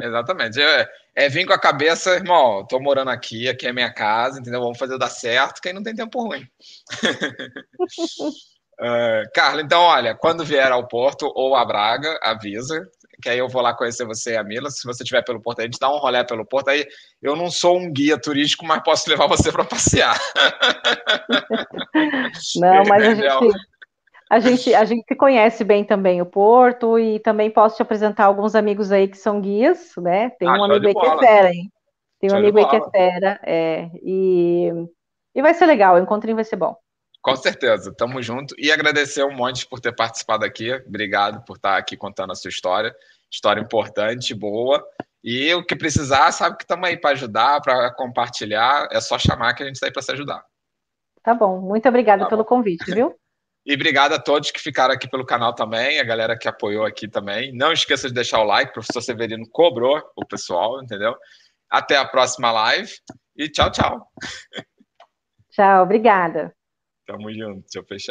Exatamente. 0.00 0.62
É, 0.62 0.86
é 1.14 1.28
vir 1.28 1.46
com 1.46 1.54
a 1.54 1.58
cabeça, 1.58 2.14
irmão, 2.14 2.66
tô 2.66 2.78
morando 2.78 3.10
aqui, 3.10 3.48
aqui 3.48 3.66
é 3.66 3.72
minha 3.72 3.92
casa, 3.92 4.38
entendeu? 4.38 4.60
Vamos 4.60 4.78
fazer 4.78 4.98
dar 4.98 5.08
certo, 5.08 5.60
que 5.60 5.68
aí 5.68 5.74
não 5.74 5.82
tem 5.82 5.94
tempo 5.94 6.22
ruim. 6.22 6.42
uh, 8.80 9.22
Carla, 9.34 9.62
então, 9.62 9.80
olha, 9.80 10.14
quando 10.14 10.44
vier 10.44 10.70
ao 10.70 10.86
Porto 10.86 11.32
ou 11.34 11.56
a 11.56 11.64
Braga, 11.64 12.18
avisa. 12.22 12.86
que 13.22 13.28
aí 13.28 13.38
eu 13.38 13.48
vou 13.48 13.62
lá 13.62 13.74
conhecer 13.74 14.04
você 14.04 14.34
e 14.34 14.36
a 14.36 14.44
Mila. 14.44 14.70
Se 14.70 14.86
você 14.86 15.02
estiver 15.02 15.24
pelo 15.24 15.40
Porto, 15.40 15.60
a 15.60 15.64
gente 15.64 15.80
dá 15.80 15.90
um 15.90 15.98
rolê 15.98 16.24
pelo 16.24 16.46
Porto. 16.46 16.68
Aí 16.68 16.86
eu 17.20 17.34
não 17.34 17.50
sou 17.50 17.76
um 17.78 17.92
guia 17.92 18.20
turístico, 18.20 18.64
mas 18.64 18.82
posso 18.84 19.10
levar 19.10 19.26
você 19.26 19.50
para 19.50 19.64
passear. 19.64 20.16
Não, 22.56 22.84
mas 22.84 23.02
a 23.02 23.14
gente, 23.14 23.26
a 24.30 24.38
gente, 24.40 24.74
a 24.74 24.84
gente 24.84 25.14
conhece 25.14 25.64
bem 25.64 25.84
também 25.84 26.20
o 26.20 26.26
Porto 26.26 26.98
e 26.98 27.18
também 27.20 27.50
posso 27.50 27.76
te 27.76 27.82
apresentar 27.82 28.24
alguns 28.24 28.54
amigos 28.54 28.92
aí 28.92 29.08
que 29.08 29.16
são 29.16 29.40
guias, 29.40 29.92
né? 29.96 30.30
Tem 30.38 30.48
ah, 30.48 30.52
um 30.52 30.64
amigo 30.64 30.86
aí 30.86 30.94
que 30.94 31.06
é 31.06 31.18
fera, 31.18 31.54
hein? 31.54 31.72
Tem 32.20 32.28
um 32.28 32.32
show 32.32 32.38
amigo 32.38 32.58
aí 32.58 32.68
que 32.68 32.76
é 32.76 32.90
fera, 32.90 33.40
é, 33.44 33.90
e, 34.02 34.70
e 35.34 35.42
vai 35.42 35.54
ser 35.54 35.66
legal, 35.66 35.94
o 35.94 35.98
encontrinho 35.98 36.34
vai 36.34 36.44
ser 36.44 36.56
bom. 36.56 36.76
Com 37.22 37.36
certeza, 37.36 37.92
tamo 37.94 38.22
junto. 38.22 38.54
E 38.58 38.70
agradecer 38.70 39.24
um 39.24 39.34
monte 39.34 39.66
por 39.66 39.80
ter 39.80 39.94
participado 39.94 40.44
aqui. 40.44 40.72
Obrigado 40.86 41.44
por 41.44 41.56
estar 41.56 41.76
aqui 41.76 41.96
contando 41.96 42.32
a 42.32 42.34
sua 42.34 42.48
história. 42.48 42.94
História 43.30 43.60
importante, 43.60 44.34
boa. 44.34 44.84
E 45.22 45.52
o 45.54 45.64
que 45.64 45.76
precisar, 45.76 46.30
sabe 46.32 46.56
que 46.56 46.64
estamos 46.64 46.88
aí 46.88 46.96
para 46.96 47.10
ajudar, 47.10 47.60
para 47.60 47.92
compartilhar. 47.94 48.88
É 48.92 49.00
só 49.00 49.18
chamar 49.18 49.54
que 49.54 49.62
a 49.62 49.66
gente 49.66 49.74
está 49.74 49.86
aí 49.86 49.92
para 49.92 50.02
se 50.02 50.12
ajudar. 50.12 50.44
Tá 51.22 51.34
bom. 51.34 51.60
Muito 51.60 51.88
obrigada 51.88 52.24
tá 52.24 52.30
pelo 52.30 52.44
bom. 52.44 52.48
convite, 52.48 52.90
viu? 52.92 53.14
E 53.68 53.74
obrigado 53.74 54.14
a 54.14 54.18
todos 54.18 54.50
que 54.50 54.58
ficaram 54.58 54.94
aqui 54.94 55.06
pelo 55.06 55.26
canal 55.26 55.54
também, 55.54 56.00
a 56.00 56.02
galera 56.02 56.38
que 56.38 56.48
apoiou 56.48 56.86
aqui 56.86 57.06
também. 57.06 57.52
Não 57.52 57.70
esqueça 57.70 58.08
de 58.08 58.14
deixar 58.14 58.40
o 58.40 58.44
like, 58.44 58.70
o 58.70 58.72
professor 58.72 59.02
Severino 59.02 59.46
cobrou 59.50 60.02
o 60.16 60.24
pessoal, 60.24 60.82
entendeu? 60.82 61.14
Até 61.68 61.98
a 61.98 62.06
próxima 62.06 62.50
live 62.50 62.90
e 63.36 63.46
tchau, 63.46 63.70
tchau. 63.70 64.10
Tchau, 65.50 65.82
obrigada. 65.82 66.50
Tamo 67.06 67.30
junto, 67.30 67.60
deixa 67.60 67.78
eu 67.80 67.84
fechar. 67.84 68.06